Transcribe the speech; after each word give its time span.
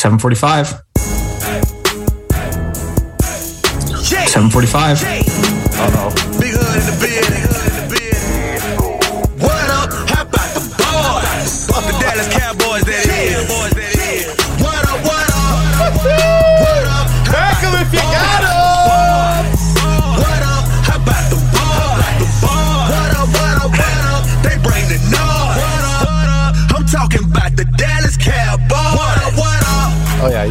745. 0.00 0.82
745. 4.30 5.04
Oh 5.76 5.90
no. 5.92 6.08
Big 6.40 6.54
hood 6.54 6.80
in 6.80 6.86
the 6.86 6.96
bed. 6.98 7.69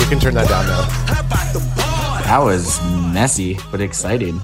Can 0.09 0.19
turn 0.19 0.33
that 0.33 0.49
down 0.49 0.65
now. 0.65 0.81
How 0.81 1.19
about 1.21 1.53
the 1.53 1.59
boys? 1.59 2.25
That 2.25 2.39
was 2.39 3.13
messy, 3.13 3.59
but 3.69 3.79
exciting. 3.79 4.41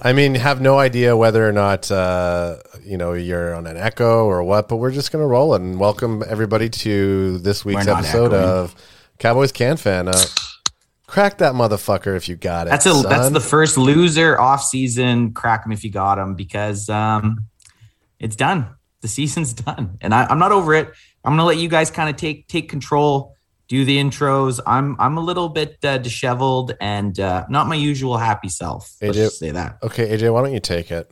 I 0.00 0.12
mean, 0.12 0.36
have 0.36 0.60
no 0.60 0.78
idea 0.78 1.16
whether 1.16 1.48
or 1.48 1.50
not 1.50 1.90
uh, 1.90 2.58
you 2.84 2.96
know 2.96 3.12
you're 3.12 3.56
on 3.56 3.66
an 3.66 3.76
echo 3.76 4.24
or 4.24 4.44
what, 4.44 4.68
but 4.68 4.76
we're 4.76 4.92
just 4.92 5.10
gonna 5.10 5.26
roll 5.26 5.56
it 5.56 5.62
and 5.62 5.80
welcome 5.80 6.22
everybody 6.28 6.68
to 6.68 7.38
this 7.38 7.64
week's 7.64 7.88
episode 7.88 8.32
echoing. 8.32 8.44
of 8.44 8.74
Cowboys 9.18 9.50
Can 9.50 9.76
Fan. 9.78 10.06
Uh, 10.06 10.22
crack 11.08 11.38
that 11.38 11.54
motherfucker 11.54 12.16
if 12.16 12.28
you 12.28 12.36
got 12.36 12.68
it. 12.68 12.70
That's 12.70 12.86
a 12.86 12.92
that's 12.92 13.30
the 13.30 13.40
first 13.40 13.76
loser 13.76 14.40
off 14.40 14.62
season. 14.62 15.32
Crack 15.32 15.66
him 15.66 15.72
if 15.72 15.82
you 15.82 15.90
got 15.90 16.20
him 16.20 16.36
because 16.36 16.88
um, 16.88 17.46
it's 18.20 18.36
done. 18.36 18.68
The 19.00 19.08
season's 19.08 19.52
done, 19.54 19.98
and 20.00 20.14
I, 20.14 20.26
I'm 20.26 20.38
not 20.38 20.52
over 20.52 20.72
it. 20.74 20.92
I'm 21.24 21.32
gonna 21.32 21.46
let 21.46 21.56
you 21.56 21.68
guys 21.68 21.90
kind 21.90 22.08
of 22.08 22.14
take 22.14 22.46
take 22.46 22.68
control, 22.68 23.33
do 23.68 23.84
the 23.84 23.96
intros. 23.98 24.60
I'm 24.66 24.96
I'm 24.98 25.16
a 25.16 25.20
little 25.20 25.48
bit 25.48 25.78
uh, 25.84 25.98
disheveled 25.98 26.74
and 26.80 27.18
uh, 27.18 27.46
not 27.48 27.66
my 27.66 27.74
usual 27.74 28.16
happy 28.16 28.48
self. 28.48 28.92
Let's 29.00 29.16
AJ 29.16 29.20
just 29.20 29.38
say 29.38 29.50
that. 29.52 29.78
Okay, 29.82 30.16
AJ, 30.16 30.32
why 30.32 30.42
don't 30.42 30.52
you 30.52 30.60
take 30.60 30.90
it? 30.90 31.10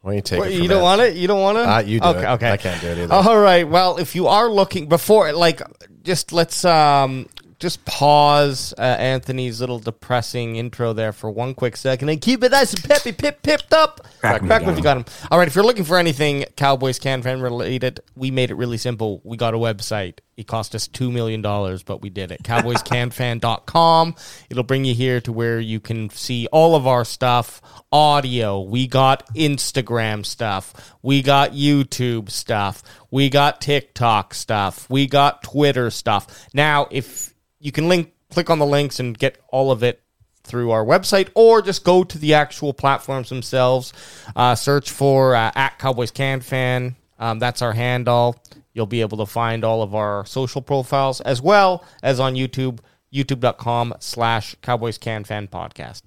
Why 0.00 0.10
don't 0.10 0.16
you 0.16 0.22
take 0.22 0.38
What, 0.38 0.50
it? 0.50 0.60
you 0.62 0.68
don't 0.68 0.80
Ed? 0.80 0.82
want 0.82 1.00
it? 1.00 1.16
You 1.16 1.26
don't 1.26 1.40
want 1.40 1.56
to? 1.58 1.70
Uh, 1.70 1.78
you 1.80 2.00
do 2.00 2.08
okay, 2.08 2.18
it. 2.22 2.26
Okay. 2.32 2.50
I 2.50 2.56
can't 2.58 2.80
do 2.80 2.88
it 2.88 2.98
either. 2.98 3.14
All 3.14 3.38
right. 3.38 3.66
Well, 3.68 3.96
if 3.96 4.14
you 4.14 4.26
are 4.26 4.50
looking 4.50 4.86
before, 4.88 5.32
like, 5.32 5.62
just 6.02 6.32
let's 6.32 6.64
um 6.64 7.26
just 7.64 7.84
pause 7.84 8.72
uh, 8.78 8.82
Anthony's 8.82 9.60
little 9.60 9.78
depressing 9.78 10.56
intro 10.56 10.92
there 10.92 11.12
for 11.12 11.30
one 11.30 11.54
quick 11.54 11.76
second 11.76 12.08
and 12.08 12.20
keep 12.20 12.42
it 12.42 12.52
nice 12.52 12.72
and 12.74 12.84
peppy, 12.84 13.12
pip, 13.12 13.42
pipped 13.42 13.72
up. 13.72 14.06
Crack 14.20 14.42
Crack 14.42 14.62
if 14.62 14.76
you 14.76 14.82
got 14.82 14.94
got 14.94 14.98
him. 14.98 15.28
All 15.30 15.38
right. 15.38 15.48
If 15.48 15.54
you're 15.54 15.64
looking 15.64 15.84
for 15.84 15.98
anything 15.98 16.44
Cowboys 16.56 16.98
can 16.98 17.22
fan 17.22 17.40
related, 17.40 18.00
we 18.14 18.30
made 18.30 18.50
it 18.50 18.54
really 18.54 18.78
simple. 18.78 19.20
We 19.24 19.36
got 19.36 19.54
a 19.54 19.58
website. 19.58 20.18
It 20.36 20.46
cost 20.46 20.74
us 20.74 20.88
$2 20.88 21.12
million, 21.12 21.42
but 21.42 22.02
we 22.02 22.10
did 22.10 22.32
it. 22.32 22.42
CowboysCanFan.com. 22.42 24.14
It'll 24.50 24.64
bring 24.64 24.84
you 24.84 24.94
here 24.94 25.20
to 25.20 25.32
where 25.32 25.60
you 25.60 25.78
can 25.80 26.10
see 26.10 26.48
all 26.48 26.74
of 26.74 26.86
our 26.86 27.04
stuff 27.04 27.62
audio. 27.92 28.60
We 28.60 28.88
got 28.88 29.32
Instagram 29.34 30.26
stuff. 30.26 30.94
We 31.02 31.22
got 31.22 31.52
YouTube 31.52 32.30
stuff. 32.30 32.82
We 33.10 33.30
got 33.30 33.60
TikTok 33.60 34.34
stuff. 34.34 34.90
We 34.90 35.06
got 35.06 35.44
Twitter 35.44 35.90
stuff. 35.90 36.48
Now, 36.52 36.88
if 36.90 37.33
you 37.64 37.72
can 37.72 37.88
link, 37.88 38.12
click 38.30 38.50
on 38.50 38.58
the 38.58 38.66
links 38.66 39.00
and 39.00 39.18
get 39.18 39.40
all 39.48 39.72
of 39.72 39.82
it 39.82 40.02
through 40.42 40.70
our 40.70 40.84
website 40.84 41.30
or 41.34 41.62
just 41.62 41.82
go 41.82 42.04
to 42.04 42.18
the 42.18 42.34
actual 42.34 42.74
platforms 42.74 43.30
themselves. 43.30 43.94
Uh, 44.36 44.54
search 44.54 44.90
for 44.90 45.34
uh, 45.34 45.50
at 45.54 45.78
Cowboys 45.78 46.10
Can 46.10 46.42
Fan. 46.42 46.94
Um, 47.18 47.38
that's 47.38 47.62
our 47.62 47.72
handle. 47.72 48.36
You'll 48.74 48.84
be 48.84 49.00
able 49.00 49.16
to 49.16 49.26
find 49.26 49.64
all 49.64 49.82
of 49.82 49.94
our 49.94 50.26
social 50.26 50.60
profiles 50.60 51.22
as 51.22 51.40
well 51.40 51.82
as 52.02 52.20
on 52.20 52.34
YouTube, 52.34 52.80
youtube.com 53.10 53.94
slash 53.98 54.54
Cowboys 54.60 54.98
Can 54.98 55.24
Fan 55.24 55.48
podcast. 55.48 56.02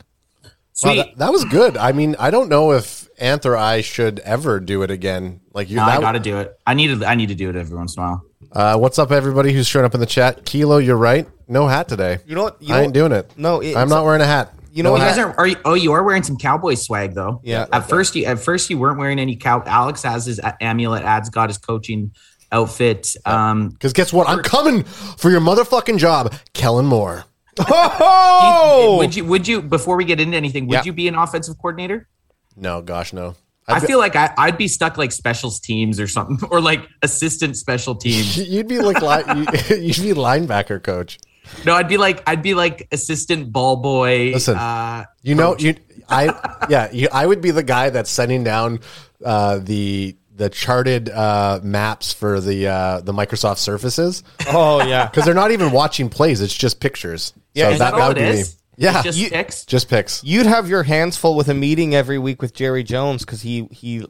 Wow, 0.83 0.93
that, 0.93 1.17
that 1.17 1.31
was 1.31 1.43
good. 1.45 1.75
I 1.75 1.91
mean, 1.91 2.15
I 2.19 2.29
don't 2.29 2.49
know 2.49 2.73
if 2.73 3.07
Anth 3.19 3.47
or 3.47 3.57
I 3.57 3.81
should 3.81 4.19
ever 4.19 4.59
do 4.59 4.83
it 4.83 4.91
again. 4.91 5.41
Like 5.51 5.71
you, 5.71 5.77
No, 5.77 5.83
I 5.85 5.99
got 5.99 6.11
to 6.11 6.19
do 6.19 6.37
it. 6.37 6.55
I 6.67 6.75
need 6.75 6.99
to. 6.99 7.03
I 7.03 7.15
need 7.15 7.29
to 7.29 7.35
do 7.35 7.49
it 7.49 7.55
every 7.55 7.75
once 7.75 7.97
in 7.97 8.03
a 8.03 8.05
while. 8.05 8.26
Uh, 8.51 8.77
what's 8.77 8.97
up, 8.97 9.11
everybody 9.11 9.51
who's 9.53 9.67
showing 9.67 9.85
up 9.85 9.93
in 9.93 9.99
the 9.99 10.05
chat? 10.05 10.45
Kilo, 10.45 10.77
you're 10.77 10.97
right. 10.97 11.27
No 11.47 11.67
hat 11.67 11.87
today. 11.87 12.19
You 12.25 12.35
know 12.35 12.43
what? 12.43 12.61
You 12.61 12.73
I 12.75 12.81
ain't 12.81 12.93
doing 12.93 13.11
it. 13.11 13.31
No, 13.37 13.59
it- 13.61 13.75
I'm 13.75 13.89
not 13.89 14.03
wearing 14.05 14.21
a 14.21 14.25
hat. 14.25 14.53
You 14.71 14.83
know 14.83 14.89
No 14.89 14.93
what? 14.93 14.99
You 14.99 15.05
hat. 15.07 15.15
guys 15.15 15.19
are, 15.25 15.39
are 15.39 15.47
you, 15.47 15.55
oh 15.65 15.73
you 15.73 15.91
are 15.93 16.03
wearing 16.03 16.21
some 16.23 16.37
cowboy 16.37 16.75
swag 16.75 17.13
though. 17.15 17.41
Yeah. 17.43 17.65
At 17.73 17.89
first 17.89 18.15
you 18.15 18.25
at 18.25 18.37
first 18.39 18.69
you 18.69 18.77
weren't 18.77 18.99
wearing 18.99 19.17
any 19.17 19.35
cow. 19.35 19.63
Alex 19.65 20.03
has 20.03 20.25
his 20.27 20.39
amulet. 20.61 21.03
Ad's 21.03 21.29
got 21.31 21.49
his 21.49 21.57
coaching 21.57 22.11
outfit. 22.51 23.15
Um, 23.25 23.69
Because 23.69 23.91
guess 23.93 24.13
what? 24.13 24.29
I'm 24.29 24.43
coming 24.43 24.83
for 24.83 25.31
your 25.31 25.41
motherfucking 25.41 25.97
job, 25.97 26.33
Kellen 26.53 26.85
Moore. 26.85 27.25
Oh! 27.59 28.97
would 28.99 29.15
you 29.15 29.25
would 29.25 29.47
you 29.47 29.63
before 29.63 29.95
we 29.97 30.05
get 30.05 30.19
into 30.19 30.37
anything 30.37 30.67
would 30.67 30.73
Yeah. 30.75 30.83
you 30.83 30.93
be 30.93 31.07
an 31.07 31.15
offensive 31.15 31.57
coordinator? 31.57 32.07
No, 32.55 32.81
gosh, 32.83 33.13
no. 33.13 33.35
I 33.67 33.75
I'd 33.75 33.81
be- 33.81 33.87
feel 33.87 33.99
like 33.99 34.15
I, 34.15 34.33
I'd 34.37 34.57
be 34.57 34.67
stuck 34.67 34.97
like 34.97 35.11
specials 35.11 35.59
teams 35.59 35.99
or 35.99 36.07
something, 36.07 36.47
or 36.51 36.61
like 36.61 36.87
assistant 37.01 37.57
special 37.57 37.95
teams. 37.95 38.37
you'd 38.49 38.67
be 38.67 38.79
like 38.79 39.01
li- 39.01 39.35
you- 39.35 39.77
you'd 39.77 40.01
be 40.01 40.19
linebacker 40.19 40.81
coach. 40.81 41.19
No, 41.65 41.75
I'd 41.75 41.87
be 41.87 41.97
like 41.97 42.21
I'd 42.27 42.41
be 42.41 42.53
like 42.53 42.87
assistant 42.91 43.51
ball 43.51 43.77
boy. 43.77 44.31
Listen, 44.33 44.57
uh, 44.57 45.05
You 45.21 45.35
know, 45.35 45.57
you 45.57 45.75
I 46.09 46.65
yeah, 46.69 46.91
you, 46.91 47.07
I 47.11 47.25
would 47.25 47.41
be 47.41 47.51
the 47.51 47.63
guy 47.63 47.89
that's 47.89 48.09
sending 48.09 48.43
down 48.43 48.79
uh, 49.23 49.59
the 49.59 50.15
the 50.35 50.49
charted 50.49 51.09
uh, 51.09 51.59
maps 51.63 52.13
for 52.13 52.39
the 52.39 52.67
uh, 52.67 53.01
the 53.01 53.13
Microsoft 53.13 53.57
Surfaces 53.57 54.23
oh, 54.47 54.83
yeah. 54.85 55.07
because 55.07 55.25
they're 55.25 55.33
not 55.33 55.51
even 55.51 55.71
watching 55.71 56.09
plays; 56.09 56.41
it's 56.41 56.53
just 56.53 56.79
pictures. 56.79 57.33
Yeah, 57.53 57.67
so 57.67 57.71
is 57.71 57.79
that, 57.79 57.93
all 57.93 58.11
it 58.11 58.17
is? 58.19 58.55
Yeah, 58.77 58.95
It's 58.97 59.03
just 59.03 59.17
You- 59.17 59.29
picks. 59.29 59.65
just 59.65 59.89
picks. 59.89 60.23
You'd 60.23 60.45
have 60.45 60.69
your 60.69 60.83
hands 60.83 61.17
full 61.17 61.35
with 61.35 61.49
a 61.49 61.53
meeting 61.53 61.95
every 61.95 62.19
week 62.19 62.41
with 62.41 62.53
Jerry 62.53 62.83
Jones 62.83 63.25
because 63.25 63.41
he 63.41 63.67
he 63.71 64.05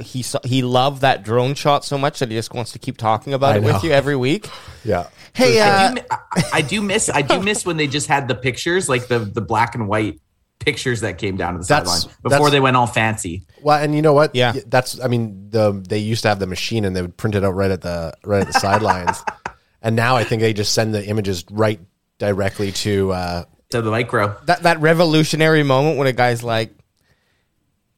he 0.00 0.22
saw, 0.22 0.38
he 0.44 0.62
loved 0.62 1.02
that 1.02 1.22
drone 1.22 1.54
shot 1.54 1.84
so 1.84 1.98
much 1.98 2.18
that 2.20 2.30
he 2.30 2.36
just 2.36 2.54
wants 2.54 2.72
to 2.72 2.78
keep 2.78 2.96
talking 2.96 3.34
about 3.34 3.54
I 3.54 3.56
it 3.58 3.62
with 3.64 3.82
you 3.84 3.90
every 3.92 4.16
week. 4.16 4.48
Yeah, 4.84 5.06
Hey, 5.32 5.60
I 5.60 5.86
uh, 5.86 5.94
do, 5.94 6.00
I- 6.10 6.44
I 6.54 6.60
do 6.62 6.82
miss 6.82 7.08
I 7.08 7.22
do 7.22 7.40
miss 7.40 7.64
when 7.66 7.76
they 7.76 7.86
just 7.86 8.08
had 8.08 8.26
the 8.26 8.34
pictures, 8.34 8.88
like 8.88 9.06
the 9.08 9.18
the 9.20 9.40
black 9.40 9.74
and 9.76 9.86
white 9.86 10.20
pictures 10.58 11.00
that 11.02 11.18
came 11.18 11.36
down 11.36 11.54
to 11.54 11.58
the 11.60 11.66
That's- 11.66 12.02
sideline 12.02 12.16
before 12.22 12.50
they 12.50 12.58
went 12.60 12.76
all 12.76 12.86
fancy. 12.86 13.42
Well, 13.60 13.80
and 13.82 13.94
you 13.94 14.02
know 14.02 14.12
what? 14.12 14.34
Yeah. 14.34 14.54
that's. 14.66 14.98
I 15.00 15.06
mean, 15.08 15.50
the 15.50 15.72
they 15.88 15.98
used 15.98 16.22
to 16.22 16.28
have 16.28 16.38
the 16.40 16.46
machine 16.48 16.84
and 16.84 16.94
they 16.96 17.02
would 17.02 17.16
print 17.16 17.34
it 17.36 17.44
out 17.44 17.54
right 17.54 17.70
at 17.70 17.80
the 17.82 18.12
right 18.24 18.40
at 18.40 18.46
the 18.52 18.58
sidelines, 18.58 19.22
and 19.82 19.94
now 19.94 20.16
I 20.16 20.24
think 20.24 20.40
they 20.42 20.52
just 20.52 20.72
send 20.74 20.94
the 20.94 21.04
images 21.06 21.44
right 21.50 21.80
directly 22.18 22.72
to. 22.72 23.12
Uh, 23.12 23.44
To 23.72 23.82
the 23.82 23.90
micro. 23.90 24.36
that 24.46 24.62
that 24.64 24.80
revolutionary 24.80 25.62
moment 25.62 25.98
when 25.98 26.06
a 26.06 26.12
guy's 26.12 26.42
like, 26.42 26.72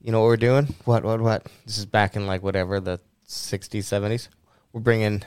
you 0.01 0.12
know 0.12 0.21
what 0.21 0.27
we're 0.27 0.37
doing? 0.37 0.75
What 0.85 1.03
what 1.05 1.21
what? 1.21 1.47
This 1.67 1.79
is 1.79 1.87
back 1.87 2.15
in 2.17 2.27
like 2.27 2.43
whatever 2.43 2.79
the 2.81 3.01
'60s, 3.29 3.71
'70s. 3.83 4.29
We're 4.73 4.81
bringing 4.81 5.23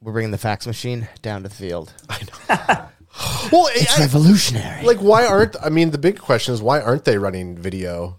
we're 0.00 0.12
bringing 0.12 0.30
the 0.30 0.38
fax 0.38 0.66
machine 0.66 1.08
down 1.20 1.42
to 1.42 1.48
the 1.50 1.54
field. 1.54 1.92
I 2.08 2.22
know. 2.22 2.88
well, 3.52 3.68
It's 3.74 3.98
I- 3.98 4.02
revolutionary. 4.02 4.84
like 4.86 4.98
why 4.98 5.26
aren't? 5.26 5.56
I 5.62 5.68
mean, 5.68 5.90
the 5.90 5.98
big 5.98 6.18
question 6.18 6.54
is 6.54 6.62
why 6.62 6.80
aren't 6.80 7.04
they 7.04 7.18
running 7.18 7.56
video? 7.56 8.18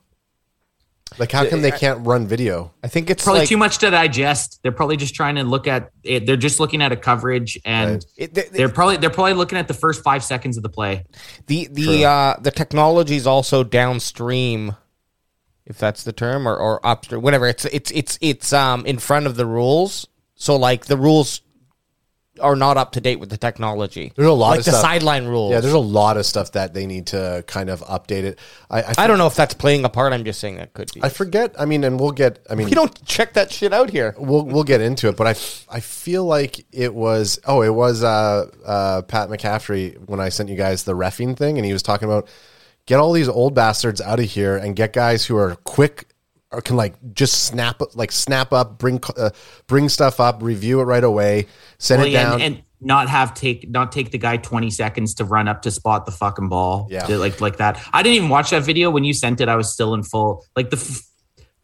Like, 1.18 1.32
how 1.32 1.48
come 1.48 1.62
they 1.62 1.72
can't 1.72 2.06
run 2.06 2.28
video? 2.28 2.74
I 2.84 2.88
think 2.88 3.10
it's 3.10 3.24
Probably 3.24 3.42
like 3.42 3.50
too 3.50 3.58
much 3.58 3.78
to 3.80 3.90
digest. 3.92 4.60
They're 4.64 4.72
probably 4.72 4.98
just 4.98 5.14
trying 5.16 5.36
to 5.36 5.44
look 5.44 5.68
at 5.68 5.92
it. 6.04 6.26
They're 6.26 6.38
just 6.38 6.60
looking 6.60 6.82
at 6.82 6.92
a 6.92 6.96
coverage 6.96 7.60
and 7.66 7.92
Right. 7.92 8.06
it, 8.18 8.34
the, 8.34 8.48
they're 8.52 8.70
probably 8.70 8.98
they're 8.98 9.10
probably 9.10 9.34
looking 9.34 9.58
at 9.58 9.68
the 9.68 9.74
first 9.74 10.04
five 10.04 10.24
seconds 10.24 10.58
of 10.58 10.64
the 10.64 10.70
play. 10.70 11.06
the 11.48 11.68
the 11.72 12.06
uh, 12.06 12.36
the 12.42 12.52
technology 12.52 13.16
is 13.16 13.28
also 13.28 13.64
downstream, 13.64 14.76
if 15.66 15.78
that's 15.78 16.04
the 16.04 16.14
term, 16.14 16.48
or 16.48 16.56
or 16.56 16.86
upstream, 16.86 17.22
whatever. 17.22 17.48
It's 17.48 17.66
it's 17.66 17.92
it's 17.92 18.18
it's 18.22 18.54
um 18.54 18.86
in 18.86 18.98
front 19.00 19.26
of 19.28 19.36
the 19.36 19.46
rules. 19.46 20.08
So 20.36 20.56
like 20.56 20.86
the 20.88 20.98
rules 20.98 21.42
are 22.40 22.56
not 22.56 22.78
up 22.78 22.94
to 22.94 23.02
date 23.02 23.20
with 23.20 23.30
the 23.30 23.38
technology. 23.38 24.12
There's 24.16 24.28
a 24.28 24.32
lot 24.32 24.50
like 24.52 24.60
of 24.60 24.66
the 24.66 24.72
stuff- 24.72 24.82
sideline 24.82 25.26
rules. 25.26 25.52
Yeah, 25.52 25.60
there's 25.60 25.74
a 25.74 25.80
lot 25.80 26.18
of 26.18 26.26
stuff 26.26 26.54
that 26.54 26.74
they 26.74 26.86
need 26.86 27.08
to 27.08 27.44
kind 27.48 27.70
of 27.70 27.82
update 27.82 28.24
it. 28.24 28.40
I 28.72 28.82
I, 28.82 28.94
I 29.00 29.08
don't 29.08 29.18
know 29.18 29.28
if 29.28 29.36
that's 29.36 29.54
playing 29.54 29.86
a 29.86 29.90
part. 29.90 30.14
I'm 30.14 30.24
just 30.24 30.40
saying 30.40 30.58
that 30.58 30.74
could 30.74 30.92
be. 30.94 31.04
I 31.04 31.10
forget. 31.10 31.54
I 31.60 31.66
mean, 31.66 31.84
and 31.84 32.00
we'll 32.00 32.12
get. 32.12 32.40
I 32.50 32.56
mean, 32.56 32.66
we 32.66 32.74
don't 32.74 33.06
check 33.06 33.34
that 33.34 33.52
shit 33.52 33.72
out 33.74 33.90
here. 33.90 34.16
we'll 34.18 34.46
we'll 34.46 34.64
get 34.64 34.82
into 34.82 35.08
it, 35.10 35.16
but 35.18 35.28
I 35.28 35.32
I 35.76 35.80
feel 35.80 36.26
like 36.26 36.66
it 36.72 36.94
was 36.94 37.40
oh 37.46 37.62
it 37.62 37.74
was 37.74 38.04
uh, 38.04 38.50
uh, 38.66 39.02
Pat 39.04 39.30
McCaffrey 39.30 39.98
when 40.08 40.20
I 40.20 40.30
sent 40.30 40.50
you 40.50 40.56
guys 40.56 40.84
the 40.84 40.94
refing 40.96 41.38
thing, 41.38 41.58
and 41.58 41.66
he 41.66 41.74
was 41.74 41.84
talking 41.84 42.08
about 42.08 42.28
get 42.86 43.00
all 43.00 43.14
these 43.14 43.30
old 43.30 43.54
bastards 43.54 44.02
out 44.02 44.20
of 44.20 44.26
here 44.26 44.58
and 44.58 44.76
get 44.76 44.92
guys 44.92 45.26
who 45.26 45.38
are 45.38 45.56
quick 45.64 46.08
or 46.54 46.62
can 46.62 46.76
like 46.78 46.94
just 47.14 47.44
snap 47.46 47.82
like 47.96 48.12
snap 48.12 48.54
up, 48.54 48.78
bring 48.78 49.00
uh, 49.18 49.32
bring 49.68 49.90
stuff 49.90 50.20
up, 50.20 50.42
review 50.42 50.80
it 50.80 50.84
right 50.84 51.04
away, 51.04 51.48
send 51.80 52.02
Well, 52.02 52.10
it 52.10 52.14
down. 52.14 52.34
and, 52.34 52.56
and 52.56 52.64
not 52.80 53.08
have 53.10 53.34
take 53.34 53.70
not 53.70 53.92
take 53.92 54.12
the 54.12 54.18
guy 54.18 54.38
20 54.38 54.70
seconds 54.70 55.16
to 55.16 55.26
run 55.26 55.48
up 55.48 55.62
to 55.64 55.72
spot 55.72 56.06
the 56.06 56.12
fucking 56.12 56.50
ball. 56.50 56.88
Yeah. 56.92 57.08
Like 57.08 57.42
like 57.42 57.58
that. 57.58 57.82
I 57.94 58.04
didn't 58.04 58.18
even 58.18 58.30
watch 58.30 58.52
that 58.52 58.64
video 58.64 58.92
when 58.92 59.04
you 59.04 59.14
sent 59.14 59.42
it. 59.42 59.50
I 59.50 59.56
was 59.56 59.72
still 59.74 59.94
in 59.94 60.04
full 60.04 60.46
like 60.56 60.70
the 60.70 60.78
f- 60.78 61.02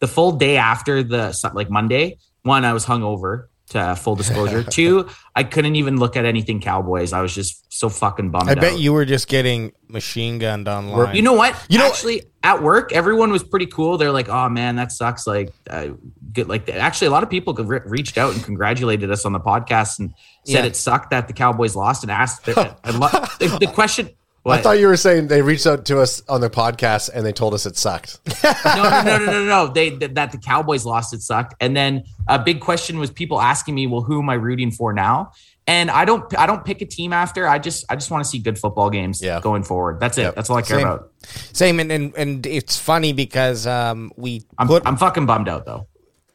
the 0.00 0.08
full 0.08 0.32
day 0.32 0.56
after 0.56 1.02
the 1.02 1.38
like 1.54 1.70
Monday 1.70 2.18
one. 2.42 2.64
I 2.64 2.72
was 2.72 2.86
hungover. 2.86 3.46
To 3.70 3.94
full 3.94 4.16
disclosure, 4.16 4.62
two, 4.70 5.08
I 5.36 5.44
couldn't 5.44 5.76
even 5.76 5.96
look 5.96 6.16
at 6.16 6.24
anything 6.24 6.60
Cowboys. 6.60 7.12
I 7.12 7.20
was 7.22 7.32
just 7.32 7.72
so 7.72 7.88
fucking 7.88 8.30
bummed. 8.30 8.50
I 8.50 8.54
bet 8.56 8.72
out. 8.72 8.78
you 8.80 8.92
were 8.92 9.04
just 9.04 9.28
getting 9.28 9.70
machine 9.88 10.40
gunned 10.40 10.66
online. 10.66 11.14
You 11.14 11.22
know 11.22 11.34
what? 11.34 11.54
You 11.68 11.78
know- 11.78 11.86
actually, 11.86 12.22
at 12.42 12.62
work, 12.62 12.92
everyone 12.92 13.30
was 13.30 13.44
pretty 13.44 13.66
cool. 13.66 13.96
They're 13.96 14.10
like, 14.10 14.28
"Oh 14.28 14.48
man, 14.48 14.74
that 14.76 14.90
sucks." 14.90 15.24
Like, 15.26 15.52
uh, 15.68 15.88
good. 16.32 16.48
Like, 16.48 16.68
actually, 16.68 17.08
a 17.08 17.10
lot 17.10 17.22
of 17.22 17.30
people 17.30 17.54
re- 17.54 17.80
reached 17.84 18.18
out 18.18 18.34
and 18.34 18.42
congratulated 18.42 19.08
us 19.10 19.24
on 19.24 19.32
the 19.32 19.40
podcast 19.40 20.00
and 20.00 20.14
said 20.44 20.64
Yeah. 20.64 20.66
it 20.66 20.74
sucked 20.74 21.10
that 21.10 21.28
the 21.28 21.32
Cowboys 21.34 21.76
lost 21.76 22.02
and 22.02 22.10
asked. 22.10 22.48
Lo- 22.56 22.64
the, 22.84 23.56
the 23.60 23.70
question. 23.72 24.10
I 24.46 24.58
thought 24.62 24.78
you 24.78 24.86
were 24.86 24.96
saying 24.96 25.28
they 25.28 25.42
reached 25.42 25.66
out 25.66 25.84
to 25.86 26.00
us 26.00 26.22
on 26.28 26.40
the 26.40 26.48
podcast 26.48 27.10
and 27.12 27.26
they 27.26 27.32
told 27.32 27.52
us 27.52 27.66
it 27.66 27.76
sucked. 27.76 28.18
no, 28.44 28.52
no, 28.64 29.02
no, 29.02 29.18
no, 29.18 29.26
no, 29.26 29.44
no. 29.44 29.66
They 29.72 29.90
that, 29.90 30.14
that 30.14 30.32
the 30.32 30.38
Cowboys 30.38 30.86
lost. 30.86 31.12
It 31.12 31.20
sucked. 31.22 31.54
And 31.60 31.76
then 31.76 32.04
a 32.26 32.38
big 32.38 32.60
question 32.60 32.98
was 32.98 33.10
people 33.10 33.40
asking 33.40 33.74
me, 33.74 33.86
"Well, 33.86 34.00
who 34.00 34.20
am 34.20 34.30
I 34.30 34.34
rooting 34.34 34.70
for 34.70 34.92
now?" 34.92 35.32
And 35.66 35.90
I 35.90 36.04
don't, 36.04 36.36
I 36.36 36.46
don't 36.46 36.64
pick 36.64 36.80
a 36.82 36.86
team 36.86 37.12
after. 37.12 37.46
I 37.46 37.58
just, 37.60 37.84
I 37.88 37.94
just 37.94 38.10
want 38.10 38.24
to 38.24 38.28
see 38.28 38.38
good 38.40 38.58
football 38.58 38.90
games 38.90 39.22
Yeah. 39.22 39.40
going 39.40 39.62
forward. 39.62 40.00
That's 40.00 40.18
it. 40.18 40.22
Yep. 40.22 40.34
That's 40.34 40.50
all 40.50 40.56
I 40.56 40.62
care 40.62 40.78
Same. 40.78 40.86
about. 40.88 41.12
Same, 41.52 41.78
and, 41.80 41.92
and 41.92 42.14
and 42.16 42.46
it's 42.46 42.76
funny 42.78 43.12
because 43.12 43.66
um, 43.66 44.10
we 44.16 44.42
I'm, 44.58 44.66
put 44.66 44.84
I'm 44.86 44.96
fucking 44.96 45.26
bummed 45.26 45.48
out 45.48 45.66
though. 45.66 45.86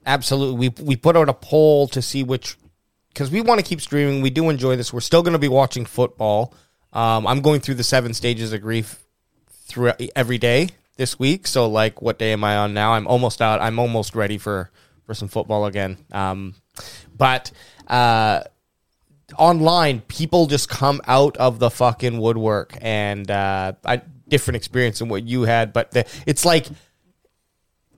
absolutely 0.05 0.69
we 0.69 0.83
we 0.85 0.95
put 0.95 1.17
out 1.17 1.27
a 1.27 1.33
poll 1.33 1.87
to 1.89 2.01
see 2.01 2.23
which 2.23 2.55
because 3.09 3.31
we 3.31 3.41
want 3.41 3.59
to 3.59 3.65
keep 3.65 3.81
streaming. 3.81 4.21
We 4.21 4.29
do 4.29 4.49
enjoy 4.49 4.75
this. 4.75 4.93
We're 4.93 4.99
still 4.99 5.23
going 5.23 5.33
to 5.33 5.39
be 5.39 5.47
watching 5.47 5.85
football. 5.85 6.53
Um, 6.95 7.27
I'm 7.27 7.41
going 7.41 7.59
through 7.59 7.75
the 7.75 7.83
seven 7.83 8.13
stages 8.13 8.53
of 8.53 8.61
grief 8.61 9.03
through 9.67 9.91
every 10.15 10.37
day 10.37 10.69
this 10.97 11.19
week. 11.19 11.45
So 11.45 11.67
like, 11.67 12.01
what 12.01 12.17
day 12.17 12.31
am 12.31 12.43
I 12.43 12.57
on 12.57 12.73
now? 12.73 12.93
I'm 12.93 13.05
almost 13.05 13.41
out. 13.41 13.61
I'm 13.61 13.77
almost 13.77 14.15
ready 14.15 14.37
for 14.37 14.71
for 15.05 15.13
some 15.13 15.27
football 15.27 15.65
again. 15.65 15.97
Um, 16.11 16.55
but 17.15 17.51
uh, 17.87 18.43
online, 19.37 20.01
people 20.01 20.47
just 20.47 20.69
come 20.69 21.01
out 21.05 21.37
of 21.37 21.59
the 21.59 21.69
fucking 21.69 22.17
woodwork, 22.19 22.77
and 22.81 23.29
uh, 23.29 23.73
I 23.83 24.01
different 24.27 24.55
experience 24.55 24.99
than 24.99 25.09
what 25.09 25.23
you 25.23 25.43
had. 25.43 25.73
But 25.73 25.91
the, 25.91 26.05
it's 26.25 26.45
like 26.45 26.67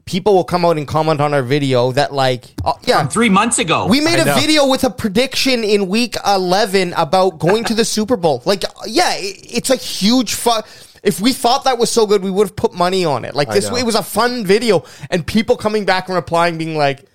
people 0.08 0.34
will 0.34 0.44
come 0.44 0.66
out 0.66 0.78
and 0.78 0.88
comment 0.88 1.22
on 1.22 1.34
our 1.36 1.44
video 1.44 1.92
that 1.92 2.12
like, 2.14 2.46
oh, 2.66 2.74
yeah, 2.84 3.00
From 3.02 3.10
three 3.10 3.30
months 3.30 3.60
ago, 3.60 3.86
we 3.86 4.02
made 4.02 4.18
I 4.20 4.24
a 4.24 4.26
know. 4.26 4.36
video 4.36 4.66
with 4.68 4.84
a 4.84 4.90
prediction 4.90 5.64
in 5.64 5.88
week 5.88 6.16
11 6.26 6.94
about 6.98 7.38
going 7.38 7.64
to 7.66 7.76
the 7.76 7.86
Super 7.98 8.18
Bowl. 8.18 8.42
Like, 8.46 8.64
yeah, 8.88 9.14
it- 9.16 9.46
it's 9.58 9.70
a 9.70 9.76
huge 9.76 10.34
fu- 10.34 10.64
If 11.04 11.20
we 11.22 11.32
thought 11.34 11.66
that 11.66 11.78
was 11.78 11.92
so 11.92 12.08
good, 12.08 12.24
we 12.24 12.32
would 12.32 12.48
have 12.48 12.56
put 12.56 12.74
money 12.74 13.06
on 13.06 13.24
it. 13.26 13.36
Like 13.36 13.50
this, 13.50 13.70
it 13.70 13.86
was 13.86 13.96
a 13.96 14.02
fun 14.04 14.46
video, 14.46 14.84
and 15.12 15.26
people 15.28 15.56
coming 15.56 15.86
back 15.86 16.08
and 16.08 16.16
replying, 16.16 16.58
being 16.58 16.76
like, 16.76 17.06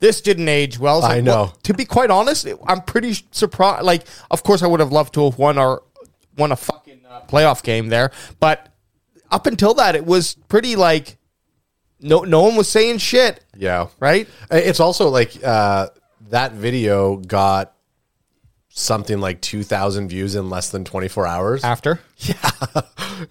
"This 0.00 0.20
didn't 0.22 0.48
age 0.48 0.78
well." 0.78 0.98
It's 0.98 1.06
I 1.06 1.14
like, 1.16 1.24
know. 1.24 1.34
well, 1.34 1.58
to 1.64 1.74
be 1.74 1.84
quite 1.84 2.10
honest, 2.10 2.46
it- 2.46 2.58
I'm 2.66 2.80
pretty 2.80 3.14
surprised. 3.32 3.84
Like, 3.84 4.04
of 4.30 4.42
course, 4.42 4.62
I 4.62 4.66
would 4.66 4.80
have 4.80 4.90
loved 4.90 5.12
to 5.14 5.24
have 5.24 5.38
won 5.38 5.58
our 5.58 5.82
won 6.38 6.50
a 6.52 6.56
fucking 6.56 7.00
uh, 7.08 7.20
playoff 7.28 7.62
game 7.62 7.88
there, 7.88 8.10
but 8.40 8.68
up 9.30 9.46
until 9.46 9.74
that, 9.74 9.94
it 9.96 10.06
was 10.06 10.36
pretty 10.48 10.74
like 10.76 11.16
no 12.00 12.20
no 12.20 12.42
one 12.42 12.56
was 12.56 12.68
saying 12.68 12.98
shit, 12.98 13.44
Yeah. 13.56 13.88
right? 14.00 14.28
It's 14.50 14.80
also 14.80 15.08
like 15.08 15.42
uh, 15.44 15.88
that 16.30 16.52
video 16.52 17.16
got 17.16 17.72
something 18.68 19.20
like 19.20 19.40
2,000 19.40 20.08
views 20.08 20.34
in 20.34 20.50
less 20.50 20.70
than 20.70 20.84
24 20.84 21.26
hours. 21.26 21.64
After. 21.64 22.00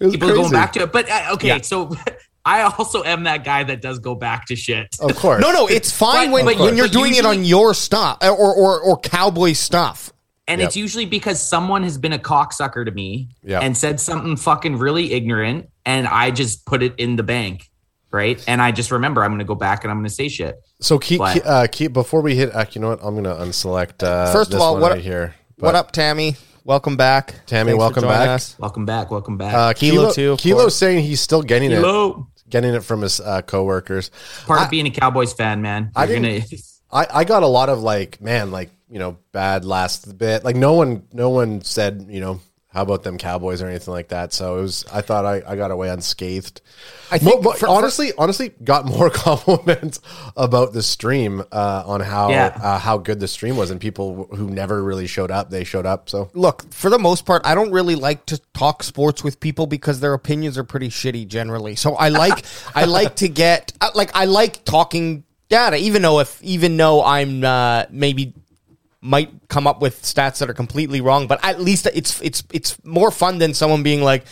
was 0.00 0.12
people 0.14 0.30
are 0.30 0.34
going 0.34 0.50
back 0.50 0.72
to 0.72 0.80
it. 0.82 0.92
But 0.92 1.08
uh, 1.08 1.30
okay, 1.34 1.46
Yeah. 1.48 1.60
so 1.60 1.94
I 2.44 2.62
also 2.62 3.04
am 3.04 3.22
that 3.24 3.44
guy 3.44 3.62
that 3.62 3.80
does 3.80 4.00
go 4.00 4.16
back 4.16 4.46
to 4.46 4.56
shit. 4.56 4.88
Of 5.00 5.14
course. 5.14 5.40
No, 5.40 5.52
no, 5.52 5.68
it's 5.68 5.92
fine 5.96 6.28
But- 6.30 6.32
when, 6.32 6.44
but- 6.44 6.58
when 6.58 6.76
you're 6.76 6.86
but 6.88 6.92
doing 6.92 7.14
it 7.14 7.24
on 7.24 7.44
your 7.44 7.72
stuff 7.72 8.18
or 8.22 8.32
or 8.54 8.80
or 8.80 8.98
cowboy 8.98 9.52
stuff. 9.52 10.12
And 10.48 10.60
Yep. 10.60 10.66
it's 10.68 10.76
usually 10.76 11.06
because 11.06 11.40
someone 11.40 11.82
has 11.84 11.98
been 11.98 12.12
a 12.12 12.18
cocksucker 12.18 12.84
to 12.84 12.90
me 12.90 13.28
Yep. 13.44 13.62
and 13.62 13.76
said 13.76 14.00
something 14.00 14.36
fucking 14.36 14.76
really 14.78 15.12
ignorant, 15.12 15.68
and 15.84 16.06
I 16.08 16.30
just 16.32 16.66
put 16.66 16.82
it 16.82 16.94
in 16.98 17.14
the 17.16 17.22
bank, 17.24 17.68
right? 18.10 18.42
And 18.48 18.60
I 18.62 18.72
just 18.72 18.90
remember 18.90 19.22
I'm 19.24 19.30
going 19.30 19.38
to 19.40 19.44
go 19.44 19.54
back 19.54 19.84
and 19.84 19.90
I'm 19.90 19.98
going 19.98 20.08
to 20.08 20.14
say 20.14 20.28
shit. 20.28 20.56
So 20.80 20.98
keep, 20.98 21.20
What? 21.20 21.34
keep, 21.34 21.42
uh, 21.46 21.66
keep 21.70 21.92
before 21.92 22.20
we 22.22 22.34
hit. 22.34 22.54
Uh, 22.54 22.64
you 22.72 22.80
know 22.80 22.88
what? 22.90 23.00
I'm 23.02 23.14
gonna 23.14 23.34
unselect. 23.36 24.02
Uh, 24.02 24.32
First 24.32 24.52
of 24.54 24.60
all, 24.60 24.74
one 24.74 24.82
what- 24.82 24.92
right 24.92 25.00
here. 25.02 25.34
what 25.58 25.74
up, 25.74 25.92
Tammy? 25.92 26.36
Welcome 26.64 26.96
back, 26.96 27.46
Tammy, 27.46 27.70
Thanks 27.70 27.78
welcome 27.80 28.02
back. 28.02 28.28
us. 28.28 28.56
Welcome 28.58 28.84
back, 28.86 29.12
welcome 29.12 29.36
back. 29.38 29.54
Uh, 29.54 29.72
Kilo 29.72 30.10
Kilo, 30.10 30.12
too, 30.12 30.36
Kilo's 30.42 30.62
course. 30.64 30.76
saying 30.76 31.04
he's 31.04 31.20
still 31.20 31.40
getting 31.42 31.70
it, 31.70 31.80
getting 32.50 32.74
it 32.74 32.82
from 32.82 33.02
his 33.02 33.20
uh, 33.20 33.40
coworkers. 33.42 34.10
part 34.46 34.62
of 34.62 34.68
being 34.70 34.84
a 34.86 34.90
Cowboys 34.90 35.32
fan, 35.32 35.62
man. 35.62 35.92
I 35.94 36.06
You're 36.06 36.18
didn't- 36.18 36.50
gonna. 36.50 36.62
I, 37.12 37.20
I 37.20 37.24
got 37.24 37.44
a 37.44 37.46
lot 37.46 37.68
of 37.68 37.80
like, 37.84 38.20
man, 38.20 38.50
like 38.50 38.70
you 38.90 38.98
know, 38.98 39.16
bad 39.32 39.64
last 39.64 40.18
bit. 40.18 40.44
Like 40.44 40.56
no 40.56 40.72
one, 40.72 41.04
no 41.12 41.30
one 41.30 41.60
said, 41.62 42.06
you 42.10 42.20
know, 42.20 42.40
how 42.76 42.82
about 42.82 43.02
them 43.04 43.16
Cowboys 43.16 43.62
or 43.62 43.68
anything 43.68 43.94
like 43.94 44.08
that. 44.08 44.34
So 44.34 44.58
it 44.58 44.60
was. 44.60 44.84
I 44.92 45.00
thought 45.00 45.24
I, 45.24 45.42
I 45.46 45.56
got 45.56 45.70
away 45.70 45.88
unscathed. 45.88 46.60
I 47.10 47.16
think 47.16 47.42
mo- 47.42 47.52
for- 47.52 47.56
for- 47.60 47.68
honestly, 47.68 48.12
honestly, 48.18 48.50
got 48.62 48.84
more 48.84 49.08
compliments 49.24 49.98
about 50.36 50.74
the 50.74 50.82
stream 50.82 51.42
uh, 51.50 51.82
on 51.86 52.02
how 52.02 52.28
Yeah. 52.28 52.58
uh, 52.62 52.78
how 52.78 52.98
good 52.98 53.18
the 53.18 53.28
stream 53.28 53.56
was, 53.56 53.70
and 53.70 53.80
people 53.80 54.28
who 54.36 54.50
never 54.50 54.82
really 54.82 55.06
showed 55.06 55.30
up, 55.30 55.48
they 55.48 55.64
showed 55.64 55.86
up. 55.86 56.10
So 56.10 56.28
Look, 56.34 56.70
for 56.70 56.90
the 56.90 56.98
most 56.98 57.24
part, 57.24 57.40
I 57.46 57.54
don't 57.54 57.72
really 57.72 57.94
like 57.94 58.26
to 58.26 58.38
talk 58.52 58.82
sports 58.82 59.24
with 59.24 59.40
people 59.40 59.66
because 59.66 60.00
their 60.00 60.12
opinions 60.12 60.58
are 60.58 60.64
pretty 60.64 60.90
shitty 60.90 61.28
generally. 61.28 61.76
So 61.76 61.94
I 61.94 62.10
like 62.10 62.44
I 62.74 62.84
like 62.98 63.16
to 63.16 63.28
get 63.28 63.72
like 63.94 64.10
I 64.14 64.26
like 64.26 64.64
talking 64.66 65.24
data, 65.48 65.76
even 65.78 66.02
though 66.02 66.20
if 66.20 66.42
even 66.42 66.76
though 66.76 67.02
I'm 67.02 67.42
uh, 67.42 67.86
maybe 67.88 68.34
might 69.00 69.30
come 69.48 69.66
up 69.66 69.80
with 69.80 70.02
stats 70.02 70.38
that 70.38 70.50
are 70.50 70.54
completely 70.54 71.00
wrong, 71.00 71.26
but 71.26 71.42
at 71.44 71.60
least 71.60 71.86
it's 71.94 72.20
it's 72.22 72.42
it's 72.52 72.82
more 72.84 73.10
fun 73.10 73.38
than 73.38 73.54
someone 73.54 73.82
being 73.82 74.02
like. 74.02 74.24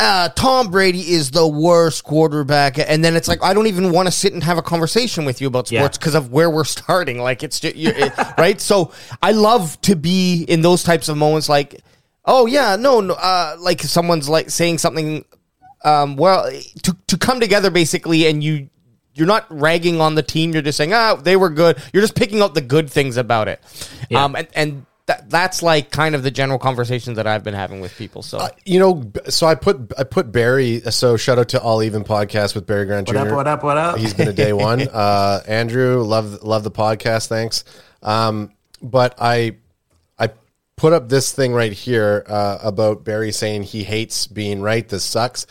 Uh, 0.00 0.28
Tom 0.28 0.70
Brady 0.70 1.10
is 1.10 1.32
the 1.32 1.48
worst 1.48 2.04
quarterback, 2.04 2.78
and 2.78 3.04
then 3.04 3.16
it's 3.16 3.26
like 3.26 3.42
I 3.42 3.52
don't 3.52 3.66
even 3.66 3.90
want 3.90 4.06
to 4.06 4.12
sit 4.12 4.32
and 4.32 4.44
have 4.44 4.56
a 4.56 4.62
conversation 4.62 5.24
with 5.24 5.40
you 5.40 5.48
about 5.48 5.66
sports 5.66 5.98
because 5.98 6.14
of 6.14 6.30
where 6.30 6.48
we're 6.48 6.62
starting. 6.62 7.18
Like 7.18 7.42
it's 7.42 7.58
just, 7.58 7.74
it, 7.76 8.12
right. 8.38 8.60
So 8.60 8.92
I 9.20 9.32
love 9.32 9.80
to 9.82 9.96
be 9.96 10.44
in 10.44 10.62
those 10.62 10.84
types 10.84 11.08
of 11.08 11.16
moments. 11.16 11.48
Like, 11.48 11.80
oh 12.24 12.46
yeah, 12.46 12.76
no, 12.76 13.00
no 13.00 13.14
uh, 13.14 13.56
like 13.58 13.82
someone's 13.82 14.28
like 14.28 14.50
saying 14.50 14.78
something. 14.78 15.24
Um, 15.84 16.14
well, 16.14 16.48
to 16.84 16.96
to 17.08 17.18
come 17.18 17.40
together 17.40 17.70
basically, 17.72 18.28
and 18.28 18.42
you 18.42 18.70
you're 19.18 19.26
not 19.26 19.46
ragging 19.50 20.00
on 20.00 20.14
the 20.14 20.22
team. 20.22 20.52
You're 20.52 20.62
just 20.62 20.78
saying, 20.78 20.92
ah, 20.92 21.16
they 21.16 21.36
were 21.36 21.50
good. 21.50 21.78
You're 21.92 22.02
just 22.02 22.14
picking 22.14 22.40
out 22.40 22.54
the 22.54 22.60
good 22.60 22.88
things 22.88 23.16
about 23.16 23.48
it. 23.48 23.60
Yeah. 24.08 24.24
Um, 24.24 24.36
and 24.36 24.48
and 24.54 24.86
that, 25.06 25.28
that's 25.28 25.62
like 25.62 25.90
kind 25.90 26.14
of 26.14 26.22
the 26.22 26.30
general 26.30 26.58
conversation 26.58 27.14
that 27.14 27.26
I've 27.26 27.42
been 27.42 27.54
having 27.54 27.80
with 27.80 27.96
people. 27.96 28.22
So 28.22 28.46
you 28.64 28.78
know, 28.78 29.10
so 29.28 29.46
I 29.46 29.54
put 29.54 29.92
I 29.98 30.04
put 30.04 30.30
Barry. 30.30 30.80
So 30.82 31.16
shout 31.16 31.38
out 31.38 31.48
to 31.50 31.60
All 31.60 31.82
Even 31.82 32.04
podcast 32.04 32.54
with 32.54 32.66
Barry 32.66 32.86
Grant 32.86 33.08
Jr. 33.08 33.14
What 33.14 33.26
up? 33.26 33.34
What 33.34 33.46
up? 33.46 33.62
What 33.64 33.76
up? 33.76 33.98
He's 33.98 34.14
been 34.14 34.28
a 34.28 34.32
day 34.32 34.52
one. 34.52 34.82
Uh, 34.82 35.42
Andrew, 35.48 36.02
love 36.02 36.42
love 36.42 36.62
the 36.62 36.70
podcast. 36.70 37.28
Thanks. 37.28 37.64
Um, 38.02 38.52
but 38.80 39.14
I 39.18 39.56
I 40.18 40.30
put 40.76 40.92
up 40.92 41.08
this 41.08 41.32
thing 41.32 41.52
right 41.52 41.72
here 41.72 42.24
uh, 42.28 42.58
about 42.62 43.02
Barry 43.04 43.32
saying 43.32 43.64
he 43.64 43.84
hates 43.84 44.26
being 44.26 44.60
right. 44.60 44.86
This 44.88 45.04
sucks. 45.04 45.46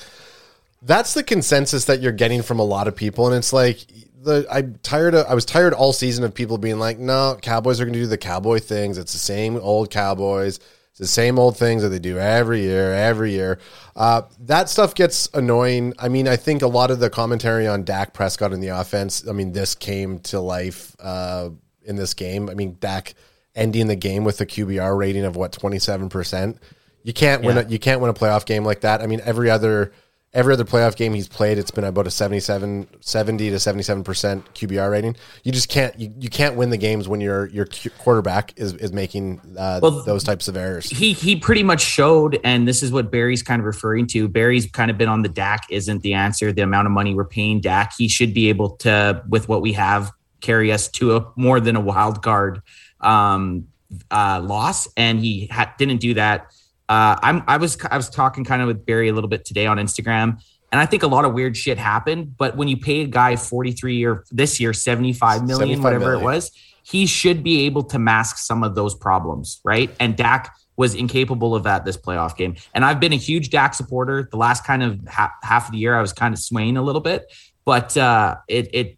That's 0.82 1.14
the 1.14 1.24
consensus 1.24 1.86
that 1.86 2.02
you're 2.02 2.12
getting 2.12 2.42
from 2.42 2.60
a 2.60 2.64
lot 2.64 2.88
of 2.88 2.96
people, 2.96 3.28
and 3.28 3.36
it's 3.36 3.52
like 3.52 3.80
the 4.22 4.46
I'm 4.52 4.80
tired 4.84 5.16
of. 5.16 5.26
I 5.28 5.34
was 5.34 5.46
tired 5.46 5.74
all 5.74 5.94
season 5.94 6.24
of 6.24 6.34
people 6.34 6.58
being 6.58 6.80
like, 6.80 7.00
"No, 7.00 7.38
Cowboys 7.42 7.82
are 7.82 7.86
going 7.86 7.94
to 7.94 8.00
do 8.00 8.08
the 8.08 8.18
Cowboy 8.18 8.60
things. 8.60 8.98
It's 8.98 9.14
the 9.14 9.20
same 9.20 9.58
old 9.58 9.90
Cowboys." 9.90 10.60
It's 11.00 11.12
the 11.12 11.14
same 11.14 11.38
old 11.38 11.56
things 11.56 11.84
that 11.84 11.90
they 11.90 12.00
do 12.00 12.18
every 12.18 12.62
year, 12.62 12.92
every 12.92 13.30
year. 13.30 13.60
Uh, 13.96 14.24
that 14.40 14.68
stuff 14.68 14.96
gets 14.96 15.30
annoying. 15.32 15.94
I 16.00 16.10
mean, 16.10 16.28
I 16.28 16.38
think 16.38 16.64
a 16.64 16.68
lot 16.68 16.90
of 16.90 17.00
the 17.00 17.12
commentary 17.12 17.68
on 17.68 17.84
Dak 17.84 18.14
Prescott 18.14 18.52
in 18.52 18.62
the 18.62 18.70
offense. 18.70 19.28
I 19.28 19.32
mean, 19.32 19.52
this 19.52 19.76
came 19.76 20.18
to 20.22 20.40
life 20.40 20.96
uh, 21.00 21.52
in 21.84 21.98
this 21.98 22.16
game. 22.16 22.50
I 22.50 22.56
mean, 22.56 22.78
Dak 22.80 23.14
ending 23.54 23.86
the 23.86 23.96
game 23.96 24.24
with 24.24 24.42
a 24.42 24.48
QBR 24.48 24.98
rating 24.98 25.24
of 25.24 25.36
what 25.36 25.52
twenty 25.52 25.78
seven 25.78 26.10
percent. 26.10 26.58
You 27.04 27.14
can't 27.14 27.44
win. 27.44 27.58
Yeah. 27.58 27.62
A, 27.62 27.68
you 27.68 27.78
can't 27.78 28.02
win 28.02 28.10
a 28.10 28.16
playoff 28.16 28.48
game 28.48 28.66
like 28.66 28.82
that. 28.82 29.02
I 29.02 29.06
mean, 29.06 29.22
every 29.24 29.52
other 29.52 29.94
every 30.34 30.54
other 30.54 30.64
playoff 30.66 30.96
game 30.96 31.14
he's 31.14 31.28
played, 31.28 31.58
it's 31.58 31.72
been 31.72 31.84
about 31.84 32.06
a 32.06 32.12
77, 32.12 32.88
70 33.00 33.50
to 33.50 33.60
seventy 33.60 33.84
seven 33.84 34.04
percent 34.04 34.54
QBR 34.54 34.92
rating. 34.92 35.16
You 35.44 35.52
just 35.52 35.70
can't. 35.70 35.98
You, 36.00 36.14
you 36.20 36.30
can't 36.30 36.56
win 36.56 36.70
the 36.70 36.78
games 36.78 37.08
when 37.08 37.22
your 37.22 37.48
your 37.48 37.68
quarterback 37.98 38.54
is 38.58 38.74
is 38.76 38.92
making 38.94 39.42
uh, 39.58 39.80
Well, 39.82 40.04
those 40.04 40.24
types 40.24 40.48
of 40.48 40.58
errors. 40.58 40.90
he 40.90 41.14
he 41.14 41.36
pretty 41.36 41.64
much 41.64 41.82
showed, 41.82 42.40
and 42.44 42.68
this 42.68 42.84
is 42.84 42.92
what 42.92 43.12
Barry's 43.12 43.42
kind 43.44 43.60
of 43.60 43.66
referring 43.66 44.08
to. 44.08 44.28
Barry's 44.28 44.70
kind 44.70 44.92
of 44.92 44.98
been 44.98 45.10
on 45.10 45.22
the 45.22 45.30
Dak 45.30 45.66
isn't 45.70 46.02
the 46.04 46.14
answer. 46.14 46.52
The 46.52 46.62
amount 46.62 46.86
of 46.88 46.92
money 46.92 47.14
we're 47.16 47.26
paying 47.26 47.62
Dak, 47.62 47.94
he 47.98 48.08
should 48.08 48.34
be 48.34 48.50
able 48.50 48.72
to, 48.78 49.24
with 49.30 49.48
what 49.50 49.62
we 49.62 49.74
have, 49.74 50.12
carry 50.42 50.72
us 50.72 50.88
to 50.90 51.16
a 51.16 51.32
more 51.36 51.60
than 51.60 51.76
a 51.76 51.82
wild 51.82 52.22
card 52.22 52.62
um, 53.02 53.68
uh, 54.12 54.42
loss, 54.44 54.88
and 54.98 55.20
he 55.20 55.48
ha- 55.48 55.74
didn't 55.78 55.98
do 56.02 56.14
that. 56.16 56.52
Uh, 56.90 57.18
I'm 57.22 57.44
I 57.48 57.58
was 57.58 57.78
I 57.90 57.98
was 57.98 58.10
talking 58.10 58.44
kind 58.44 58.62
of 58.62 58.68
with 58.68 58.86
Barry 58.86 59.10
a 59.10 59.14
little 59.14 59.30
bit 59.30 59.46
today 59.46 59.66
on 59.66 59.78
Instagram, 59.78 60.42
and 60.72 60.80
I 60.80 60.86
think 60.86 61.04
a 61.04 61.08
lot 61.08 61.26
of 61.26 61.34
weird 61.34 61.58
shit 61.58 61.78
happened. 61.78 62.38
But 62.38 62.56
when 62.56 62.68
you 62.68 62.78
pay 62.78 63.02
a 63.02 63.08
guy 63.08 63.36
43 63.36 64.06
or 64.06 64.24
this 64.32 64.60
year 64.60 64.74
75 64.74 65.42
million, 65.44 65.60
75 65.60 65.84
whatever 65.84 66.06
million. 66.06 66.22
it 66.22 66.26
was, 66.26 66.52
he 66.84 67.06
should 67.06 67.44
be 67.44 67.66
able 67.66 67.84
to 67.84 68.00
mask 68.00 68.38
some 68.38 68.64
of 68.64 68.76
those 68.76 68.96
problems, 68.96 69.60
right? 69.66 69.94
And 70.00 70.16
Dak 70.16 70.56
was 70.78 70.94
incapable 70.96 71.56
of 71.56 71.64
that 71.64 71.84
this 71.84 71.98
playoff 71.98 72.38
game. 72.38 72.56
And 72.74 72.86
I've 72.86 73.00
been 73.00 73.14
a 73.14 73.18
huge 73.18 73.50
Dak 73.50 73.74
supporter. 73.74 74.30
The 74.32 74.38
last 74.38 74.64
kind 74.64 74.84
of 74.84 75.00
ha- 75.08 75.34
half 75.42 75.66
of 75.68 75.72
the 75.74 75.80
year, 75.80 75.98
I 75.98 76.02
was 76.02 76.14
kind 76.14 76.34
of 76.34 76.40
swaying 76.40 76.78
a 76.78 76.82
little 76.82 77.02
bit, 77.02 77.26
but 77.66 77.98
uh, 77.98 78.38
it 78.48 78.70
it 78.74 78.98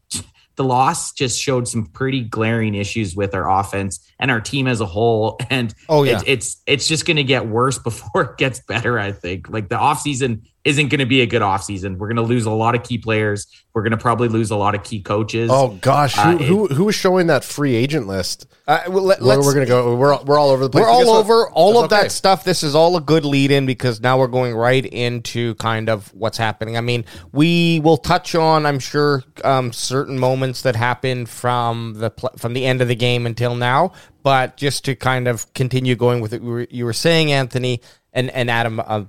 the 0.57 0.63
loss 0.63 1.13
just 1.13 1.41
showed 1.41 1.67
some 1.67 1.85
pretty 1.85 2.21
glaring 2.21 2.75
issues 2.75 3.15
with 3.15 3.33
our 3.33 3.49
offense 3.49 4.05
and 4.19 4.29
our 4.31 4.41
team 4.41 4.67
as 4.67 4.81
a 4.81 4.85
whole. 4.85 5.37
And 5.49 5.73
Oh, 5.87 6.03
yeah. 6.03 6.15
it's 6.19 6.23
it's, 6.27 6.61
it's 6.67 6.87
just 6.87 7.05
going 7.05 7.17
to 7.17 7.23
get 7.23 7.47
worse 7.47 7.77
before 7.89 8.21
it 8.23 8.37
gets 8.37 8.59
better. 8.59 8.99
I 8.99 9.11
think 9.11 9.49
like 9.49 9.69
the 9.69 9.77
offseason 9.77 10.41
isn't 10.65 10.89
going 10.89 10.99
to 10.99 11.05
be 11.05 11.21
a 11.21 11.25
good 11.25 11.41
offseason. 11.41 11.97
We're 11.97 12.07
going 12.09 12.17
to 12.17 12.21
lose 12.21 12.45
a 12.45 12.51
lot 12.51 12.75
of 12.75 12.83
key 12.83 12.97
players. 12.97 13.47
We're 13.73 13.81
going 13.81 13.91
to 13.91 13.97
probably 13.97 14.27
lose 14.27 14.51
a 14.51 14.57
lot 14.57 14.75
of 14.75 14.83
key 14.83 15.01
coaches. 15.01 15.49
Oh 15.51 15.69
gosh, 15.81 16.15
who 16.15 16.21
Uh, 16.21 16.37
who 16.37 16.67
who 16.67 16.83
was 16.85 16.95
showing 16.95 17.27
that 17.27 17.43
free 17.45 17.75
agent 17.75 18.07
list? 18.07 18.45
Uh, 18.67 18.81
well, 18.89 19.03
let, 19.03 19.21
let's, 19.21 19.43
we're 19.45 19.53
gonna 19.53 19.65
go? 19.65 19.95
We're 19.95 20.13
all- 20.13 20.23
we're 20.25 20.37
all 20.37 20.49
over 20.49 20.63
the 20.63 20.69
place. 20.69 20.83
We're 20.83 20.89
all 20.89 20.99
guess 20.99 21.07
what? 21.07 21.19
over 21.19 21.49
all 21.51 21.73
That's 21.73 21.83
of 21.85 21.89
that 21.91 22.11
stuff. 22.11 22.43
This 22.43 22.61
is 22.61 22.75
all 22.75 22.97
a 22.97 23.01
good 23.01 23.23
lead 23.25 23.51
in 23.51 23.65
because 23.65 24.01
now 24.01 24.19
we're 24.19 24.27
going 24.27 24.53
right 24.53 24.85
into 24.85 25.55
kind 25.55 25.89
of 25.89 26.13
what's 26.13 26.37
happening. 26.37 26.77
I 26.77 26.81
mean, 26.81 27.05
we 27.31 27.79
will 27.79 27.97
touch 27.97 28.35
on, 28.35 28.65
I'm 28.65 28.79
sure, 28.79 29.23
um, 29.43 29.71
certain 29.71 30.19
moments 30.19 30.61
that 30.63 30.75
happened 30.75 31.29
from 31.29 31.93
the 31.95 32.11
from 32.37 32.53
the 32.53 32.65
end 32.65 32.81
of 32.81 32.89
the 32.89 32.95
game 32.95 33.25
until 33.25 33.55
now. 33.55 33.93
But 34.21 34.57
just 34.57 34.85
to 34.85 34.95
kind 34.95 35.27
of 35.27 35.51
continue 35.53 35.95
going 35.95 36.19
with 36.21 36.33
it, 36.33 36.41
you 36.71 36.85
were, 36.85 36.93
saying, 36.93 37.31
Anthony 37.31 37.81
and 38.11 38.29
and 38.31 38.49
Adam, 38.49 38.79
uh, 38.79 39.05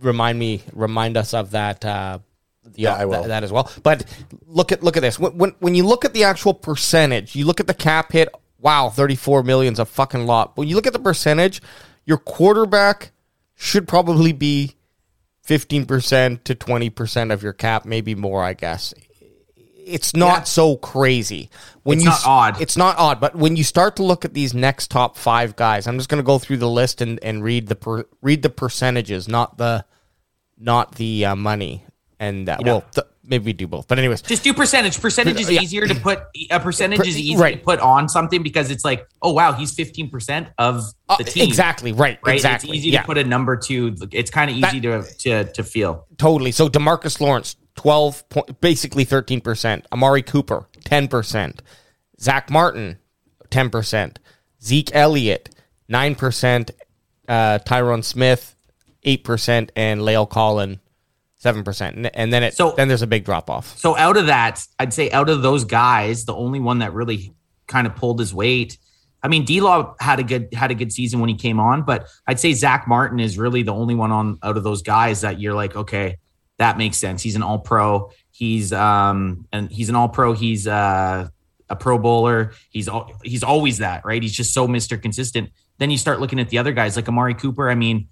remind 0.00 0.38
me, 0.38 0.62
remind 0.72 1.16
us 1.16 1.34
of 1.34 1.50
that. 1.50 1.84
Uh, 1.84 2.20
the- 2.64 2.82
Yeah, 2.82 2.94
I 2.94 3.04
will. 3.06 3.22
That, 3.22 3.28
that 3.28 3.44
as 3.44 3.52
well. 3.52 3.70
But 3.82 4.04
look 4.46 4.70
at 4.72 4.82
look 4.82 4.96
at 4.96 5.00
this. 5.00 5.18
When, 5.18 5.36
when 5.36 5.50
when 5.58 5.74
you 5.74 5.84
look 5.84 6.04
at 6.04 6.12
the 6.14 6.24
actual 6.24 6.54
percentage, 6.54 7.34
you 7.34 7.44
look 7.44 7.60
at 7.60 7.66
the 7.66 7.74
cap 7.74 8.12
hit. 8.12 8.28
Wow, 8.60 8.88
thirty 8.88 9.16
four 9.16 9.42
million's 9.42 9.78
a 9.78 9.84
fucking 9.84 10.26
lot. 10.26 10.56
When 10.56 10.68
you 10.68 10.76
look 10.76 10.86
at 10.86 10.92
the 10.92 10.98
percentage, 10.98 11.60
your 12.04 12.18
quarterback 12.18 13.12
should 13.54 13.86
probably 13.88 14.32
be 14.32 14.76
fifteen 15.42 15.86
percent 15.86 16.44
to 16.44 16.54
twenty 16.54 16.88
percent 16.90 17.32
of 17.32 17.42
your 17.42 17.52
cap, 17.52 17.84
maybe 17.84 18.14
more. 18.14 18.42
I 18.42 18.52
guess 18.54 18.94
it's 19.86 20.14
not 20.14 20.38
Yeah. 20.40 20.42
so 20.44 20.76
crazy. 20.76 21.48
When 21.84 21.98
It's 21.98 22.04
you 22.04 22.10
not 22.10 22.26
odd. 22.26 22.60
It's 22.60 22.76
not 22.76 22.98
odd, 22.98 23.20
but 23.20 23.36
when 23.36 23.56
you 23.56 23.62
start 23.64 23.94
to 23.96 24.02
look 24.02 24.24
at 24.24 24.34
these 24.34 24.52
next 24.54 24.90
top 24.90 25.16
five 25.16 25.54
guys, 25.56 25.86
I'm 25.86 25.96
just 25.98 26.08
going 26.08 26.18
to 26.22 26.26
go 26.26 26.38
through 26.38 26.56
the 26.56 26.68
list 26.68 27.00
and, 27.00 27.22
and 27.22 27.42
read 27.44 27.68
the 27.68 27.76
per, 27.76 28.04
read 28.22 28.42
the 28.42 28.50
percentages, 28.50 29.28
not 29.28 29.56
the 29.58 29.84
not 30.58 30.96
the 30.96 31.26
uh, 31.26 31.36
money. 31.36 31.84
And 32.18 32.48
uh, 32.48 32.56
well, 32.62 32.80
th- 32.94 33.06
maybe 33.24 33.44
we 33.44 33.52
do 33.52 33.66
both. 33.66 33.86
But 33.88 33.98
anyways, 33.98 34.22
Just 34.22 34.42
do 34.42 34.54
percentage. 34.54 34.98
Percentage 35.00 35.38
is 35.38 35.50
Yeah. 35.50 35.60
easier 35.60 35.86
to 35.86 35.94
put. 35.94 36.22
A 36.50 36.58
percentage 36.58 37.00
Per- 37.00 37.06
is 37.06 37.18
easy 37.18 37.36
right. 37.36 37.58
to 37.58 37.64
put 37.64 37.78
on 37.80 38.08
something 38.08 38.42
because 38.42 38.70
it's 38.70 38.84
like, 38.84 39.06
oh 39.20 39.32
wow, 39.32 39.52
he's 39.52 39.72
fifteen 39.74 40.08
percent 40.08 40.48
of 40.58 40.82
Uh, 41.10 41.16
the 41.18 41.24
team. 41.24 41.46
exactly 41.46 41.92
right, 41.92 42.18
Right. 42.24 42.34
exactly. 42.36 42.70
It's 42.70 42.78
easy 42.78 42.90
yeah, 42.90 43.02
to 43.02 43.06
put 43.06 43.18
a 43.18 43.24
number 43.24 43.54
to. 43.68 43.94
It's 44.12 44.30
kind 44.30 44.50
of 44.50 44.56
easy 44.56 44.80
to 44.80 45.02
to 45.20 45.44
to 45.52 45.62
feel. 45.62 46.06
totally. 46.16 46.52
So 46.52 46.68
Demarcus 46.70 47.20
Lawrence, 47.20 47.54
twelve 47.76 48.28
point, 48.28 48.60
basically 48.60 49.04
thirteen 49.04 49.40
percent. 49.40 49.86
Amari 49.92 50.22
Cooper, 50.22 50.66
ten 50.84 51.08
percent. 51.08 51.62
Zach 52.20 52.50
Martin, 52.50 52.98
ten 53.50 53.70
percent. 53.70 54.18
Zeke 54.62 54.90
Elliott, 54.94 55.54
nine 55.88 56.14
percent. 56.14 56.70
Uh, 57.28 57.58
Tyron 57.58 58.02
Smith, 58.04 58.54
eight 59.04 59.24
percent, 59.24 59.72
and 59.76 60.00
La'el 60.00 60.28
Collin, 60.28 60.80
seven 61.36 61.64
percent. 61.64 61.96
And, 61.96 62.16
and 62.16 62.32
then 62.32 62.42
it 62.42 62.54
So- 62.54 62.72
then 62.76 62.88
there's 62.88 63.02
a 63.02 63.06
big 63.06 63.24
drop 63.24 63.50
off. 63.50 63.76
So 63.78 63.96
out 63.96 64.16
of 64.16 64.26
that, 64.26 64.64
I'd 64.78 64.92
say 64.94 65.10
out 65.10 65.28
of 65.28 65.42
those 65.42 65.64
guys, 65.64 66.24
the 66.24 66.34
only 66.34 66.60
one 66.60 66.78
that 66.78 66.92
really 66.92 67.32
kind 67.66 67.86
of 67.86 67.96
pulled 67.96 68.20
his 68.20 68.32
weight. 68.32 68.78
I 69.22 69.28
mean, 69.28 69.44
D 69.44 69.60
Law 69.60 69.96
had 69.98 70.20
a 70.20 70.22
good 70.22 70.48
had 70.54 70.70
a 70.70 70.74
good 70.74 70.92
season 70.92 71.18
when 71.18 71.28
he 71.28 71.34
came 71.34 71.58
on, 71.58 71.82
but 71.82 72.06
I'd 72.28 72.38
say 72.38 72.52
Zach 72.52 72.86
Martin 72.86 73.18
is 73.18 73.36
really 73.38 73.64
the 73.64 73.74
only 73.74 73.96
one 73.96 74.12
on 74.12 74.38
out 74.44 74.56
of 74.56 74.62
those 74.62 74.82
guys 74.82 75.22
that 75.22 75.40
you're 75.40 75.54
like, 75.54 75.74
okay, 75.74 76.18
that 76.58 76.78
makes 76.78 76.96
sense. 76.96 77.22
He's 77.22 77.36
an 77.36 77.42
all 77.42 77.58
pro. 77.58 78.10
He's 78.30 78.72
um 78.72 79.46
and 79.52 79.70
he's 79.70 79.88
an 79.88 79.94
all 79.96 80.08
pro. 80.08 80.32
He's 80.32 80.66
uh 80.66 81.28
a 81.68 81.76
pro 81.76 81.98
bowler. 81.98 82.52
He's 82.70 82.86
all, 82.88 83.10
he's 83.24 83.42
always 83.42 83.78
that, 83.78 84.04
right? 84.04 84.22
He's 84.22 84.32
just 84.32 84.54
so 84.54 84.68
Mr. 84.68 85.00
Consistent. 85.00 85.50
Then 85.78 85.90
you 85.90 85.98
start 85.98 86.20
looking 86.20 86.38
at 86.38 86.48
the 86.48 86.58
other 86.58 86.72
guys 86.72 86.94
like 86.96 87.08
Amari 87.08 87.34
Cooper. 87.34 87.68
I 87.68 87.74
mean, 87.74 88.06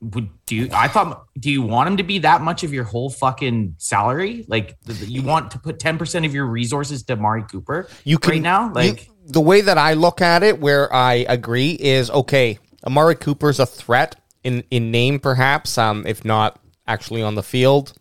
would 0.00 0.28
do 0.46 0.54
you, 0.54 0.68
I 0.72 0.88
thought 0.88 1.26
do 1.38 1.50
you 1.50 1.62
want 1.62 1.88
him 1.88 1.96
to 1.96 2.02
be 2.04 2.18
that 2.20 2.42
much 2.42 2.62
of 2.62 2.72
your 2.72 2.84
whole 2.84 3.10
fucking 3.10 3.74
salary? 3.78 4.44
Like 4.46 4.76
you 5.04 5.22
want 5.22 5.50
to 5.52 5.58
put 5.58 5.78
10% 5.80 6.24
of 6.26 6.32
your 6.34 6.46
resources 6.46 7.02
to 7.04 7.14
Amari 7.14 7.42
Cooper 7.44 7.88
You 8.04 8.18
can 8.18 8.30
right 8.32 8.42
now? 8.42 8.68
you- 8.68 8.72
Like 8.74 9.10
the 9.26 9.40
way 9.40 9.60
that 9.62 9.78
I 9.78 9.94
look 9.94 10.20
at 10.20 10.42
it, 10.44 10.60
where 10.60 10.92
I 10.94 11.24
agree, 11.28 11.72
is 11.72 12.08
okay. 12.10 12.58
Amari 12.86 13.16
Cooper's 13.16 13.58
a 13.58 13.66
threat 13.66 14.14
in 14.44 14.62
in 14.70 14.90
name, 14.92 15.18
perhaps, 15.18 15.76
um, 15.78 16.06
if 16.06 16.24
not 16.24 16.60
actually 16.86 17.22
on 17.22 17.34
the 17.34 17.42
field. 17.42 17.92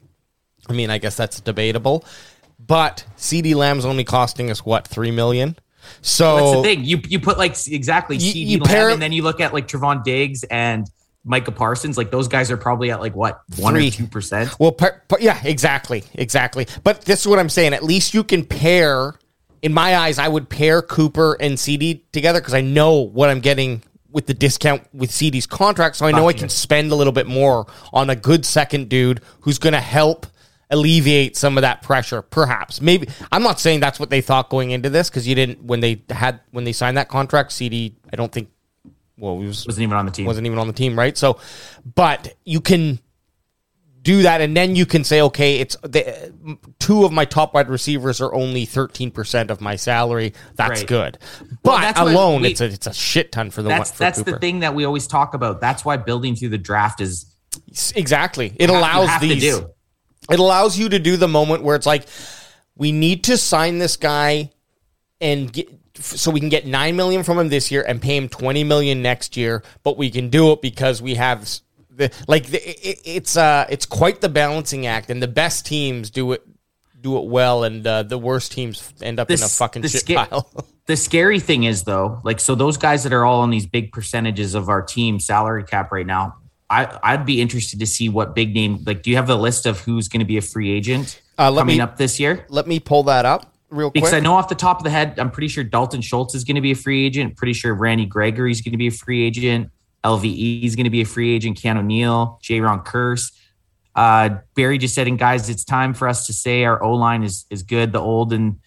I 0.69 0.73
mean, 0.73 0.89
I 0.89 0.97
guess 0.97 1.15
that's 1.15 1.39
debatable. 1.41 2.03
But 2.59 3.05
CeeDee 3.17 3.55
Lamb's 3.55 3.85
only 3.85 4.03
costing 4.03 4.49
us 4.49 4.65
what 4.65 4.87
three 4.87 5.11
million. 5.11 5.55
So 6.01 6.35
that's 6.37 6.55
the 6.57 6.63
thing. 6.63 6.83
You 6.85 7.01
you 7.07 7.19
put 7.19 7.37
like 7.37 7.55
exactly 7.67 8.17
You- 8.17 8.33
CeeDee 8.33 8.47
you 8.47 8.57
Lamb, 8.59 8.67
pair- 8.67 8.89
and 8.89 9.01
then 9.01 9.11
you 9.11 9.21
look 9.23 9.39
at 9.39 9.53
like 9.53 9.67
Trevon 9.67 10.03
Diggs 10.03 10.43
and 10.45 10.87
Micah 11.23 11.51
Parsons. 11.51 11.97
Like 11.97 12.09
those 12.11 12.27
guys 12.27 12.49
are 12.49 12.57
probably 12.57 12.89
at 12.91 12.99
like 13.01 13.15
what 13.15 13.41
one 13.57 13.73
Three. 13.73 13.89
or 13.89 13.91
two 13.91 14.07
percent. 14.07 14.49
Well, 14.59 14.71
par- 14.71 15.03
par- 15.07 15.19
yeah, 15.21 15.39
exactly, 15.43 16.03
exactly. 16.15 16.67
But 16.83 17.01
this 17.01 17.21
is 17.21 17.27
what 17.27 17.37
I'm 17.39 17.49
saying. 17.49 17.73
At 17.73 17.83
least 17.83 18.13
you 18.13 18.23
can 18.23 18.45
pair. 18.45 19.13
In 19.61 19.73
my 19.73 19.95
eyes, 19.97 20.19
I 20.19 20.27
would 20.27 20.47
pair 20.47 20.83
Cooper 20.83 21.35
and 21.39 21.55
CeeDee 21.55 22.01
together 22.11 22.39
because 22.39 22.53
I 22.53 22.61
know 22.61 22.97
what 22.99 23.29
I'm 23.31 23.39
getting 23.39 23.81
with 24.15 24.27
the 24.27 24.33
discount 24.33 24.81
with 24.93 25.11
CeeDee's 25.11 25.45
contract, 25.45 25.97
so 25.97 26.05
I 26.05 26.11
know 26.13 26.29
I 26.29 26.33
can 26.33 26.47
spend 26.47 26.89
a 26.89 26.95
little 26.95 27.11
bit 27.11 27.27
more 27.27 27.67
on 27.91 28.09
a 28.09 28.15
good 28.15 28.45
second 28.45 28.87
dude 28.87 29.19
who's 29.41 29.59
going 29.59 29.73
to 29.73 29.81
help 29.81 30.25
alleviate 30.69 31.35
some 31.35 31.57
of 31.57 31.63
that 31.63 31.81
pressure. 31.81 32.21
Perhaps, 32.21 32.79
maybe. 32.79 33.09
I'm 33.29 33.43
not 33.43 33.59
saying 33.59 33.81
that's 33.81 33.99
what 33.99 34.09
they 34.09 34.21
thought 34.21 34.49
going 34.49 34.71
into 34.71 34.89
this 34.89 35.09
because 35.09 35.27
you 35.27 35.35
didn't 35.35 35.65
when 35.65 35.81
they 35.81 36.01
had 36.09 36.39
when 36.51 36.63
they 36.63 36.71
signed 36.71 36.95
that 36.95 37.09
contract. 37.09 37.51
CeeDee, 37.51 37.91
I 38.13 38.15
don't 38.15 38.31
think. 38.31 38.49
Well, 39.17 39.37
he 39.41 39.47
was 39.47 39.67
Wasn't 39.67 39.83
even 39.83 39.97
on 39.97 40.05
the 40.05 40.13
team. 40.13 40.25
wasn't 40.25 40.47
even 40.47 40.59
on 40.59 40.67
the 40.67 40.73
team, 40.73 40.97
right? 40.97 41.17
So, 41.17 41.37
but 41.93 42.35
you 42.45 42.61
can 42.61 42.99
do 44.05 44.21
that, 44.21 44.39
and 44.39 44.55
then 44.55 44.75
you 44.77 44.85
can 44.85 45.03
say, 45.03 45.19
okay, 45.21 45.59
it's 45.59 45.75
the, 45.81 46.31
two 46.79 47.03
of 47.03 47.11
my 47.11 47.25
top 47.25 47.53
wide 47.53 47.67
receivers 47.67 48.21
are 48.21 48.33
only 48.33 48.63
thirteen 48.65 49.11
percent 49.11 49.51
of 49.51 49.59
my 49.59 49.75
salary. 49.75 50.33
That's 50.55 50.79
Right. 50.81 50.87
good, 50.87 51.17
Well, 51.63 51.75
but 51.75 51.81
that's 51.81 51.99
alone, 51.99 52.43
we- 52.43 52.51
it's 52.51 52.61
a 52.61 52.65
it's 52.65 52.87
a 52.87 52.93
shit 52.93 53.31
ton 53.33 53.49
for 53.49 53.61
the 53.63 53.69
That's 53.69 53.91
for 53.91 53.97
that's 53.99 54.19
Cooper. 54.19 54.31
the 54.31 54.39
thing 54.39 54.59
that 54.59 54.73
we 54.73 54.85
always 54.85 55.07
talk 55.07 55.33
about. 55.33 55.59
That's 55.59 55.83
why 55.83 55.97
building 55.97 56.35
through 56.35 56.49
the 56.49 56.57
draft 56.57 57.01
is 57.01 57.25
Exactly, 57.95 58.53
it 58.57 58.69
allows 58.69 59.09
have 59.09 59.21
to 59.21 59.27
these. 59.27 59.41
do. 59.41 59.69
It 60.29 60.39
allows 60.39 60.77
you 60.79 60.89
to 60.89 60.99
do 60.99 61.17
the 61.17 61.27
moment 61.27 61.63
where 61.63 61.75
it's 61.75 61.85
like, 61.85 62.05
we 62.75 62.91
need 62.91 63.23
to 63.25 63.37
sign 63.37 63.79
this 63.79 63.97
guy 63.97 64.51
and 65.21 65.51
get 65.51 65.67
so 65.97 66.29
we 66.29 66.39
can 66.41 66.49
get 66.49 66.65
9 66.67 66.95
million 66.97 67.23
from 67.23 67.39
him 67.39 67.47
this 67.49 67.71
year 67.71 67.81
and 67.87 68.01
pay 68.01 68.17
him 68.17 68.27
20 68.27 68.63
million 68.65 69.01
next 69.01 69.37
year, 69.37 69.63
but 69.83 69.97
we 69.97 70.09
can 70.11 70.29
do 70.29 70.51
it 70.51 70.61
because 70.61 71.01
we 71.01 71.15
have 71.15 71.47
the 71.95 72.11
like 72.27 72.47
the, 72.47 72.89
it, 72.89 72.99
it's 73.05 73.37
uh 73.37 73.65
it's 73.69 73.85
quite 73.85 74.21
the 74.21 74.29
balancing 74.29 74.85
act 74.85 75.09
and 75.09 75.21
the 75.21 75.27
best 75.27 75.65
teams 75.65 76.09
do 76.09 76.31
it 76.33 76.43
do 77.01 77.17
it 77.17 77.25
well 77.25 77.63
and 77.63 77.85
uh, 77.85 78.01
the 78.03 78.17
worst 78.17 78.51
teams 78.51 78.91
end 79.01 79.19
up 79.19 79.29
in 79.29 79.35
a 79.35 79.47
fucking 79.47 79.81
the 79.83 79.87
shit 79.87 80.01
sca- 80.01 80.15
pile. 80.15 80.65
the 80.87 80.97
scary 80.97 81.39
thing 81.39 81.63
is 81.63 81.83
though, 81.83 82.19
like 82.23 82.39
so 82.39 82.55
those 82.55 82.77
guys 82.77 83.03
that 83.03 83.13
are 83.13 83.25
all 83.25 83.41
on 83.41 83.51
these 83.51 83.65
big 83.67 83.91
percentages 83.91 84.55
of 84.55 84.69
our 84.69 84.81
team 84.81 85.19
salary 85.19 85.63
cap 85.63 85.91
right 85.91 86.07
now, 86.07 86.35
I 86.69 86.97
I'd 87.03 87.25
be 87.25 87.41
interested 87.41 87.79
to 87.79 87.85
see 87.85 88.09
what 88.09 88.33
big 88.33 88.55
name 88.55 88.83
like 88.85 89.03
do 89.03 89.11
you 89.11 89.17
have 89.17 89.27
the 89.27 89.37
list 89.37 89.67
of 89.67 89.79
who's 89.81 90.07
going 90.07 90.21
to 90.21 90.25
be 90.25 90.37
a 90.37 90.41
free 90.41 90.71
agent 90.71 91.21
Uh, 91.37 91.53
coming 91.53 91.77
me- 91.77 91.81
up 91.81 91.97
this 91.97 92.19
year? 92.19 92.45
Let 92.49 92.65
me 92.65 92.79
pull 92.79 93.03
that 93.03 93.25
up 93.25 93.53
real 93.69 93.91
quick. 93.91 93.95
Because 94.01 94.13
I 94.13 94.19
know 94.19 94.33
off 94.33 94.49
the 94.49 94.55
top 94.55 94.79
of 94.79 94.83
the 94.83 94.89
head, 94.89 95.19
I'm 95.19 95.29
pretty 95.29 95.47
sure 95.49 95.63
Dalton 95.63 96.01
Schultz 96.01 96.33
is 96.33 96.43
going 96.43 96.55
to 96.55 96.61
be 96.61 96.71
a 96.71 96.75
free 96.75 97.05
agent. 97.05 97.37
Pretty 97.37 97.53
sure 97.53 97.73
Randy 97.73 98.05
Gregory 98.05 98.51
is 98.51 98.61
going 98.61 98.71
to 98.71 98.77
be 98.77 98.87
a 98.87 98.91
free 98.91 99.23
agent. 99.23 99.69
LVE 100.05 100.63
is 100.63 100.75
going 100.75 100.85
to 100.85 100.89
be 100.89 101.01
a 101.01 101.05
free 101.05 101.35
agent. 101.35 101.57
Keanu 101.57 101.79
O'Neal, 101.79 102.39
Jayron 102.43 102.85
Kearse. 102.85 103.31
Uh, 103.95 104.37
Barry 104.55 104.77
just 104.77 104.93
said, 104.93 105.07
and 105.07 105.17
guys, 105.17 105.49
it's 105.49 105.63
time 105.63 105.93
for 105.93 106.07
us 106.07 106.27
to 106.27 106.33
say 106.33 106.65
our 106.65 106.81
O 106.83 106.93
line 106.93 107.23
is 107.23 107.45
is 107.49 107.63
good. 107.63 107.91
The 107.91 107.99
old 107.99 108.33
and 108.33 108.59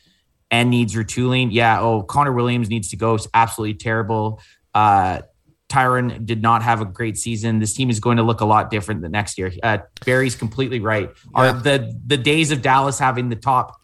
and 0.50 0.71
needs 0.71 0.95
retooling. 0.95 1.49
Yeah. 1.52 1.80
Oh, 1.80 2.02
Connor 2.02 2.33
Williams 2.33 2.68
needs 2.68 2.90
to 2.90 2.97
go. 2.97 3.14
It's 3.14 3.28
absolutely 3.35 3.75
terrible. 3.75 4.40
Uh, 4.75 5.21
Tyron 5.68 6.25
did 6.25 6.40
not 6.40 6.62
have 6.62 6.80
a 6.80 6.87
great 6.87 7.18
season. 7.18 7.59
This 7.59 7.75
team 7.75 7.90
is 7.90 8.00
going 8.00 8.16
to 8.16 8.23
look 8.23 8.40
a 8.40 8.47
lot 8.47 8.71
different 8.71 9.02
the 9.02 9.11
next 9.11 9.37
year. 9.37 9.52
Uh, 9.62 9.78
Barry's 10.04 10.35
completely 10.35 10.80
right. 10.80 11.11
Are 11.35 11.52
the 11.52 11.95
the 12.07 12.16
days 12.16 12.50
of 12.50 12.62
Dallas 12.62 12.99
having 12.99 13.28
the 13.28 13.37
top 13.37 13.76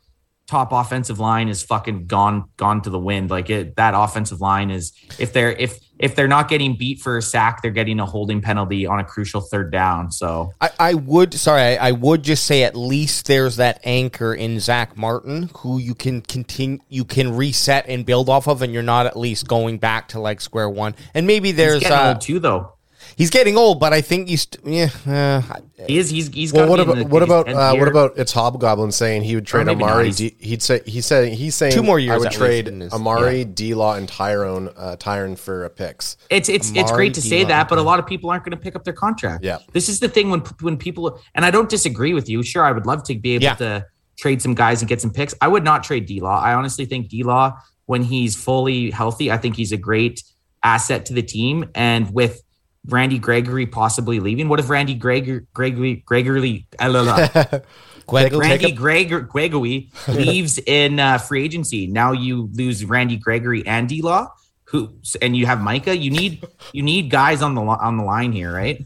top 0.47 0.73
offensive 0.73 1.19
line 1.19 1.49
is 1.49 1.63
fucking 1.63 2.07
gone 2.07 2.45
gone 2.57 2.83
to 2.83 2.91
the 2.91 2.99
wind. 2.99 3.31
Like 3.31 3.51
it, 3.51 3.77
that 3.77 3.95
offensive 3.97 4.41
line 4.41 4.71
is 4.71 4.93
if 5.19 5.33
they're 5.33 5.53
if 5.53 5.79
if 5.99 6.17
they're 6.17 6.29
not 6.29 6.49
getting 6.49 6.77
beat 6.77 7.01
for 7.01 7.17
a 7.17 7.23
sack, 7.23 7.63
they're 7.63 7.71
getting 7.71 8.01
a 8.01 8.07
holding 8.07 8.41
penalty 8.43 8.87
on 8.87 8.99
a 8.99 9.05
crucial 9.05 9.41
third 9.41 9.71
down. 9.71 10.11
So 10.11 10.53
I, 10.61 10.71
I 10.79 10.95
would 10.95 11.35
sorry, 11.35 11.63
I, 11.63 11.89
I 11.89 11.93
would 11.93 12.23
just 12.23 12.45
say 12.45 12.65
at 12.65 12.77
least 12.77 13.27
there's 13.27 13.57
that 13.57 13.81
anchor 13.85 14.35
in 14.35 14.61
Zach 14.61 14.97
Martin 14.97 15.51
who 15.59 15.79
you 15.79 15.95
can 15.95 16.21
continue 16.21 16.79
you 16.89 17.05
can 17.05 17.35
reset 17.37 17.87
and 17.89 18.05
build 18.05 18.29
off 18.29 18.49
of, 18.49 18.63
and 18.63 18.73
you're 18.73 18.83
not 18.83 19.07
at 19.07 19.17
least 19.17 19.49
going 19.49 19.79
back 19.79 20.09
to 20.09 20.21
like 20.21 20.41
square 20.41 20.69
one. 20.69 20.95
And 21.15 21.27
maybe 21.27 21.53
there's 21.53 21.85
uh, 21.85 22.15
too, 22.15 22.39
though. 22.39 22.74
He's 23.17 23.31
getting 23.31 23.57
old, 23.57 23.81
but 23.81 23.93
I 23.93 24.01
think 24.01 24.29
he's 24.29 24.43
st- 24.43 24.65
yeah. 24.67 24.91
Uh, 25.07 25.61
He 25.87 25.99
is. 25.99 26.11
He's 26.11 26.29
he's 26.29 26.53
Well, 26.53 26.67
got 26.67 26.71
what 26.71 26.77
to 26.77 26.85
be 26.85 26.91
about 26.91 26.99
in 26.99 27.09
the- 27.09 27.13
what 27.15 27.23
about 27.23 27.49
uh, 27.49 27.75
what 27.77 27.89
about 27.89 28.13
it's 28.17 28.33
Hobgoblin 28.33 28.93
saying 28.93 29.23
he 29.23 29.35
would 29.35 29.47
trade. 29.47 29.69
Amari? 29.69 30.05
He's- 30.07 30.17
D, 30.17 30.37
he'd 30.39 30.63
say 30.63 30.81
he's 30.87 31.07
saying 31.07 31.35
he's 31.35 31.55
saying 31.55 31.73
Two 31.73 31.83
more 31.83 31.99
years 31.99 32.15
I 32.15 32.19
would 32.19 32.31
trade 32.33 32.67
his- 32.67 32.93
Amari, 32.93 33.45
D 33.45 33.75
Law, 33.75 33.95
and 33.95 34.09
Tyrone 34.09 34.69
uh, 34.77 34.97
Tyron 34.99 35.39
for 35.39 35.65
a 35.65 35.71
picks. 35.71 36.17
It's 36.31 36.49
it's 36.49 36.73
it's 36.75 36.93
great 36.93 37.15
to 37.15 37.23
say 37.23 37.45
that, 37.45 37.69
but 37.69 37.79
a 37.79 37.83
lot 37.83 37.99
of 37.99 38.07
people 38.07 38.31
aren't 38.31 38.45
going 38.45 38.57
to 38.57 38.63
pick 38.63 38.77
up 38.77 38.85
their 38.85 38.95
contract. 38.95 39.45
Yeah. 39.45 39.59
this 39.73 39.89
is 39.89 40.01
the 40.01 40.09
thing 40.09 40.31
when 40.31 40.41
when 40.61 40.77
people 40.77 41.19
and 41.35 41.45
I 41.45 41.51
don't 41.51 41.69
disagree 41.69 42.15
with 42.15 42.29
you. 42.29 42.43
Sure, 42.43 42.65
I 42.65 42.73
would 42.73 42.87
love 42.87 43.03
to 43.05 43.15
be 43.19 43.35
able 43.35 43.45
Yeah. 43.45 43.55
to 43.57 43.87
trade 44.17 44.41
some 44.41 44.55
guys 44.55 44.81
and 44.81 44.89
get 44.89 45.01
some 45.01 45.11
picks. 45.11 45.35
I 45.41 45.49
would 45.49 45.65
not 45.65 45.83
trade 45.85 46.07
D 46.07 46.21
Law. 46.21 46.41
I 46.41 46.55
honestly 46.55 46.85
think 46.87 47.09
D 47.09 47.23
Law 47.25 47.53
when 47.87 48.03
he's 48.03 48.35
fully 48.37 48.91
healthy, 48.91 49.31
I 49.31 49.37
think 49.37 49.57
he's 49.57 49.73
a 49.73 49.77
great 49.77 50.23
asset 50.63 51.05
to 51.07 51.13
the 51.13 51.21
team. 51.23 51.67
And 51.75 52.11
with 52.15 52.41
Randy 52.87 53.19
Gregory 53.19 53.67
possibly 53.67 54.21
leaving, 54.21 54.49
what 54.49 54.61
if 54.61 54.69
Randy 54.69 54.95
Gregory 54.95 55.47
Gregory 55.55 55.97
Gregory 56.07 56.67
la, 56.81 57.01
la, 57.01 57.29
Greg, 58.07 58.33
Randy 58.35 58.73
Gregory 58.73 59.91
leaves 60.09 60.59
in 60.59 61.01
uh, 61.01 61.19
free 61.19 61.45
agency. 61.45 61.87
Now 61.87 62.13
you 62.13 62.51
lose 62.53 62.85
Randy 62.85 63.17
Gregory 63.17 63.67
and 63.67 63.89
D 63.89 64.03
Law, 64.03 64.33
who 64.65 64.95
and 65.23 65.37
you 65.37 65.47
have 65.47 65.61
Micah. 65.61 65.97
You 65.97 66.11
need 66.11 66.47
you 66.73 66.83
need 66.83 67.11
guys 67.11 67.43
on 67.43 67.55
the 67.55 67.63
on 67.63 67.97
the 67.97 68.05
line 68.05 68.33
here, 68.33 68.53
right? 68.53 68.85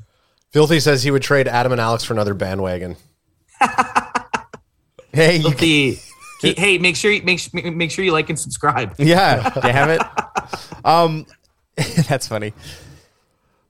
Filthy 0.51 0.81
says 0.81 1.03
he 1.03 1.11
would 1.11 1.23
trade 1.23 1.49
Adam 1.49 1.73
and 1.73 1.81
Alex 1.81 2.05
for 2.05 2.15
another 2.15 2.35
bandwagon. 2.35 2.97
hey, 5.13 5.37
you, 5.37 5.97
The 6.41 6.55
hey, 6.57 6.79
make 6.79 6.97
sure 6.97 7.11
you 7.11 7.23
make 7.23 7.53
make 7.53 7.91
sure 7.91 8.05
you 8.05 8.13
like 8.13 8.31
and 8.31 8.39
subscribe. 8.39 8.95
yeah, 8.99 9.51
damn 9.61 9.91
it. 9.91 10.01
Um, 10.85 11.27
that's 12.09 12.29
funny. 12.29 12.55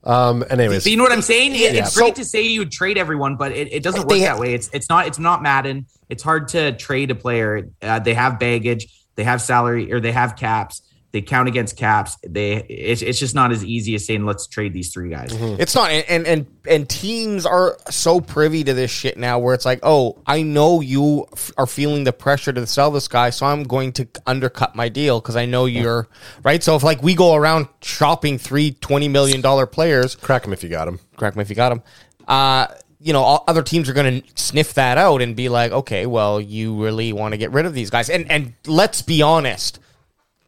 Um, 0.09 0.43
and 0.51 0.59
anyways, 0.61 0.85
So 0.85 0.91
you 0.91 0.97
know 0.97 1.03
what 1.03 1.13
I'm 1.13 1.23
saying? 1.23 1.55
It- 1.55 1.75
Yeah. 1.75 1.83
It's 1.83 1.95
great 1.97 2.17
So- 2.17 2.23
to 2.23 2.25
say 2.25 2.43
you 2.43 2.61
would 2.61 2.73
trade 2.73 2.97
everyone, 2.97 3.37
but 3.37 3.53
it, 3.53 3.73
it 3.73 3.83
doesn't 3.83 4.09
work 4.09 4.19
that 4.21 4.39
way. 4.39 4.55
It's 4.55 4.69
it's 4.73 4.89
not 4.89 5.07
it's 5.07 5.19
not 5.19 5.43
Madden. 5.43 5.87
It's 6.09 6.23
hard 6.23 6.49
to 6.49 6.73
trade 6.73 7.11
a 7.11 7.15
player. 7.15 7.69
Uh, 7.83 7.99
they 7.99 8.15
have 8.15 8.39
baggage. 8.41 8.87
They 9.17 9.25
have 9.25 9.43
salary 9.43 9.93
or 9.93 10.01
they 10.01 10.13
have 10.13 10.35
caps. 10.37 10.81
They 11.11 11.23
count 11.23 11.49
against 11.49 11.79
caps. 11.79 12.19
They 12.23 12.57
it's, 12.69 13.01
it's 13.01 13.19
just 13.19 13.35
not 13.35 13.51
as 13.51 13.65
easy 13.65 13.95
as 13.95 14.05
saying 14.05 14.27
let's 14.27 14.47
trade 14.47 14.75
these 14.75 14.93
three 14.93 15.09
guys. 15.09 15.33
It's 15.33 15.75
not, 15.75 15.91
and, 15.91 16.05
and 16.07 16.27
and 16.27 16.47
and 16.69 16.89
teams 16.89 17.47
are 17.47 17.79
so 17.89 18.21
privy 18.21 18.63
to 18.65 18.75
this 18.75 18.91
shit 18.91 19.17
now, 19.17 19.39
where 19.39 19.55
it's 19.55 19.65
like, 19.65 19.81
oh, 19.83 20.21
I 20.27 20.43
know 20.43 20.83
you 20.83 21.27
f- 21.33 21.51
are 21.57 21.67
feeling 21.67 22.05
the 22.05 22.13
pressure 22.13 22.53
to 22.53 22.67
sell 22.67 22.91
this 22.91 23.09
guy, 23.09 23.31
so 23.31 23.47
I'm 23.47 23.63
going 23.63 23.93
to 23.93 24.09
undercut 24.27 24.77
my 24.77 24.91
deal 24.91 25.19
because 25.21 25.35
I 25.35 25.47
know 25.47 25.65
you're 25.65 26.09
right. 26.43 26.63
So 26.63 26.77
if 26.77 26.83
like 26.83 27.03
we 27.03 27.15
go 27.15 27.35
around 27.35 27.69
shopping 27.81 28.37
three 28.37 28.73
twenty 28.73 29.09
million 29.09 29.41
dollar 29.41 29.65
players, 29.65 30.15
crack 30.15 30.43
them 30.43 30.53
if 30.53 30.63
you 30.63 30.69
got 30.69 30.85
them. 30.85 31.01
Crack 31.17 31.33
them 31.33 31.41
if 31.41 31.49
you 31.49 31.57
got 31.57 31.71
them. 31.71 31.83
Uh, 32.27 32.67
you 33.01 33.15
know, 33.15 33.23
all, 33.23 33.45
other 33.49 33.63
teams 33.63 33.89
are 33.89 33.95
going 33.95 34.21
to 34.21 34.29
sniff 34.35 34.75
that 34.75 34.99
out 34.99 35.23
and 35.23 35.35
be 35.35 35.49
like, 35.49 35.73
okay, 35.73 36.05
well, 36.05 36.41
you 36.41 36.83
really 36.83 37.13
want 37.13 37.33
to 37.33 37.39
get 37.39 37.51
rid 37.53 37.65
of 37.65 37.73
these 37.73 37.89
guys. 37.89 38.11
And 38.11 38.31
and 38.31 38.53
let's 38.67 39.01
be 39.01 39.23
honest, 39.23 39.79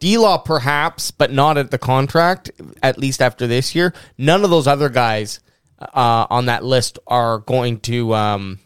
D 0.00 0.18
Law 0.18 0.38
perhaps, 0.38 1.10
but 1.12 1.30
not 1.32 1.56
at 1.58 1.70
the 1.70 1.78
contract. 1.78 2.50
At 2.82 2.98
least 2.98 3.22
after 3.22 3.46
this 3.46 3.74
year, 3.74 3.94
none 4.18 4.42
of 4.44 4.50
those 4.50 4.66
other 4.66 4.88
guys 4.88 5.40
uh, 5.78 6.26
on 6.28 6.46
that 6.46 6.64
list 6.64 6.98
are 7.06 7.38
going 7.38 7.80
to 7.80 8.14
um, 8.14 8.58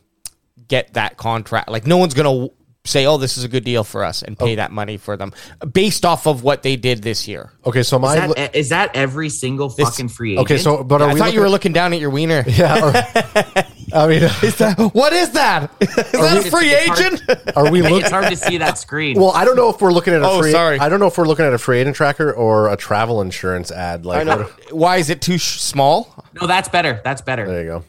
get 0.69 0.95
that 0.95 1.17
contract. 1.17 1.69
Like 1.69 1.87
no 1.87 1.97
one's 1.99 2.14
going 2.14 2.49
to 2.49 2.55
say, 2.87 3.07
"Oh, 3.07 3.17
this 3.19 3.37
is 3.38 3.45
a 3.45 3.49
good 3.49 3.64
deal 3.64 3.83
for 3.83 4.05
us," 4.05 4.23
and 4.23 4.38
pay 4.38 4.55
that 4.57 4.71
money 4.73 4.97
for 4.97 5.17
them 5.17 5.33
based 5.73 6.05
off 6.05 6.26
of 6.26 6.43
what 6.43 6.62
they 6.62 6.76
did 6.76 7.03
this 7.03 7.26
year. 7.26 7.50
Okay, 7.67 7.83
so 7.83 7.97
Is 7.97 8.03
my 8.03 8.26
that, 8.29 8.55
is 8.55 8.69
that 8.69 8.95
every 8.95 9.29
single 9.29 9.71
fucking 9.71 10.09
free 10.11 10.33
agent? 10.33 10.47
okay, 10.47 10.59
so 10.59 10.85
but 10.85 11.03
are 11.03 11.11
I 11.11 11.14
we 11.14 11.19
thought 11.21 11.33
you 11.35 11.41
were 11.41 11.49
looking- 11.49 11.71
looking 11.71 11.73
down 11.73 11.93
at 11.95 11.99
your 12.00 12.11
wiener. 12.11 12.45
yeah. 12.47 12.85
Or, 12.85 13.64
I 13.95 14.07
mean, 14.09 14.23
what 14.93 15.13
is 15.13 15.31
that? 15.31 15.71
Is 15.81 15.89
that 15.95 16.47
a 16.47 16.50
free 16.50 16.71
it's 16.71 16.87
hard- 16.89 17.15
agent? 17.15 17.57
are 17.57 17.71
we 17.71 17.80
looking? 17.80 17.97
it's 17.99 18.04
looking? 18.04 18.11
hard 18.11 18.28
to 18.30 18.37
see 18.37 18.59
that 18.59 18.76
screen. 18.78 19.19
Well, 19.19 19.30
I 19.30 19.45
don't 19.45 19.54
know 19.57 19.71
if 19.71 19.80
we're 19.80 19.93
looking 19.93 20.13
at 20.15 20.23
a 20.23 20.28
Oh, 20.28 20.41
free. 20.41 20.50
sorry. 20.50 20.78
I 20.80 20.89
don't 20.89 20.99
know 21.00 21.07
if 21.07 21.17
we're 21.17 21.26
looking 21.28 21.45
at 21.47 21.52
a 21.54 21.59
free 21.59 21.78
agent 21.78 21.95
tracker 21.97 22.33
or 22.33 22.71
a 22.71 22.76
travel 22.76 23.21
insurance 23.23 23.71
ad. 23.71 24.04
Like, 24.04 24.26
I. 24.26 24.43
Why 24.73 24.97
is 24.97 25.11
it 25.11 25.23
too 25.23 25.39
sh- 25.39 25.61
small? 25.61 26.13
no, 26.41 26.47
that's 26.49 26.69
better. 26.69 27.00
That's 27.04 27.23
better. 27.23 27.47
there 27.47 27.63
you 27.63 27.69
go. 27.69 27.85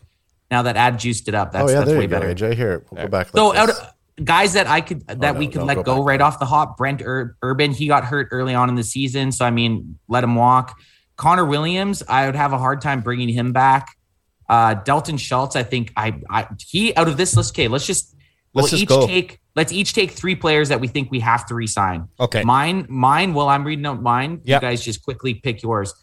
Now 0.51 0.61
that 0.61 0.77
ad 0.77 0.99
juiced 0.99 1.27
it 1.27 1.33
up, 1.33 1.51
that's 1.51 1.63
Oh 1.69 1.73
yeah, 1.73 1.79
that's 1.79 1.89
there 1.89 1.97
way 1.97 2.03
you 2.03 2.07
go, 2.09 2.19
better. 2.19 2.33
AJ. 2.35 2.53
Here, 2.55 2.83
we'll 2.91 3.01
go 3.03 3.07
back. 3.09 3.29
So 3.29 3.47
like 3.47 3.57
out 3.57 3.65
this. 3.67 3.79
of, 3.79 4.25
guys 4.25 4.53
that 4.53 4.67
I 4.67 4.81
could 4.81 5.03
oh, 5.09 5.15
that 5.15 5.33
no, 5.33 5.39
we 5.39 5.47
could 5.47 5.61
no, 5.61 5.65
let 5.65 5.75
go 5.77 5.83
go, 5.83 5.95
back. 5.97 6.05
right 6.07 6.21
off 6.21 6.37
the 6.37 6.45
hop, 6.45 6.77
Brent 6.77 7.01
Ur- 7.01 7.35
Urban, 7.41 7.71
he 7.71 7.87
got 7.87 8.05
hurt 8.05 8.27
early 8.31 8.53
on 8.53 8.69
in 8.69 8.75
the 8.75 8.83
season, 8.83 9.31
so 9.31 9.43
I 9.43 9.49
mean, 9.49 9.97
let 10.07 10.23
him 10.23 10.35
walk. 10.35 10.77
Connor 11.17 11.45
Williams, 11.45 12.03
I 12.07 12.27
would 12.27 12.35
have 12.35 12.53
a 12.53 12.57
hard 12.59 12.79
time 12.81 13.01
bringing 13.01 13.29
him 13.29 13.53
back. 13.53 13.87
Uh, 14.47 14.75
Dalton 14.75 15.17
Schultz, 15.17 15.55
I 15.55 15.63
think 15.63 15.91
I, 15.97 16.21
I 16.29 16.47
he 16.59 16.95
out 16.95 17.07
of 17.07 17.17
this 17.17 17.35
list. 17.35 17.53
Okay, 17.53 17.67
let's 17.67 17.85
just 17.85 18.15
Let's 18.53 18.71
we'll 18.71 18.81
each 18.81 18.87
go. 18.87 19.05
take 19.05 19.41
let's 19.55 19.73
each 19.73 19.93
take 19.93 20.11
three 20.11 20.35
players 20.35 20.69
that 20.69 20.79
we 20.79 20.87
think 20.87 21.11
we 21.11 21.19
have 21.19 21.45
to 21.47 21.55
resign. 21.55 22.07
Okay. 22.19 22.41
Mine, 22.43 22.85
mine. 22.89 23.33
Well, 23.33 23.49
I'm 23.49 23.65
reading 23.65 23.85
out 23.85 24.01
mine. 24.01 24.41
Yep. 24.45 24.61
You 24.61 24.67
guys 24.69 24.81
just 24.81 25.03
quickly 25.03 25.33
pick 25.33 25.61
yours. 25.61 25.93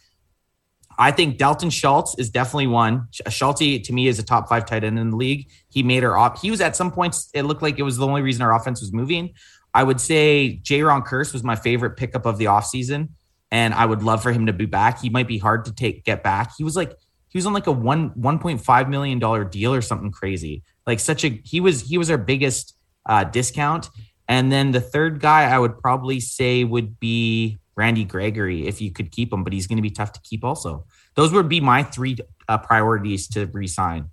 I 0.99 1.09
think 1.09 1.39
Dalton 1.39 1.71
Schultz 1.71 2.13
is 2.19 2.29
definitely 2.29 2.67
one. 2.67 3.07
Sch- 3.09 3.21
Schultz 3.33 3.59
to 3.59 3.91
me 3.93 4.07
is 4.07 4.19
a 4.19 4.23
top 4.23 4.47
five 4.47 4.67
tight 4.67 4.83
end 4.83 4.99
in 4.99 5.09
the 5.09 5.15
league. 5.15 5.49
He 5.69 5.81
made 5.81 6.03
our 6.03 6.15
op. 6.15 6.37
He 6.39 6.51
was 6.51 6.61
at 6.61 6.75
some 6.75 6.91
points. 6.91 7.31
It 7.33 7.41
looked 7.43 7.63
like 7.63 7.79
it 7.79 7.83
was 7.83 7.97
the 7.97 8.05
only 8.05 8.21
reason 8.21 8.43
our 8.43 8.55
offense 8.55 8.81
was 8.81 8.93
moving. 8.93 9.33
I 9.73 9.83
would 9.83 9.99
say 9.99 10.59
Jayron 10.61 11.03
Kearse 11.03 11.33
was 11.33 11.43
my 11.43 11.55
favorite 11.55 11.97
pickup 11.97 12.27
of 12.27 12.37
the 12.37 12.45
offseason. 12.45 13.09
and 13.49 13.73
I 13.73 13.85
would 13.85 14.03
love 14.03 14.21
for 14.21 14.31
him 14.31 14.45
to 14.45 14.53
be 14.53 14.65
back. 14.67 15.01
He 15.01 15.09
might 15.09 15.27
be 15.27 15.39
hard 15.39 15.65
to 15.65 15.73
take 15.73 16.05
get 16.05 16.21
back. 16.23 16.51
He 16.57 16.63
was 16.63 16.75
like 16.75 16.93
he 17.33 17.37
was 17.37 17.47
on 17.47 17.53
like 17.53 17.67
a 17.67 17.71
one 17.71 18.11
one 18.15 18.37
point 18.37 18.61
five 18.61 18.87
million 18.87 19.19
dollar 19.19 19.43
deal 19.43 19.73
or 19.73 19.81
something 19.81 20.11
crazy. 20.11 20.63
Like 20.85 20.99
such 20.99 21.25
a 21.25 21.41
he 21.43 21.59
was 21.59 21.81
he 21.81 21.97
was 21.97 22.11
our 22.11 22.17
biggest 22.17 22.77
uh, 23.07 23.23
discount. 23.23 23.89
And 24.29 24.51
then 24.51 24.71
the 24.71 24.79
third 24.79 25.19
guy 25.19 25.43
I 25.43 25.59
would 25.59 25.79
probably 25.79 26.19
say 26.19 26.63
would 26.63 26.99
be 26.99 27.57
Randy 27.75 28.05
Gregory 28.05 28.67
if 28.67 28.81
you 28.81 28.91
could 28.91 29.11
keep 29.11 29.33
him, 29.33 29.43
but 29.43 29.51
he's 29.51 29.67
going 29.67 29.77
to 29.77 29.81
be 29.81 29.89
tough 29.89 30.13
to 30.13 30.21
keep 30.21 30.43
also. 30.43 30.85
Those 31.15 31.33
would 31.33 31.49
be 31.49 31.59
my 31.59 31.83
three 31.83 32.17
uh, 32.47 32.59
priorities 32.59 33.27
to 33.29 33.47
resign. 33.47 34.09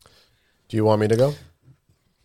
Do 0.68 0.76
you 0.76 0.84
want 0.84 1.00
me 1.02 1.08
to 1.08 1.16
go? 1.16 1.34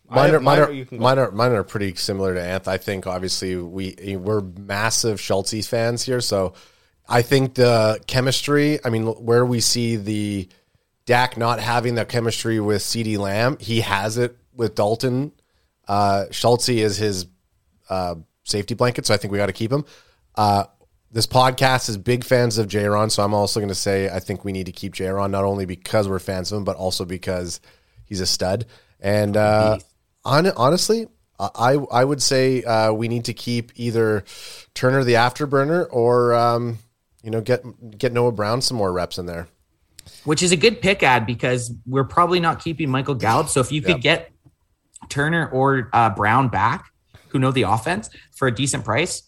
Mine 0.08 0.34
are, 0.34 0.40
mine, 0.40 0.44
mine 0.44 0.58
are, 0.58 0.66
or 0.66 0.72
you 0.72 0.86
can 0.86 0.98
go. 0.98 1.04
mine, 1.04 1.18
are, 1.18 1.30
mine 1.30 1.52
are 1.52 1.64
pretty 1.64 1.94
similar 1.96 2.34
to 2.34 2.40
Anth. 2.40 2.68
I 2.68 2.78
think 2.78 3.06
obviously 3.06 3.56
we 3.56 4.16
we're 4.16 4.40
massive 4.40 5.20
Schultz 5.20 5.66
fans 5.66 6.04
here, 6.04 6.20
so 6.20 6.54
I 7.08 7.22
think 7.22 7.54
the 7.54 8.00
chemistry. 8.06 8.78
I 8.84 8.90
mean, 8.90 9.06
where 9.06 9.44
we 9.44 9.60
see 9.60 9.96
the 9.96 10.48
Dak 11.06 11.36
not 11.36 11.60
having 11.60 11.94
the 11.94 12.04
chemistry 12.04 12.60
with 12.60 12.82
CeeDee 12.82 13.18
Lamb, 13.18 13.56
he 13.60 13.80
has 13.80 14.18
it 14.18 14.36
with 14.52 14.74
Dalton. 14.74 15.32
Uh, 15.88 16.26
Schultz 16.30 16.68
is 16.68 16.96
his 16.96 17.26
uh, 17.88 18.16
safety 18.44 18.74
blanket, 18.74 19.06
so 19.06 19.14
I 19.14 19.16
think 19.16 19.32
we 19.32 19.38
got 19.38 19.46
to 19.46 19.52
keep 19.52 19.72
him. 19.72 19.84
Uh, 20.34 20.64
this 21.12 21.26
podcast 21.26 21.88
is 21.88 21.96
big 21.96 22.24
fans 22.24 22.58
of 22.58 22.66
J-Ron, 22.66 23.10
so 23.10 23.22
I'm 23.22 23.32
also 23.32 23.60
going 23.60 23.68
to 23.68 23.74
say 23.74 24.10
I 24.10 24.18
think 24.18 24.44
we 24.44 24.52
need 24.52 24.66
to 24.66 24.72
keep 24.72 24.94
J-Ron 24.94 25.30
not 25.30 25.44
only 25.44 25.64
because 25.64 26.08
we're 26.08 26.18
fans 26.18 26.50
of 26.50 26.58
him, 26.58 26.64
but 26.64 26.76
also 26.76 27.04
because 27.04 27.60
he's 28.04 28.20
a 28.20 28.26
stud. 28.26 28.66
And 29.00 29.36
uh, 29.36 29.78
hon- 30.24 30.52
honestly, 30.56 31.06
I 31.38 31.74
I 31.92 32.04
would 32.04 32.22
say 32.22 32.62
uh, 32.62 32.92
we 32.92 33.08
need 33.08 33.26
to 33.26 33.34
keep 33.34 33.72
either 33.76 34.24
Turpin 34.74 35.06
the 35.06 35.14
afterburner 35.14 35.86
or 35.90 36.34
um, 36.34 36.78
you 37.22 37.30
know 37.30 37.40
get 37.40 37.62
get 37.96 38.12
Noah 38.12 38.32
Brown 38.32 38.60
some 38.60 38.76
more 38.76 38.92
reps 38.92 39.18
in 39.18 39.26
there. 39.26 39.48
Which 40.26 40.42
is 40.42 40.52
a 40.52 40.56
good 40.56 40.82
pick 40.82 41.02
ad 41.02 41.24
because 41.24 41.72
we're 41.86 42.04
probably 42.04 42.40
not 42.40 42.62
keeping 42.62 42.90
Michael 42.90 43.14
Gallup. 43.14 43.48
So 43.48 43.60
if 43.60 43.72
you 43.72 43.80
could 43.80 44.02
get 44.02 44.30
Turpin 45.08 45.48
or 45.52 45.88
uh, 45.92 46.10
Brown 46.10 46.48
back, 46.48 46.84
who 47.28 47.38
know 47.38 47.52
the 47.52 47.62
offense 47.62 48.10
for 48.36 48.48
a 48.48 48.54
decent 48.54 48.84
price, 48.84 49.22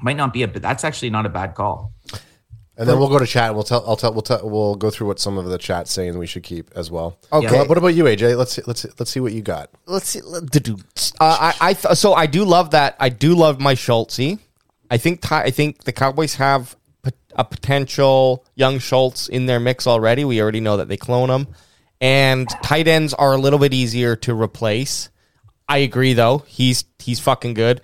might 0.00 0.16
not 0.16 0.32
be 0.32 0.44
a. 0.44 0.48
But 0.48 0.62
that's 0.62 0.84
actually 0.84 1.10
not 1.10 1.26
a 1.26 1.28
bad 1.28 1.54
call. 1.54 1.92
And 2.76 2.88
then 2.88 2.96
we'll 3.00 3.08
go 3.08 3.18
to 3.18 3.26
chat. 3.26 3.46
And 3.46 3.56
we'll 3.56 3.64
tell. 3.64 3.82
I'll 3.84 3.96
tell. 3.96 4.12
We'll 4.12 4.22
tell. 4.22 4.48
We'll 4.48 4.76
go 4.76 4.90
through 4.90 5.08
what 5.08 5.18
some 5.18 5.36
of 5.36 5.46
the 5.46 5.58
chat 5.58 5.88
saying 5.88 6.16
we 6.16 6.28
should 6.28 6.44
keep 6.44 6.70
as 6.76 6.88
well. 6.88 7.18
Okay. 7.32 7.50
Well, 7.50 7.66
what 7.66 7.76
about 7.76 7.88
you, 7.88 8.04
AJ? 8.04 8.36
Let's 8.36 8.52
see, 8.52 8.62
let's 8.66 8.82
see, 8.82 8.88
let's 8.96 9.10
see 9.10 9.18
what 9.18 9.32
you 9.32 9.42
got. 9.42 9.70
let's 9.86 10.08
see. 10.08 10.20
let- 10.20 10.48
do- 10.48 10.60
do. 10.60 10.76
Uh, 11.18 11.52
I, 11.60 11.70
I 11.70 11.72
th- 11.74 11.96
so 11.96 12.14
I 12.14 12.26
do 12.26 12.44
love 12.44 12.70
that. 12.70 12.94
I 13.00 13.08
do 13.08 13.34
love 13.34 13.60
my 13.60 13.74
Schultzy. 13.74 14.38
I 14.88 14.96
think 14.98 15.20
Ty- 15.20 15.42
I 15.42 15.50
think 15.50 15.82
the 15.82 15.92
Cowboys 15.92 16.36
have 16.36 16.70
pot- 16.70 16.77
a 17.34 17.44
potential 17.44 18.44
young 18.54 18.78
Schultz 18.78 19.28
in 19.28 19.46
their 19.46 19.60
mix 19.60 19.86
already. 19.86 20.24
We 20.24 20.40
already 20.40 20.60
know 20.60 20.76
that 20.78 20.88
they 20.88 20.96
clone 20.96 21.30
him, 21.30 21.48
and 22.00 22.48
tight 22.62 22.88
ends 22.88 23.14
are 23.14 23.32
a 23.32 23.38
little 23.38 23.58
bit 23.58 23.74
easier 23.74 24.16
to 24.16 24.34
replace. 24.34 25.08
I 25.68 25.78
agree, 25.78 26.14
though. 26.14 26.38
He's 26.46 26.84
he's 26.98 27.20
fucking 27.20 27.54
good. 27.54 27.80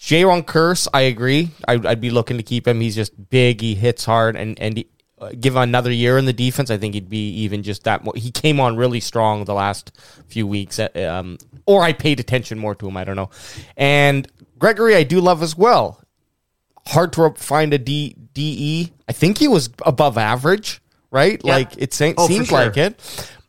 Jayron 0.00 0.44
Kearse, 0.44 0.86
I 0.94 1.02
agree. 1.02 1.50
I, 1.66 1.72
I'd 1.74 2.00
be 2.00 2.10
looking 2.10 2.36
to 2.36 2.44
keep 2.44 2.68
him. 2.68 2.80
He's 2.80 2.94
just 2.94 3.12
big. 3.30 3.60
He 3.60 3.74
hits 3.74 4.04
hard, 4.04 4.36
and 4.36 4.58
and 4.60 4.76
he, 4.76 4.86
uh, 5.20 5.30
give 5.38 5.56
another 5.56 5.90
year 5.90 6.16
in 6.18 6.24
the 6.24 6.32
defense. 6.32 6.70
I 6.70 6.78
think 6.78 6.94
he'd 6.94 7.10
be 7.10 7.30
even 7.40 7.64
just 7.64 7.82
that. 7.84 8.04
More. 8.04 8.14
He 8.16 8.30
came 8.30 8.60
on 8.60 8.76
really 8.76 9.00
strong 9.00 9.44
the 9.44 9.54
last 9.54 9.90
few 10.28 10.46
weeks. 10.46 10.78
uh, 10.78 10.88
Um, 10.94 11.38
or 11.66 11.82
I 11.82 11.92
paid 11.92 12.20
attention 12.20 12.58
more 12.58 12.76
to 12.76 12.86
him. 12.86 12.96
I 12.96 13.02
don't 13.02 13.16
know. 13.16 13.30
And 13.76 14.30
Gregory, 14.58 14.94
I 14.94 15.02
do 15.02 15.20
love 15.20 15.42
as 15.42 15.56
well. 15.56 16.00
Hard 16.88 17.12
to 17.14 17.30
find 17.36 17.72
a 17.74 17.78
D 17.78 18.16
DE. 18.34 18.92
I 19.08 19.12
think 19.12 19.38
he 19.38 19.48
was 19.48 19.70
above 19.86 20.16
average, 20.18 20.80
right? 21.10 21.42
Like 21.44 21.76
it 21.78 21.92
se- 21.94 22.14
Oh, 22.16 22.26
seems 22.26 22.48
sure. 22.48 22.58
like 22.58 22.76
it. 22.76 22.98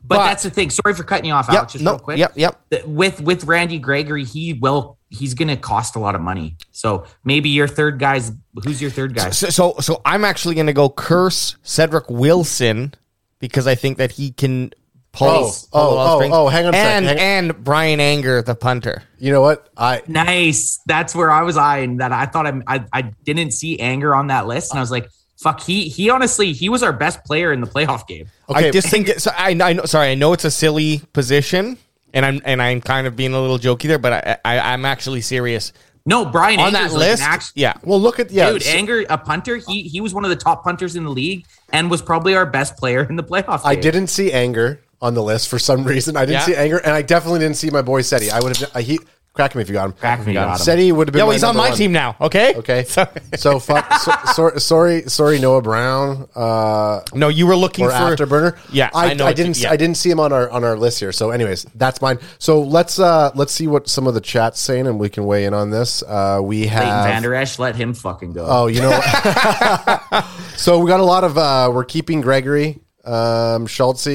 But, 0.02 0.24
that's 0.26 0.42
the 0.42 0.50
thing. 0.50 0.70
Sorry 0.70 0.92
for 0.94 1.04
cutting 1.04 1.26
you 1.26 1.32
off, 1.32 1.46
Yep, 1.48 1.56
Alex. 1.56 1.72
Just 1.74 1.84
no, 1.84 1.92
real 1.92 1.98
quick. 2.00 2.18
yep, 2.18 2.32
yep. 2.34 2.60
With 2.84 3.20
with 3.20 3.44
Randy 3.44 3.78
Gregory, 3.78 4.24
he 4.24 4.54
will 4.54 4.98
he's 5.08 5.34
going 5.34 5.48
to 5.48 5.56
cost 5.56 5.94
a 5.96 5.98
lot 6.00 6.14
of 6.14 6.20
money. 6.20 6.56
So 6.72 7.04
maybe 7.24 7.48
your 7.48 7.68
third 7.68 7.98
guy's 7.98 8.32
who's 8.64 8.80
your 8.82 8.90
third 8.90 9.14
guy? 9.14 9.30
So, 9.30 9.48
so, 9.50 9.74
so 9.80 10.00
I'm 10.04 10.24
actually 10.24 10.54
going 10.54 10.66
to 10.68 10.72
go 10.72 10.88
curse 10.88 11.56
Cedric 11.62 12.08
Wilson 12.10 12.94
because 13.38 13.66
I 13.66 13.74
think 13.74 13.98
that 13.98 14.12
he 14.12 14.32
can 14.32 14.72
pull. 15.12 15.28
Oh, 15.28 15.52
oh, 15.72 16.20
a 16.20 16.28
oh, 16.28 16.30
oh, 16.32 16.48
hang 16.48 16.66
on 16.66 16.74
a 16.74 16.76
and, 16.76 17.06
second, 17.06 17.20
And 17.20 17.64
Bryan 17.64 18.00
Anger, 18.00 18.42
the 18.42 18.54
punter. 18.54 19.02
You 19.18 19.32
know 19.32 19.40
what? 19.40 19.68
I 19.76 20.02
Nice. 20.06 20.80
That's 20.86 21.14
where 21.14 21.30
I 21.30 21.42
was 21.42 21.56
eyeing 21.56 21.98
that. 21.98 22.12
I 22.12 22.26
thought 22.26 22.46
I'm, 22.46 22.62
I 22.66 22.84
I 22.92 23.02
didn't 23.02 23.52
see 23.52 23.78
Anger 23.80 24.14
on 24.14 24.28
that 24.28 24.46
list, 24.46 24.72
and 24.72 24.78
I 24.78 24.82
was 24.82 24.90
like, 24.90 25.08
fuck. 25.38 25.60
He 25.60 25.88
he 25.88 26.10
honestly 26.10 26.52
he 26.52 26.68
was 26.68 26.82
our 26.82 26.92
best 26.92 27.24
player 27.24 27.52
in 27.52 27.60
the 27.60 27.66
playoff 27.66 28.06
game. 28.06 28.28
okay. 28.48 28.68
I 28.68 28.70
just 28.70 28.88
think 28.88 29.08
it, 29.08 29.22
so 29.22 29.30
I, 29.36 29.50
I 29.50 29.72
know. 29.72 29.84
Sorry, 29.84 30.08
I 30.08 30.14
know 30.14 30.32
it's 30.32 30.44
a 30.44 30.50
silly 30.50 31.02
position, 31.12 31.78
and 32.14 32.24
I'm 32.24 32.40
and 32.44 32.62
I'm 32.62 32.80
kind 32.80 33.06
of 33.06 33.16
being 33.16 33.34
a 33.34 33.40
little 33.40 33.58
jokey 33.58 33.88
there, 33.88 33.98
but 33.98 34.12
I, 34.12 34.38
I 34.44 34.72
I'm 34.72 34.84
actually 34.84 35.20
serious 35.20 35.72
No, 36.06 36.24
Bryan 36.24 36.60
on 36.60 36.74
Anger's 36.74 36.92
that 36.92 36.98
like 36.98 37.08
list. 37.08 37.22
act- 37.22 37.52
yeah, 37.54 37.74
well, 37.82 38.00
look 38.00 38.20
at 38.20 38.30
yeah. 38.30 38.50
Dude, 38.50 38.62
so- 38.62 38.70
Anger, 38.70 39.04
a 39.10 39.18
punter, 39.18 39.56
he 39.56 39.82
he 39.82 40.00
was 40.00 40.14
one 40.14 40.24
of 40.24 40.30
the 40.30 40.36
top 40.36 40.64
punters 40.64 40.96
in 40.96 41.04
the 41.04 41.10
league 41.10 41.44
and 41.72 41.90
was 41.90 42.00
probably 42.00 42.34
our 42.34 42.46
best 42.46 42.76
player 42.76 43.04
in 43.04 43.16
the 43.16 43.24
playoff. 43.24 43.60
I 43.64 43.74
didn't 43.74 44.06
see 44.06 44.32
Anger 44.32 44.80
on 45.02 45.14
the 45.14 45.22
list 45.22 45.48
for 45.48 45.58
some 45.58 45.84
reason. 45.84 46.16
I 46.16 46.20
didn't 46.26 46.40
Yeah. 46.40 46.46
see 46.46 46.56
Anger, 46.56 46.78
and 46.78 46.92
I 46.94 47.02
definitely 47.02 47.40
didn't 47.40 47.56
see 47.56 47.70
my 47.70 47.82
boy 47.82 48.02
Seti. 48.02 48.30
I 48.30 48.40
would 48.40 48.56
have. 48.56 48.70
I, 48.74 48.82
he 48.82 48.98
crack 49.32 49.54
him 49.54 49.60
if 49.60 49.68
you 49.68 49.72
got 49.74 49.84
him. 49.86 49.92
Crack 49.92 50.26
me, 50.26 50.32
got 50.34 50.58
him. 50.58 50.58
Seti 50.58 50.90
would 50.92 51.06
have 51.08 51.12
been. 51.12 51.20
yeah. 51.20 51.22
Well, 51.24 51.28
my 51.28 51.34
he's 51.34 51.44
on 51.44 51.54
number 51.54 51.62
my 51.62 51.68
one. 51.70 51.78
team 51.78 51.92
now. 51.92 52.16
Okay. 52.20 52.54
Okay, 52.56 52.84
so 53.36 53.58
fuck. 53.60 53.90
So, 53.94 54.12
so, 54.34 54.58
sorry, 54.58 55.02
sorry, 55.08 55.38
Noah 55.38 55.62
Brown. 55.62 56.28
Uh, 56.34 57.00
No, 57.14 57.28
you 57.28 57.46
were 57.46 57.54
looking 57.56 57.86
or 57.86 57.90
for 57.90 57.96
afterburner. 57.96 58.58
Yeah, 58.72 58.90
I, 58.92 59.12
I 59.12 59.14
know 59.14 59.24
I 59.24 59.28
what 59.28 59.38
you- 59.38 59.44
didn't. 59.44 59.58
yeah. 59.62 59.70
I 59.70 59.76
didn't 59.76 59.96
see 59.96 60.10
him 60.10 60.20
on 60.20 60.32
our 60.32 60.50
on 60.50 60.64
our 60.64 60.76
list 60.76 60.98
here. 61.00 61.12
So, 61.12 61.30
anyways, 61.30 61.64
that's 61.76 62.02
mine. 62.02 62.18
So 62.38 62.60
let's 62.60 62.98
uh 62.98 63.30
let's 63.34 63.52
see 63.54 63.68
what 63.68 63.88
some 63.88 64.06
of 64.06 64.14
the 64.14 64.20
chat's 64.20 64.60
saying, 64.60 64.86
and 64.86 64.98
we 65.00 65.08
can 65.08 65.24
weigh 65.24 65.44
in 65.46 65.54
on 65.54 65.70
this. 65.70 66.02
Uh, 66.02 66.40
we 66.42 66.62
Leighton 66.64 66.76
have. 66.76 67.04
Vander 67.06 67.34
Esch, 67.34 67.58
let 67.58 67.76
him 67.76 67.94
fucking 67.94 68.32
go. 68.32 68.44
Oh, 68.46 68.66
you 68.66 68.80
know 68.82 68.90
what? 68.90 70.26
so 70.56 70.78
we 70.80 70.88
got 70.90 71.00
a 71.00 71.04
lot 71.04 71.24
of 71.24 71.38
uh 71.38 71.70
we're 71.72 71.84
keeping 71.84 72.20
Gregory, 72.20 72.80
um 73.04 73.66
Schultz, 73.68 74.06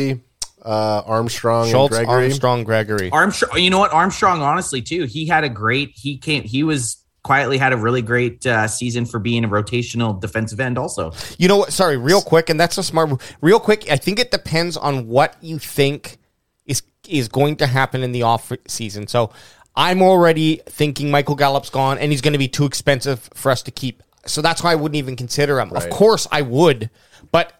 uh 0.65 1.03
Armstrong 1.05 1.69
Schultz, 1.69 1.95
and 1.95 2.07
Gregory. 2.07 2.25
Armstrong, 2.25 2.63
Gregory. 2.63 3.09
Armstrong, 3.11 3.59
you 3.59 3.69
know 3.69 3.79
what? 3.79 3.93
Armstrong, 3.93 4.41
honestly, 4.41 4.81
too, 4.81 5.05
he 5.05 5.25
had 5.25 5.43
a 5.43 5.49
great. 5.49 5.91
He 5.95 6.17
came. 6.17 6.43
He 6.43 6.63
was 6.63 7.05
quietly 7.23 7.57
had 7.57 7.73
a 7.73 7.77
really 7.77 8.03
great 8.03 8.45
uh, 8.45 8.67
season 8.67 9.03
for 9.03 9.17
being 9.17 9.43
a 9.43 9.49
rotational 9.49 10.19
defensive 10.21 10.59
end. 10.59 10.77
Also, 10.77 11.11
You 11.39 11.47
know 11.47 11.57
what? 11.57 11.73
Sorry, 11.73 11.97
real 11.97 12.21
quick, 12.21 12.49
and 12.49 12.59
that's 12.59 12.77
a 12.77 12.83
smart. 12.83 13.21
Real 13.41 13.59
quick, 13.59 13.89
I 13.91 13.97
think 13.97 14.19
it 14.19 14.31
depends 14.31 14.77
on 14.77 15.07
what 15.07 15.35
you 15.41 15.59
think 15.59 16.17
is 16.65 16.83
is 17.07 17.27
going 17.27 17.57
to 17.57 17.67
happen 17.67 18.03
in 18.03 18.11
the 18.11 18.23
off 18.23 18.51
season. 18.67 19.07
So 19.07 19.31
I'm 19.75 20.01
already 20.01 20.61
thinking 20.67 21.11
Michael 21.11 21.35
Gallup's 21.35 21.69
gone, 21.69 21.97
and 21.97 22.11
he's 22.11 22.21
going 22.21 22.33
to 22.33 22.39
be 22.39 22.47
too 22.47 22.65
expensive 22.65 23.29
for 23.33 23.51
us 23.51 23.61
to 23.63 23.71
keep. 23.71 24.01
So 24.25 24.41
that's 24.41 24.63
why 24.63 24.71
I 24.71 24.75
wouldn't 24.75 24.95
even 24.95 25.15
consider 25.15 25.59
him. 25.59 25.71
Of 25.73 25.89
course, 25.89 26.27
I 26.31 26.41
would, 26.41 26.89
but 27.31 27.53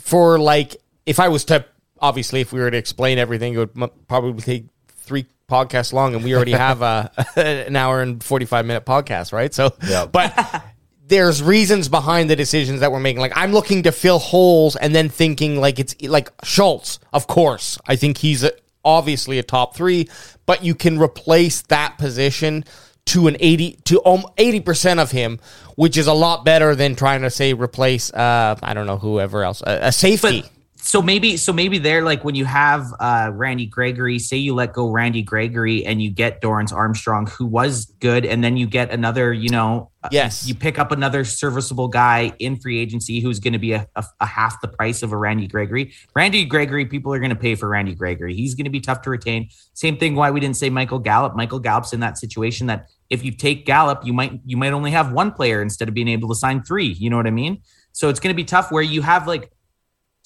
for 0.00 0.38
like, 0.38 0.76
if 1.06 1.20
I 1.20 1.28
was 1.28 1.44
to 1.46 1.64
obviously, 2.04 2.40
if 2.42 2.52
we 2.52 2.60
were 2.60 2.70
to 2.70 2.76
explain 2.76 3.18
everything, 3.18 3.54
it 3.54 3.58
would 3.58 3.82
m- 3.82 3.90
probably 4.08 4.42
take 4.42 4.66
three 4.88 5.26
podcasts 5.48 5.92
long, 5.92 6.14
and 6.14 6.22
we 6.22 6.34
already 6.34 6.52
have 6.68 6.82
a 6.82 7.10
an 7.36 7.74
hour 7.76 8.02
and 8.02 8.22
forty 8.22 8.44
five 8.44 8.66
minute 8.66 8.84
podcast, 8.84 9.32
right? 9.32 9.52
So, 9.52 9.72
Yeah. 9.88 10.06
but 10.12 10.64
there's 11.06 11.42
reasons 11.42 11.88
behind 11.88 12.30
the 12.30 12.36
decisions 12.36 12.80
that 12.80 12.92
we're 12.92 13.00
making. 13.00 13.20
Like 13.20 13.32
I'm 13.36 13.52
looking 13.52 13.82
to 13.84 13.92
fill 13.92 14.18
holes, 14.18 14.76
and 14.76 14.94
then 14.94 15.08
thinking 15.08 15.60
like 15.60 15.78
it's 15.78 15.94
like 16.02 16.30
Schultz. 16.44 16.98
Of 17.12 17.26
course, 17.26 17.78
I 17.86 17.96
think 17.96 18.18
he's 18.18 18.44
a, 18.44 18.52
obviously 18.84 19.38
a 19.38 19.42
top 19.42 19.74
three, 19.74 20.08
but 20.46 20.62
you 20.64 20.74
can 20.74 20.98
replace 20.98 21.62
that 21.62 21.96
position 21.98 22.64
to 23.06 23.28
an 23.28 23.36
80 23.38 23.78
to 23.84 24.06
um, 24.06 24.24
80% 24.38 24.98
of 24.98 25.10
him 25.10 25.38
which 25.76 25.98
is 25.98 26.06
a 26.06 26.14
lot 26.14 26.42
better 26.42 26.74
than 26.74 26.96
trying 26.96 27.20
to 27.20 27.28
say 27.28 27.52
replace 27.52 28.10
uh 28.14 28.56
i 28.62 28.72
don't 28.72 28.86
know 28.86 28.96
whoever 28.96 29.44
else 29.44 29.60
a, 29.66 29.88
a 29.88 29.92
safety 29.92 30.40
but 30.40 30.50
so 30.84 31.00
maybe 31.00 31.38
so 31.38 31.50
maybe 31.50 31.78
they're 31.78 32.02
like 32.02 32.24
when 32.24 32.34
you 32.34 32.44
have 32.44 32.92
uh 33.00 33.30
Randy 33.32 33.64
Gregory, 33.64 34.18
say 34.18 34.36
you 34.36 34.54
let 34.54 34.74
go 34.74 34.90
Randy 34.90 35.22
Gregory 35.22 35.84
and 35.86 36.02
you 36.02 36.10
get 36.10 36.42
Dorance 36.42 36.74
Armstrong, 36.74 37.26
who 37.26 37.46
was 37.46 37.86
good, 38.00 38.26
and 38.26 38.44
then 38.44 38.58
you 38.58 38.66
get 38.66 38.90
another, 38.90 39.32
you 39.32 39.48
know, 39.48 39.90
uh, 40.02 40.10
Yes. 40.12 40.46
you 40.46 40.54
pick 40.54 40.78
up 40.78 40.92
another 40.92 41.24
serviceable 41.24 41.88
guy 41.88 42.34
in 42.38 42.60
free 42.60 42.78
agency 42.78 43.20
who's 43.20 43.40
going 43.40 43.54
to 43.54 43.58
be 43.58 43.72
a, 43.72 43.88
a, 43.96 44.04
a 44.20 44.26
half 44.26 44.60
the 44.60 44.68
price 44.68 45.02
of 45.02 45.12
a 45.12 45.16
Randy 45.16 45.46
Gregory. 45.46 45.94
Randy 46.14 46.44
Gregory, 46.44 46.84
people 46.84 47.14
are 47.14 47.18
going 47.18 47.30
to 47.30 47.36
pay 47.36 47.54
for 47.54 47.66
Randy 47.70 47.94
Gregory. 47.94 48.34
He's 48.34 48.54
going 48.54 48.64
to 48.66 48.70
be 48.70 48.80
tough 48.80 49.00
to 49.02 49.10
retain. 49.10 49.48
Same 49.72 49.96
thing. 49.96 50.14
Why 50.14 50.30
we 50.30 50.38
didn't 50.38 50.58
say 50.58 50.68
Michael 50.68 50.98
Gallup. 50.98 51.34
Michael 51.34 51.60
Gallup's 51.60 51.94
in 51.94 52.00
that 52.00 52.18
situation 52.18 52.66
that 52.66 52.88
if 53.08 53.24
you 53.24 53.32
take 53.32 53.64
Gallup, 53.64 54.04
you 54.04 54.12
might 54.12 54.38
you 54.44 54.58
might 54.58 54.74
only 54.74 54.90
have 54.90 55.12
one 55.12 55.32
player 55.32 55.62
instead 55.62 55.88
of 55.88 55.94
being 55.94 56.08
able 56.08 56.28
to 56.28 56.34
sign 56.34 56.62
three. 56.62 56.88
You 56.88 57.08
know 57.08 57.16
what 57.16 57.26
I 57.26 57.30
mean? 57.30 57.62
So 57.92 58.10
it's 58.10 58.20
going 58.20 58.34
to 58.34 58.36
be 58.36 58.44
tough 58.44 58.70
where 58.70 58.82
you 58.82 59.00
have 59.02 59.26
like 59.26 59.50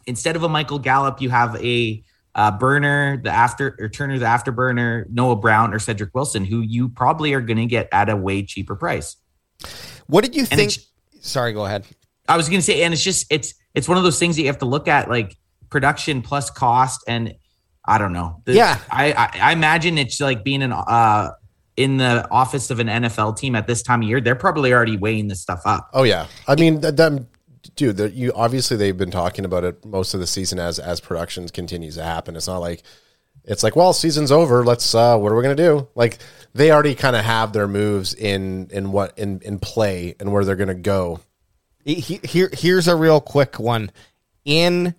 instead 0.08 0.34
of 0.34 0.42
a 0.42 0.48
Michael 0.48 0.78
Gallup, 0.80 1.20
you 1.22 1.30
have 1.30 1.54
a 1.62 2.02
uh, 2.34 2.50
Burner, 2.52 3.20
the 3.22 3.30
after 3.30 3.76
or 3.78 3.88
Turpin, 3.88 4.18
the 4.18 4.24
afterburner, 4.26 5.08
Noah 5.10 5.36
Brown, 5.36 5.72
or 5.74 5.78
Cedric 5.78 6.14
Wilson, 6.14 6.44
who 6.44 6.60
you 6.60 6.88
probably 6.88 7.34
are 7.34 7.40
going 7.40 7.56
to 7.58 7.66
get 7.66 7.88
at 7.92 8.08
a 8.08 8.16
way 8.16 8.42
cheaper 8.42 8.74
price. 8.76 9.16
what 10.06 10.24
did 10.24 10.34
you 10.34 10.42
And 10.42 10.58
think 10.60 10.72
sorry 11.20 11.52
go 11.52 11.64
ahead 11.66 11.84
I 12.28 12.36
was 12.36 12.48
going 12.48 12.58
to 12.60 12.64
say, 12.64 12.82
and 12.82 12.92
it's 12.92 13.02
just 13.02 13.26
it's 13.30 13.54
it's 13.74 13.88
one 13.88 13.96
of 13.98 14.04
those 14.04 14.18
things 14.18 14.36
that 14.36 14.42
you 14.42 14.48
have 14.48 14.58
to 14.58 14.66
look 14.66 14.86
at, 14.88 15.08
like 15.08 15.36
production 15.70 16.20
plus 16.22 16.50
cost, 16.50 17.02
and 17.08 17.34
I 17.86 17.96
don't 17.98 18.12
know. 18.12 18.42
The- 18.44 18.52
Yeah. 18.54 18.78
I, 18.90 19.12
I 19.12 19.30
I 19.48 19.52
imagine 19.52 19.96
it's 19.98 20.20
like 20.20 20.44
being 20.44 20.62
an 20.62 20.72
uh 20.72 21.30
in 21.76 21.96
the 21.96 22.28
office 22.30 22.70
of 22.70 22.80
an 22.80 22.88
NFL 22.88 23.36
team 23.38 23.54
at 23.54 23.66
this 23.66 23.82
time 23.82 24.02
of 24.02 24.08
year. 24.08 24.20
They're 24.20 24.34
probably 24.36 24.72
already 24.74 24.96
weighing 24.98 25.28
this 25.28 25.40
stuff 25.40 25.62
up. 25.64 25.88
Oh 25.94 26.02
yeah, 26.02 26.26
I 26.46 26.54
mean, 26.56 26.80
th- 26.82 26.94
them, 26.96 27.26
dude. 27.78 28.12
You 28.14 28.32
obviously 28.34 28.76
they've 28.76 28.96
been 28.96 29.10
talking 29.10 29.44
about 29.44 29.64
it 29.64 29.84
most 29.84 30.12
of 30.12 30.20
the 30.20 30.26
season 30.26 30.58
as 30.58 30.78
as 30.78 31.00
productions 31.00 31.50
continues 31.50 31.94
to 31.94 32.02
happen. 32.02 32.36
It's 32.36 32.48
not 32.48 32.58
like 32.58 32.82
it's 33.44 33.62
like, 33.62 33.76
well, 33.76 33.94
season's 33.94 34.30
over. 34.30 34.64
Let's 34.64 34.94
uh, 34.94 35.16
what 35.16 35.32
are 35.32 35.36
we 35.36 35.42
gonna 35.42 35.54
do? 35.54 35.88
Like 35.94 36.18
they 36.54 36.70
already 36.70 36.94
kind 36.94 37.16
of 37.16 37.24
have 37.24 37.52
their 37.52 37.68
moves 37.68 38.12
in 38.12 38.68
in 38.70 38.92
what 38.92 39.18
in 39.18 39.40
in 39.40 39.58
play 39.58 40.14
and 40.20 40.32
where 40.32 40.44
they're 40.44 40.56
gonna 40.56 40.74
go. 40.74 41.20
Here 41.84 42.50
here's 42.52 42.88
a 42.88 42.96
real 42.96 43.20
quick 43.20 43.58
one 43.58 43.90
in 44.44 44.94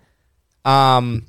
um 0.66 1.26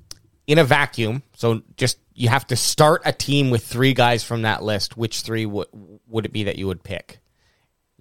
in 0.47 0.59
a 0.59 0.65
vacuum 0.65 1.23
so 1.37 1.63
just 1.77 1.99
you 2.13 2.29
have 2.29 2.47
to 2.47 2.57
start 2.57 3.03
a 3.05 3.13
team 3.13 3.51
with 3.51 3.65
three 3.65 3.95
guys 3.95 4.25
from 4.25 4.43
that 4.43 4.63
list 4.63 4.97
which 4.97 5.21
three 5.21 5.47
would 5.47 5.69
would 6.09 6.25
it 6.25 6.33
be 6.33 6.45
that 6.45 6.57
you 6.57 6.67
would 6.67 6.83
pick 6.83 7.20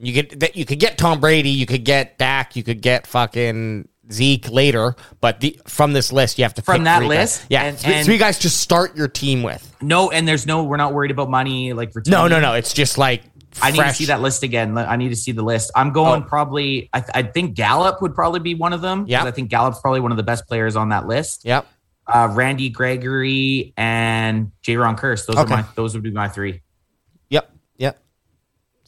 you 0.01 0.13
could 0.13 0.39
that 0.39 0.55
you 0.55 0.65
could 0.65 0.79
get 0.79 0.97
Tom 0.97 1.19
Brady 1.19 1.49
you 1.49 1.65
could 1.65 1.83
get 1.85 2.17
Dak 2.17 2.55
you 2.55 2.63
could 2.63 2.81
get 2.81 3.05
fucking 3.07 3.87
Zeke 4.11 4.49
later 4.49 4.95
but 5.21 5.39
the 5.39 5.59
from 5.67 5.93
this 5.93 6.11
list 6.11 6.37
you 6.39 6.43
have 6.45 6.53
to 6.55 6.61
From 6.61 6.83
that 6.85 6.99
three 6.99 7.09
guys. 7.09 7.17
list? 7.39 7.45
yeah 7.49 7.63
And- 7.65 7.77
three, 7.77 7.93
and- 7.93 8.05
three 8.05 8.17
guys 8.17 8.39
to 8.39 8.49
start 8.49 8.95
your 8.97 9.07
team 9.07 9.43
with 9.43 9.75
No, 9.81 10.09
and 10.11 10.27
there's 10.27 10.45
no, 10.47 10.63
we're 10.63 10.77
not 10.77 10.93
worried 10.93 11.11
about 11.11 11.29
money. 11.29 11.73
Like 11.73 11.91
no 12.07 12.27
no 12.27 12.39
no 12.39 12.53
it's 12.53 12.73
just 12.73 12.97
like 12.97 13.23
I 13.61 13.71
need 13.71 13.79
to 13.81 13.93
see 13.93 14.05
that 14.05 14.21
list 14.21 14.43
again. 14.43 14.77
I 14.77 14.95
need 14.95 15.09
to 15.09 15.15
see 15.15 15.31
the 15.31 15.41
list. 15.41 15.71
I'm 15.75 15.91
going 15.91 16.21
Oh. 16.23 16.25
probably. 16.25 16.89
I, 16.93 17.03
I 17.15 17.23
think 17.23 17.55
Gallup 17.55 17.99
would 18.01 18.13
probably 18.13 18.39
be 18.39 18.53
one 18.53 18.73
of 18.73 18.81
them. 18.81 19.05
Yeah. 19.07 19.23
I 19.23 19.31
think 19.31 19.49
Gallup's 19.49 19.79
probably 19.81 19.99
one 20.01 20.11
of 20.11 20.17
the 20.17 20.23
best 20.23 20.47
players 20.47 20.75
on 20.75 20.89
that 20.89 21.07
list. 21.07 21.41
yep 21.45 21.65
Uh, 22.07 22.29
Randy 22.31 22.69
Gregory 22.69 23.73
and 23.75 24.51
Jayron 24.63 24.97
Kearse. 24.97 25.25
Those 25.25 25.37
Okay. 25.37 25.53
are 25.53 25.57
my. 25.57 25.65
Those 25.75 25.93
would 25.95 26.03
be 26.03 26.11
my 26.11 26.27
three. 26.29 26.61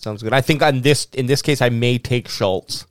Sounds 0.01 0.23
good. 0.23 0.33
I 0.33 0.41
think 0.41 0.61
on 0.61 0.81
this 0.81 1.05
in 1.13 1.27
this 1.27 1.41
case 1.41 1.61
I 1.61 1.69
may 1.69 1.97
take 1.97 2.27
Schultz 2.27 2.85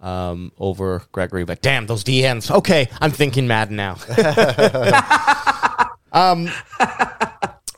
um, 0.00 0.52
over 0.58 1.02
Gregory, 1.12 1.44
but 1.44 1.62
damn 1.62 1.86
those 1.86 2.04
DNs. 2.04 2.50
Okay, 2.50 2.88
I'm 3.00 3.10
thinking 3.10 3.46
Madden 3.46 3.76
now. 3.76 3.96
um, 6.12 6.48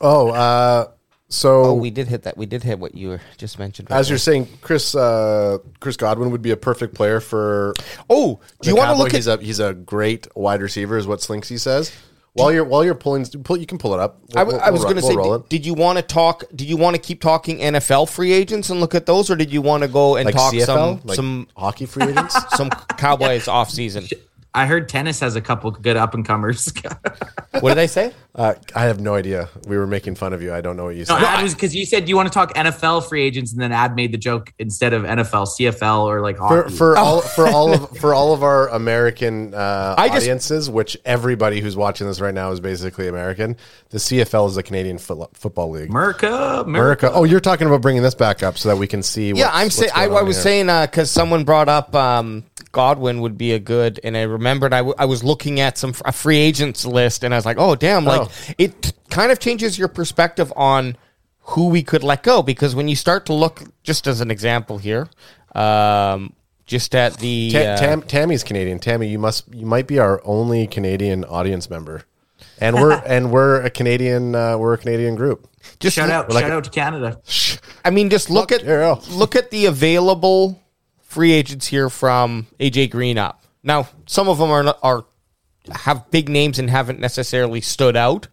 Oh, 0.01 0.29
uh, 0.29 0.91
so 1.27 1.65
oh, 1.65 1.73
we 1.73 1.91
did 1.91 2.07
hit 2.07 2.23
that. 2.23 2.37
We 2.37 2.45
did 2.45 2.63
hit 2.63 2.79
what 2.79 2.95
you 2.95 3.09
were 3.09 3.21
just 3.37 3.59
mentioned. 3.59 3.91
as 3.91 4.09
you're 4.09 4.17
saying, 4.17 4.47
Chris 4.61 4.95
uh, 4.95 5.59
Chris 5.79 5.97
Godwin 5.97 6.31
would 6.31 6.41
be 6.41 6.51
a 6.51 6.57
perfect 6.57 6.95
player 6.95 7.19
for. 7.19 7.73
oh, 8.09 8.39
do 8.61 8.69
you 8.69 8.75
want 8.75 8.91
to 8.91 8.97
look 8.97 9.09
at? 9.09 9.15
He's 9.15 9.27
a 9.27 9.37
he's 9.37 9.59
a 9.59 9.73
great 9.73 10.27
wide 10.35 10.61
receiver, 10.61 10.97
is 10.97 11.05
what 11.05 11.19
Slinksy 11.19 11.59
says. 11.59 11.91
While 12.33 12.51
you're 12.51 12.63
while 12.63 12.83
you're 12.85 12.95
pulling, 12.95 13.25
pull, 13.25 13.57
you 13.57 13.65
can 13.65 13.77
pull 13.77 13.93
it 13.93 13.99
up. 13.99 14.19
I, 14.35 14.43
We'll- 14.43 14.53
w- 14.57 14.57
I 14.59 14.69
was 14.69 14.81
we'll 14.81 14.91
going 14.93 14.95
to 14.97 15.01
say, 15.01 15.15
we'll 15.15 15.17
roll 15.25 15.37
did, 15.39 15.43
it. 15.45 15.49
did 15.49 15.65
you 15.65 15.73
want 15.73 15.97
to 15.97 16.01
talk? 16.03 16.43
Did 16.55 16.69
you 16.69 16.77
want 16.77 16.95
to 16.95 17.01
keep 17.01 17.21
talking 17.21 17.57
NFL 17.59 18.09
free 18.09 18.31
agents 18.31 18.69
and 18.69 18.79
look 18.79 18.95
at 18.95 19.05
those, 19.05 19.29
or 19.29 19.35
did 19.35 19.51
you 19.51 19.61
want 19.61 19.83
to 19.83 19.89
go 19.89 20.15
and 20.15 20.25
like 20.25 20.35
talk 20.35 20.53
CFL, 20.53 20.65
some 20.65 21.01
like 21.03 21.15
some 21.15 21.47
hockey 21.57 21.85
free 21.85 22.03
agents. 22.05 22.35
some 22.55 22.69
Cowboys 22.97 23.47
off 23.47 23.69
season? 23.69 24.07
I 24.53 24.65
heard 24.65 24.89
tennis 24.89 25.19
has 25.19 25.35
a 25.35 25.41
couple 25.41 25.69
good 25.71 25.95
up 25.95 26.13
and 26.15 26.25
comers. 26.25 26.71
What 27.61 27.69
did 27.75 27.77
I 27.79 27.85
say? 27.87 28.13
uh, 28.35 28.53
I 28.75 28.83
have 28.83 28.99
no 28.99 29.15
idea. 29.15 29.49
We 29.67 29.77
were 29.77 29.87
making 29.87 30.15
fun 30.15 30.33
of 30.33 30.41
you. 30.41 30.53
I 30.53 30.61
don't 30.61 30.77
know 30.77 30.85
what 30.85 30.95
you 30.95 30.99
No, 31.09 31.17
said. 31.17 31.23
Ad 31.23 31.43
was 31.43 31.53
because 31.53 31.75
you 31.75 31.85
said 31.85 32.07
you 32.07 32.15
want 32.15 32.27
to 32.27 32.33
talk 32.33 32.53
NFL 32.53 33.07
free 33.09 33.23
agents, 33.23 33.51
and 33.51 33.61
then 33.61 33.71
Ad 33.71 33.95
made 33.95 34.11
the 34.11 34.17
joke 34.17 34.53
instead 34.59 34.93
of 34.93 35.03
NFL, 35.03 35.47
CFL, 35.47 36.05
or 36.05 36.21
like 36.21 36.37
for 36.37 36.63
hockey. 36.63 36.75
for 36.75 36.97
all 36.97 37.21
for 37.21 37.47
all 37.53 37.73
of 37.73 37.97
for 37.97 38.13
all 38.13 38.33
of 38.33 38.43
our 38.43 38.69
American 38.69 39.53
uh, 39.53 39.95
I 39.97 40.07
just- 40.07 40.21
audiences, 40.21 40.69
which 40.69 40.95
everybody 41.05 41.59
who's 41.59 41.75
watching 41.75 42.07
this 42.07 42.21
right 42.21 42.33
now 42.33 42.51
is 42.51 42.59
basically 42.59 43.07
American. 43.07 43.57
The 43.89 43.97
CFL 43.97 44.47
is 44.49 44.55
the 44.55 44.63
Canadian 44.63 44.99
Foot- 44.99 45.35
Football 45.35 45.71
League. 45.71 45.89
America, 45.89 46.27
America. 46.27 46.65
America. 46.67 47.11
Oh, 47.13 47.23
you're 47.23 47.39
talking 47.39 47.67
about 47.67 47.81
bringing 47.81 48.03
this 48.03 48.15
back 48.15 48.41
up 48.43 48.57
so 48.57 48.69
that 48.69 48.77
we 48.77 48.87
can 48.87 49.01
see. 49.03 49.31
Yeah, 49.31 49.49
I'm 49.51 49.69
saying. 49.69 49.91
I, 49.95 50.05
I 50.05 50.21
was 50.21 50.37
here. 50.37 50.43
saying 50.65 50.85
because 50.87 51.09
someone 51.11 51.43
brought 51.43 51.67
up 51.69 51.93
um, 51.95 52.45
Godwin 52.71 53.21
would 53.21 53.37
be 53.37 53.51
a 53.53 53.59
good, 53.59 53.99
and 54.03 54.15
I 54.15 54.21
remembered 54.23 54.73
I, 54.73 54.79
w- 54.79 54.95
I 54.97 55.05
was 55.05 55.23
looking 55.23 55.59
at 55.59 55.77
some 55.77 55.93
a 56.05 56.11
free 56.11 56.37
agents 56.37 56.85
list, 56.85 57.23
and 57.23 57.33
I 57.33 57.37
was 57.37 57.45
like, 57.45 57.57
oh 57.59 57.75
damn, 57.75 58.05
like 58.05 58.21
Oh. 58.21 58.31
it 58.57 58.93
kind 59.09 59.31
of 59.31 59.39
changes 59.39 59.77
your 59.79 59.87
perspective 59.87 60.53
on 60.55 60.95
who 61.53 61.69
we 61.69 61.81
could 61.81 62.03
let 62.03 62.21
go 62.23 62.43
because 62.43 62.75
when 62.75 62.87
you 62.87 62.95
start 62.95 63.25
to 63.25 63.33
look, 63.33 63.63
just 63.83 64.05
as 64.05 64.21
an 64.21 64.29
example 64.29 64.77
here, 64.77 65.09
um, 65.55 66.33
just 66.65 66.93
at 66.93 67.17
the 67.17 67.49
Ta- 67.51 67.59
uh, 67.59 67.77
Tam- 67.77 68.01
Tammy's 68.03 68.43
Canadian. 68.43 68.77
Tammy, 68.79 69.07
you 69.07 69.17
must 69.19 69.51
you 69.53 69.65
might 69.65 69.87
be 69.87 69.97
our 69.99 70.21
only 70.23 70.67
Canadian 70.67 71.25
audience 71.25 71.69
member, 71.69 72.03
and 72.59 72.75
we're 72.75 72.93
and 73.05 73.31
we're 73.31 73.61
a 73.61 73.69
Canadian 73.71 74.35
uh, 74.35 74.57
we're 74.57 74.73
a 74.73 74.77
Canadian 74.77 75.15
group. 75.15 75.47
just 75.79 75.95
Shout 75.95 76.11
out, 76.11 76.31
like 76.31 76.43
shout 76.43 76.51
a- 76.51 76.55
out 76.55 76.63
to 76.65 76.69
Canada. 76.69 77.19
I 77.83 77.89
mean, 77.89 78.11
just 78.11 78.29
look 78.29 78.51
at 78.51 78.63
yeah. 78.63 78.95
look 79.09 79.35
at 79.35 79.49
the 79.49 79.65
available 79.65 80.61
free 81.09 81.31
agents 81.33 81.67
here 81.67 81.89
from 81.89 82.47
AJ 82.59 82.91
Green 82.91 83.17
up. 83.17 83.43
Now, 83.63 83.89
some 84.05 84.29
of 84.29 84.37
them 84.37 84.49
are 84.51 84.75
are 84.81 85.05
have 85.71 86.09
big 86.11 86.29
names 86.29 86.57
and 86.59 86.69
haven't 86.69 86.99
necessarily 86.99 87.61
stood 87.61 87.97
out, 87.97 88.27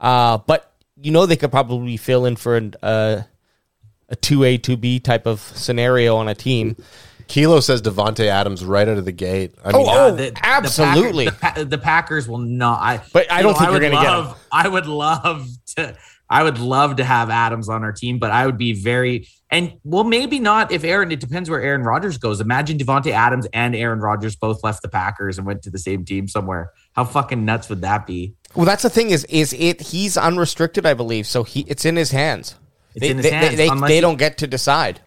uh, 0.00 0.38
but 0.38 0.72
you 1.00 1.10
know 1.12 1.26
they 1.26 1.36
could 1.36 1.50
probably 1.50 1.96
fill 1.96 2.24
in 2.24 2.36
for 2.36 2.56
an, 2.56 2.74
uh, 2.82 3.22
a 4.08 4.16
two 4.16 4.44
A 4.44 4.56
two 4.56 4.76
B 4.76 4.98
type 4.98 5.26
of 5.26 5.40
scenario 5.40 6.16
on 6.16 6.28
a 6.28 6.34
team. 6.34 6.76
Kilo 7.28 7.60
says 7.60 7.80
Davante 7.82 8.26
Adams 8.26 8.64
right 8.64 8.86
out 8.86 8.98
of 8.98 9.04
the 9.04 9.12
gate. 9.12 9.54
I 9.64 9.72
mean, 9.72 9.86
Oh, 9.88 10.10
the- 10.10 10.30
the 10.32 10.40
absolutely. 10.46 11.26
Packers, 11.26 11.40
the, 11.54 11.64
Pa- 11.64 11.70
the 11.70 11.78
Packers 11.78 12.28
will 12.28 12.38
not. 12.38 12.80
I, 12.82 13.00
But 13.12 13.30
I 13.32 13.42
don't 13.42 13.54
think 13.54 13.68
I 13.68 13.70
you're 13.70 13.80
gonna 13.80 14.02
get 14.02 14.10
love- 14.10 14.38
I 14.50 14.68
would 14.68 14.86
love 14.86 15.46
to. 15.76 15.96
I 16.28 16.42
would 16.42 16.58
love 16.58 16.96
to 16.96 17.04
have 17.04 17.28
Adams 17.30 17.68
on 17.68 17.84
our 17.84 17.92
team, 17.92 18.18
but 18.18 18.30
I 18.30 18.46
would 18.46 18.56
be 18.58 18.72
very 18.72 19.28
and 19.52 19.74
well, 19.84 20.02
maybe 20.02 20.40
not 20.40 20.72
if 20.72 20.82
Aaron. 20.82 21.12
It 21.12 21.20
depends 21.20 21.48
where 21.48 21.60
Aaron 21.60 21.82
Rodgers 21.82 22.18
goes. 22.18 22.40
Imagine 22.40 22.78
Davante 22.78 23.12
Adams 23.12 23.46
and 23.52 23.76
Aaron 23.76 24.00
Rodgers 24.00 24.34
both 24.34 24.64
left 24.64 24.82
the 24.82 24.88
Packers 24.88 25.38
and 25.38 25.46
went 25.46 25.62
to 25.62 25.70
the 25.70 25.78
same 25.78 26.04
team 26.04 26.26
somewhere. 26.26 26.72
How 26.94 27.04
fucking 27.04 27.44
nuts 27.44 27.68
would 27.68 27.82
that 27.82 28.06
be? 28.06 28.34
Well, 28.56 28.66
that's 28.66 28.82
the 28.82 28.90
thing 28.90 29.10
is 29.10 29.24
is 29.26 29.52
it 29.52 29.80
he's 29.80 30.16
unrestricted, 30.16 30.86
I 30.86 30.94
believe, 30.94 31.26
so 31.28 31.44
he 31.44 31.60
it's 31.68 31.84
in 31.84 31.94
his 31.94 32.10
hands. 32.10 32.56
It's 32.94 33.02
they, 33.02 33.10
in 33.10 33.16
his 33.18 33.26
they- 33.26 33.30
hands, 33.30 33.56
They, 33.56 33.68
unless 33.68 33.88
they 33.88 34.00
don't 34.00 34.18
get 34.18 34.38
to 34.38 34.46
decide. 34.46 35.00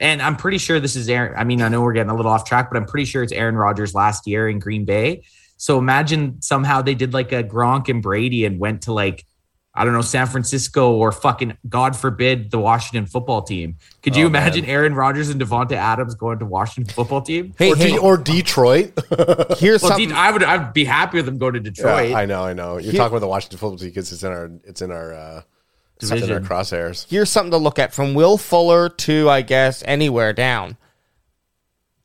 And 0.00 0.22
I'm 0.22 0.36
pretty 0.36 0.58
sure 0.58 0.78
this 0.78 0.94
is 0.94 1.08
Aaron. 1.08 1.34
I 1.36 1.42
mean, 1.42 1.60
I 1.60 1.68
know 1.68 1.82
we're 1.82 1.92
getting 1.92 2.10
a 2.10 2.14
little 2.14 2.30
off 2.30 2.44
track, 2.44 2.70
but 2.70 2.76
I'm 2.76 2.86
pretty 2.86 3.04
sure 3.04 3.24
it's 3.24 3.32
Aaron 3.32 3.56
Rodgers 3.56 3.94
last 3.94 4.28
year 4.28 4.48
in 4.48 4.60
Green 4.60 4.84
Bay. 4.84 5.22
So 5.56 5.76
imagine 5.76 6.40
somehow 6.40 6.82
they 6.82 6.94
did 6.94 7.12
like 7.12 7.32
a 7.32 7.42
Gronk 7.42 7.88
and 7.88 8.00
Brady 8.00 8.44
and 8.44 8.60
went 8.60 8.82
to 8.82 8.92
like, 8.92 9.26
I 9.78 9.84
don't 9.84 9.92
know, 9.92 10.00
San 10.02 10.26
Francisco 10.26 10.92
or 10.92 11.12
fucking, 11.12 11.56
God 11.68 11.96
forbid, 11.96 12.50
the 12.50 12.58
Washington 12.58 13.06
football 13.06 13.42
team. 13.42 13.76
Could 14.02 14.16
you 14.16 14.24
Oh, 14.24 14.26
imagine 14.26 14.62
man. 14.62 14.70
Aaron 14.70 14.94
Rodgers 14.94 15.28
and 15.28 15.40
Davante 15.40 15.72
Adams 15.72 16.16
going 16.16 16.40
to 16.40 16.46
Washington 16.46 16.92
football 16.92 17.22
team? 17.22 17.54
Hey, 17.56 17.70
or, 17.72 17.76
hey, 17.76 17.92
De- 17.92 17.98
or 17.98 18.16
Detroit. 18.16 18.98
here's 19.58 19.80
Well, 19.82 19.90
something. 19.92 20.08
dude, 20.08 20.16
I 20.16 20.32
would, 20.32 20.42
I'd 20.42 20.72
be 20.72 20.84
happy 20.84 21.18
with 21.18 21.26
them 21.26 21.38
going 21.38 21.52
to 21.54 21.60
Detroit. 21.60 22.10
Yeah, 22.10 22.18
I 22.18 22.26
know, 22.26 22.42
I 22.42 22.54
know. 22.54 22.72
You're 22.78 22.90
Here- 22.90 22.98
talking 22.98 23.12
about 23.16 23.20
the 23.20 23.28
Washington 23.28 23.58
football 23.58 23.78
team 23.78 23.88
because 23.90 24.10
it's 24.12 24.24
in 24.24 24.32
our 24.32 24.50
it's 24.64 24.82
in 24.82 24.90
our 24.90 25.14
uh, 25.14 25.42
it's 25.96 26.10
in 26.10 26.14
our 26.16 26.20
Division. 26.26 26.44
crosshairs. 26.44 27.06
here's 27.08 27.30
something 27.30 27.52
to 27.52 27.56
look 27.58 27.78
at 27.78 27.94
from 27.94 28.14
Will 28.14 28.36
Fuller 28.36 28.88
to 28.88 29.30
I 29.30 29.42
guess 29.42 29.82
anywhere 29.86 30.32
down. 30.32 30.76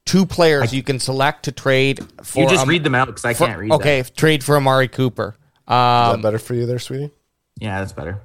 Two 0.05 0.25
players 0.25 0.73
you 0.73 0.83
can 0.83 0.99
select 0.99 1.45
to 1.45 1.51
trade 1.51 2.01
for. 2.23 2.41
you 2.43 2.49
just 2.49 2.63
um, 2.63 2.69
read 2.69 2.83
them 2.83 2.93
out 2.93 3.07
because 3.07 3.23
I 3.25 3.33
for- 3.33 3.47
can't 3.47 3.59
read. 3.59 3.71
okay, 3.71 4.01
them. 4.01 4.11
trade 4.15 4.43
for 4.43 4.57
Amari 4.57 4.89
Cooper. 4.89 5.35
Is 5.67 5.71
Um, 5.73 6.17
that 6.17 6.21
better 6.21 6.39
for 6.39 6.53
you 6.55 6.65
there, 6.65 6.77
sweetie? 6.79 7.09
Yeah, 7.63 7.79
that's 7.79 7.93
better. 7.93 8.21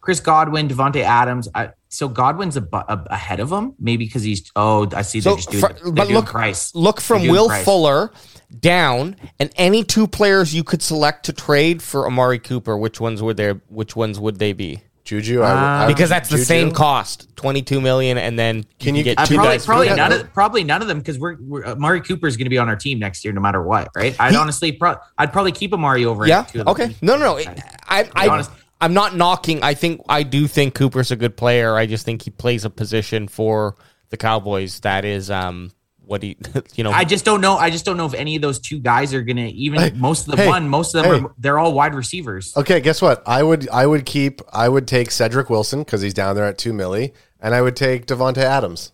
Chris 0.00 0.18
Godwin, 0.18 0.66
Davante 0.66 1.02
Adams. 1.02 1.48
I, 1.54 1.70
so 1.88 2.08
Godwin's 2.08 2.56
a, 2.56 2.60
bu- 2.60 2.78
a, 2.78 3.06
ahead 3.10 3.38
of 3.38 3.52
him, 3.52 3.74
maybe 3.78 4.04
because 4.06 4.24
he's. 4.24 4.50
Oh, 4.56 4.88
I 4.92 5.02
see. 5.02 5.20
They're 5.20 5.36
just 5.36 5.52
doing, 5.52 5.62
they're 5.62 5.92
but 5.92 6.04
doing 6.04 6.16
look, 6.16 6.26
price. 6.26 6.74
look 6.74 7.00
from 7.00 7.28
Will 7.28 7.46
price. 7.46 7.64
Fuller 7.64 8.10
down, 8.58 9.14
and 9.38 9.52
any 9.54 9.84
two 9.84 10.08
players 10.08 10.52
you 10.52 10.64
could 10.64 10.82
select 10.82 11.26
to 11.26 11.32
trade 11.32 11.80
for 11.80 12.06
Amari 12.08 12.40
Cooper. 12.40 12.76
Which 12.76 13.00
ones 13.00 13.22
would 13.22 13.36
there? 13.36 13.62
Which 13.68 13.94
ones 13.94 14.18
would 14.18 14.40
they 14.40 14.52
be? 14.52 14.82
Juju, 15.04 15.40
I, 15.42 15.84
I, 15.84 15.86
Because 15.88 16.08
that's 16.08 16.28
the 16.28 16.36
Juju? 16.36 16.44
same 16.44 16.70
cost, 16.70 17.34
twenty 17.36 17.60
two 17.60 17.80
million, 17.80 18.18
and 18.18 18.38
then 18.38 18.64
Can 18.78 18.94
you- 18.94 19.02
get 19.02 19.18
Uh, 19.18 19.26
two 19.26 19.34
probably, 19.34 19.52
guys? 19.54 19.66
probably 19.66 19.88
none 19.88 20.12
of 20.12 20.32
probably 20.32 20.62
none 20.64 20.80
of 20.80 20.88
them 20.88 20.98
because 20.98 21.18
we're, 21.18 21.36
we're 21.40 21.64
Amari 21.64 22.00
Cooper 22.00 22.26
is 22.28 22.36
going 22.36 22.44
to 22.46 22.50
be 22.50 22.58
on 22.58 22.68
our 22.68 22.76
team 22.76 22.98
next 23.00 23.24
year 23.24 23.34
no 23.34 23.40
matter 23.40 23.62
what, 23.62 23.88
right? 23.96 24.14
I'd 24.20 24.34
honestly, 24.36 24.70
pro- 24.72 24.96
I'd 25.18 25.32
probably 25.32 25.52
keep 25.52 25.72
Amari 25.74 26.04
over. 26.04 26.26
Yeah. 26.26 26.42
two. 26.44 26.62
Okay. 26.66 26.94
No, 27.02 27.16
no, 27.16 27.36
no. 27.36 27.52
I, 27.88 28.08
I, 28.14 28.28
honest. 28.28 28.50
I'm 28.80 28.94
not 28.94 29.16
knocking. 29.16 29.62
I 29.62 29.74
think 29.74 30.02
I 30.08 30.22
do 30.22 30.46
think 30.46 30.74
Cooper's 30.74 31.10
a 31.10 31.16
good 31.16 31.36
player. 31.36 31.76
I 31.76 31.86
just 31.86 32.04
think 32.04 32.22
he 32.22 32.30
plays 32.30 32.64
a 32.64 32.70
position 32.70 33.26
for 33.28 33.76
the 34.10 34.16
Cowboys 34.16 34.80
that 34.80 35.04
is 35.04 35.30
um 35.30 35.72
what 36.04 36.22
he 36.22 36.36
you 36.74 36.84
know. 36.84 36.90
I 36.90 37.04
just 37.04 37.24
don't 37.24 37.40
know. 37.40 37.56
I 37.56 37.70
just 37.70 37.84
don't 37.84 37.96
know 37.96 38.06
if 38.06 38.14
any 38.14 38.36
of 38.36 38.42
those 38.42 38.58
two 38.58 38.78
guys 38.78 39.14
are 39.14 39.22
going 39.22 39.36
to 39.36 39.48
even 39.48 39.98
most 39.98 40.28
of 40.28 40.36
the 40.36 40.42
hey, 40.42 40.48
one. 40.48 40.68
Most 40.68 40.94
of 40.94 41.02
them 41.02 41.12
hey. 41.12 41.24
are 41.24 41.34
they're 41.38 41.58
all 41.58 41.72
wide 41.72 41.94
receivers. 41.94 42.56
Okay, 42.56 42.80
guess 42.80 43.00
what? 43.00 43.22
I 43.26 43.42
would 43.42 43.68
I 43.68 43.86
would 43.86 44.04
keep 44.04 44.40
I 44.52 44.68
would 44.68 44.86
take 44.86 45.10
Cedric 45.10 45.50
Wilson 45.50 45.80
because 45.80 46.02
he's 46.02 46.14
down 46.14 46.36
there 46.36 46.46
at 46.46 46.58
two 46.58 46.72
milli, 46.72 47.12
and 47.40 47.54
I 47.54 47.62
would 47.62 47.76
take 47.76 48.06
Davante 48.06 48.38
Adams. 48.38 48.92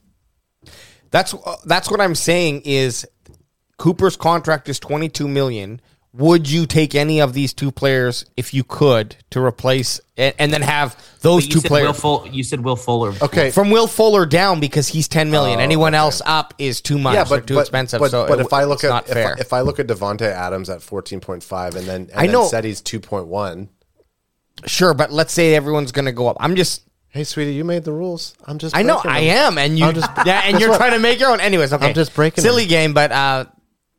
that's 1.10 1.34
that's 1.64 1.90
what 1.90 2.00
I'm 2.00 2.14
saying 2.14 2.62
is 2.64 3.06
Cooper's 3.78 4.16
contract 4.16 4.68
is 4.68 4.78
22 4.78 5.28
million. 5.28 5.80
Would 6.18 6.50
you 6.50 6.66
take 6.66 6.96
any 6.96 7.20
of 7.20 7.32
these 7.32 7.52
two 7.54 7.70
players 7.70 8.24
if 8.36 8.52
you 8.52 8.64
could 8.64 9.14
to 9.30 9.40
replace 9.40 10.00
and, 10.16 10.34
and 10.40 10.52
then 10.52 10.62
have 10.62 10.96
those 11.20 11.46
two 11.46 11.60
said 11.60 11.70
Will 11.70 11.78
players 11.78 12.00
Full, 12.00 12.26
you 12.26 12.42
said 12.42 12.60
Will 12.64 12.74
Fuller. 12.74 13.14
Okay, 13.22 13.52
from 13.52 13.70
Will 13.70 13.86
Fuller 13.86 14.26
down 14.26 14.58
because 14.58 14.88
he's 14.88 15.06
10 15.06 15.30
million. 15.30 15.60
Oh, 15.60 15.62
Anyone 15.62 15.94
okay. 15.94 16.00
else 16.00 16.20
up 16.26 16.54
is 16.58 16.80
too 16.80 16.98
much 16.98 17.14
yeah, 17.14 17.24
but 17.28 17.46
too 17.46 17.54
but, 17.54 17.60
expensive. 17.60 18.00
But, 18.00 18.10
so 18.10 18.26
but 18.26 18.40
it- 18.40 18.46
if 18.46 18.52
I 18.52 18.64
look 18.64 18.82
at 18.82 19.08
if. 19.08 19.16
I, 19.16 19.32
if 19.38 19.52
I 19.52 19.60
look 19.60 19.78
at 19.78 19.86
Davante 19.86 20.22
Adams 20.22 20.68
at 20.68 20.82
fourteen 20.82 21.20
point 21.20 21.44
five, 21.44 21.76
and 21.76 21.86
then 21.86 22.08
and 22.10 22.12
I 22.20 22.26
know- 22.26 22.48
said 22.48 22.64
he's 22.64 22.80
two 22.80 22.98
point 22.98 23.28
one. 23.28 23.68
Sure, 24.66 24.94
but 24.94 25.12
let's 25.12 25.32
say 25.32 25.54
everyone's 25.54 25.92
going 25.92 26.06
to 26.06 26.12
go 26.12 26.26
up. 26.26 26.36
I'm 26.40 26.56
just. 26.56 26.82
Hey, 27.10 27.22
sweetie, 27.22 27.54
you 27.54 27.64
made 27.64 27.84
the 27.84 27.92
rules. 27.92 28.34
I'm 28.44 28.58
just. 28.58 28.76
I 28.76 28.82
know 28.82 29.00
breaking 29.00 29.10
I 29.12 29.20
am, 29.20 29.56
and 29.56 29.78
you. 29.78 29.84
I'm 29.84 29.94
just- 29.94 30.10
yeah, 30.26 30.42
and 30.46 30.58
you're 30.60 30.70
what? 30.70 30.78
trying 30.78 30.92
to 30.94 30.98
make 30.98 31.20
your 31.20 31.30
own. 31.30 31.38
Anyways, 31.38 31.72
okay. 31.72 31.86
I'm 31.86 31.94
just 31.94 32.12
breaking 32.12 32.42
silly 32.42 32.66
game, 32.66 32.92
but 32.92 33.12
uh, 33.12 33.44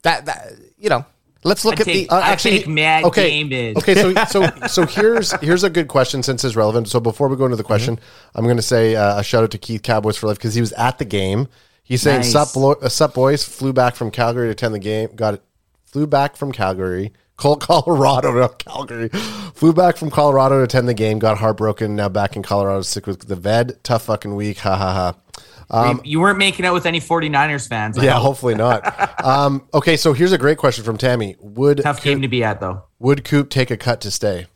that 0.03 0.25
that 0.25 0.51
you 0.77 0.89
know. 0.89 1.05
Let's 1.43 1.63
look 1.63 1.80
I 1.80 1.82
at 1.82 1.86
take, 1.86 2.10
the. 2.10 2.15
Uh, 2.15 2.19
I 2.19 2.30
actually, 2.32 2.60
take 2.60 2.67
Matt 2.67 3.04
okay, 3.06 3.30
Damon. 3.43 3.78
Okay, 3.78 3.95
so 3.95 4.13
so 4.25 4.49
so 4.67 4.86
here's 4.86 5.32
here's 5.39 5.63
a 5.63 5.69
good 5.69 5.88
question 5.88 6.21
since 6.21 6.43
it's 6.43 6.56
relevant. 6.56 6.89
So 6.89 6.99
before 6.99 7.30
we 7.30 7.38
go 7.38 7.45
into 7.45 7.56
the 7.58 7.63
question, 7.63 7.99
I'm 8.36 8.43
going 8.43 8.58
to 8.58 8.62
say 8.62 8.95
uh, 8.95 9.19
a 9.19 9.23
shout 9.23 9.43
out 9.43 9.52
to 9.52 9.58
Keith 9.58 9.82
Cowboys 9.84 10.17
for 10.17 10.28
life 10.28 10.38
because 10.38 10.54
he 10.54 10.62
was 10.62 10.73
at 10.73 10.97
the 10.97 11.06
game. 11.06 11.47
He's 11.84 12.02
saying 12.02 12.19
Nice. 12.19 12.32
sup, 12.34 12.54
blo- 12.54 12.73
uh, 12.73 12.89
sup 12.89 13.13
boys 13.13 13.43
flew 13.43 13.73
back 13.73 13.95
from 13.95 14.12
Calgary 14.12 14.47
to 14.47 14.52
attend 14.52 14.75
the 14.75 14.80
game. 14.80 15.10
Got 15.15 15.36
it. 15.36 15.43
Flew 15.86 16.06
back 16.06 16.36
from 16.36 16.52
Calgary. 16.52 17.13
Col- 17.36 17.56
Colorado, 17.58 18.34
not 18.34 18.60
Calgary. 18.60 19.10
Flew 19.56 19.73
back 19.73 19.97
from 19.97 20.12
Colorado 20.12 20.58
to 20.58 20.63
attend 20.65 20.88
the 20.89 20.93
game. 20.93 21.19
Got 21.19 21.38
heartbroken. 21.38 21.95
Now 21.95 22.10
back 22.10 22.36
in 22.36 22.43
Colorado, 22.43 22.82
sick 22.82 23.08
with 23.08 23.28
the 23.28 23.36
ved. 23.36 23.80
Tough 23.84 24.04
fucking 24.04 24.36
week. 24.36 24.60
Ha 24.60 24.75
ha 24.75 24.93
ha. 24.93 25.15
You- 25.71 26.01
you 26.03 26.19
weren't 26.19 26.38
making 26.39 26.65
out 26.65 26.73
with 26.73 26.86
any 26.86 26.99
49ers 26.99 27.67
fans. 27.67 27.97
I 27.97 28.03
Yeah, 28.03 28.13
hope. 28.13 28.23
hopefully 28.23 28.55
not. 28.55 29.23
um, 29.23 29.67
okay, 29.73 29.97
so 29.97 30.13
here's 30.13 30.32
a 30.32 30.38
great 30.38 30.58
question 30.58 30.84
from 30.84 30.97
Tammy. 30.97 31.36
Would 31.39 31.82
tough 31.84 32.01
game 32.01 32.21
to 32.23 32.27
be 32.27 32.43
at 32.43 32.60
though. 32.60 32.84
would 32.99 33.23
Coop 33.23 33.49
take 33.49 33.69
a 33.71 33.77
cut 33.77 34.01
to 34.01 34.12
stay? 34.12 34.47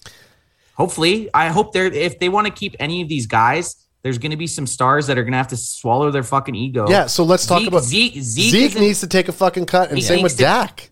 Hopefully, 0.75 1.29
I 1.33 1.49
hope 1.49 1.71
they're 1.73 1.85
if 1.85 2.19
they 2.19 2.29
want 2.29 2.47
to 2.47 2.53
keep 2.53 2.75
any 2.79 3.01
of 3.01 3.09
these 3.09 3.27
guys. 3.27 3.75
There's 4.01 4.17
going 4.17 4.31
to 4.31 4.37
be 4.37 4.47
some 4.47 4.67
stars 4.67 5.07
that 5.07 5.17
are 5.17 5.23
going 5.23 5.31
to 5.31 5.37
have 5.37 5.47
to 5.49 5.55
swallow 5.57 6.11
their 6.11 6.23
fucking 6.23 6.55
ego. 6.55 6.87
Yeah, 6.89 7.05
so 7.05 7.23
let's 7.23 7.45
talk 7.45 7.59
Zeke- 7.59 7.67
about 7.69 7.83
Zeke. 7.83 8.13
Zeke, 8.21 8.51
Zeke 8.71 8.75
needs 8.81 8.99
to 8.99 9.07
take 9.07 9.29
a 9.29 9.31
fucking 9.31 9.65
cut, 9.65 9.89
and 9.89 9.97
He 9.97 10.03
same 10.03 10.21
with 10.23 10.33
to- 10.35 10.43
Dak. 10.43 10.89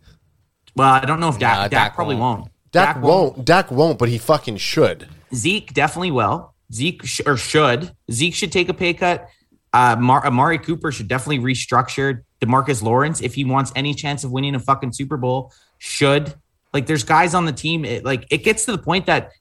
Well, 0.78 0.88
I 0.94 1.04
don't 1.04 1.20
know 1.20 1.28
if 1.28 1.38
Dak. 1.38 1.56
Nah, 1.58 1.62
Dak, 1.64 1.72
Dak 1.72 1.96
probably 1.96 2.16
won't. 2.16 2.42
won't. 2.42 2.52
Dak, 2.72 3.02
won't. 3.02 3.44
Dak 3.44 3.70
won't, 3.70 4.00
but 4.00 4.08
he 4.08 4.18
fucking 4.18 4.56
should. 4.58 5.10
Zeke 5.36 5.74
definitely 5.74 6.12
will. 6.12 6.54
Zeke 6.72 7.06
sh- 7.06 7.20
or 7.26 7.36
should. 7.36 7.92
Zeke 8.10 8.34
should 8.34 8.54
take 8.54 8.70
a 8.70 8.74
pay 8.74 8.94
cut. 8.94 9.28
Uh, 9.74 9.96
Mar- 10.00 10.26
Amari 10.26 10.58
Cooper 10.58 10.92
should 10.92 11.08
definitely 11.08 11.40
restructure. 11.40 12.24
Demarcus 12.42 12.82
Lawrence, 12.82 13.22
if 13.22 13.36
he 13.36 13.46
wants 13.46 13.72
any 13.76 13.94
chance 13.94 14.24
of 14.24 14.32
winning 14.32 14.56
a 14.56 14.60
fucking 14.60 14.92
Super 14.92 15.18
Bowl, 15.18 15.54
should. 15.78 16.34
Like 16.74 16.88
there's 16.88 17.04
guys 17.04 17.34
on 17.34 17.46
the 17.46 17.52
team. 17.54 17.86
It, 17.86 18.04
like 18.04 18.26
it 18.32 18.40
gets 18.44 18.66
to 18.66 18.72
the 18.72 18.78
point 18.78 19.06
that 19.06 19.32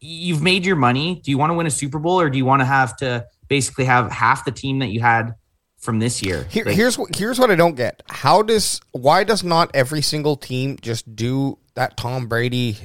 you've 0.00 0.42
made 0.42 0.64
your 0.66 0.76
money. 0.76 1.20
Do 1.24 1.30
you 1.30 1.38
want 1.38 1.50
to 1.50 1.54
win 1.54 1.66
a 1.66 1.70
Super 1.70 1.98
Bowl 1.98 2.20
or 2.20 2.30
do 2.30 2.36
you 2.38 2.44
want 2.44 2.60
to 2.60 2.66
have 2.66 2.96
to 2.98 3.26
basically 3.48 3.84
have 3.86 4.10
half 4.10 4.44
the 4.44 4.52
team 4.52 4.80
that 4.80 4.88
you 4.88 5.00
had 5.00 5.34
from 5.78 5.98
this 5.98 6.22
year? 6.22 6.46
Here, 6.50 6.64
Like, 6.64 6.76
here's 6.76 6.98
what 6.98 7.14
here's 7.14 7.38
what 7.38 7.50
I 7.50 7.54
don't 7.54 7.76
get. 7.76 8.02
How 8.08 8.42
does 8.42 8.80
why 8.92 9.24
does 9.24 9.42
not 9.42 9.70
every 9.74 10.02
single 10.02 10.36
team 10.36 10.78
just 10.80 11.16
do 11.16 11.58
that 11.74 11.96
Tom 11.96 12.26
Brady 12.28 12.76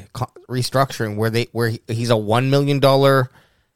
restructuring 0.50 1.18
where 1.18 1.30
they 1.30 1.48
where 1.52 1.74
he's 1.88 2.10
a 2.10 2.18
one 2.18 2.50
million 2.50 2.80
dollar 2.80 3.30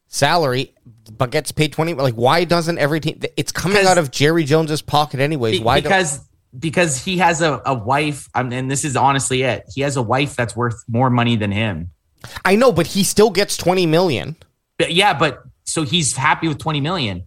salary 0.06 0.72
but 1.18 1.30
gets 1.30 1.52
paid 1.52 1.72
twenty? 1.72 1.94
Like 1.94 2.14
why 2.14 2.44
doesn't 2.44 2.78
every 2.78 3.00
team? 3.00 3.20
It's 3.36 3.52
coming 3.52 3.84
out 3.86 3.98
of 3.98 4.10
Jerry 4.10 4.44
Jones's 4.44 4.82
pocket 4.82 5.20
anyways. 5.20 5.58
Be- 5.58 5.64
Why? 5.64 5.80
don't- 5.80 5.90
because 5.90 6.20
because 6.58 7.04
he 7.04 7.18
has 7.18 7.42
a, 7.42 7.62
a 7.64 7.74
wife 7.74 8.28
um, 8.34 8.52
and 8.52 8.68
this 8.70 8.84
is 8.84 8.96
honestly 8.96 9.42
it 9.42 9.64
he 9.72 9.82
has 9.82 9.96
a 9.96 10.02
wife 10.02 10.34
that's 10.34 10.56
worth 10.56 10.82
more 10.88 11.08
money 11.08 11.36
than 11.36 11.52
him 11.52 11.90
I 12.44 12.56
know, 12.56 12.72
but 12.72 12.88
he 12.88 13.04
still 13.04 13.30
gets 13.30 13.56
twenty 13.56 13.86
million. 13.86 14.34
but 14.76 14.92
yeah 14.92 15.16
but 15.16 15.42
so 15.64 15.84
he's 15.84 16.16
happy 16.16 16.48
with 16.48 16.58
20 16.58 16.80
million 16.80 17.24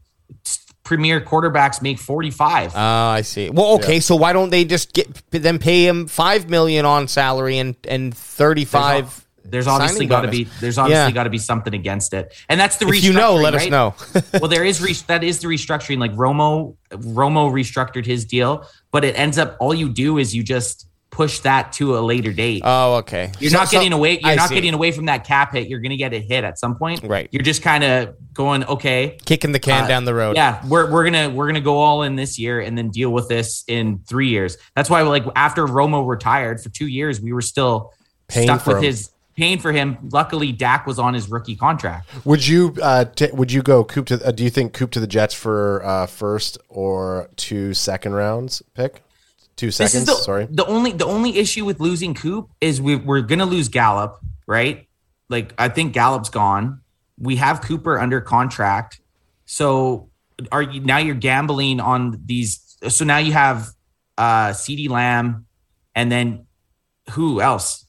premier 0.84 1.22
quarterbacks 1.22 1.82
make 1.82 1.98
45 1.98 2.74
Oh, 2.76 2.80
I 2.80 3.22
see. 3.22 3.50
Well, 3.50 3.76
okay, 3.76 4.02
so 4.02 4.18
why 4.18 4.34
don't 4.34 4.50
they 4.50 4.66
just 4.66 4.92
get 4.94 5.08
then 5.32 5.58
pay 5.60 5.88
him 5.88 6.08
five 6.08 6.50
million 6.50 6.86
on 6.86 7.08
salary 7.08 7.58
and 7.60 7.76
and 7.88 8.14
thirty 8.16 8.66
five? 8.66 9.23
There's 9.54 9.68
obviously 9.68 10.06
got 10.08 10.22
to 10.22 10.28
be 10.28 10.46
there's 10.60 10.78
obviously 10.78 11.14
got 11.14 11.24
to 11.24 11.30
be 11.30 11.38
something 11.38 11.74
against 11.74 12.14
it 12.14 12.34
and 12.50 12.60
that's 12.60 12.78
the 12.78 12.88
If 12.88 13.04
you 13.04 13.14
know, 13.14 13.36
let 13.36 13.54
us 13.56 13.68
know. 13.70 13.94
well 14.42 14.50
there 14.50 14.66
is 14.66 14.82
re- 14.82 14.94
that 15.08 15.24
is 15.24 15.40
the 15.40 15.48
restructuring 15.48 16.00
like 16.00 16.12
romo 16.14 16.76
romo 16.92 17.52
restructured 17.52 18.06
his 18.06 18.26
deal 18.26 18.68
but 18.92 19.06
it 19.06 19.18
ends 19.18 19.38
up 19.38 19.56
all 19.60 19.74
you 19.74 19.90
do 19.90 20.18
is 20.18 20.36
you 20.36 20.44
just 20.44 20.88
push 21.12 21.42
that 21.42 21.72
to 21.74 21.96
a 21.96 22.02
later 22.02 22.34
date 22.34 22.64
Oh, 22.66 22.96
okay. 22.96 23.32
You're 23.40 23.52
So- 23.52 23.58
not 23.60 23.68
so- 23.68 23.78
getting 23.78 23.94
away. 23.94 24.14
You're 24.20 24.32
I 24.32 24.36
not 24.36 24.50
see. 24.50 24.56
getting 24.56 24.74
away 24.74 24.92
from 24.92 25.06
that 25.06 25.24
cap 25.28 25.52
hit. 25.54 25.68
You're 25.70 25.80
going 25.80 25.92
to 25.92 25.96
get 25.96 26.12
a 26.12 26.18
hit 26.20 26.44
at 26.44 26.58
some 26.58 26.76
point. 26.76 27.04
Right. 27.04 27.30
You're 27.32 27.44
just 27.44 27.62
kind 27.62 27.84
of 27.84 28.16
going, 28.34 28.64
okay, 28.66 29.20
kicking 29.24 29.52
the 29.52 29.60
can 29.60 29.84
Uh, 29.84 29.88
down 29.88 30.06
the 30.06 30.16
road. 30.16 30.36
yeah, 30.36 30.60
we're 30.68 30.90
we're 30.92 31.04
gonna 31.04 31.30
we're 31.30 31.46
gonna 31.46 31.62
go 31.62 31.78
all 31.78 32.02
in 32.02 32.16
this 32.16 32.40
year 32.40 32.60
and 32.62 32.76
then 32.76 32.90
deal 32.90 33.12
with 33.12 33.28
this 33.30 33.64
in 33.68 34.00
three 34.08 34.30
years. 34.30 34.58
That's 34.76 34.90
why, 34.90 35.04
like 35.04 35.24
after 35.36 35.68
Romo 35.68 36.04
retired 36.08 36.60
for 36.62 36.70
two 36.70 36.88
years, 36.88 37.22
we 37.22 37.32
were 37.32 37.42
still 37.44 37.94
Paying 38.28 38.48
stuck 38.48 38.66
with 38.66 38.78
him. 38.78 38.84
his 38.86 39.12
paying 39.36 39.60
for 39.60 39.72
him. 39.72 39.98
Luckily, 40.12 40.52
Dak 40.52 40.86
was 40.86 41.00
on 41.00 41.14
his 41.14 41.30
rookie 41.30 41.56
contract. 41.56 42.10
Would 42.26 42.48
you 42.48 42.76
uh, 42.82 43.06
t- 43.06 43.32
would 43.34 43.52
you 43.52 43.62
go 43.62 43.84
Coop 43.84 44.08
to? 44.08 44.26
Uh, 44.26 44.32
do 44.32 44.44
you 44.44 44.50
think 44.50 44.74
Coop 44.74 44.92
to 44.92 45.00
the 45.00 45.08
Jets 45.08 45.34
for 45.34 45.84
uh, 45.86 46.06
first 46.06 46.58
or 46.70 47.30
two 47.36 47.74
second 47.74 48.14
rounds 48.14 48.62
pick? 48.74 49.04
Two 49.56 49.72
seconds. 49.72 50.06
the, 50.06 50.16
sorry. 50.16 50.48
The 50.50 50.66
only 50.66 50.92
the 50.92 51.06
only 51.06 51.38
issue 51.38 51.66
with 51.66 51.80
losing 51.80 52.14
Coop 52.14 52.50
is 52.60 52.82
we, 52.82 52.96
we're 52.96 53.22
gonna 53.22 53.46
lose 53.46 53.70
Gallup, 53.70 54.20
right? 54.48 54.88
Like 55.30 55.54
I 55.58 55.70
think 55.70 55.94
Gallup's 55.94 56.30
gone. 56.30 56.82
We 57.20 57.36
have 57.36 57.62
Cooper 57.62 58.00
under 58.00 58.20
contract, 58.22 59.00
so 59.46 60.10
are 60.52 60.64
you 60.64 60.82
now 60.82 60.98
you're 60.98 61.16
gambling 61.16 61.80
on 61.80 62.20
these? 62.26 62.78
So 62.90 63.06
now 63.06 63.20
you 63.20 63.34
have 63.34 63.68
uh 64.18 64.50
CeeDee 64.50 64.90
Lamb, 64.90 65.46
and 65.94 66.12
then 66.12 66.48
who 67.12 67.40
else? 67.40 67.86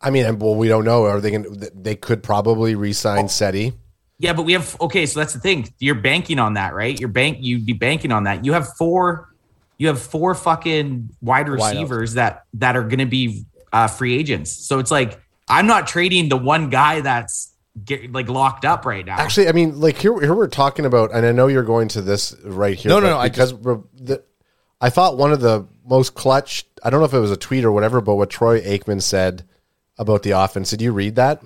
I 0.00 0.10
mean, 0.10 0.24
and, 0.26 0.40
well, 0.40 0.54
we 0.54 0.68
don't 0.68 0.84
know. 0.84 1.04
Are 1.04 1.20
they 1.20 1.30
going? 1.30 1.44
to 1.44 1.70
They 1.74 1.96
could 1.96 2.22
probably 2.22 2.74
re-sign 2.74 3.28
Seti. 3.28 3.72
Yeah, 4.18 4.32
but 4.32 4.44
we 4.44 4.52
have 4.52 4.76
okay. 4.80 5.06
So 5.06 5.20
that's 5.20 5.32
the 5.32 5.40
thing. 5.40 5.72
You're 5.78 5.94
banking 5.94 6.38
on 6.38 6.54
that, 6.54 6.74
right? 6.74 6.98
You're 6.98 7.08
bank. 7.08 7.38
You'd 7.40 7.66
be 7.66 7.72
banking 7.72 8.10
on 8.12 8.24
that. 8.24 8.44
You 8.44 8.52
have 8.52 8.68
four. 8.76 9.28
You 9.76 9.86
have 9.88 10.00
four 10.02 10.34
fucking 10.34 11.10
wide 11.20 11.48
receivers 11.48 12.14
that 12.14 12.44
that 12.54 12.76
are 12.76 12.82
going 12.82 12.98
to 12.98 13.06
be 13.06 13.44
uh, 13.72 13.86
free 13.86 14.16
agents. 14.18 14.50
So 14.50 14.80
it's 14.80 14.90
like 14.90 15.20
I'm 15.48 15.66
not 15.66 15.86
trading 15.86 16.28
the 16.28 16.36
one 16.36 16.68
guy 16.68 17.00
that's 17.00 17.52
get, 17.84 18.12
like 18.12 18.28
locked 18.28 18.64
up 18.64 18.84
right 18.84 19.06
now. 19.06 19.18
Actually, 19.18 19.48
I 19.48 19.52
mean, 19.52 19.80
like 19.80 19.98
here, 19.98 20.18
here 20.20 20.34
we're 20.34 20.48
talking 20.48 20.84
about, 20.84 21.14
and 21.14 21.24
I 21.24 21.32
know 21.32 21.46
you're 21.46 21.62
going 21.62 21.88
to 21.88 22.02
this 22.02 22.34
right 22.44 22.76
here. 22.76 22.90
No, 22.90 22.98
no, 23.00 23.10
no, 23.10 23.22
Because 23.22 23.54
we're- 23.54 23.82
the, 23.94 24.22
I 24.80 24.90
thought 24.90 25.16
one 25.16 25.32
of 25.32 25.40
the 25.40 25.66
most 25.86 26.14
clutch. 26.14 26.64
I 26.82 26.90
don't 26.90 27.00
know 27.00 27.06
if 27.06 27.14
it 27.14 27.18
was 27.20 27.30
a 27.30 27.36
tweet 27.36 27.64
or 27.64 27.72
whatever, 27.72 28.00
but 28.00 28.16
what 28.16 28.30
Troy 28.30 28.60
Aikman 28.60 29.00
said 29.02 29.44
about 29.98 30.22
the 30.22 30.30
offense. 30.32 30.70
Did 30.70 30.82
you 30.82 30.92
read 30.92 31.16
that? 31.16 31.42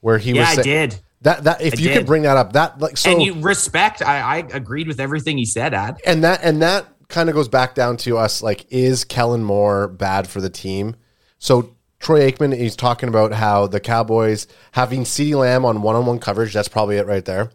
Where 0.00 0.18
he 0.18 0.32
yeah, 0.32 0.50
was 0.50 0.58
I 0.58 0.62
did. 0.62 1.00
That 1.22 1.44
that 1.44 1.62
if 1.62 1.74
I 1.74 1.82
you 1.82 1.88
did. 1.88 1.98
could 1.98 2.06
bring 2.06 2.22
that 2.22 2.36
up, 2.36 2.54
that 2.54 2.80
like 2.80 2.96
so 2.96 3.12
and 3.12 3.22
you 3.22 3.40
respect. 3.40 4.02
I, 4.02 4.20
I 4.20 4.36
agreed 4.38 4.88
with 4.88 4.98
everything 4.98 5.38
he 5.38 5.44
said. 5.44 5.72
Ad. 5.74 6.00
and 6.04 6.24
that 6.24 6.40
and 6.42 6.62
that 6.62 6.86
kind 7.08 7.28
of 7.28 7.34
goes 7.34 7.48
back 7.48 7.74
down 7.74 7.96
to 7.98 8.18
us 8.18 8.42
like 8.42 8.66
is 8.70 9.04
Kellen 9.04 9.44
Moore 9.44 9.86
bad 9.86 10.26
for 10.26 10.40
the 10.40 10.50
team? 10.50 10.96
So 11.38 11.76
Troy 12.00 12.28
Aikman 12.28 12.56
he's 12.56 12.74
talking 12.74 13.08
about 13.08 13.32
how 13.32 13.68
the 13.68 13.78
Cowboys 13.78 14.48
having 14.72 15.04
CeeDee 15.04 15.36
Lamb 15.36 15.64
on 15.64 15.82
one-on-one 15.82 16.18
coverage, 16.18 16.52
that's 16.52 16.68
probably 16.68 16.96
it 16.96 17.06
right 17.06 17.24
there. 17.24 17.52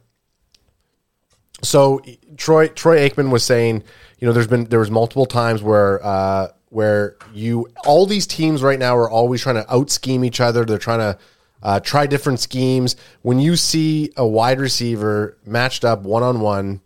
So 1.62 2.02
Troy 2.38 2.70
Troy 2.70 3.10
Aikman 3.10 3.32
was 3.32 3.44
saying, 3.44 3.84
you 4.20 4.28
know, 4.28 4.34
there's 4.34 4.48
been 4.48 4.66
there 4.66 4.80
was 4.80 4.92
multiple 4.92 5.26
times 5.26 5.62
where 5.62 6.04
uh 6.06 6.50
where 6.70 7.16
you 7.34 7.68
all 7.86 8.06
these 8.06 8.28
teams 8.28 8.62
right 8.62 8.80
now 8.80 8.96
are 8.96 9.10
always 9.10 9.42
trying 9.42 9.56
to 9.56 9.74
out 9.74 9.90
scheme 9.90 10.24
each 10.24 10.40
other. 10.42 10.66
They're 10.66 10.78
trying 10.78 11.00
to 11.00 11.18
uh, 11.64 11.80
try 11.80 12.08
different 12.08 12.40
schemes. 12.40 12.96
When 13.22 13.40
you 13.40 13.56
see 13.56 14.12
a 14.18 14.28
wide 14.28 14.60
receiver 14.60 15.38
matched 15.46 15.86
up 15.86 16.04
one 16.04 16.24
on 16.24 16.40
one 16.40 16.82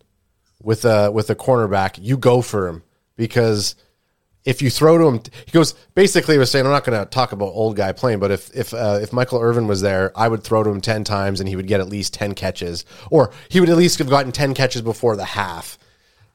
with 0.62 0.86
a 0.86 1.12
with 1.12 1.30
a 1.30 1.36
cornerback, 1.36 1.98
you 2.02 2.18
go 2.18 2.42
for 2.42 2.68
him 2.68 2.84
because 3.16 3.76
if 4.44 4.62
you 4.62 4.70
throw 4.72 4.98
to 4.98 5.06
him, 5.06 5.22
he 5.46 5.52
goes 5.52 5.74
basically 5.94 6.36
he 6.36 6.40
was 6.40 6.50
saying 6.50 6.66
I'm 6.66 6.72
not 6.72 6.84
going 6.84 7.00
to 7.00 7.06
talk 7.10 7.32
about 7.32 7.46
old 7.46 7.76
guy 7.76 7.92
playing, 7.92 8.20
but 8.20 8.32
if 8.32 8.56
if 8.56 8.74
uh, 8.74 9.00
if 9.02 9.14
Michael 9.14 9.40
Irvin 9.40 9.68
was 9.68 9.82
there, 9.82 10.12
I 10.16 10.28
would 10.28 10.44
throw 10.44 10.64
to 10.64 10.70
him 10.70 10.82
ten 10.82 11.04
times 11.04 11.40
and 11.40 11.50
he 11.50 11.56
would 11.56 11.68
get 11.68 11.80
at 11.80 11.90
least 11.90 12.14
ten 12.14 12.34
catches, 12.34 12.86
or 13.10 13.32
he 13.50 13.60
would 13.60 13.70
at 13.70 13.78
least 13.78 14.00
have 14.00 14.10
gotten 14.10 14.32
ten 14.32 14.54
catches 14.54 14.82
before 14.82 15.16
the 15.16 15.26
half. 15.26 15.78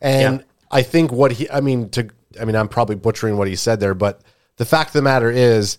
And 0.00 0.38
Yeah. 0.38 0.44
I 0.70 0.82
think 0.82 1.12
what 1.12 1.32
he, 1.32 1.48
I 1.48 1.60
mean, 1.60 1.90
to 1.90 2.08
I 2.40 2.44
mean, 2.44 2.56
I'm 2.56 2.68
probably 2.68 2.96
butchering 2.96 3.36
what 3.36 3.48
he 3.48 3.56
said 3.56 3.80
there, 3.80 3.94
but 3.94 4.22
the 4.56 4.64
fact 4.64 4.90
of 4.90 4.94
the 4.94 5.02
matter 5.02 5.30
is, 5.30 5.78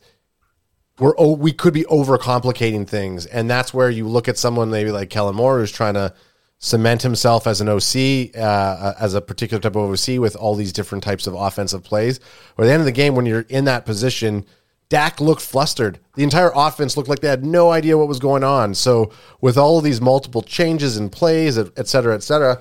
we're 1.00 1.14
oh, 1.18 1.36
we 1.36 1.52
could 1.52 1.74
be 1.74 1.84
overcomplicating 1.84 2.88
things, 2.88 3.26
and 3.26 3.50
that's 3.50 3.74
where 3.74 3.90
you 3.90 4.08
look 4.08 4.28
at 4.28 4.38
someone 4.38 4.72
maybe 4.72 4.92
like 4.92 5.10
Kellen 5.10 5.36
Moore 5.36 5.60
who's 5.60 5.72
trying 5.72 5.94
to 5.94 6.14
cement 6.60 7.04
himself 7.04 7.46
as 7.46 7.62
an 7.62 7.70
OC, 7.70 8.36
uh, 8.36 8.94
as 9.00 9.14
a 9.14 9.22
particular 9.22 9.62
type 9.62 9.76
of 9.76 9.92
OC 9.92 10.20
with 10.20 10.36
all 10.36 10.56
these 10.56 10.74
different 10.74 11.04
types 11.04 11.28
of 11.28 11.36
offensive 11.36 11.84
plays. 11.84 12.20
Or 12.58 12.64
at 12.64 12.68
the 12.68 12.74
end 12.74 12.82
of 12.82 12.86
the 12.86 12.92
game, 12.92 13.16
when 13.16 13.28
you're 13.28 13.42
in 13.42 13.66
that 13.66 13.86
position, 13.86 14.46
Dak 14.90 15.20
looked 15.20 15.42
flustered. 15.42 16.00
The 16.16 16.24
entire 16.24 16.52
offense 16.56 16.98
looked 16.98 17.10
like 17.10 17.20
they 17.20 17.28
had 17.28 17.46
no 17.46 17.72
idea 17.72 17.98
what 17.98 18.08
was 18.08 18.20
going 18.20 18.44
on. 18.44 18.74
So 18.74 19.12
with 19.42 19.58
all 19.58 19.78
of 19.78 19.84
these 19.84 20.02
multiple 20.02 20.42
changes 20.42 20.98
and 20.98 21.12
plays, 21.12 21.58
et 21.58 21.68
et 21.78 21.88
cetera, 21.88 22.16
et 22.16 22.24
cetera, 22.24 22.60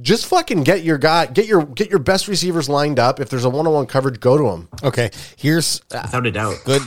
just 0.00 0.26
fucking 0.26 0.62
get 0.64 0.82
your 0.84 0.98
guy, 0.98 1.26
get 1.26 1.46
your 1.46 1.64
get 1.64 1.90
your 1.90 1.98
best 1.98 2.28
receivers 2.28 2.68
lined 2.68 2.98
up. 2.98 3.20
If 3.20 3.28
there's 3.30 3.44
a 3.44 3.50
one 3.50 3.66
on 3.66 3.72
one 3.72 3.86
coverage, 3.86 4.20
go 4.20 4.36
to 4.36 4.44
them. 4.44 4.68
Okay, 4.82 5.10
here's 5.36 5.80
uh, 5.92 6.00
Without 6.04 6.26
a 6.26 6.30
doubt. 6.30 6.56
good 6.64 6.82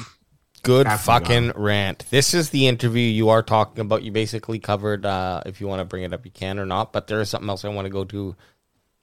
good 0.63 0.87
Half 0.87 1.03
fucking 1.05 1.53
rant. 1.55 2.05
This 2.09 2.33
is 2.33 2.49
the 2.49 2.67
interview 2.67 3.01
you 3.07 3.29
are 3.29 3.41
talking 3.41 3.81
about. 3.81 4.03
You 4.03 4.11
basically 4.11 4.59
covered 4.59 5.05
uh 5.05 5.41
if 5.45 5.59
you 5.61 5.67
want 5.67 5.79
to 5.79 5.85
bring 5.85 6.03
it 6.03 6.13
up 6.13 6.25
you 6.25 6.31
can 6.31 6.59
or 6.59 6.65
not, 6.65 6.93
but 6.93 7.07
there 7.07 7.21
is 7.21 7.29
something 7.29 7.49
else 7.49 7.63
I 7.65 7.69
want 7.69 7.85
to 7.85 7.89
go 7.89 8.03
to 8.05 8.35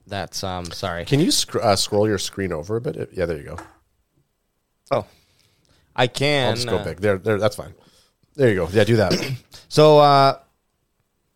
that's 0.07 0.45
um 0.45 0.67
sorry. 0.67 1.05
Can 1.05 1.19
you 1.21 1.31
sc- 1.31 1.57
uh, 1.57 1.75
scroll 1.77 2.07
your 2.07 2.19
screen 2.19 2.53
over 2.53 2.77
a 2.77 2.81
bit? 2.81 3.11
Yeah, 3.13 3.27
there 3.27 3.37
you 3.39 3.43
go. 3.45 3.59
Oh. 4.91 5.07
I 5.97 6.07
can 6.07 6.49
I'll 6.51 6.55
just 6.55 6.69
go 6.69 6.77
uh, 6.77 6.85
big. 6.85 7.01
There, 7.01 7.19
there. 7.19 7.39
That's 7.39 7.57
fine. 7.57 7.75
There 8.35 8.51
you 8.51 8.55
go. 8.57 8.69
Yeah, 8.71 8.85
do 8.85 8.97
that. 8.97 9.15
So, 9.69 9.99
uh, 9.99 10.39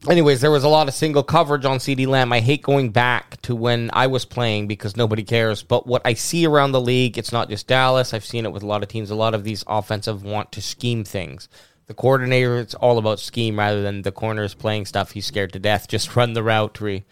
anyways, 0.09 0.41
there 0.41 0.51
was 0.51 0.65
a 0.65 0.69
lot 0.69 0.89
of 0.89 0.95
single 0.95 1.23
coverage 1.23 1.65
on 1.65 1.79
CeeDee 1.79 2.07
Lamb. 2.07 2.33
I 2.33 2.41
hate 2.41 2.63
going 2.63 2.91
back 2.91 3.41
to 3.43 3.55
when 3.55 3.91
I 3.93 4.07
was 4.07 4.25
playing 4.25 4.67
because 4.67 4.97
nobody 4.97 5.23
cares. 5.23 5.63
But 5.63 5.87
what 5.87 6.03
I 6.05 6.15
see 6.15 6.47
around 6.47 6.73
the 6.73 6.81
league, 6.81 7.19
it's 7.19 7.33
not 7.33 7.49
just 7.49 7.67
Dallas. 7.67 8.15
I've 8.15 8.25
seen 8.25 8.45
it 8.45 8.53
with 8.53 8.63
a 8.63 8.67
lot 8.67 8.83
of 8.83 8.89
teams. 8.89 9.11
A 9.11 9.15
lot 9.15 9.35
of 9.35 9.45
these 9.45 9.65
offensive 9.67 10.25
want 10.25 10.53
to 10.53 10.63
scheme 10.63 11.05
things. 11.05 11.49
The 11.87 11.95
coordinator, 11.95 12.59
it's 12.59 12.75
all 12.75 12.99
about 12.99 13.19
scheme 13.19 13.59
rather 13.59 13.83
than 13.83 14.03
the 14.03 14.13
corners 14.13 14.55
playing 14.55 14.87
stuff. 14.87 15.11
He's 15.11 15.27
scared 15.27 15.53
to 15.55 15.59
death. 15.59 15.89
Just 15.89 16.15
run 16.17 16.33
the 16.35 16.43
route 16.43 16.75
tree. 16.75 17.05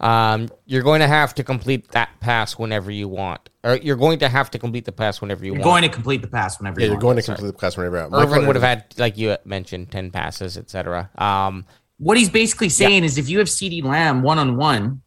Um, 0.00 0.48
you're 0.66 0.82
going 0.82 1.00
to 1.00 1.06
have 1.06 1.32
to 1.36 1.44
complete 1.44 1.88
that 1.92 2.08
pass 2.18 2.58
whenever 2.58 2.90
you 2.90 3.06
want. 3.08 3.50
Or 3.62 3.76
you're 3.76 3.94
going 3.96 4.18
to 4.18 4.28
have 4.28 4.50
to 4.50 4.58
complete 4.58 4.84
the 4.84 4.90
pass 4.90 5.20
whenever 5.20 5.44
you 5.44 5.52
want. 5.52 5.62
You're 5.64 5.70
going 5.72 5.82
to 5.82 5.88
complete 5.88 6.22
the 6.22 6.26
pass 6.28 6.58
whenever 6.58 6.80
Yeah, 6.80 6.86
you 6.86 6.90
you're 6.92 6.94
want. 6.96 7.02
going 7.02 7.16
to 7.18 7.22
complete 7.22 7.46
the 7.48 7.52
class 7.56 7.76
whenever. 7.76 7.96
you're 7.98 8.06
out. 8.06 8.12
Irvin 8.12 8.46
would 8.48 8.56
have 8.56 8.64
had, 8.64 8.84
like 8.98 9.16
you 9.16 9.36
mentioned, 9.44 9.92
ten 9.92 10.10
passes, 10.10 10.58
etc. 10.58 11.08
Um, 11.16 11.64
what 11.98 12.16
he's 12.16 12.30
basically 12.30 12.68
saying 12.68 13.04
is 13.04 13.18
if 13.18 13.28
you 13.28 13.38
have 13.38 13.48
CeeDee 13.48 13.84
Lamb 13.84 14.22
one 14.22 14.38
on 14.38 14.56
one, 14.56 15.02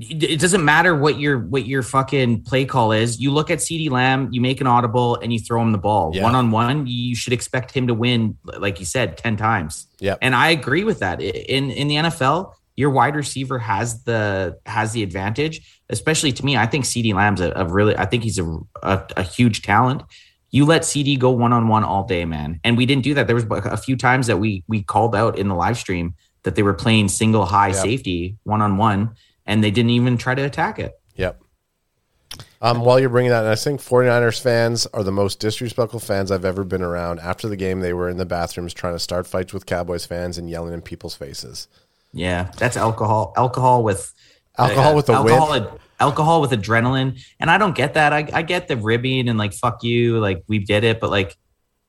it 0.00 0.38
doesn't 0.38 0.64
matter 0.64 0.94
what 0.94 1.18
your 1.18 1.40
what 1.40 1.66
your 1.66 1.82
fucking 1.82 2.44
play 2.44 2.64
call 2.64 2.92
is. 2.92 3.18
You 3.20 3.32
look 3.32 3.50
at 3.50 3.58
CeeDee 3.58 3.90
Lamb, 3.90 4.28
you 4.30 4.40
make 4.40 4.60
an 4.60 4.66
audible, 4.68 5.16
and 5.16 5.32
you 5.32 5.40
throw 5.40 5.60
him 5.60 5.72
the 5.72 5.78
ball 5.78 6.12
one 6.12 6.36
on 6.36 6.50
one. 6.52 6.86
You 6.86 7.16
should 7.16 7.32
expect 7.32 7.72
him 7.72 7.88
to 7.88 7.94
win, 7.94 8.38
like 8.44 8.78
you 8.78 8.86
said, 8.86 9.16
ten 9.16 9.36
times. 9.36 9.88
Yep. 10.00 10.18
and 10.22 10.36
I 10.36 10.50
agree 10.50 10.84
with 10.84 11.00
that. 11.00 11.20
In 11.20 11.70
in 11.72 11.88
the 11.88 11.96
NFL, 11.96 12.52
your 12.76 12.90
wide 12.90 13.16
receiver 13.16 13.58
has 13.58 14.04
the 14.04 14.58
has 14.66 14.92
the 14.92 15.02
advantage. 15.02 15.82
Especially 15.90 16.30
to 16.32 16.44
me, 16.44 16.56
I 16.56 16.66
think 16.66 16.84
CeeDee 16.84 17.14
Lamb's 17.14 17.40
a, 17.40 17.52
a 17.56 17.64
really. 17.66 17.96
I 17.96 18.04
think 18.04 18.22
he's 18.22 18.38
a, 18.38 18.58
a 18.82 19.02
a 19.16 19.22
huge 19.24 19.62
talent. 19.62 20.02
you 20.50 20.64
let 20.64 20.82
CeeDee 20.82 21.18
go 21.18 21.30
one 21.30 21.52
on 21.52 21.66
one 21.66 21.82
all 21.82 22.04
day, 22.04 22.24
man. 22.24 22.60
And 22.62 22.76
we 22.76 22.86
didn't 22.86 23.02
do 23.02 23.14
that. 23.14 23.26
There 23.26 23.34
was 23.34 23.46
a 23.50 23.76
few 23.76 23.96
times 23.96 24.28
that 24.28 24.36
we 24.36 24.62
we 24.68 24.84
called 24.84 25.16
out 25.16 25.36
in 25.38 25.48
the 25.48 25.56
live 25.56 25.76
stream 25.76 26.14
that 26.48 26.54
they 26.54 26.62
were 26.62 26.72
playing 26.72 27.08
single 27.08 27.44
high 27.44 27.72
safety 27.72 28.38
one 28.44 28.62
on 28.62 28.78
one, 28.78 29.14
and 29.44 29.62
they 29.62 29.70
didn't 29.70 29.90
even 29.90 30.16
try 30.16 30.34
to 30.34 30.42
attack 30.42 30.78
it. 30.78 30.98
Yep. 31.16 31.42
Um, 32.62 32.80
while 32.80 32.98
you're 32.98 33.10
bringing 33.10 33.30
that, 33.30 33.42
and 33.42 33.48
I 33.48 33.54
think 33.54 33.82
49ers 33.82 34.40
fans 34.40 34.86
are 34.86 35.04
the 35.04 35.12
most 35.12 35.40
disrespectful 35.40 36.00
fans 36.00 36.32
I've 36.32 36.46
ever 36.46 36.64
been 36.64 36.82
around. 36.82 37.20
After 37.20 37.48
the 37.48 37.56
game, 37.56 37.80
they 37.80 37.92
were 37.92 38.08
in 38.08 38.16
the 38.16 38.24
bathrooms 38.24 38.72
trying 38.72 38.94
to 38.94 38.98
start 38.98 39.26
fights 39.26 39.52
with 39.52 39.66
Cowboys 39.66 40.06
fans 40.06 40.38
and 40.38 40.48
yelling 40.48 40.72
in 40.72 40.80
people's 40.80 41.14
faces. 41.14 41.68
Yeah, 42.12 42.50
that's 42.56 42.78
alcohol. 42.78 43.34
Alcohol 43.36 43.84
with 43.84 44.14
Alcohol 44.58 44.96
with 44.96 45.08
a 45.08 45.12
alcohol, 45.12 45.50
whip. 45.50 45.80
alcohol 46.00 46.40
with 46.40 46.50
adrenaline, 46.50 47.22
and 47.38 47.50
I 47.50 47.58
don't 47.58 47.76
get 47.76 47.94
that. 47.94 48.12
I, 48.12 48.28
I 48.32 48.42
get 48.42 48.66
the 48.66 48.76
ribbing 48.76 49.28
and 49.28 49.38
like 49.38 49.52
fuck 49.52 49.84
you, 49.84 50.18
like 50.18 50.42
we 50.48 50.58
did 50.58 50.82
it, 50.82 50.98
but 50.98 51.10
like 51.10 51.36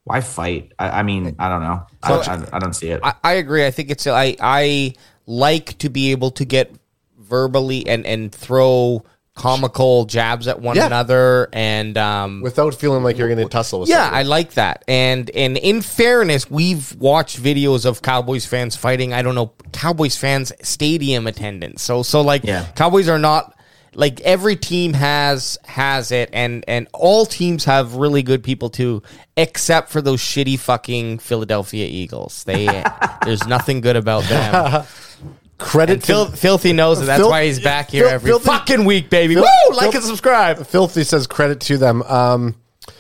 why 0.10 0.22
fight? 0.22 0.72
I, 0.80 0.90
I 1.00 1.04
mean, 1.04 1.36
I 1.38 1.50
don't 1.50 1.62
know. 1.62 1.86
I, 2.02 2.14
I, 2.14 2.48
I 2.54 2.60
don't 2.60 2.74
see 2.74 2.90
it. 2.90 3.00
I, 3.04 3.14
I 3.24 3.34
agree. 3.34 3.64
I 3.66 3.70
think 3.72 3.92
it's 3.92 4.08
I 4.08 4.36
I 4.40 4.94
like 5.28 5.78
to 5.78 5.90
be 5.90 6.12
able 6.12 6.32
to 6.32 6.46
get 6.46 6.74
verbally 7.20 7.86
and 7.88 8.06
and 8.08 8.32
throw 8.32 9.04
comical 9.36 10.06
jabs 10.06 10.48
at 10.48 10.60
one 10.60 10.76
Yeah. 10.76 10.88
another 10.88 11.48
and 11.54 11.98
um 11.98 12.42
Without 12.42 12.74
feeling 12.76 13.04
like 13.04 13.18
you're 13.18 13.28
going 13.34 13.40
to 13.40 13.46
tussle 13.48 13.82
with 13.82 13.90
yeah, 13.90 14.06
somebody. 14.06 14.20
I 14.20 14.24
like 14.24 14.54
that. 14.56 14.84
And 14.88 15.30
and 15.30 15.58
in 15.58 15.82
fairness, 15.82 16.50
we've 16.50 16.94
watched 16.96 17.42
videos 17.42 17.86
of 17.86 18.02
Cowboys 18.02 18.46
fans 18.46 18.76
fighting. 18.76 19.14
I 19.14 19.22
don't 19.22 19.36
know 19.36 19.54
Cowboys 19.72 20.18
fans 20.18 20.52
stadium 20.64 21.28
attendance. 21.28 21.84
So 21.84 22.02
so 22.04 22.22
like 22.22 22.44
Yeah. 22.44 22.66
Cowboys 22.76 23.08
are 23.08 23.20
not 23.20 23.56
like 23.96 24.22
every 24.22 24.56
team 24.56 24.94
has 24.94 25.58
has 25.66 26.12
it 26.12 26.30
and 26.34 26.64
and 26.68 26.88
all 26.94 27.26
teams 27.26 27.66
have 27.66 27.96
really 27.96 28.22
good 28.24 28.44
people 28.44 28.70
too 28.70 29.02
except 29.36 29.90
for 29.90 30.02
those 30.02 30.22
shitty 30.22 30.60
fucking 30.60 31.20
Philadelphia 31.20 31.86
Eagles. 31.88 32.44
They 32.44 32.66
there's 33.26 33.46
nothing 33.48 33.82
good 33.82 33.96
about 33.96 34.24
them. 34.26 34.86
Credit 35.58 35.94
And 35.96 36.04
Phil, 36.04 36.26
to 36.28 36.38
Filthy 36.38 36.72
knows 36.72 37.02
it. 37.02 37.06
That's 37.06 37.20
Phil- 37.20 37.30
why 37.30 37.46
he's 37.46 37.60
back 37.60 37.90
here 37.92 38.06
Phil- 38.06 38.14
every 38.14 38.32
Filthy- 38.32 38.46
fucking 38.46 38.86
week, 38.86 39.10
baby. 39.10 39.34
Phil- 39.36 39.44
Woo! 39.44 39.76
Like 39.76 39.94
and 39.94 40.04
subscribe. 40.04 40.66
Filthy 40.66 41.04
says 41.04 41.28
credit 41.28 41.60
to 41.62 41.78
them. 41.78 42.02
Um, 42.04 42.56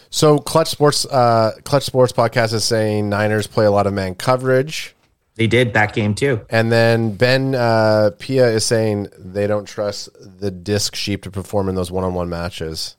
so 0.09 0.39
Clutch 0.39 0.67
Sports, 0.67 1.05
uh, 1.05 1.51
Clutch 1.63 1.83
Sports 1.83 2.11
podcast 2.11 2.51
is 2.53 2.65
saying 2.65 3.07
Niners 3.07 3.47
play 3.47 3.63
a 3.65 3.71
lot 3.71 3.87
of 3.87 3.93
man 3.93 4.13
coverage, 4.13 4.93
they 5.39 5.47
did 5.47 5.73
that 5.73 5.93
game 5.93 6.13
too. 6.13 6.45
and 6.51 6.71
then 6.71 7.15
Ben 7.15 7.55
uh, 7.55 8.11
Pia 8.19 8.47
is 8.49 8.63
saying 8.65 9.07
they 9.17 9.47
don't 9.47 9.65
trust 9.65 10.09
the 10.39 10.51
disc 10.51 10.93
sheep 10.95 11.23
to 11.23 11.31
perform 11.31 11.67
in 11.69 11.75
those 11.75 11.89
one-on-one 11.89 12.29
matches. 12.29 12.95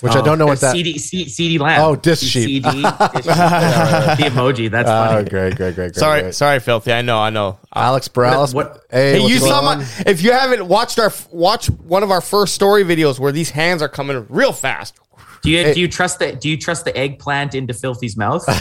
Which 0.00 0.12
I 0.14 0.22
don't 0.22 0.38
know 0.38 0.46
what 0.46 0.60
that. 0.60 0.72
CD 0.72 0.96
C, 0.96 1.28
CD 1.28 1.58
Lamb. 1.58 1.82
Oh, 1.82 1.96
disc 1.96 2.22
C- 2.22 2.28
sheep. 2.28 2.64
CD, 2.64 2.82
disc 2.82 2.94
sheep. 2.94 3.24
the 3.24 4.30
emoji. 4.30 4.70
That's 4.70 4.88
Oh, 4.88 5.16
funny. 5.16 5.28
great, 5.28 5.56
great, 5.56 5.74
great, 5.74 5.92
great. 5.92 5.96
Sorry, 5.96 6.20
great. 6.22 6.34
sorry, 6.34 6.60
Filthy. 6.60 6.92
I 6.92 7.02
know, 7.02 7.18
I 7.18 7.28
know. 7.30 7.58
Alex 7.74 8.08
Morales. 8.14 8.54
What- 8.54 8.70
what- 8.70 8.82
Hey, 8.90 9.20
Hey, 9.20 9.26
you 9.26 9.40
going 9.40 9.50
saw 9.50 9.60
on? 9.66 9.78
my. 9.80 9.86
If 10.06 10.22
you 10.22 10.32
haven't 10.32 10.66
watched 10.68 10.98
our 11.00 11.12
watch 11.32 11.68
one 11.68 12.02
of 12.04 12.10
our 12.12 12.20
first 12.22 12.54
story 12.54 12.84
videos 12.84 13.18
where 13.18 13.32
these 13.32 13.50
hands 13.50 13.82
are 13.82 13.88
coming 13.88 14.24
real 14.30 14.52
fast. 14.52 14.94
Do 15.42 15.50
you 15.50 15.74
do 15.74 15.80
you 15.80 15.88
trust 15.88 16.20
the 16.20 16.32
do 16.32 16.48
you 16.48 16.56
trust 16.56 16.84
the 16.84 16.96
eggplant 16.96 17.54
into 17.54 17.74
Filthy's 17.74 18.16
mouth? 18.16 18.44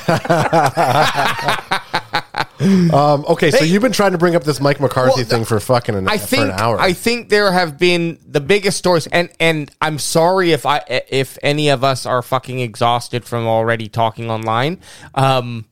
Um, 2.96 3.26
okay, 3.28 3.52
so 3.52 3.66
you've 3.66 3.82
been 3.82 3.92
trying 3.92 4.14
to 4.14 4.18
bring 4.18 4.36
up 4.36 4.44
this 4.44 4.62
Mike 4.62 4.80
McCarthy 4.80 5.22
Well, 5.22 5.26
thing 5.26 5.46
for 5.46 5.60
fucking 5.60 5.96
an, 5.96 6.08
I 6.08 6.18
for 6.18 6.38
an 6.38 6.52
hour. 6.52 6.80
I 6.80 6.94
think 6.94 7.30
there 7.30 7.52
have 7.52 7.78
been 7.78 8.18
the 8.26 8.40
biggest 8.40 8.78
stories, 8.78 9.08
and 9.08 9.30
and 9.40 9.70
I'm 9.82 10.00
sorry 10.00 10.52
if 10.52 10.66
I 10.66 10.82
if 11.10 11.38
any 11.44 11.70
of 11.70 11.84
us 11.84 12.06
are 12.06 12.22
fucking 12.22 12.60
exhausted 12.60 13.26
from 13.26 13.46
already 13.46 13.90
talking 13.90 14.30
online. 14.30 14.80
Um, 15.14 15.66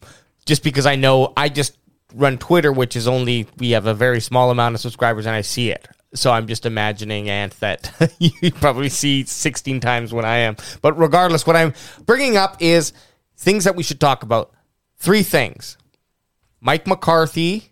just 0.46 0.64
because 0.64 0.86
I 0.86 0.96
know 0.96 1.32
I 1.38 1.50
just 1.50 1.78
run 2.14 2.38
Twitter, 2.38 2.72
which 2.72 2.96
is 2.96 3.08
only 3.08 3.48
we 3.58 3.72
have 3.72 3.86
a 3.86 3.94
very 3.94 4.20
small 4.20 4.52
amount 4.52 4.76
of 4.76 4.82
subscribers, 4.82 5.26
and 5.26 5.36
I 5.36 5.42
see 5.42 5.72
it. 5.72 5.88
So 6.16 6.32
I'm 6.32 6.48
just 6.48 6.66
imagining, 6.66 7.30
Ant, 7.30 7.60
that 7.60 7.92
you 8.20 8.52
probably 8.52 8.90
see 8.90 9.24
16 9.24 9.80
times 9.80 10.14
when 10.14 10.26
I 10.26 10.38
am. 10.38 10.58
But 10.82 10.98
regardless, 10.98 11.48
what 11.48 11.56
I'm 11.56 11.74
bringing 12.06 12.38
up 12.38 12.58
is 12.60 12.94
things 13.38 13.64
that 13.64 13.76
we 13.76 13.84
should 13.84 14.00
talk 14.00 14.24
about. 14.24 14.52
Three 14.98 15.24
things: 15.24 15.78
Mike 16.66 16.88
McCarthy, 16.88 17.72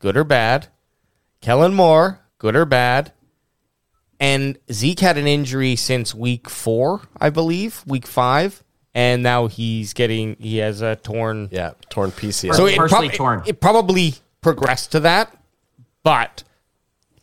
good 0.00 0.16
or 0.16 0.24
bad. 0.24 0.66
Kellen 1.40 1.72
Moore, 1.72 2.18
good 2.38 2.56
or 2.56 2.64
bad. 2.64 3.12
And 4.18 4.58
Zeke 4.70 5.00
had 5.00 5.16
an 5.18 5.26
injury 5.26 5.76
since 5.76 6.14
week 6.14 6.50
four, 6.50 7.02
I 7.20 7.30
believe, 7.30 7.82
week 7.86 8.06
five. 8.06 8.62
And 8.94 9.22
now 9.22 9.46
he's 9.46 9.94
getting, 9.94 10.36
he 10.38 10.58
has 10.58 10.82
a 10.82 10.96
torn. 10.96 11.48
yeah, 11.52 11.72
torn 11.90 12.10
PCL. 12.10 12.54
So 12.54 12.66
it, 12.66 12.76
prob- 12.76 13.12
torn. 13.12 13.40
It, 13.40 13.50
it 13.50 13.60
probably 13.60 14.14
progressed 14.40 14.92
to 14.92 15.00
that, 15.00 15.34
but 16.02 16.42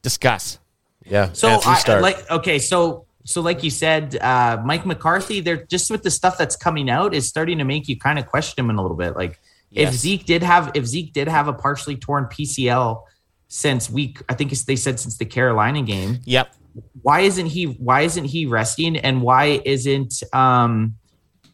discuss. 0.02 0.60
yeah, 1.06 1.32
So 1.34 1.60
I, 1.66 1.78
Stark. 1.80 2.02
like 2.02 2.32
okay, 2.32 2.58
so 2.58 3.06
so 3.26 3.42
like 3.42 3.64
you 3.64 3.70
said, 3.70 4.16
uh, 4.20 4.60
Mike 4.66 4.86
McCarthy, 4.86 5.42
they're 5.42 5.64
just 5.66 5.92
with 5.92 6.02
the 6.04 6.10
stuff 6.10 6.38
that's 6.38 6.56
coming 6.56 6.90
out 6.90 7.14
is 7.14 7.28
starting 7.28 7.60
to 7.60 7.64
make 7.66 7.88
you 7.88 7.98
kind 8.00 8.18
of 8.18 8.26
question 8.26 8.64
him 8.66 8.70
in 8.72 8.78
a 8.78 8.82
little 8.82 8.98
bit. 8.98 9.16
Like 9.16 9.40
if 9.72 9.94
Zeke 9.94 10.26
did 10.26 10.44
have 10.44 10.72
if 10.76 10.86
Zeke 10.86 11.14
did 11.14 11.28
have 11.28 11.48
a 11.48 11.54
partially 11.54 11.96
torn 11.96 12.26
PCL 12.26 13.04
since 13.48 13.90
week, 13.90 14.22
I 14.30 14.34
think 14.34 14.52
it's, 14.52 14.64
they 14.64 14.76
said 14.76 15.00
since 15.00 15.18
the 15.18 15.26
Carolina 15.26 15.82
game. 15.82 16.20
Yep. 16.26 16.54
Why 17.02 17.22
isn't 17.22 17.48
he 17.48 17.66
why 17.66 18.02
isn't 18.02 18.26
he 18.26 18.46
resting 18.46 18.98
and 18.98 19.22
why 19.22 19.62
isn't 19.66 20.22
um 20.34 20.96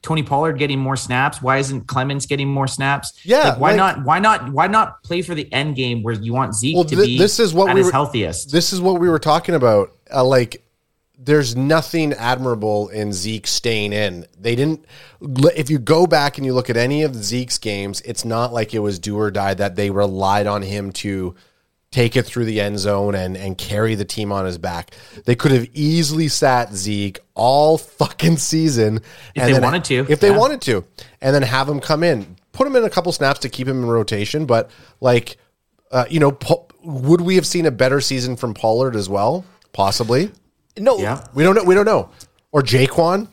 Tony 0.02 0.22
Pollard 0.24 0.60
getting 0.60 0.78
more 0.80 0.96
snaps? 0.96 1.42
Why 1.42 1.58
isn't 1.58 1.88
Clemens 1.88 2.26
getting 2.28 2.48
more 2.48 2.68
snaps? 2.68 3.14
Yeah, 3.24 3.50
like, 3.50 3.60
why 3.60 3.70
like- 3.72 3.78
not? 3.78 4.04
Why 4.06 4.20
not? 4.20 4.52
Why 4.52 4.68
not 4.68 5.02
play 5.04 5.22
for 5.22 5.34
the 5.34 5.52
end 5.54 5.76
game 5.76 6.04
where 6.04 6.14
you 6.14 6.34
want 6.34 6.54
Zeke 6.54 6.76
Well, 6.76 6.84
to 6.86 6.96
thi- 6.96 7.06
be 7.06 7.18
this 7.18 7.40
is 7.40 7.54
what 7.54 7.70
at 7.70 7.76
we 7.76 7.80
his 7.80 7.88
were- 7.88 7.92
healthiest? 7.94 8.52
this 8.52 8.72
is 8.74 8.82
what 8.82 9.00
we 9.00 9.10
were 9.10 9.20
talking 9.20 9.56
about. 9.56 9.92
Uh, 10.14 10.24
like, 10.24 10.64
there's 11.18 11.56
nothing 11.56 12.14
admirable 12.14 12.90
in 12.90 13.14
Zeke 13.14 13.48
staying 13.48 13.94
in. 13.94 14.26
They 14.40 14.56
didn't. 14.56 14.86
If 15.22 15.70
you 15.70 15.80
go 15.80 16.06
back 16.08 16.38
and 16.38 16.46
you 16.46 16.54
look 16.54 16.70
at 16.70 16.78
any 16.78 17.04
of 17.04 17.16
Zeke's 17.16 17.58
games, 17.58 18.02
it's 18.02 18.26
not 18.26 18.54
like 18.54 18.74
it 18.74 18.80
was 18.80 19.00
do 19.00 19.18
or 19.18 19.32
die 19.32 19.54
that 19.54 19.76
they 19.76 19.90
relied 19.90 20.48
on 20.48 20.62
him 20.62 20.92
to 20.94 21.36
take 21.92 22.18
it 22.18 22.24
through 22.24 22.44
the 22.46 22.60
end 22.60 22.78
zone 22.78 23.16
and 23.16 23.38
and 23.38 23.58
carry 23.58 23.96
the 23.96 24.04
team 24.06 24.32
on 24.32 24.46
his 24.46 24.58
back. 24.58 24.94
They 25.26 25.36
could 25.36 25.52
have 25.52 25.68
easily 25.74 26.28
sat 26.28 26.74
Zeke 26.74 27.20
all 27.34 27.78
fucking 27.78 28.38
season 28.38 28.98
If 29.34 29.46
they 29.46 29.54
then- 29.54 29.62
wanted 29.62 29.84
to, 29.86 30.06
If 30.10 30.20
they 30.20 30.30
yeah. 30.32 30.38
wanted 30.38 30.62
to, 30.64 30.84
and 31.22 31.34
then 31.34 31.42
have 31.44 31.70
him 31.70 31.80
come 31.80 32.04
in, 32.04 32.36
put 32.52 32.68
him 32.68 32.76
in 32.76 32.84
a 32.84 32.90
couple 32.90 33.12
snaps 33.14 33.40
to 33.40 33.50
keep 33.50 33.68
him 33.68 33.80
in 33.84 33.86
rotation. 33.90 34.46
But 34.46 34.70
like, 35.00 35.38
uh, 35.92 36.06
you 36.10 36.20
know, 36.20 36.38
would 36.84 37.22
we 37.22 37.36
have 37.36 37.48
seen 37.48 37.66
a 37.66 37.72
better 37.72 38.02
season 38.02 38.36
from 38.36 38.54
Pollard 38.54 38.96
as 38.96 39.08
well? 39.08 39.46
Possibly. 39.72 40.32
No. 40.78 40.98
Yeah. 40.98 41.26
We 41.34 41.44
don't 41.44 41.56
know. 41.56 41.64
We 41.64 41.76
don't 41.76 41.86
know. 41.86 42.10
Or 42.52 42.62
Jaquan. 42.62 43.28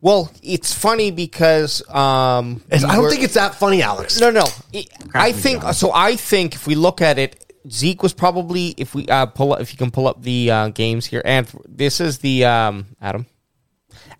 Well, 0.00 0.30
it's 0.42 0.72
funny 0.72 1.10
because 1.10 1.82
um, 1.88 2.62
I 2.70 2.78
don't 2.78 2.98
we're- 3.00 3.10
think 3.10 3.24
it's 3.24 3.34
that 3.34 3.54
funny, 3.56 3.82
Alex. 3.82 4.20
No, 4.20 4.30
no. 4.30 4.44
It- 4.72 4.88
I 5.14 5.32
think 5.32 5.62
so. 5.74 5.90
I 5.92 6.14
think 6.16 6.54
if 6.54 6.66
we 6.66 6.74
look 6.76 7.00
at 7.02 7.18
it, 7.18 7.44
Zeke 7.68 8.02
was 8.02 8.12
probably 8.12 8.74
if 8.78 8.94
we 8.94 9.06
uh, 9.08 9.26
pull 9.26 9.52
up, 9.54 9.60
if 9.60 9.72
you 9.72 9.78
can 9.78 9.90
pull 9.90 10.06
up 10.06 10.22
the 10.22 10.50
uh, 10.50 10.68
games 10.68 11.04
here, 11.06 11.20
and 11.24 11.50
this 11.68 12.00
is 12.00 12.18
the 12.18 12.44
um, 12.44 12.86
Adam. 13.00 13.26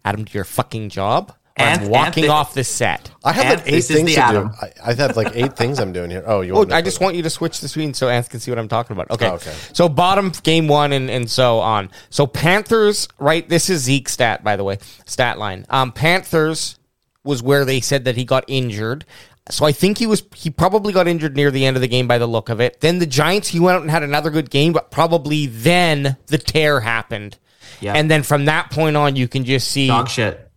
Adam, 0.04 0.24
do 0.24 0.32
your 0.32 0.44
fucking 0.44 0.88
job. 0.90 1.32
Or 1.58 1.64
I'm 1.66 1.78
Anth- 1.80 1.88
walking 1.88 2.24
Anth- 2.24 2.30
off 2.30 2.54
the 2.54 2.64
set. 2.64 3.10
I 3.24 3.32
have 3.32 3.44
And 3.46 3.58
like 3.60 3.66
eight 3.68 3.70
this 3.72 3.90
is 3.90 3.96
things 3.96 4.08
the 4.10 4.14
to 4.16 4.20
Adam. 4.22 4.48
do. 4.48 4.54
I, 4.62 4.90
I 4.90 4.94
have 4.94 5.16
like 5.16 5.32
eight 5.34 5.56
things 5.56 5.78
I'm 5.78 5.92
doing 5.92 6.10
here. 6.10 6.22
Oh, 6.26 6.40
you 6.40 6.52
Oh, 6.52 6.56
want? 6.58 6.68
me 6.68 6.72
to 6.72 6.76
I 6.76 6.82
just 6.82 7.00
it- 7.00 7.04
want 7.04 7.16
you 7.16 7.22
to 7.22 7.30
switch 7.30 7.60
the 7.60 7.68
screen 7.68 7.94
so 7.94 8.06
Anth 8.06 8.30
can 8.30 8.40
see 8.40 8.50
what 8.50 8.58
I'm 8.58 8.68
talking 8.68 8.94
about. 8.96 9.10
Okay. 9.10 9.26
Oh, 9.28 9.34
okay. 9.34 9.54
So 9.72 9.88
bottom 9.88 10.32
game 10.42 10.68
one 10.68 10.92
and, 10.92 11.10
and 11.10 11.30
so 11.30 11.58
on. 11.58 11.90
So 12.10 12.26
Panthers, 12.26 13.08
right? 13.18 13.48
This 13.48 13.68
is 13.70 13.82
Zeke 13.82 14.08
stat, 14.08 14.42
by 14.44 14.56
the 14.56 14.64
way, 14.64 14.78
stat 15.06 15.38
line. 15.38 15.66
Um, 15.70 15.92
Panthers 15.92 16.78
was 17.24 17.42
where 17.42 17.64
they 17.64 17.80
said 17.80 18.04
that 18.04 18.16
he 18.16 18.24
got 18.24 18.44
injured. 18.48 19.04
So 19.50 19.64
I 19.64 19.72
think 19.72 19.96
he 19.98 20.06
was 20.06 20.22
he 20.34 20.50
probably 20.50 20.92
got 20.92 21.08
injured 21.08 21.34
near 21.34 21.50
the 21.50 21.64
end 21.64 21.76
of 21.76 21.80
the 21.80 21.88
game 21.88 22.06
by 22.06 22.18
the 22.18 22.26
look 22.26 22.50
of 22.50 22.60
it. 22.60 22.80
Then 22.82 22.98
the 22.98 23.06
Giants, 23.06 23.48
he 23.48 23.58
went 23.58 23.76
out 23.76 23.82
and 23.82 23.90
had 23.90 24.02
another 24.02 24.28
good 24.30 24.50
game, 24.50 24.74
but 24.74 24.90
probably 24.90 25.46
then 25.46 26.16
the 26.26 26.36
tear 26.36 26.80
happened. 26.80 27.38
Yeah. 27.80 27.94
And 27.94 28.10
then 28.10 28.22
from 28.24 28.44
that 28.44 28.70
point 28.70 28.96
on, 28.96 29.16
you 29.16 29.26
can 29.26 29.44
just 29.44 29.68
see 29.68 29.86
Dog 29.86 30.08
shit. 30.08 30.47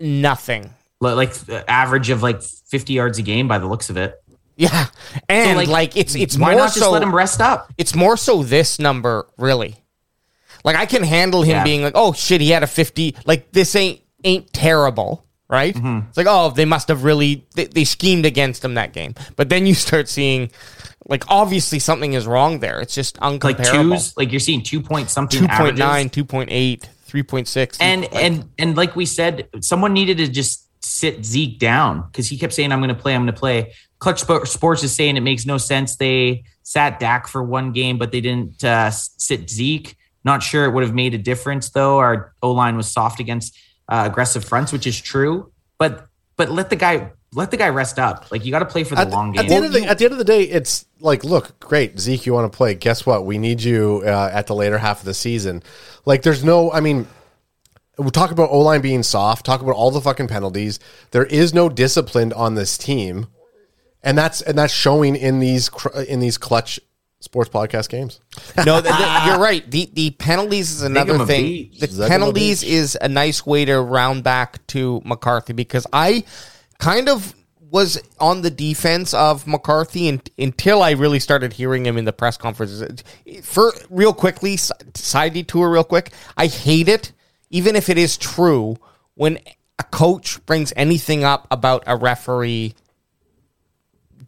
Nothing. 0.00 0.70
Like 1.00 1.32
uh, 1.48 1.62
average 1.68 2.10
of 2.10 2.22
like 2.22 2.42
50 2.42 2.92
yards 2.92 3.18
a 3.18 3.22
game 3.22 3.48
by 3.48 3.58
the 3.58 3.66
looks 3.66 3.88
of 3.90 3.96
it. 3.96 4.14
Yeah, 4.56 4.88
and 5.28 5.56
like, 5.56 5.68
like, 5.68 5.96
it's 5.96 6.14
it's 6.14 6.36
Why 6.36 6.50
more 6.50 6.60
not 6.60 6.66
just 6.66 6.80
so, 6.80 6.90
let 6.90 7.02
him 7.02 7.14
rest 7.14 7.40
up? 7.40 7.72
It's 7.78 7.94
more 7.94 8.18
so 8.18 8.42
this 8.42 8.78
number, 8.78 9.26
really. 9.38 9.76
Like 10.64 10.76
I 10.76 10.84
can 10.84 11.02
handle 11.02 11.40
him 11.42 11.52
Yeah. 11.56 11.64
being 11.64 11.82
like, 11.82 11.94
oh 11.96 12.12
shit, 12.12 12.42
he 12.42 12.50
had 12.50 12.62
a 12.62 12.66
fifty. 12.66 13.16
Like 13.24 13.52
this 13.52 13.74
ain't 13.74 14.02
ain't 14.22 14.52
terrible, 14.52 15.24
right? 15.48 15.74
Mm-hmm. 15.74 16.08
It's 16.08 16.18
like, 16.18 16.26
oh, 16.28 16.50
they 16.50 16.66
must 16.66 16.88
have 16.88 17.04
really 17.04 17.46
they, 17.54 17.64
they 17.64 17.84
schemed 17.84 18.26
against 18.26 18.62
him 18.62 18.74
that 18.74 18.92
game. 18.92 19.14
But 19.36 19.48
then 19.48 19.64
you 19.66 19.72
start 19.72 20.10
seeing, 20.10 20.50
like, 21.08 21.24
obviously 21.28 21.78
something 21.78 22.12
is 22.12 22.26
wrong 22.26 22.58
there. 22.58 22.80
It's 22.82 22.94
just 22.94 23.18
Like 23.18 23.40
uncomparable. 23.40 23.92
twos, 23.92 24.16
like 24.18 24.30
you're 24.30 24.40
seeing 24.40 24.62
two 24.62 24.82
point 24.82 25.08
something. 25.08 25.40
2.9, 25.40 25.48
averages. 25.48 26.12
2.8, 26.12 26.84
three 27.10 27.22
point 27.22 27.48
six. 27.48 27.78
and 27.80 28.04
and 28.14 28.48
and 28.58 28.76
like 28.76 28.96
we 28.96 29.06
said, 29.06 29.48
someone 29.60 29.92
needed 29.92 30.18
to 30.18 30.28
just 30.28 30.66
sit 30.82 31.24
Zeke 31.24 31.58
down 31.58 32.06
because 32.06 32.28
he 32.28 32.38
kept 32.38 32.52
saying, 32.52 32.72
"I'm 32.72 32.80
going 32.80 32.94
to 32.94 33.00
play, 33.00 33.14
I'm 33.14 33.22
going 33.22 33.34
to 33.34 33.38
play." 33.38 33.74
Clutch 33.98 34.20
Sports 34.48 34.82
is 34.82 34.94
saying 34.94 35.16
it 35.16 35.20
makes 35.20 35.44
no 35.44 35.58
sense. 35.58 35.96
They 35.96 36.44
sat 36.62 36.98
Dak 37.00 37.28
for 37.28 37.42
one 37.42 37.72
game, 37.72 37.98
but 37.98 38.12
they 38.12 38.20
didn't 38.20 38.62
uh, 38.64 38.90
sit 38.90 39.50
Zeke. 39.50 39.96
Not 40.24 40.42
sure 40.42 40.64
it 40.64 40.70
would 40.70 40.84
have 40.84 40.94
made 40.94 41.14
a 41.14 41.18
difference 41.18 41.70
though. 41.70 41.98
Our 41.98 42.34
O 42.42 42.52
line 42.52 42.76
was 42.76 42.90
soft 42.90 43.20
against 43.20 43.58
uh, 43.88 44.04
aggressive 44.10 44.44
fronts, 44.44 44.72
which 44.72 44.86
is 44.86 44.98
true. 45.00 45.52
But 45.78 46.06
but 46.36 46.50
let 46.50 46.70
the 46.70 46.76
guy 46.76 47.12
let 47.34 47.50
the 47.50 47.56
guy 47.56 47.68
rest 47.68 47.98
up. 47.98 48.30
Like 48.30 48.44
you 48.44 48.50
got 48.50 48.60
to 48.60 48.66
play 48.66 48.84
for 48.84 48.94
the 48.94 49.02
At, 49.02 49.10
long 49.10 49.36
at 49.38 49.42
game. 49.42 49.48
the 49.48 49.54
end 49.54 49.64
of 49.66 49.72
the, 49.72 49.84
at 49.84 49.98
the 49.98 50.04
end 50.04 50.12
of 50.12 50.18
the 50.18 50.24
day, 50.24 50.42
it's 50.42 50.86
like, 51.00 51.22
look, 51.24 51.58
great, 51.60 51.98
Zeke, 51.98 52.26
you 52.26 52.32
want 52.32 52.50
to 52.50 52.56
play? 52.56 52.74
Guess 52.74 53.06
what? 53.06 53.24
We 53.24 53.38
need 53.38 53.62
you 53.62 54.02
uh, 54.04 54.30
at 54.32 54.46
the 54.46 54.54
later 54.54 54.78
half 54.78 55.00
of 55.00 55.04
the 55.04 55.14
season. 55.14 55.62
Like, 56.04 56.22
there's 56.22 56.44
no, 56.44 56.72
I 56.72 56.80
mean, 56.80 57.06
we 58.00 58.10
talk 58.10 58.30
about 58.30 58.50
O 58.50 58.60
line 58.60 58.80
being 58.80 59.02
soft. 59.02 59.44
Talk 59.44 59.60
about 59.60 59.74
all 59.74 59.90
the 59.90 60.00
fucking 60.00 60.28
penalties. 60.28 60.78
There 61.10 61.24
is 61.24 61.52
no 61.52 61.68
discipline 61.68 62.32
on 62.32 62.54
this 62.54 62.78
team, 62.78 63.26
and 64.02 64.16
that's 64.16 64.40
and 64.40 64.56
that's 64.56 64.72
showing 64.72 65.16
in 65.16 65.38
these 65.38 65.68
cr- 65.68 66.00
in 66.00 66.20
these 66.20 66.38
clutch 66.38 66.80
sports 67.20 67.50
podcast 67.50 67.90
games. 67.90 68.20
no, 68.64 68.80
th- 68.80 68.94
th- 68.94 69.26
you're 69.26 69.38
right. 69.38 69.70
The 69.70 69.90
the 69.92 70.10
penalties 70.12 70.70
is 70.70 70.82
another 70.82 71.24
thing. 71.26 71.44
beach. 71.44 71.78
The 71.80 71.88
Zig 71.88 72.08
penalties 72.08 72.62
is 72.62 72.96
a 73.00 73.08
nice 73.08 73.44
way 73.44 73.66
to 73.66 73.78
round 73.80 74.24
back 74.24 74.66
to 74.68 75.02
McCarthy 75.04 75.52
because 75.52 75.86
I 75.92 76.24
kind 76.78 77.08
of 77.08 77.34
was 77.70 78.00
on 78.18 78.42
the 78.42 78.50
defense 78.50 79.14
of 79.14 79.46
McCarthy 79.46 80.08
and, 80.08 80.28
until 80.38 80.82
I 80.82 80.90
really 80.90 81.20
started 81.20 81.52
hearing 81.52 81.86
him 81.86 81.96
in 81.96 82.04
the 82.04 82.12
press 82.12 82.36
conferences. 82.36 83.02
For 83.42 83.72
real 83.88 84.12
quickly, 84.12 84.56
side 84.56 85.34
detour, 85.34 85.70
real 85.70 85.84
quick. 85.84 86.12
I 86.36 86.46
hate 86.46 86.88
it, 86.88 87.12
even 87.48 87.76
if 87.76 87.88
it 87.88 87.96
is 87.96 88.16
true, 88.16 88.76
when 89.14 89.38
a 89.78 89.84
coach 89.84 90.44
brings 90.46 90.72
anything 90.76 91.24
up 91.24 91.46
about 91.50 91.84
a 91.86 91.96
referee 91.96 92.74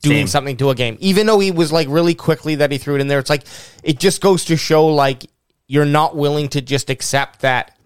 doing 0.00 0.18
Same. 0.18 0.26
something 0.26 0.56
to 0.58 0.70
a 0.70 0.74
game. 0.74 0.96
Even 1.00 1.26
though 1.26 1.38
he 1.38 1.50
was 1.50 1.72
like 1.72 1.88
really 1.88 2.14
quickly 2.14 2.56
that 2.56 2.70
he 2.70 2.78
threw 2.78 2.94
it 2.96 3.00
in 3.00 3.08
there, 3.08 3.18
it's 3.18 3.30
like 3.30 3.44
it 3.82 3.98
just 3.98 4.20
goes 4.20 4.44
to 4.46 4.56
show 4.56 4.86
like 4.86 5.26
you're 5.66 5.84
not 5.84 6.16
willing 6.16 6.48
to 6.50 6.60
just 6.60 6.90
accept 6.90 7.40
that. 7.40 7.76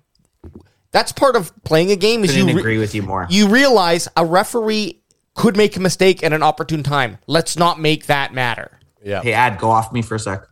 That's 0.93 1.13
part 1.13 1.37
of 1.37 1.53
playing 1.65 1.91
a 1.91 1.97
game. 1.97 2.25
Is 2.25 2.33
Couldn't 2.33 2.49
you 2.49 2.55
re- 2.55 2.61
agree 2.61 2.79
with 2.79 2.95
you 2.95 3.03
more. 3.03 3.27
You 3.29 3.49
realize 3.49 4.09
a 4.17 4.25
referee 4.25 5.03
could 5.37 5.57
make 5.57 5.77
a 5.77 5.81
mistake 5.81 6.25
at 6.25 6.33
an 6.33 6.43
opportune 6.43 6.83
time. 6.83 7.19
Let's 7.29 7.57
not 7.57 7.79
make 7.79 8.07
that 8.07 8.35
matter. 8.35 8.73
Yeah, 9.05 9.23
hey, 9.23 9.33
ad, 9.35 9.59
go 9.59 9.71
off 9.71 9.93
me 9.93 10.03
for 10.03 10.17
a 10.17 10.19
sec. 10.19 10.43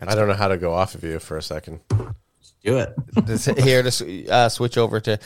I 0.00 0.14
don't 0.14 0.28
know 0.28 0.34
how 0.34 0.48
to 0.48 0.58
go 0.58 0.74
off 0.74 0.94
of 0.94 1.02
you 1.02 1.18
for 1.18 1.36
a 1.38 1.42
second. 1.42 1.80
Do 2.62 2.78
it. 2.78 2.94
This- 3.24 3.46
Here 3.46 3.82
to 3.82 4.28
uh, 4.28 4.48
switch 4.50 4.76
over 4.78 5.00
to. 5.00 5.18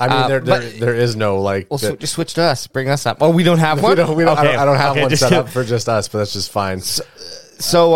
I 0.00 0.08
mean, 0.08 0.16
Uh, 0.16 0.28
there, 0.28 0.40
there 0.40 0.60
but- 0.60 0.80
there 0.80 0.94
is 0.94 1.14
no 1.16 1.40
like. 1.40 1.68
Well, 1.70 1.78
that- 1.78 1.96
sw- 1.96 2.00
just 2.00 2.12
switch 2.14 2.34
to 2.34 2.42
us. 2.42 2.66
Bring 2.66 2.88
us 2.88 3.06
up. 3.06 3.18
Oh, 3.20 3.30
we 3.30 3.44
don't 3.44 3.58
have 3.58 3.82
one. 3.82 3.90
we 3.90 3.96
don't, 3.96 4.16
we 4.16 4.24
don't, 4.24 4.36
I, 4.38 4.44
don't, 4.44 4.56
I 4.56 4.64
don't 4.64 4.76
have 4.76 4.90
okay, 4.92 5.00
one 5.02 5.10
just- 5.10 5.22
set 5.22 5.32
up 5.32 5.48
for 5.48 5.64
just 5.64 5.88
us, 5.88 6.08
but 6.08 6.18
that's 6.18 6.32
just 6.32 6.50
fine. 6.50 6.80
So 6.80 7.04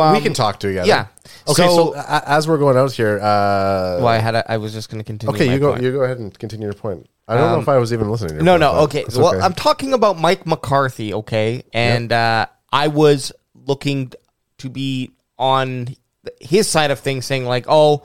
um, 0.01 0.15
we 0.15 0.21
can 0.21 0.35
talk 0.35 0.59
together. 0.61 0.89
Yeah. 0.89 1.07
Okay, 1.49 1.67
so, 1.67 1.93
So- 1.93 1.95
a- 1.95 2.23
as 2.27 2.47
we're 2.49 2.59
going 2.59 2.77
out 2.77 2.93
here, 2.93 3.17
uh, 3.19 3.99
Well, 3.99 4.07
I 4.09 4.19
had. 4.19 4.35
A, 4.35 4.53
I 4.53 4.57
was 4.59 4.73
just 4.73 4.91
going 4.91 4.99
to 4.99 5.05
continue. 5.05 5.35
okay, 5.35 5.47
my 5.47 5.55
you 5.55 5.59
go. 5.61 5.71
point. 5.73 5.83
You 5.83 5.93
go 5.93 6.03
ahead 6.03 6.19
and 6.19 6.37
continue 6.39 6.67
your 6.67 6.75
point. 6.75 7.09
I 7.29 7.37
don't 7.37 7.49
know 7.51 7.55
Um, 7.57 7.63
if 7.63 7.69
I 7.69 7.77
was 7.79 7.93
even 7.93 8.11
listening. 8.11 8.31
To 8.31 8.35
your 8.37 8.45
No, 8.45 8.53
point, 8.53 8.61
no. 8.61 8.73
but 8.73 8.83
Okay. 8.85 9.01
it's 9.03 9.17
Well, 9.17 9.41
I'm 9.43 9.55
talking 9.55 9.93
about 9.93 10.19
Mike 10.19 10.47
McCarthy. 10.47 11.15
Okay, 11.15 11.63
and 11.73 12.13
uh, 12.13 12.47
I 12.73 12.89
was 12.89 13.33
looking 13.67 14.13
to 14.59 14.69
be 14.69 15.13
on 15.39 15.95
his 16.41 16.69
side 16.69 16.91
of 16.91 16.99
things, 17.01 17.27
saying 17.27 17.45
like, 17.47 17.67
oh, 17.69 18.03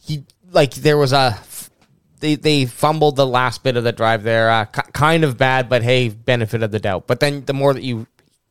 he 0.00 0.24
like 0.52 0.74
there 0.74 0.96
was 0.98 1.12
a 1.12 1.38
they 2.20 2.34
they 2.34 2.66
fumbled 2.66 3.16
the 3.16 3.26
last 3.26 3.62
bit 3.62 3.76
of 3.76 3.84
the 3.84 3.92
drive 3.92 4.22
there, 4.24 4.50
uh, 4.50 4.64
k- 4.66 4.82
kind 4.92 5.24
of 5.24 5.36
bad, 5.38 5.68
but 5.68 5.82
hey, 5.82 6.08
benefit 6.08 6.62
of 6.62 6.70
the 6.70 6.78
doubt. 6.80 7.06
But 7.06 7.20
then 7.20 7.44
the 7.46 7.52
more 7.54 7.72
that 7.74 7.82
you 7.82 8.06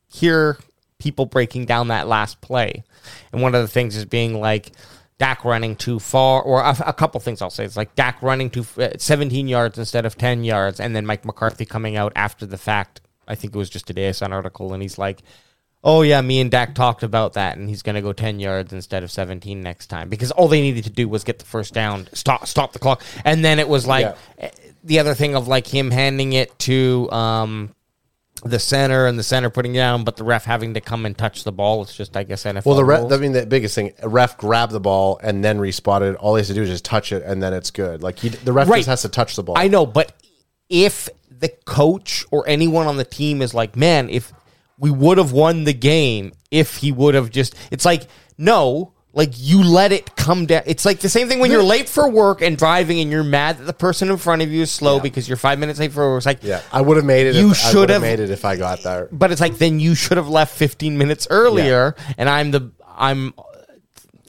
hear 0.08 0.58
people 0.98 1.26
breaking 1.26 1.66
down 1.66 1.88
that 1.88 2.08
last 2.08 2.40
play, 2.40 2.84
and 3.32 3.42
one 3.42 3.54
of 3.54 3.62
the 3.62 3.68
things 3.68 3.96
is 3.96 4.04
being 4.04 4.40
like. 4.40 4.72
Dak 5.18 5.44
running 5.44 5.74
too 5.74 5.98
far, 5.98 6.40
or 6.40 6.60
a, 6.60 6.76
a 6.86 6.92
couple 6.92 7.18
things 7.18 7.42
I'll 7.42 7.50
say. 7.50 7.64
It's 7.64 7.76
like 7.76 7.96
Dak 7.96 8.22
running 8.22 8.50
to 8.50 8.64
uh, 8.78 8.90
17 8.98 9.48
yards 9.48 9.76
instead 9.76 10.06
of 10.06 10.16
10 10.16 10.44
yards, 10.44 10.78
and 10.78 10.94
then 10.94 11.04
Mike 11.04 11.24
McCarthy 11.24 11.64
coming 11.64 11.96
out 11.96 12.12
after 12.14 12.46
the 12.46 12.56
fact. 12.56 13.00
I 13.26 13.34
think 13.34 13.54
it 13.54 13.58
was 13.58 13.68
just 13.68 13.88
saw 13.88 14.24
an 14.24 14.32
article, 14.32 14.72
and 14.72 14.82
he's 14.82 14.96
like, 14.96 15.22
"Oh 15.84 16.02
yeah, 16.02 16.20
me 16.20 16.40
and 16.40 16.50
Dak 16.50 16.74
talked 16.74 17.02
about 17.02 17.34
that, 17.34 17.58
and 17.58 17.68
he's 17.68 17.82
going 17.82 17.96
to 17.96 18.00
go 18.00 18.12
10 18.12 18.40
yards 18.40 18.72
instead 18.72 19.02
of 19.02 19.10
17 19.10 19.60
next 19.60 19.88
time 19.88 20.08
because 20.08 20.30
all 20.30 20.48
they 20.48 20.60
needed 20.62 20.84
to 20.84 20.90
do 20.90 21.08
was 21.08 21.24
get 21.24 21.38
the 21.40 21.44
first 21.44 21.74
down, 21.74 22.08
stop 22.12 22.46
stop 22.46 22.72
the 22.72 22.78
clock, 22.78 23.02
and 23.24 23.44
then 23.44 23.58
it 23.58 23.68
was 23.68 23.86
like 23.86 24.16
eh, 24.38 24.50
the 24.84 24.98
other 24.98 25.14
thing 25.14 25.34
of 25.34 25.46
like 25.48 25.66
him 25.66 25.90
handing 25.90 26.32
it 26.32 26.58
to 26.60 27.10
um, 27.10 27.74
the 28.44 28.58
center 28.58 29.06
and 29.06 29.18
the 29.18 29.22
center 29.22 29.50
putting 29.50 29.72
down, 29.72 30.04
but 30.04 30.16
the 30.16 30.24
ref 30.24 30.44
having 30.44 30.74
to 30.74 30.80
come 30.80 31.04
and 31.06 31.16
touch 31.16 31.44
the 31.44 31.52
ball. 31.52 31.82
It's 31.82 31.94
just 31.96 32.16
I 32.16 32.22
guess 32.24 32.44
NFL. 32.44 32.64
Well, 32.64 32.76
the 32.76 32.84
ref. 32.84 33.10
I 33.12 33.16
mean, 33.16 33.32
the 33.32 33.46
biggest 33.46 33.74
thing, 33.74 33.92
a 34.00 34.08
ref 34.08 34.36
grabbed 34.38 34.72
the 34.72 34.80
ball 34.80 35.18
and 35.22 35.44
then 35.44 35.58
respotted. 35.58 36.14
It, 36.14 36.16
all 36.16 36.34
he 36.36 36.40
has 36.40 36.48
to 36.48 36.54
do 36.54 36.62
is 36.62 36.68
just 36.68 36.84
touch 36.84 37.12
it, 37.12 37.22
and 37.24 37.42
then 37.42 37.52
it's 37.52 37.70
good. 37.70 38.02
Like 38.02 38.18
he, 38.18 38.28
the 38.28 38.52
ref 38.52 38.68
Right. 38.68 38.78
just 38.78 38.88
has 38.88 39.02
to 39.02 39.08
touch 39.08 39.36
the 39.36 39.42
ball. 39.42 39.58
I 39.58 39.68
know, 39.68 39.86
but 39.86 40.12
if 40.68 41.08
the 41.30 41.48
coach 41.64 42.24
or 42.30 42.48
anyone 42.48 42.86
on 42.86 42.96
the 42.96 43.04
team 43.04 43.42
is 43.42 43.54
like, 43.54 43.76
man, 43.76 44.08
if 44.10 44.32
we 44.78 44.90
would 44.90 45.18
have 45.18 45.32
won 45.32 45.64
the 45.64 45.72
game, 45.72 46.32
if 46.50 46.76
he 46.76 46.92
would 46.92 47.14
have 47.14 47.30
just, 47.30 47.54
it's 47.70 47.84
like, 47.84 48.06
no, 48.36 48.92
like 49.18 49.32
you 49.34 49.64
let 49.64 49.90
it 49.90 50.14
come 50.14 50.46
down. 50.46 50.62
It's 50.64 50.84
like 50.84 51.00
the 51.00 51.08
same 51.08 51.28
thing 51.28 51.40
when 51.40 51.50
you're 51.50 51.62
late 51.62 51.88
for 51.88 52.08
work 52.08 52.40
and 52.40 52.56
driving 52.56 53.00
and 53.00 53.10
you're 53.10 53.24
mad 53.24 53.58
that 53.58 53.64
the 53.64 53.72
person 53.72 54.10
in 54.10 54.16
front 54.16 54.42
of 54.42 54.50
you 54.52 54.62
is 54.62 54.70
slow 54.70 55.00
because 55.00 55.28
you're 55.28 55.36
five 55.36 55.58
minutes 55.58 55.80
late 55.80 55.90
for 55.90 56.08
work. 56.08 56.18
It's 56.18 56.26
like, 56.26 56.44
Yeah, 56.44 56.62
I 56.72 56.80
would 56.80 56.96
have 56.96 57.04
made 57.04 57.26
it. 57.26 57.34
You 57.34 57.50
if, 57.50 57.64
I 57.66 57.70
should 57.72 57.90
have- 57.90 58.00
made 58.00 58.20
it 58.20 58.30
if 58.30 58.44
I 58.44 58.54
got 58.54 58.82
there. 58.84 59.08
but 59.10 59.32
it's 59.32 59.40
like 59.40 59.58
then 59.58 59.80
you 59.80 59.96
should 59.96 60.18
have 60.18 60.28
left 60.28 60.54
15 60.56 60.96
minutes 60.96 61.26
earlier, 61.30 61.96
and 62.16 62.28
I'm 62.30 62.52
the 62.52 62.70
I'm 62.96 63.34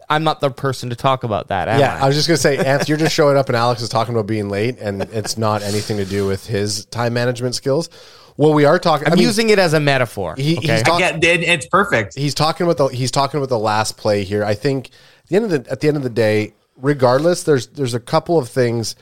I'm 0.09 0.23
not 0.23 0.39
the 0.41 0.49
person 0.49 0.89
to 0.89 0.95
talk 0.95 1.23
about 1.23 1.49
that. 1.49 1.67
am 1.67 1.79
Yeah, 1.79 1.95
I? 1.95 2.05
I 2.05 2.07
was 2.07 2.15
just 2.15 2.27
gonna 2.27 2.37
say, 2.37 2.57
Anth, 2.57 2.87
you're 2.87 2.97
just 2.97 3.13
showing 3.13 3.37
up, 3.37 3.47
and 3.47 3.55
Alex 3.55 3.83
is 3.83 3.89
talking 3.89 4.15
about 4.15 4.25
being 4.25 4.49
late, 4.49 4.79
and 4.79 5.03
it's 5.03 5.37
not 5.37 5.61
anything 5.61 5.97
to 5.97 6.05
do 6.05 6.25
with 6.25 6.47
his 6.47 6.85
time 6.85 7.13
management 7.13 7.53
skills. 7.53 7.91
Well, 8.39 8.53
we 8.53 8.63
are 8.63 8.79
talking. 8.79 9.05
I'm 9.07 9.13
I 9.13 9.15
mean, 9.17 9.25
using 9.25 9.49
it 9.49 9.59
as 9.59 9.73
a 9.73 9.81
metaphor. 9.81 10.35
He- 10.37 10.57
okay? 10.57 10.75
he's 10.75 10.83
talk- 10.83 11.01
Yeah, 11.01 11.13
it, 11.17 11.43
it's 11.43 11.67
perfect. 11.67 12.17
he's 12.17 12.33
talking 12.33 12.65
about 12.65 12.77
the 12.77 12.87
he's 12.87 13.11
talking 13.11 13.37
about 13.37 13.49
the 13.49 13.59
last 13.59 13.97
play 13.97 14.23
here. 14.23 14.45
I 14.45 14.53
think 14.55 14.91
at 15.23 15.27
the 15.27 15.35
end 15.35 15.45
of 15.45 15.51
the 15.51 15.69
at 15.69 15.81
the 15.81 15.89
end 15.89 15.97
of 15.97 16.03
the 16.03 16.09
day, 16.09 16.53
regardless, 16.77 17.43
there's 17.43 17.67
there's 17.67 17.93
a 17.95 17.99
couple 17.99 18.37
of 18.37 18.47
things. 18.47 18.95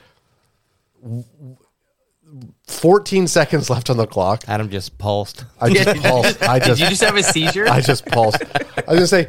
14 2.66 3.28
seconds 3.28 3.70
left 3.70 3.88
on 3.90 3.96
the 3.96 4.08
clock. 4.08 4.42
Adam 4.48 4.68
just 4.70 4.98
pulsed. 4.98 5.44
I 5.60 5.72
just 5.72 5.98
pulsed. 6.02 6.42
I 6.42 6.58
just. 6.58 6.80
Did 6.80 6.80
you 6.80 6.88
just 6.90 7.02
have 7.04 7.16
a 7.16 7.22
seizure? 7.22 7.68
I 7.68 7.80
just 7.80 8.06
pulsed. 8.06 8.42
I 8.42 8.90
was 8.90 8.96
gonna 8.96 9.06
say, 9.06 9.28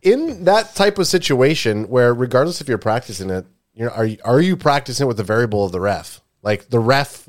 in 0.00 0.44
that 0.44 0.74
type 0.74 0.98
of 0.98 1.06
situation 1.06 1.90
where, 1.90 2.14
regardless 2.14 2.62
if 2.62 2.68
you're 2.68 2.78
practicing 2.78 3.28
it, 3.28 3.44
you 3.74 3.84
know, 3.84 3.90
are 3.90 4.06
you, 4.06 4.16
are 4.24 4.40
you 4.40 4.56
practicing 4.56 5.04
it 5.04 5.08
with 5.08 5.18
the 5.18 5.24
variable 5.24 5.66
of 5.66 5.72
the 5.72 5.80
ref? 5.80 6.22
Like 6.42 6.70
the 6.70 6.80
ref. 6.80 7.28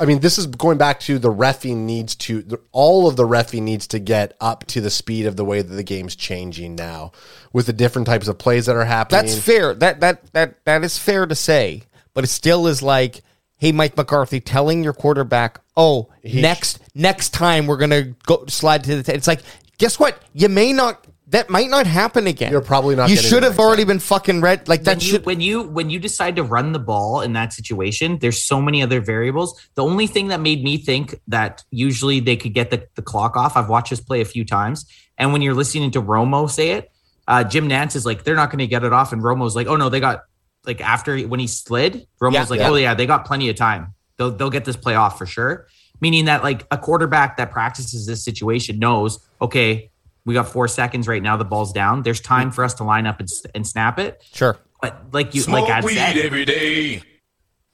I 0.00 0.06
mean, 0.06 0.20
this 0.20 0.38
is 0.38 0.46
going 0.46 0.78
back 0.78 0.98
to 1.00 1.18
the 1.18 1.30
refing 1.30 1.84
needs 1.84 2.14
to 2.16 2.58
all 2.72 3.06
of 3.06 3.16
the 3.16 3.26
refing 3.26 3.62
needs 3.62 3.86
to 3.88 3.98
get 3.98 4.34
up 4.40 4.64
to 4.68 4.80
the 4.80 4.88
speed 4.88 5.26
of 5.26 5.36
the 5.36 5.44
way 5.44 5.60
that 5.60 5.74
the 5.74 5.82
game's 5.82 6.16
changing 6.16 6.74
now, 6.74 7.12
with 7.52 7.66
the 7.66 7.74
different 7.74 8.06
types 8.06 8.26
of 8.26 8.38
plays 8.38 8.64
that 8.64 8.76
are 8.76 8.84
happening. 8.86 9.26
That's 9.26 9.38
fair. 9.38 9.74
That 9.74 10.00
that 10.00 10.32
that 10.32 10.64
that 10.64 10.84
is 10.84 10.96
fair 10.96 11.26
to 11.26 11.34
say, 11.34 11.82
but 12.14 12.24
it 12.24 12.28
still 12.28 12.66
is 12.66 12.82
like, 12.82 13.20
hey, 13.58 13.72
Mike 13.72 13.94
McCarthy, 13.94 14.40
telling 14.40 14.82
your 14.82 14.94
quarterback, 14.94 15.60
oh, 15.76 16.08
next 16.24 16.80
next 16.94 17.34
time 17.34 17.66
we're 17.66 17.76
gonna 17.76 18.04
go 18.24 18.46
slide 18.46 18.84
to 18.84 18.96
the. 18.96 19.02
T-. 19.02 19.12
It's 19.12 19.28
like, 19.28 19.42
guess 19.76 19.98
what? 19.98 20.18
You 20.32 20.48
may 20.48 20.72
not. 20.72 21.06
That 21.30 21.48
might 21.48 21.70
not 21.70 21.86
happen 21.86 22.26
again. 22.26 22.50
You're 22.50 22.60
probably 22.60 22.96
not 22.96 23.08
You 23.08 23.16
should 23.16 23.44
have 23.44 23.58
already 23.58 23.82
time. 23.82 23.88
been 23.88 23.98
fucking 24.00 24.40
red. 24.40 24.68
Like 24.68 24.80
when 24.80 24.84
that 24.84 25.02
you, 25.02 25.12
should. 25.12 25.26
when 25.26 25.40
you 25.40 25.62
when 25.62 25.88
you 25.88 25.98
decide 25.98 26.36
to 26.36 26.42
run 26.42 26.72
the 26.72 26.78
ball 26.80 27.20
in 27.20 27.32
that 27.34 27.52
situation, 27.52 28.18
there's 28.18 28.42
so 28.42 28.60
many 28.60 28.82
other 28.82 29.00
variables. 29.00 29.60
The 29.76 29.84
only 29.84 30.06
thing 30.08 30.28
that 30.28 30.40
made 30.40 30.64
me 30.64 30.76
think 30.76 31.14
that 31.28 31.64
usually 31.70 32.18
they 32.20 32.36
could 32.36 32.52
get 32.52 32.70
the, 32.70 32.86
the 32.96 33.02
clock 33.02 33.36
off. 33.36 33.56
I've 33.56 33.68
watched 33.68 33.90
this 33.90 34.00
play 34.00 34.20
a 34.20 34.24
few 34.24 34.44
times, 34.44 34.86
and 35.18 35.32
when 35.32 35.40
you're 35.40 35.54
listening 35.54 35.92
to 35.92 36.02
Romo 36.02 36.50
say 36.50 36.72
it, 36.72 36.90
uh, 37.28 37.44
Jim 37.44 37.68
Nantz 37.68 37.94
is 37.94 38.04
like, 38.04 38.24
they're 38.24 38.34
not 38.34 38.50
going 38.50 38.58
to 38.58 38.66
get 38.66 38.82
it 38.82 38.92
off, 38.92 39.12
and 39.12 39.22
Romo's 39.22 39.54
like, 39.54 39.68
oh 39.68 39.76
no, 39.76 39.88
they 39.88 40.00
got 40.00 40.24
like 40.66 40.80
after 40.80 41.16
when 41.20 41.38
he 41.38 41.46
slid, 41.46 42.06
Romo's 42.20 42.34
Yeah, 42.34 42.44
like, 42.50 42.60
yeah. 42.60 42.70
oh 42.70 42.74
yeah, 42.74 42.94
they 42.94 43.06
got 43.06 43.24
plenty 43.24 43.48
of 43.48 43.54
time. 43.56 43.94
They'll 44.16 44.32
they'll 44.32 44.50
get 44.50 44.64
this 44.64 44.76
play 44.76 44.96
off 44.96 45.16
for 45.16 45.26
sure. 45.26 45.68
Meaning 46.00 46.24
that 46.24 46.42
like 46.42 46.66
a 46.70 46.78
quarterback 46.78 47.36
that 47.36 47.50
practices 47.52 48.06
this 48.06 48.24
situation 48.24 48.78
knows, 48.78 49.20
okay, 49.40 49.89
we 50.24 50.34
got 50.34 50.48
four 50.48 50.68
seconds 50.68 51.08
right 51.08 51.22
now. 51.22 51.36
The 51.36 51.44
ball's 51.44 51.72
down. 51.72 52.02
There's 52.02 52.20
time 52.20 52.50
for 52.50 52.64
us 52.64 52.74
to 52.74 52.84
line 52.84 53.06
up 53.06 53.20
and, 53.20 53.28
and 53.54 53.66
snap 53.66 53.98
it. 53.98 54.22
sure. 54.32 54.58
But 54.82 55.06
like 55.12 55.34
you, 55.34 55.40
Smoke 55.42 55.62
like 55.68 55.70
Ad 55.70 55.84
weed 55.84 55.94
said, 55.94 56.16
every 56.18 56.44
day. 56.44 57.02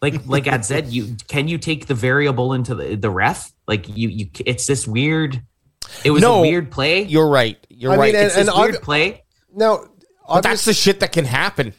like 0.03 0.27
like 0.27 0.47
Ad 0.47 0.65
said, 0.65 0.89
you 0.89 1.17
can 1.29 1.47
you 1.49 1.57
take 1.59 1.87
the 1.87 1.95
variable 1.95 2.53
into 2.53 2.75
the, 2.75 2.97
the 2.97 3.11
ref? 3.11 3.53
Like 3.69 3.89
you 3.89 4.09
you 4.09 4.31
it's 4.45 4.67
this 4.67 4.87
weird. 4.89 5.41
It 6.05 6.11
was 6.11 6.21
No, 6.23 6.39
a 6.39 6.41
weird 6.43 6.71
play. 6.73 7.03
You're 7.03 7.29
right. 7.29 7.57
You're 7.69 7.93
I 7.93 7.95
mean, 7.95 8.01
right. 8.01 8.15
and- 8.17 8.27
it's 8.27 8.35
this 8.35 8.49
and 8.49 8.59
weird 8.59 8.75
obvi- 8.77 8.83
play. 8.83 9.25
now. 9.55 9.85
but 10.29 10.43
that's 10.43 10.65
the 10.65 10.75
shit 10.75 10.99
that 11.01 11.13
can 11.13 11.25
happen. 11.25 11.75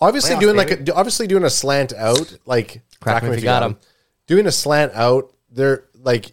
obviously 0.00 0.34
Playoffs, 0.34 0.40
doing 0.40 0.56
like 0.56 0.70
a, 0.88 0.94
obviously 0.94 1.26
doing 1.28 1.44
a 1.44 1.50
slant 1.50 1.92
out, 1.92 2.36
like 2.46 2.82
Crack 3.00 3.22
me 3.22 3.30
if 3.30 3.36
you 3.36 3.42
got 3.42 3.62
him. 3.62 3.76
Doing 4.26 4.46
a 4.46 4.52
slant 4.52 4.92
out, 4.94 5.32
they're 5.52 5.84
like 5.94 6.32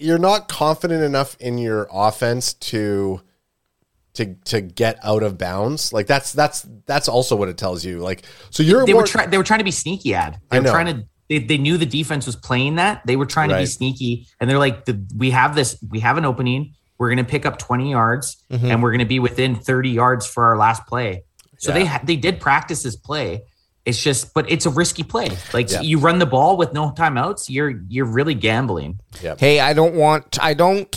you're 0.00 0.18
not 0.18 0.48
confident 0.48 1.02
enough 1.02 1.36
in 1.40 1.58
your 1.58 1.88
offense 1.92 2.54
to 2.54 3.20
to 4.14 4.34
to 4.46 4.60
get 4.60 4.98
out 5.02 5.22
of 5.22 5.38
bounds. 5.38 5.92
Like 5.92 6.06
that's 6.06 6.32
that's 6.32 6.66
that's 6.86 7.08
also 7.08 7.36
what 7.36 7.48
it 7.48 7.56
tells 7.56 7.84
you. 7.84 7.98
Like 7.98 8.22
so 8.50 8.62
you're 8.62 8.84
they 8.84 8.92
more, 8.92 9.02
were 9.02 9.06
trying. 9.08 9.30
They 9.30 9.38
were 9.38 9.44
trying 9.44 9.60
to 9.60 9.64
be 9.64 9.70
sneaky. 9.70 10.14
Ad. 10.14 10.40
They 10.50 10.56
I 10.56 10.60
were 10.60 10.64
know. 10.64 10.72
trying 10.72 10.86
to. 10.86 11.04
They, 11.28 11.40
they 11.40 11.58
knew 11.58 11.76
the 11.76 11.84
defense 11.84 12.24
was 12.24 12.36
playing 12.36 12.76
that. 12.76 13.02
They 13.06 13.16
were 13.16 13.26
trying 13.26 13.50
to 13.50 13.58
be 13.58 13.66
sneaky, 13.66 14.26
and 14.40 14.48
they're 14.48 14.58
like, 14.58 14.86
the, 14.86 15.06
"We 15.14 15.30
have 15.32 15.54
this. 15.54 15.76
We 15.90 16.00
have 16.00 16.16
an 16.16 16.24
opening. 16.24 16.72
We're 16.96 17.08
going 17.08 17.18
to 17.24 17.30
pick 17.30 17.44
up 17.44 17.58
twenty 17.58 17.90
yards, 17.90 18.42
Mm-hmm. 18.50 18.66
and 18.70 18.82
we're 18.82 18.90
going 18.92 19.00
to 19.00 19.04
be 19.04 19.18
within 19.20 19.54
thirty 19.54 19.90
yards 19.90 20.26
for 20.26 20.46
our 20.46 20.56
last 20.56 20.86
play." 20.86 21.24
So 21.58 21.72
they 21.72 21.84
ha- 21.84 22.00
they 22.02 22.16
did 22.16 22.40
practice 22.40 22.82
this 22.82 22.96
play. 22.96 23.42
It's 23.88 24.02
just, 24.02 24.34
but 24.34 24.50
it's 24.50 24.66
a 24.66 24.70
risky 24.70 25.02
play. 25.02 25.28
Like 25.52 25.70
Yeah. 25.70 25.80
you 25.80 25.98
run 25.98 26.18
the 26.18 26.26
ball 26.26 26.56
with 26.56 26.72
no 26.72 26.90
timeouts, 26.90 27.46
you're 27.48 27.80
you're 27.88 28.04
really 28.18 28.34
gambling. 28.34 29.00
Hey, 29.38 29.60
I 29.60 29.72
don't 29.72 29.94
want. 29.94 30.38
I 30.42 30.54
don't. 30.54 30.90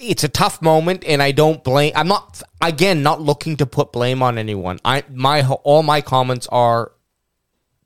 It's 0.00 0.22
a 0.24 0.28
tough 0.28 0.60
moment, 0.62 1.04
and 1.06 1.22
I 1.22 1.32
don't 1.32 1.64
blame. 1.64 1.92
I'm 1.96 2.08
not 2.08 2.42
again 2.60 3.02
not 3.02 3.20
looking 3.20 3.56
to 3.56 3.66
put 3.66 3.92
blame 3.92 4.22
on 4.22 4.38
anyone. 4.38 4.78
I 4.84 5.02
my 5.12 5.44
all 5.46 5.82
my 5.82 6.00
comments 6.00 6.46
are 6.52 6.92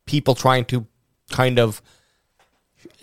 people 0.06 0.34
trying 0.34 0.64
to 0.66 0.86
kind 1.30 1.58
of 1.58 1.80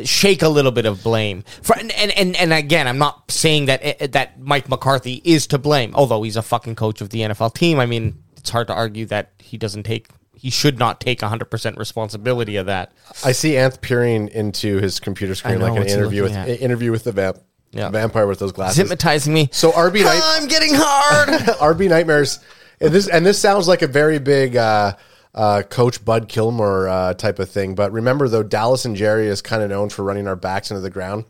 shake 0.03 0.41
a 0.41 0.49
little 0.49 0.71
bit 0.71 0.85
of 0.85 1.01
blame 1.03 1.43
for 1.61 1.75
and 1.77 1.91
and 1.93 2.11
and, 2.11 2.35
and 2.35 2.53
again 2.53 2.87
i'm 2.87 2.97
not 2.97 3.29
saying 3.31 3.65
that 3.65 3.79
eh, 3.83 4.07
that 4.07 4.39
mike 4.39 4.69
mccarthy 4.69 5.21
is 5.25 5.47
to 5.47 5.57
blame 5.57 5.91
although 5.95 6.23
he's 6.23 6.35
a 6.37 6.41
fucking 6.41 6.75
coach 6.75 7.01
of 7.01 7.09
the 7.09 7.19
nfl 7.21 7.53
team 7.53 7.79
i 7.79 7.85
mean 7.85 8.21
it's 8.37 8.49
hard 8.49 8.67
to 8.67 8.73
argue 8.73 9.05
that 9.05 9.31
he 9.39 9.57
doesn't 9.57 9.83
take 9.83 10.07
he 10.39 10.49
should 10.49 10.79
not 10.79 10.99
take 11.01 11.19
100% 11.19 11.77
responsibility 11.77 12.55
of 12.55 12.65
that 12.67 12.91
I 13.23 13.31
see 13.33 13.51
Anth 13.53 13.81
peering 13.81 14.27
into 14.29 14.77
his 14.77 14.99
computer 14.99 15.35
screen 15.35 15.59
know, 15.59 15.67
like 15.73 15.81
an 15.81 15.87
interview 15.87 16.23
with 16.23 16.33
at? 16.33 16.47
interview 16.49 16.91
with 16.91 17.03
the 17.03 17.11
vamp 17.11 17.37
Yeah. 17.71 17.89
vampire 17.89 18.25
with 18.27 18.39
those 18.39 18.51
glasses. 18.51 18.77
hypnotizing 18.77 19.33
me 19.33 19.49
So 19.51 19.71
RB 19.71 20.03
night 20.03 20.21
i'm 20.23 20.47
getting 20.47 20.73
hard 20.73 21.29
RB 21.77 21.89
nightmares. 21.89 22.39
And 22.81 22.91
this 22.93 23.07
and 23.09 23.25
this 23.25 23.37
sounds 23.37 23.67
like 23.67 23.81
a 23.81 23.87
very 23.87 24.19
big 24.19 24.55
uh, 24.55 24.95
uh, 25.35 25.63
Coach 25.69 26.03
Bud 26.05 26.29
Kilmore 26.29 26.87
uh, 26.87 27.13
type 27.13 27.39
of 27.39 27.49
thing. 27.49 27.75
But 27.75 27.91
remember, 27.91 28.27
though, 28.29 28.41
Dallas 28.41 28.85
and 28.85 28.95
Jerry 28.95 29.27
is 29.27 29.41
kind 29.41 29.61
of 29.61 29.69
known 29.69 29.89
for 29.89 30.03
running 30.03 30.27
our 30.27 30.37
backs 30.37 30.71
into 30.71 30.79
the 30.81 30.89
ground. 30.89 31.25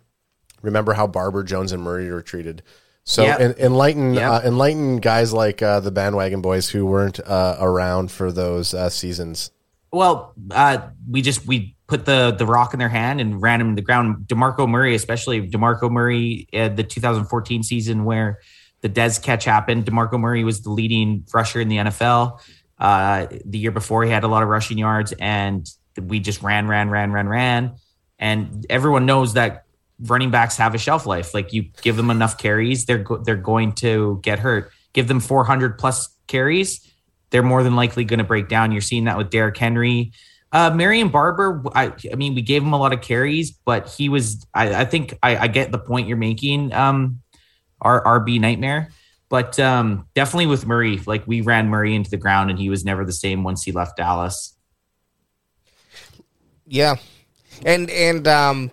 Remember 0.61 0.93
how 0.93 1.07
Barber, 1.07 1.43
Jones, 1.43 1.71
and 1.71 1.81
Murray 1.81 2.09
were 2.11 2.21
treated. 2.21 2.61
So 3.05 3.23
Yep. 3.23 3.39
en- 3.39 3.55
enlighten 3.57 4.13
Yep. 4.13 4.31
uh, 4.31 4.41
enlighten 4.45 4.97
guys 4.97 5.33
like 5.33 5.61
uh, 5.61 5.79
the 5.79 5.91
bandwagon 5.91 6.41
boys 6.41 6.69
who 6.69 6.85
weren't 6.85 7.19
uh, 7.25 7.57
around 7.59 8.11
for 8.11 8.31
those 8.31 8.73
uh, 8.73 8.89
seasons. 8.89 9.51
Well, 9.91 10.33
uh, 10.51 10.77
we 11.09 11.21
just 11.23 11.47
we 11.47 11.75
put 11.87 12.05
the 12.05 12.35
the 12.37 12.45
rock 12.45 12.73
in 12.73 12.79
their 12.79 12.89
hand 12.89 13.19
and 13.19 13.41
ran 13.41 13.59
him 13.61 13.69
to 13.75 13.75
the 13.81 13.85
ground. 13.85 14.27
DeMarco 14.27 14.69
Murray, 14.69 14.93
especially 14.93 15.49
DeMarco 15.49 15.89
Murray, 15.89 16.47
uh, 16.53 16.69
the 16.69 16.83
2014 16.83 17.63
season 17.63 18.05
where 18.05 18.37
the 18.81 18.89
Dez 18.89 19.21
catch 19.21 19.45
happened. 19.45 19.85
DeMarco 19.85 20.19
Murray 20.19 20.43
was 20.43 20.61
the 20.61 20.69
leading 20.69 21.25
rusher 21.33 21.59
in 21.59 21.67
the 21.67 21.77
NFL. 21.77 22.39
Uh, 22.77 23.25
the 23.43 23.57
year 23.57 23.71
before, 23.71 24.03
he 24.03 24.11
had 24.11 24.23
a 24.23 24.27
lot 24.27 24.43
of 24.43 24.49
rushing 24.49 24.77
yards, 24.77 25.13
and 25.19 25.67
we 25.99 26.19
just 26.19 26.41
ran, 26.43 26.67
ran, 26.67 26.89
ran, 26.91 27.11
ran, 27.11 27.27
ran. 27.27 27.73
And 28.19 28.65
everyone 28.69 29.05
knows 29.07 29.33
that 29.33 29.63
running 30.01 30.31
backs 30.31 30.57
have 30.57 30.75
a 30.75 30.77
shelf 30.77 31.05
life. 31.05 31.33
Like 31.33 31.53
you 31.53 31.65
give 31.81 31.95
them 31.95 32.09
enough 32.09 32.37
carries, 32.37 32.85
they're 32.85 32.99
go- 32.99 33.17
they're 33.17 33.35
going 33.35 33.73
to 33.73 34.19
get 34.23 34.39
hurt. 34.39 34.71
Give 34.93 35.07
them 35.07 35.19
400 35.19 35.77
plus 35.77 36.09
carries, 36.27 36.87
they're 37.29 37.43
more 37.43 37.63
than 37.63 37.75
likely 37.75 38.05
going 38.05 38.19
to 38.19 38.23
break 38.23 38.47
down. 38.47 38.71
You're 38.71 38.81
seeing 38.81 39.05
that 39.05 39.17
with 39.17 39.29
Derrick 39.29 39.57
Henry. 39.57 40.11
Uh, 40.51 40.71
Marion 40.71 41.09
Barber, 41.09 41.63
I, 41.75 41.93
I 42.11 42.15
mean, 42.15 42.33
we 42.33 42.41
gave 42.41 42.63
him 42.63 42.73
a 42.73 42.77
lot 42.79 42.91
of 42.91 43.01
carries, 43.01 43.51
but 43.51 43.87
he 43.89 44.09
was, 44.09 44.47
I, 44.53 44.81
I 44.81 44.85
think 44.85 45.13
I, 45.21 45.37
I 45.37 45.47
get 45.47 45.71
the 45.71 45.77
point 45.77 46.07
you're 46.07 46.17
making, 46.17 46.73
um, 46.73 47.21
our 47.81 48.03
RB 48.03 48.39
nightmare. 48.39 48.89
But 49.29 49.59
um, 49.59 50.07
definitely 50.15 50.47
with 50.47 50.65
Murray, 50.65 50.99
like 51.05 51.27
we 51.27 51.41
ran 51.41 51.67
Murray 51.67 51.93
into 51.93 52.09
the 52.09 52.17
ground 52.17 52.49
and 52.49 52.57
he 52.57 52.69
was 52.69 52.83
never 52.83 53.05
the 53.05 53.13
same 53.13 53.43
once 53.43 53.63
he 53.63 53.71
left 53.71 53.97
Dallas. 53.97 54.55
Yeah, 56.65 56.95
and 57.63 57.89
and 57.89 58.27
um, 58.27 58.71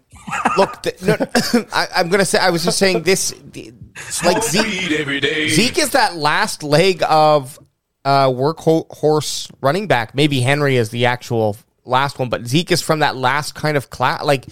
look, 0.56 0.82
the, 0.82 0.94
no, 1.02 1.66
I, 1.72 1.88
I'm 1.96 2.08
gonna 2.08 2.24
say 2.24 2.38
I 2.38 2.50
was 2.50 2.64
just 2.64 2.78
saying 2.78 3.02
this. 3.02 3.32
It's 3.54 4.24
like 4.24 4.42
Zeke, 4.42 4.92
every 4.92 5.20
day. 5.20 5.48
Zeke 5.48 5.78
is 5.78 5.90
that 5.90 6.16
last 6.16 6.62
leg 6.62 7.02
of 7.08 7.58
uh, 8.04 8.28
workhorse 8.28 9.50
running 9.60 9.86
back. 9.86 10.14
Maybe 10.14 10.40
Henry 10.40 10.76
is 10.76 10.90
the 10.90 11.06
actual 11.06 11.56
last 11.84 12.18
one, 12.18 12.28
but 12.28 12.46
Zeke 12.46 12.72
is 12.72 12.82
from 12.82 13.00
that 13.00 13.16
last 13.16 13.54
kind 13.54 13.76
of 13.76 13.90
class. 13.90 14.22
Like 14.22 14.46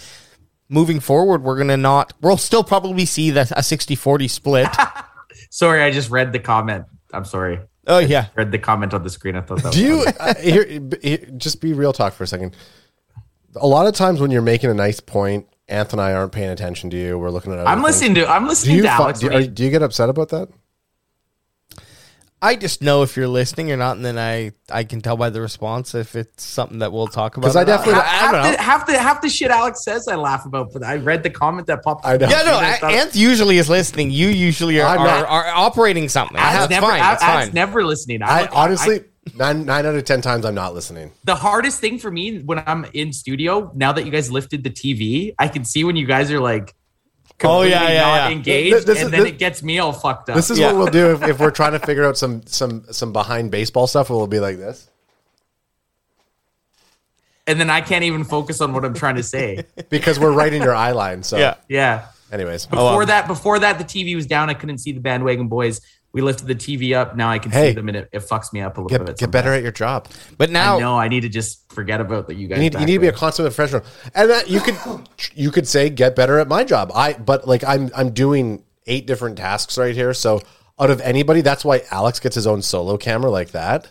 moving 0.68 1.00
forward, 1.00 1.42
we're 1.42 1.56
gonna 1.56 1.76
not. 1.76 2.12
We'll 2.20 2.36
still 2.36 2.64
probably 2.64 3.06
see 3.06 3.30
the 3.30 3.42
a 3.42 3.60
60-40 3.60 4.30
split. 4.30 4.68
Sorry, 5.50 5.82
I 5.82 5.90
just 5.90 6.10
read 6.10 6.32
the 6.32 6.40
comment. 6.40 6.86
I'm 7.12 7.24
sorry. 7.24 7.60
oh 7.86 7.98
yeah, 7.98 8.26
read 8.34 8.50
the 8.50 8.58
comment 8.58 8.92
on 8.92 9.04
the 9.04 9.10
screen. 9.10 9.36
I 9.36 9.40
thought 9.40 9.58
that 9.58 9.66
was 9.66 9.76
Do 9.76 9.82
you 9.82 10.04
uh, 10.18 10.34
here, 10.34 10.80
here? 11.00 11.18
Just 11.36 11.60
be 11.60 11.72
real 11.72 11.92
talk 11.92 12.12
for 12.12 12.24
a 12.24 12.26
second. 12.26 12.56
A 13.56 13.66
lot 13.66 13.86
of 13.86 13.94
times 13.94 14.20
when 14.20 14.32
you're 14.32 14.42
making 14.42 14.70
a 14.70 14.74
nice 14.74 14.98
point, 14.98 15.46
Anth 15.68 15.92
and 15.92 16.00
I 16.00 16.12
aren't 16.12 16.32
paying 16.32 16.50
attention 16.50 16.90
to 16.90 16.96
you. 16.96 17.18
We're 17.18 17.30
looking 17.30 17.52
at. 17.52 17.58
other 17.60 17.68
I'm 17.68 17.78
things. 17.78 17.86
listening 17.86 18.14
to 18.16 18.28
I'm 18.28 18.42
Do 18.42 18.48
listening 18.48 18.76
you, 18.76 18.82
to 18.82 18.88
fi- 18.88 18.94
Alex. 18.96 19.20
do, 19.20 19.28
when 19.28 19.36
are, 19.42 19.46
do 19.46 19.64
you 19.64 19.70
get 19.70 19.82
upset 19.82 20.08
about 20.10 20.28
that? 20.30 20.48
I 22.42 22.56
just 22.56 22.82
know 22.82 23.02
if 23.02 23.16
you're 23.16 23.26
listening 23.28 23.72
or 23.72 23.78
not, 23.78 23.96
and 23.96 24.04
then 24.04 24.18
I 24.18 24.52
I 24.70 24.84
can 24.84 25.00
tell 25.00 25.16
by 25.16 25.30
the 25.30 25.40
response 25.40 25.94
if 25.94 26.14
it's 26.14 26.42
something 26.44 26.80
that 26.80 26.92
we'll 26.92 27.06
talk 27.06 27.38
about. 27.38 27.46
Because 27.46 27.56
I 27.56 27.64
definitely- 27.64 28.02
I, 28.02 28.28
I 28.28 28.32
don't 28.32 28.42
know. 28.42 28.42
half, 28.42 28.56
the, 28.58 28.62
half 28.62 28.86
the 28.86 28.98
half 28.98 29.22
the 29.22 29.28
shit 29.30 29.50
Alex 29.50 29.82
says 29.82 30.06
I 30.08 30.16
laugh 30.16 30.44
about, 30.44 30.70
but 30.74 30.82
I 30.84 30.96
read 30.96 31.22
the 31.22 31.30
comment 31.30 31.66
that 31.68 31.82
popped. 31.82 32.04
I 32.04 32.18
know. 32.18 32.28
Yeah, 32.28 32.42
no, 32.42 32.58
I 32.58 32.78
Anth 32.92 33.16
usually 33.16 33.56
is 33.56 33.70
listening. 33.70 34.10
You 34.10 34.28
usually 34.28 34.78
are, 34.82 34.86
I'm 34.86 35.00
are, 35.00 35.06
not. 35.06 35.26
are 35.26 35.46
operating 35.46 36.10
something. 36.10 36.36
Ad's 36.36 36.58
That's 36.68 36.70
never, 36.70 36.86
fine. 36.88 37.00
Ad- 37.00 37.12
That's 37.12 37.22
Ad's 37.22 37.46
fine. 37.46 37.54
never 37.54 37.82
listening. 37.86 38.22
I 38.22 38.42
I, 38.42 38.48
honestly 38.48 38.96
I- 39.00 39.04
nine 39.36 39.64
nine 39.64 39.86
out 39.86 39.94
of 39.94 40.04
ten 40.04 40.20
times 40.20 40.44
I'm 40.44 40.54
not 40.54 40.74
listening. 40.74 41.12
the 41.24 41.34
hardest 41.34 41.80
thing 41.80 41.98
for 41.98 42.10
me 42.10 42.40
when 42.40 42.62
I'm 42.66 42.86
in 42.94 43.12
studio 43.12 43.70
now 43.74 43.92
that 43.92 44.04
you 44.04 44.10
guys 44.10 44.30
lifted 44.30 44.62
the 44.64 44.70
TV, 44.70 45.34
I 45.38 45.48
can 45.48 45.64
see 45.64 45.84
when 45.84 45.96
you 45.96 46.06
guys 46.06 46.30
are 46.30 46.40
like. 46.40 46.74
Oh, 47.42 47.62
yeah, 47.62 47.88
yeah, 47.90 48.00
not 48.00 48.14
yeah. 48.14 48.28
Engaged, 48.30 48.86
This 48.86 48.96
is- 48.98 49.02
and 49.04 49.12
then 49.12 49.24
this- 49.24 49.32
it 49.32 49.38
gets 49.38 49.62
me 49.62 49.78
all 49.80 49.92
fucked 49.92 50.30
up. 50.30 50.36
This 50.36 50.50
is 50.50 50.58
Yeah. 50.58 50.68
what 50.68 50.76
we'll 50.76 50.86
do 50.86 51.12
if, 51.14 51.22
if 51.24 51.40
we're 51.40 51.50
trying 51.50 51.72
to 51.72 51.80
figure 51.80 52.04
out 52.04 52.16
some 52.16 52.42
some 52.46 52.84
some 52.92 53.12
behind 53.12 53.50
baseball 53.50 53.86
stuff. 53.88 54.08
We'll 54.08 54.26
be 54.28 54.38
like 54.40 54.56
this 54.56 54.88
and 57.46 57.60
then 57.60 57.68
I 57.70 57.80
can't 57.80 58.04
even 58.04 58.24
focus 58.24 58.60
on 58.60 58.72
what 58.72 58.84
I'm 58.84 58.94
trying 58.94 59.16
to 59.16 59.22
say. 59.22 59.64
because 59.90 60.18
we're 60.18 60.32
right 60.32 60.52
in 60.52 60.62
your 60.62 60.74
eye 60.74 60.92
line. 60.92 61.22
So, 61.22 61.36
Yeah. 61.36 61.54
Yeah. 61.68 62.06
anyways, 62.32 62.66
Before 62.66 63.02
um, 63.02 63.08
that, 63.08 63.26
before 63.26 63.58
that, 63.58 63.78
the 63.78 63.84
TV 63.84 64.16
was 64.16 64.26
down. 64.26 64.48
I 64.48 64.54
couldn't 64.54 64.78
see 64.78 64.92
the 64.92 65.00
bandwagon 65.00 65.48
boys. 65.48 65.80
We 66.14 66.22
lifted 66.22 66.46
the 66.46 66.54
TV 66.54 66.96
up. 66.96 67.16
Now 67.16 67.28
I 67.28 67.38
can 67.38 67.50
Hey. 67.50 67.70
see 67.70 67.74
them, 67.74 67.88
and 67.88 67.96
it, 67.98 68.08
it 68.12 68.20
fucks 68.20 68.52
me 68.52 68.60
up 68.62 68.78
a 68.78 68.80
little 68.80 68.96
get 68.98 69.04
bit. 69.04 69.18
get 69.18 69.30
better 69.32 69.52
at 69.52 69.62
your 69.62 69.72
job. 69.72 70.08
But 70.38 70.48
now, 70.50 70.76
I 70.76 70.80
know. 70.80 70.96
I 70.96 71.08
need 71.08 71.20
to 71.22 71.28
just 71.28 71.70
forget 71.72 72.00
about 72.00 72.28
that. 72.28 72.36
You 72.36 72.46
guys. 72.48 72.58
You 72.58 72.62
need, 72.62 72.74
you 72.74 72.86
need 72.86 72.92
to 72.94 72.98
be 73.00 73.08
a 73.08 73.10
there. 73.10 73.18
consummate 73.18 73.52
professional, 73.54 73.82
and 74.14 74.30
that 74.30 74.48
you 74.48 74.60
could 74.60 74.76
you 75.34 75.50
could 75.50 75.66
say 75.68 75.90
get 75.90 76.14
better 76.16 76.38
at 76.38 76.48
my 76.48 76.64
job. 76.64 76.90
I 76.94 77.12
but 77.14 77.46
like 77.48 77.64
I'm 77.64 77.90
I'm 77.96 78.10
doing 78.10 78.62
eight 78.86 79.06
different 79.06 79.36
tasks 79.38 79.76
right 79.76 79.94
here. 79.94 80.14
So 80.14 80.40
out 80.78 80.90
of 80.90 81.00
anybody, 81.00 81.40
that's 81.40 81.64
why 81.64 81.82
Alex 81.90 82.18
gets 82.20 82.34
his 82.36 82.46
own 82.46 82.62
solo 82.62 82.96
camera 82.96 83.30
like 83.30 83.50
that, 83.50 83.90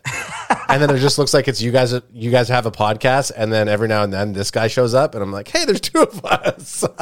and 0.70 0.82
then 0.82 0.90
it 0.90 1.00
just 1.00 1.18
looks 1.18 1.34
like 1.34 1.48
it's 1.50 1.62
you 1.62 1.72
guys. 1.72 1.94
You 2.14 2.32
guys 2.32 2.48
have 2.48 2.66
a 2.66 2.72
podcast, 2.72 3.32
and 3.36 3.52
then 3.52 3.68
every 3.68 3.88
now 3.90 4.04
and 4.04 4.14
then 4.14 4.32
this 4.34 4.50
guy 4.50 4.68
shows 4.68 4.94
up, 4.94 5.14
and 5.14 5.22
I'm 5.24 5.32
like, 5.32 5.50
hey, 5.50 5.66
there's 5.66 5.82
two 5.82 6.02
of 6.02 6.24
us. 6.26 6.86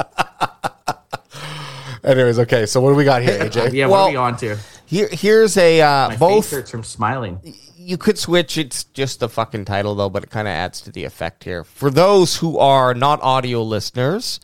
Anyways, 2.04 2.38
okay. 2.40 2.66
So 2.66 2.80
what 2.80 2.90
do 2.90 2.96
we 2.96 3.04
got 3.04 3.22
here, 3.22 3.38
AJ? 3.38 3.72
Yeah. 3.72 3.86
Well, 3.86 4.02
what 4.02 4.08
are 4.08 4.10
we 4.10 4.16
on 4.16 4.36
to? 4.38 4.56
Here 4.92 5.08
here's 5.10 5.56
a 5.56 5.80
uh, 5.80 6.08
My 6.10 6.16
both. 6.16 6.44
face 6.44 6.52
hurts 6.52 6.70
from 6.70 6.84
smiling. 6.84 7.40
You 7.76 7.96
could 7.96 8.18
switch. 8.18 8.58
It's 8.58 8.84
just 8.84 9.20
the 9.20 9.28
fucking 9.28 9.64
title 9.64 9.94
though, 9.94 10.10
but 10.10 10.22
it 10.22 10.30
kind 10.30 10.46
of 10.46 10.52
adds 10.52 10.82
to 10.82 10.92
the 10.92 11.04
effect 11.04 11.44
here. 11.44 11.64
For 11.64 11.88
those 11.90 12.36
who 12.36 12.58
are 12.58 12.92
not 12.92 13.22
audio 13.22 13.62
listeners, 13.62 14.38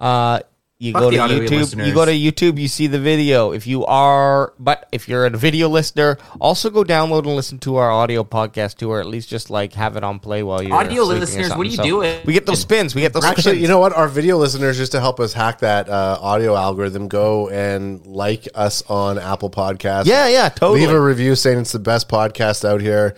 uh, 0.00 0.40
you 0.78 0.92
Fuck 0.92 1.02
go 1.02 1.10
to 1.10 1.18
audio 1.18 1.38
YouTube. 1.38 1.86
You 1.86 1.94
go 1.94 2.04
to 2.04 2.12
YouTube. 2.12 2.60
You 2.60 2.68
see 2.68 2.86
the 2.86 2.98
video. 2.98 3.52
If 3.52 3.66
you 3.66 3.86
are, 3.86 4.52
but 4.58 4.86
if 4.92 5.08
you're 5.08 5.24
a 5.24 5.30
video 5.30 5.70
listener, 5.70 6.18
also 6.38 6.68
go 6.68 6.84
download 6.84 7.20
and 7.20 7.34
listen 7.34 7.58
to 7.60 7.76
our 7.76 7.90
audio 7.90 8.24
podcast 8.24 8.76
too, 8.76 8.90
or 8.90 9.00
at 9.00 9.06
least 9.06 9.30
just 9.30 9.48
like 9.48 9.72
have 9.72 9.96
it 9.96 10.04
on 10.04 10.18
play 10.18 10.42
while 10.42 10.62
you're 10.62 10.76
Audio 10.76 11.04
listeners, 11.04 11.48
what 11.48 11.60
are 11.60 11.64
you 11.64 11.76
something. 11.76 11.90
doing? 11.90 12.20
We 12.26 12.34
get 12.34 12.44
those 12.44 12.60
spins. 12.60 12.94
We 12.94 13.00
get 13.00 13.14
those. 13.14 13.24
Actually, 13.24 13.42
spins. 13.42 13.62
you 13.62 13.68
know 13.68 13.78
what? 13.78 13.94
Our 13.94 14.06
video 14.06 14.36
listeners, 14.36 14.76
just 14.76 14.92
to 14.92 15.00
help 15.00 15.18
us 15.18 15.32
hack 15.32 15.60
that 15.60 15.88
uh, 15.88 16.18
audio 16.20 16.54
algorithm, 16.54 17.08
go 17.08 17.48
and 17.48 18.04
like 18.06 18.46
us 18.54 18.82
on 18.82 19.18
Apple 19.18 19.50
Podcasts. 19.50 20.04
Yeah, 20.04 20.28
yeah, 20.28 20.50
totally. 20.50 20.80
Leave 20.80 20.90
a 20.90 21.00
review 21.00 21.36
saying 21.36 21.58
it's 21.60 21.72
the 21.72 21.78
best 21.78 22.10
podcast 22.10 22.68
out 22.68 22.82
here, 22.82 23.16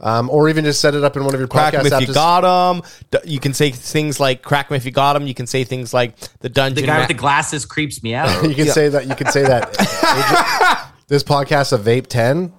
um, 0.00 0.28
or 0.30 0.48
even 0.48 0.64
just 0.64 0.80
set 0.80 0.94
it 0.94 1.04
up 1.04 1.16
in 1.16 1.24
one 1.24 1.34
of 1.34 1.40
your 1.40 1.48
Crack 1.48 1.74
podcast 1.74 1.78
'em 1.80 1.86
if 1.86 1.92
apps. 1.92 2.08
you 2.08 2.14
got 2.14 2.40
them. 2.72 2.82
You 3.24 3.38
can 3.40 3.54
say 3.54 3.70
things 3.70 4.18
like 4.20 4.42
"crack 4.42 4.70
'em 4.70 4.76
if 4.76 4.84
you 4.84 4.90
got 4.90 5.12
them." 5.14 5.26
You 5.26 5.34
can 5.34 5.46
say 5.46 5.64
things 5.64 5.92
like 5.94 6.16
"the 6.40 6.48
dungeon. 6.48 6.82
The 6.82 6.86
guy 6.86 6.94
ma- 6.94 6.98
with 7.00 7.08
the 7.08 7.14
glasses 7.14 7.64
creeps 7.66 8.02
me 8.02 8.14
out. 8.14 8.42
you 8.48 8.54
can 8.54 8.68
say 8.68 8.88
that. 8.88 9.06
You 9.06 9.14
can 9.14 9.28
say 9.28 9.42
that. 9.42 10.86
This 11.08 11.24
podcast 11.24 11.72
a 11.72 11.78
vape 11.78 12.06
ten. 12.06 12.52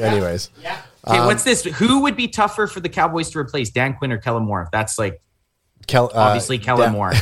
Anyways, 0.00 0.50
Okay, 1.08 1.18
what's 1.26 1.42
this? 1.42 1.64
Who 1.64 2.02
would 2.02 2.14
be 2.16 2.28
tougher 2.28 2.68
for 2.68 2.78
the 2.78 2.88
Cowboys 2.88 3.30
to 3.30 3.38
replace 3.40 3.70
Dan 3.70 3.94
Quinn 3.94 4.12
or 4.12 4.18
Kellen 4.18 4.44
Moore? 4.44 4.68
That's 4.70 4.96
like 4.96 5.20
Kel, 5.88 6.04
uh, 6.14 6.18
obviously 6.18 6.58
Kellen 6.58 6.82
Dan- 6.84 6.92
Moore. 6.92 7.12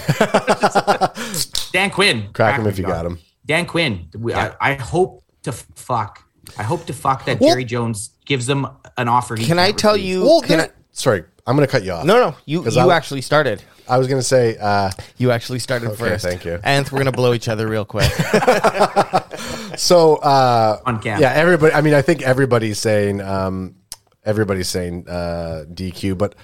Dan 1.73 1.91
Quinn. 1.91 2.29
Crack 2.33 2.59
him 2.61 2.67
if 2.67 2.79
you 2.79 2.85
got 2.85 3.07
him. 3.07 3.19
Dan 3.47 3.67
Quinn. 3.67 4.09
We, 4.19 4.35
I, 4.35 4.55
I 4.61 4.75
hope 4.75 5.23
to 5.45 5.53
fuck. 5.53 6.23
I 6.59 6.63
hope 6.65 6.87
to 6.87 6.93
fuck 6.93 7.25
that 7.27 7.41
Well- 7.41 7.51
Jerry 7.51 7.65
Jones 7.65 8.11
gives 8.29 8.47
them 8.47 8.69
an 8.97 9.09
offer. 9.09 9.35
he 9.35 9.45
Can 9.47 9.59
I 9.59 9.73
tell 9.73 9.95
refuse. 9.95 10.09
you? 10.09 10.23
Well, 10.23 10.41
can 10.43 10.59
there- 10.59 10.75
sorry, 10.93 11.25
I'm 11.47 11.57
going 11.57 11.67
to 11.67 11.71
cut 11.73 11.83
you 11.83 11.91
off. 11.93 12.05
No, 12.05 12.15
no. 12.21 12.37
You 12.47 12.63
'Cause 12.63 12.77
you 12.77 12.83
I- 12.83 12.97
actually 12.97 13.23
started. 13.23 13.63
I 13.89 13.97
was 13.99 14.07
going 14.07 14.21
to 14.21 14.27
say, 14.27 14.57
uh, 14.61 14.91
You 15.17 15.31
actually 15.33 15.59
started 15.61 15.91
first. 15.97 16.23
thank 16.25 16.45
you. 16.45 16.61
And 16.63 16.87
we're 16.91 16.99
gonna 16.99 17.11
blow 17.11 17.33
each 17.33 17.49
other 17.49 17.67
real 17.67 17.87
quick. 17.87 18.05
so 19.77 20.17
uh, 20.17 20.81
On 20.87 21.01
cam. 21.01 21.21
yeah, 21.21 21.33
everybody. 21.33 21.73
I 21.75 21.81
mean, 21.81 21.95
I 21.95 22.03
think 22.03 22.23
everybody's 22.23 22.79
saying, 22.79 23.21
um, 23.21 23.77
everybody's 24.25 24.69
saying 24.69 25.09
uh, 25.09 25.65
DQ, 25.73 26.19
but 26.19 26.35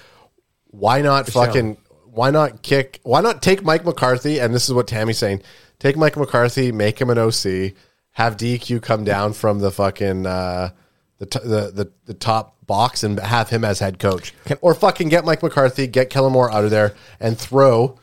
why 0.71 1.01
not 1.01 1.27
fucking? 1.27 1.77
Why 2.05 2.31
not 2.31 2.61
kick? 2.63 2.99
Why 3.03 3.21
not 3.21 3.41
take 3.43 3.63
Mike 3.63 3.85
McCarthy? 3.85 4.39
And 4.39 4.53
this 4.53 4.65
is 4.65 4.73
what 4.73 4.87
Tammy's 4.87 5.17
saying: 5.17 5.41
take 5.79 5.97
Mike 5.97 6.17
McCarthy, 6.17 6.71
make 6.71 6.99
him 6.99 7.09
an 7.09 7.17
OC, 7.19 7.73
have 8.13 8.37
DQ 8.37 8.81
come 8.81 9.03
down 9.03 9.33
from 9.33 9.59
the 9.59 9.69
fucking 9.71 10.25
uh, 10.25 10.69
the, 11.17 11.25
t- 11.25 11.39
the 11.39 11.71
the 11.71 11.91
the 12.05 12.13
top 12.13 12.65
box 12.65 13.03
and 13.03 13.19
have 13.19 13.49
him 13.49 13.63
as 13.63 13.79
head 13.79 13.99
coach, 13.99 14.33
or 14.61 14.73
fucking 14.73 15.09
get 15.09 15.25
Mike 15.25 15.43
McCarthy, 15.43 15.87
get 15.87 16.09
Kellen 16.09 16.33
Moore 16.33 16.51
out 16.51 16.65
of 16.65 16.71
there, 16.71 16.95
and 17.19 17.37
throw 17.37 17.99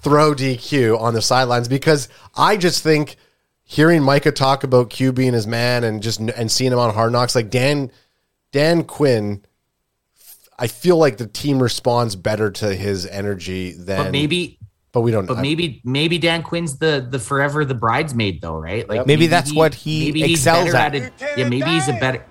throw 0.00 0.34
DQ 0.34 0.98
on 1.00 1.14
the 1.14 1.22
sidelines. 1.22 1.68
Because 1.68 2.08
I 2.34 2.56
just 2.56 2.82
think 2.82 3.16
hearing 3.62 4.02
Micah 4.02 4.32
talk 4.32 4.64
about 4.64 4.90
Q 4.90 5.12
being 5.12 5.32
his 5.32 5.46
man 5.46 5.84
and 5.84 6.02
just 6.02 6.20
and 6.20 6.50
seeing 6.50 6.72
him 6.72 6.78
on 6.78 6.94
Hard 6.94 7.12
Knocks, 7.12 7.34
like 7.34 7.50
Dan 7.50 7.90
Dan 8.52 8.84
Quinn, 8.84 9.44
I 10.58 10.66
feel 10.66 10.96
like 10.96 11.16
the 11.16 11.26
team 11.26 11.62
responds 11.62 12.16
better 12.16 12.50
to 12.50 12.74
his 12.74 13.06
energy 13.06 13.72
than 13.72 14.04
But 14.04 14.12
maybe, 14.12 14.58
but 14.92 15.00
we 15.00 15.10
don't. 15.10 15.26
but 15.26 15.38
I- 15.38 15.42
maybe, 15.42 15.80
maybe 15.84 16.18
Dan 16.18 16.42
Quinn's 16.42 16.78
the 16.78 17.06
the 17.08 17.18
forever 17.18 17.64
the 17.64 17.74
bridesmaid 17.74 18.40
though, 18.40 18.56
right? 18.58 18.88
Like 18.88 19.06
Maybe 19.06 19.26
that's 19.26 19.52
what 19.54 19.74
he 19.74 20.22
excels 20.32 20.72
better 20.72 20.76
at. 20.76 20.94
it. 20.94 21.12
Yeah, 21.36 21.48
maybe 21.48 21.70
he's 21.70 21.88
a 21.88 21.94
better. 21.94 22.24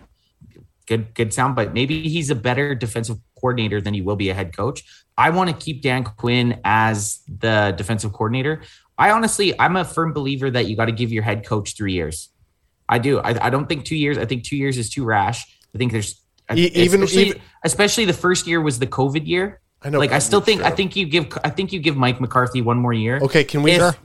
Good, 0.88 1.14
good 1.14 1.34
sound, 1.34 1.56
but 1.56 1.74
maybe 1.74 2.10
he's 2.10 2.30
a 2.32 2.36
better 2.36 2.76
defensive 2.76 3.18
coordinator 3.40 3.80
than 3.80 3.94
he 3.94 4.02
will 4.02 4.18
be 4.18 4.30
a 4.30 4.34
head 4.34 4.54
coach. 4.56 4.84
I 5.18 5.30
want 5.30 5.50
to 5.50 5.56
keep 5.56 5.82
Dan 5.82 6.04
Quinn 6.04 6.60
as 6.66 7.22
the 7.28 7.74
defensive 7.78 8.12
coordinator. 8.12 8.62
I 8.98 9.12
honestly, 9.12 9.58
I'm 9.58 9.78
a 9.78 9.86
firm 9.86 10.12
believer 10.12 10.50
that 10.52 10.66
you 10.66 10.76
got 10.76 10.86
to 10.86 10.92
give 10.92 11.12
your 11.12 11.24
head 11.24 11.46
coach 11.46 11.78
three 11.78 11.94
years. 11.94 12.30
I 12.90 12.98
do. 13.00 13.20
I, 13.20 13.46
I 13.46 13.50
don't 13.50 13.70
think 13.70 13.86
two 13.86 13.96
years. 13.96 14.18
I 14.18 14.26
think 14.26 14.44
two 14.44 14.58
years 14.58 14.78
is 14.78 14.90
too 14.90 15.06
rash. 15.06 15.46
I 15.74 15.78
think 15.78 15.94
there's 15.94 16.22
E- 16.54 16.66
even- 16.74 17.04
especially, 17.04 17.28
even- 17.30 17.42
especially 17.64 18.06
the 18.06 18.14
first 18.14 18.46
year 18.46 18.60
was 18.60 18.80
the 18.80 18.88
COVID 18.88 19.26
year. 19.26 19.61
I 19.82 19.90
know, 19.90 20.00
Like 20.00 20.12
I 20.12 20.20
still 20.20 20.42
think 20.42 20.62
I 20.62 20.70
think 20.70 20.96
you 20.96 21.06
give 21.06 21.28
I 21.44 21.50
think 21.50 21.74
you 21.74 21.80
give 21.80 21.98
Mike 21.98 22.22
McCarthy 22.22 22.62
one 22.62 22.78
more 22.78 22.94
year. 22.94 23.20
Okay, 23.22 23.44
can 23.44 23.64
we? 23.64 23.72
If- 23.72 23.98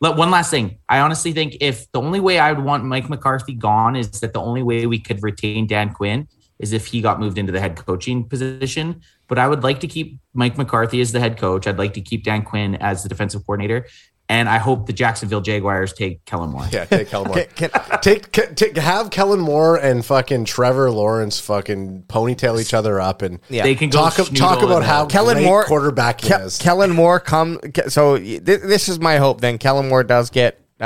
Let 0.00 0.16
one 0.16 0.30
last 0.30 0.50
thing. 0.50 0.78
I 0.88 1.00
honestly 1.00 1.32
think 1.32 1.56
if 1.60 1.90
the 1.92 2.00
only 2.02 2.20
way 2.20 2.38
I 2.38 2.52
would 2.52 2.62
want 2.64 2.84
Mike 2.84 3.08
McCarthy 3.08 3.54
gone 3.54 3.96
is 3.96 4.10
that 4.20 4.34
the 4.34 4.40
only 4.40 4.62
way 4.62 4.86
we 4.86 4.98
could 4.98 5.22
retain 5.22 5.66
Dan 5.66 5.94
Quinn 5.94 6.28
is 6.58 6.72
if 6.74 6.86
he 6.86 7.00
got 7.00 7.18
moved 7.18 7.38
into 7.38 7.50
the 7.50 7.60
head 7.60 7.76
coaching 7.76 8.22
position. 8.28 9.00
But 9.26 9.38
I 9.38 9.48
would 9.48 9.62
like 9.62 9.80
to 9.80 9.86
keep 9.86 10.18
Mike 10.34 10.58
McCarthy 10.58 11.00
as 11.00 11.12
the 11.12 11.20
head 11.20 11.38
coach. 11.38 11.66
I'd 11.66 11.78
like 11.78 11.94
to 11.94 12.00
keep 12.02 12.24
Dan 12.24 12.42
Quinn 12.42 12.76
as 12.76 13.02
the 13.02 13.08
defensive 13.08 13.44
coordinator. 13.46 13.86
And 14.28 14.48
I 14.48 14.58
hope 14.58 14.86
the 14.86 14.92
Jacksonville 14.92 15.40
Jaguars 15.40 15.92
take 15.92 16.24
Kellen 16.24 16.50
Moore. 16.50 16.66
yeah, 16.72 16.84
take 16.84 17.08
Kellen 17.08 17.28
Moore. 17.28 17.44
Can- 17.54 17.70
take, 18.02 18.32
ca- 18.32 18.52
take 18.56 18.76
have 18.76 19.10
Kellen 19.10 19.38
Moore 19.38 19.76
and 19.76 20.04
fucking 20.04 20.46
Trevor 20.46 20.90
Lawrence 20.90 21.38
fucking 21.38 22.04
ponytail 22.08 22.60
each 22.60 22.74
other 22.74 23.00
up 23.00 23.22
and 23.22 23.38
Yeah. 23.48 23.62
They 23.62 23.76
can 23.76 23.88
talk 23.90 24.14
schnoodle 24.14 24.36
talk 24.36 24.62
about 24.62 24.82
how. 24.82 25.06
Kellen 25.06 25.36
great 25.36 25.46
Moore 25.46 25.64
quarterback 25.64 26.20
he 26.22 26.30
Ke- 26.30 26.40
is. 26.40 26.58
Kellen 26.58 26.90
Moore 26.90 27.20
come. 27.20 27.60
So 27.88 28.18
th- 28.18 28.40
this 28.42 28.88
is 28.88 28.98
my 28.98 29.18
hope. 29.18 29.40
Then 29.40 29.58
Kellen 29.58 29.88
Moore 29.88 30.02
does 30.02 30.30
get 30.30 30.60
uh, 30.80 30.84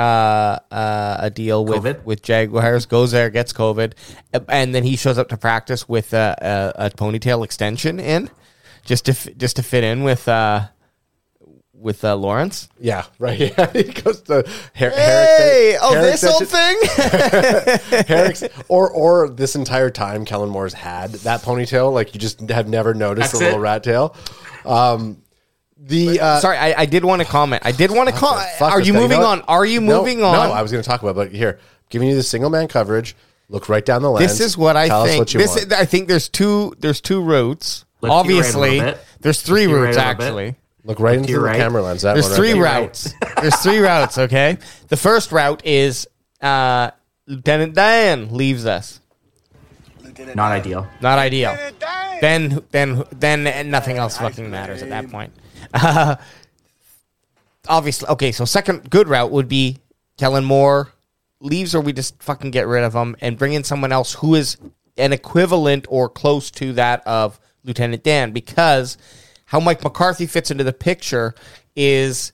uh, 0.70 1.16
a 1.20 1.30
deal 1.30 1.64
with 1.64 1.82
COVID? 1.82 2.04
with 2.04 2.22
Jaguars, 2.22 2.84
goes 2.86 3.10
there, 3.10 3.30
gets 3.30 3.52
COVID, 3.54 3.94
uh, 4.34 4.40
and 4.48 4.74
then 4.74 4.84
he 4.84 4.96
shows 4.96 5.16
up 5.18 5.28
to 5.30 5.36
practice 5.36 5.88
with 5.88 6.12
a, 6.12 6.72
a, 6.76 6.86
a 6.86 6.90
ponytail 6.90 7.42
extension 7.44 7.98
in, 7.98 8.30
just 8.84 9.06
to 9.06 9.12
f- 9.12 9.28
just 9.36 9.56
to 9.56 9.62
fit 9.64 9.82
in 9.82 10.02
with 10.04 10.28
uh, 10.28 10.68
with 11.80 12.04
uh, 12.04 12.14
Lawrence. 12.14 12.68
yeah, 12.78 13.06
right. 13.18 13.38
Yeah, 13.56 13.70
he 13.72 13.84
goes 13.84 14.20
to 14.22 14.46
hair, 14.74 14.90
hair 14.90 15.38
Hey, 15.38 15.74
exten- 15.76 15.78
oh, 15.82 15.94
hair 15.94 16.02
this 16.02 16.24
old 16.24 16.46
thing. 16.46 16.76
hair 18.06 18.26
ex- 18.26 18.44
or 18.68 18.90
or 18.90 19.28
this 19.30 19.56
entire 19.56 19.90
time 19.90 20.24
Kellen 20.24 20.50
Moore's 20.50 20.74
had 20.74 21.10
that 21.24 21.40
ponytail, 21.42 21.92
like 21.92 22.14
you 22.14 22.20
just 22.20 22.40
have 22.50 22.68
never 22.68 22.92
noticed 22.94 23.32
That's 23.32 23.38
the 23.38 23.44
little 23.46 23.60
rat 23.60 23.82
tail. 23.82 24.14
Um, 24.64 25.22
the 25.78 26.20
uh, 26.20 26.40
Sorry, 26.40 26.58
I, 26.58 26.82
I 26.82 26.86
did 26.86 27.04
want 27.04 27.22
to 27.22 27.26
comment. 27.28 27.62
I 27.64 27.72
did 27.72 27.90
want 27.90 28.08
to 28.10 28.14
comment. 28.14 28.46
fuck 28.58 28.72
Are 28.72 28.78
this 28.78 28.86
you 28.88 28.92
thing. 28.92 29.02
moving 29.02 29.20
know 29.20 29.26
on? 29.26 29.40
Are 29.42 29.64
you 29.64 29.80
No, 29.80 29.98
moving 30.00 30.22
on? 30.22 30.34
No, 30.34 30.52
I 30.52 30.60
was 30.60 30.70
going 30.70 30.82
to 30.82 30.88
talk 30.88 31.00
about, 31.02 31.14
but 31.14 31.32
here, 31.32 31.58
giving 31.88 32.08
you 32.08 32.14
the 32.14 32.22
single 32.22 32.50
man 32.50 32.68
coverage. 32.68 33.16
Look 33.48 33.68
right 33.70 33.84
down 33.84 34.02
the 34.02 34.10
lens. 34.10 34.38
This 34.38 34.46
is 34.46 34.56
what 34.58 34.76
I 34.76 34.86
Tell 34.88 35.04
think. 35.04 35.14
Us 35.14 35.18
what 35.18 35.34
you 35.34 35.40
this 35.40 35.56
want. 35.56 35.72
I 35.72 35.84
think 35.86 36.06
there's 36.08 36.28
two 36.28 36.74
there's 36.78 37.00
two 37.00 37.22
routes. 37.22 37.84
Let's 38.02 38.10
hear 38.12 38.16
a 38.16 38.20
Obviously, 38.20 38.70
little 38.78 38.92
bit. 38.92 39.04
there's 39.20 39.40
three 39.42 39.66
Let's 39.66 39.78
routes 39.78 39.96
a 39.96 40.00
little 40.00 40.14
bit. 40.14 40.24
actually. 40.24 40.54
Look 40.90 40.98
right 40.98 41.16
into 41.16 41.28
You're 41.30 41.42
the 41.42 41.46
right. 41.46 41.56
camera 41.56 41.82
lens. 41.82 42.02
That 42.02 42.14
There's 42.14 42.24
one 42.24 42.32
right 42.32 42.36
three 42.36 42.52
there. 42.54 42.62
routes. 42.62 43.14
There's 43.40 43.56
three 43.62 43.78
routes. 43.78 44.18
Okay. 44.18 44.58
The 44.88 44.96
first 44.96 45.30
route 45.30 45.64
is 45.64 46.08
uh, 46.40 46.90
Lieutenant 47.28 47.76
Dan 47.76 48.34
leaves 48.34 48.66
us. 48.66 48.98
Not 50.34 50.50
ideal. 50.50 50.88
Not 51.00 51.20
ideal. 51.20 51.56
Then 52.20 52.64
then 52.72 53.04
then 53.12 53.70
nothing 53.70 53.98
else 53.98 54.18
fucking 54.18 54.50
matters 54.50 54.82
at 54.82 54.88
that 54.88 55.08
point. 55.10 55.32
Uh, 55.72 56.16
obviously, 57.68 58.08
okay. 58.08 58.32
So 58.32 58.44
second 58.44 58.90
good 58.90 59.06
route 59.06 59.30
would 59.30 59.46
be 59.48 59.78
Kellen 60.18 60.44
Moore 60.44 60.90
leaves, 61.38 61.72
or 61.72 61.80
we 61.80 61.92
just 61.92 62.20
fucking 62.20 62.50
get 62.50 62.66
rid 62.66 62.82
of 62.82 62.94
him 62.96 63.14
and 63.20 63.38
bring 63.38 63.52
in 63.52 63.62
someone 63.62 63.92
else 63.92 64.14
who 64.14 64.34
is 64.34 64.56
an 64.98 65.12
equivalent 65.12 65.86
or 65.88 66.08
close 66.08 66.50
to 66.50 66.72
that 66.72 67.06
of 67.06 67.38
Lieutenant 67.62 68.02
Dan, 68.02 68.32
because 68.32 68.98
how 69.50 69.58
Mike 69.58 69.82
McCarthy 69.82 70.26
fits 70.26 70.52
into 70.52 70.62
the 70.62 70.72
picture 70.72 71.34
is 71.74 72.32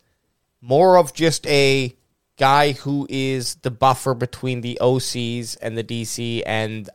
more 0.61 0.99
of 0.99 1.15
just 1.15 1.47
a 1.47 1.97
guy 2.37 2.73
who 2.73 3.07
is 3.09 3.55
the 3.63 3.71
buffer 3.71 4.13
between 4.13 4.61
the 4.61 4.77
OCs 4.83 5.57
and 5.63 5.79
the 5.79 5.83
DC 5.83 6.43
and 6.45 6.91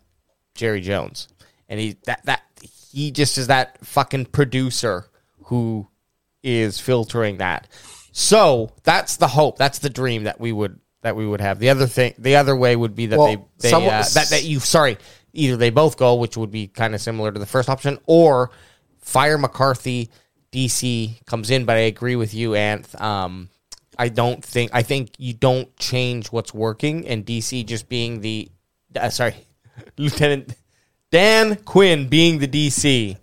Jerry 0.53 0.79
Jones. 0.79 1.27
And 1.67 1.79
he 1.79 1.97
that 2.05 2.23
that 2.25 2.43
he 2.91 3.09
just 3.09 3.39
is 3.39 3.47
that 3.47 3.83
fucking 3.83 4.25
producer 4.27 5.07
who 5.45 5.87
is 6.43 6.79
filtering 6.79 7.37
that. 7.37 7.67
So 8.11 8.73
that's 8.83 9.17
the 9.17 9.27
hope. 9.27 9.57
That's 9.57 9.79
the 9.79 9.89
dream 9.89 10.25
that 10.25 10.39
we 10.39 10.51
would 10.51 10.79
that 11.01 11.15
we 11.15 11.25
would 11.25 11.41
have. 11.41 11.57
The 11.57 11.69
other 11.69 11.87
thing, 11.87 12.13
the 12.19 12.35
other 12.35 12.55
way 12.55 12.75
would 12.75 12.93
be 12.93 13.07
that 13.07 13.17
Well, 13.17 13.27
they, 13.27 13.43
they 13.57 13.69
someone- 13.71 13.91
uh, 13.91 14.05
that 14.13 14.27
that 14.29 14.43
you 14.43 14.59
sorry, 14.59 14.99
either 15.33 15.57
they 15.57 15.71
both 15.71 15.97
go, 15.97 16.13
which 16.13 16.37
would 16.37 16.51
be 16.51 16.67
kind 16.67 16.93
of 16.93 17.01
similar 17.01 17.31
to 17.31 17.39
the 17.39 17.47
first 17.47 17.69
option, 17.69 17.97
or 18.05 18.51
fire 19.11 19.37
McCarthy. 19.37 20.09
DC 20.51 21.25
comes 21.25 21.49
in, 21.49 21.63
but 21.65 21.77
I 21.77 21.81
agree 21.81 22.17
with 22.17 22.33
you, 22.33 22.51
Anth. 22.51 22.99
Um, 22.99 23.49
I 23.97 24.09
don't 24.09 24.43
think 24.43 24.71
I 24.73 24.81
think 24.81 25.11
you 25.17 25.33
don't 25.33 25.75
change 25.77 26.27
what's 26.27 26.53
working, 26.53 27.07
and 27.07 27.25
DC 27.25 27.65
just 27.65 27.87
being 27.87 28.21
the 28.21 28.49
uh, 28.95 29.09
sorry, 29.09 29.35
Lieutenant 29.97 30.55
Dan 31.11 31.55
Quinn 31.57 32.07
being 32.07 32.39
the 32.39 32.47
DC. 32.47 33.17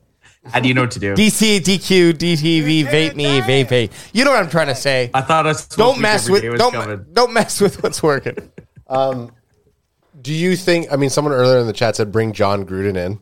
How 0.46 0.60
do 0.60 0.68
you 0.68 0.74
know 0.74 0.82
what 0.82 0.92
to 0.92 1.00
do? 1.00 1.14
DC, 1.14 1.58
DQ, 1.60 2.14
DTV, 2.14 2.86
vape 2.86 3.14
me, 3.14 3.40
vape 3.40 3.70
me. 3.70 3.90
You 4.14 4.24
know 4.24 4.30
what 4.30 4.42
I'm 4.42 4.48
trying 4.48 4.68
to 4.68 4.74
say. 4.74 5.10
I 5.12 5.20
thought 5.20 5.46
us 5.46 5.66
Don't 5.68 6.00
mess 6.00 6.30
with 6.30 6.42
don't, 6.56 7.12
don't 7.12 7.32
mess 7.34 7.60
with 7.60 7.82
what's 7.82 8.02
working. 8.02 8.36
Do 10.22 10.32
you 10.32 10.56
think? 10.56 10.90
I 10.92 10.96
mean, 10.96 11.10
someone 11.10 11.34
earlier 11.34 11.58
in 11.58 11.66
the 11.66 11.72
chat 11.72 11.96
said 11.96 12.10
bring 12.10 12.32
Jon 12.32 12.64
Gruden 12.64 12.96
in. 12.96 13.20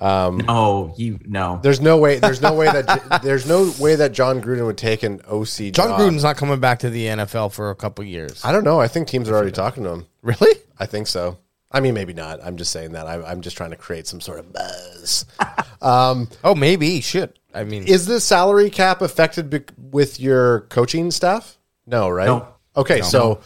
Oh, 0.00 0.94
you 0.96 1.18
no. 1.24 1.60
There's 1.62 1.80
no 1.80 1.96
way. 1.98 2.18
There's 2.18 2.40
no 2.40 2.54
way 2.54 2.66
that. 2.66 3.20
there's 3.22 3.46
no 3.46 3.72
way 3.78 3.96
that 3.96 4.12
Jon 4.12 4.40
Gruden 4.40 4.66
would 4.66 4.78
take 4.78 5.02
an 5.02 5.20
OC. 5.28 5.72
Jon 5.72 5.72
job. 5.72 6.00
Gruden's 6.00 6.22
not 6.22 6.36
coming 6.36 6.60
back 6.60 6.80
to 6.80 6.90
the 6.90 7.06
NFL 7.06 7.52
for 7.52 7.70
a 7.70 7.74
couple 7.74 8.04
years. 8.04 8.44
I 8.44 8.52
don't 8.52 8.64
know. 8.64 8.80
I 8.80 8.88
think 8.88 9.08
teams 9.08 9.28
are 9.28 9.34
already 9.34 9.52
talking 9.52 9.84
to 9.84 9.90
him. 9.90 10.06
Really? 10.22 10.60
I 10.78 10.86
think 10.86 11.06
so. 11.06 11.38
I 11.70 11.80
mean, 11.80 11.94
maybe 11.94 12.14
not. 12.14 12.42
I'm 12.42 12.56
just 12.56 12.72
saying 12.72 12.92
that. 12.92 13.06
I, 13.06 13.22
I'm 13.22 13.42
just 13.42 13.56
trying 13.56 13.70
to 13.70 13.76
create 13.76 14.06
some 14.06 14.20
sort 14.20 14.38
of 14.38 14.52
buzz. 14.52 15.26
um, 15.82 16.28
Oh, 16.42 16.54
maybe 16.54 17.00
Shit. 17.00 17.38
I 17.54 17.64
mean, 17.64 17.86
Is 17.86 18.06
the 18.06 18.20
salary 18.20 18.70
cap 18.70 19.02
affected 19.02 19.50
bec 19.50 19.72
with 19.76 20.20
your 20.20 20.60
coaching 20.62 21.10
staff? 21.10 21.58
No, 21.86 22.08
right? 22.08 22.26
No. 22.26 22.48
Okay, 22.76 23.00
so 23.00 23.40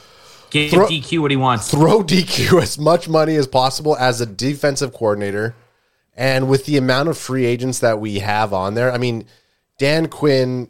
Give 0.52 0.70
Throw- 0.70 0.86
DQ 0.86 1.22
what 1.22 1.30
he 1.30 1.36
wants. 1.38 1.70
throw 1.70 2.02
DQ 2.02 2.60
as 2.60 2.78
much 2.78 3.08
money 3.08 3.36
as 3.36 3.46
possible 3.46 3.96
as 3.96 4.20
a 4.20 4.26
defensive 4.26 4.92
coordinator. 4.92 5.54
And 6.14 6.48
with 6.48 6.66
the 6.66 6.76
amount 6.76 7.08
of 7.08 7.16
free 7.16 7.46
agents 7.46 7.78
that 7.78 8.00
we 8.00 8.18
have 8.18 8.52
on 8.52 8.74
there, 8.74 8.92
I 8.92 8.98
mean, 8.98 9.26
Dan 9.78 10.08
Quinn, 10.08 10.68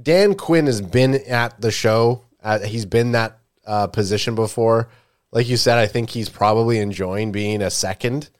Dan 0.00 0.34
Quinn 0.34 0.66
has 0.66 0.80
been 0.80 1.14
at 1.28 1.60
the 1.60 1.70
show. 1.70 2.24
He's 2.64 2.86
been 2.86 3.12
that 3.12 3.38
uh, 3.66 3.86
position 3.86 4.34
before. 4.34 4.88
Like 5.30 5.48
you 5.48 5.56
said, 5.56 5.78
I 5.78 5.86
think 5.86 6.10
he's 6.10 6.28
probably 6.28 6.78
enjoying 6.78 7.30
being 7.30 7.62
a 7.62 7.70
second 7.70 8.30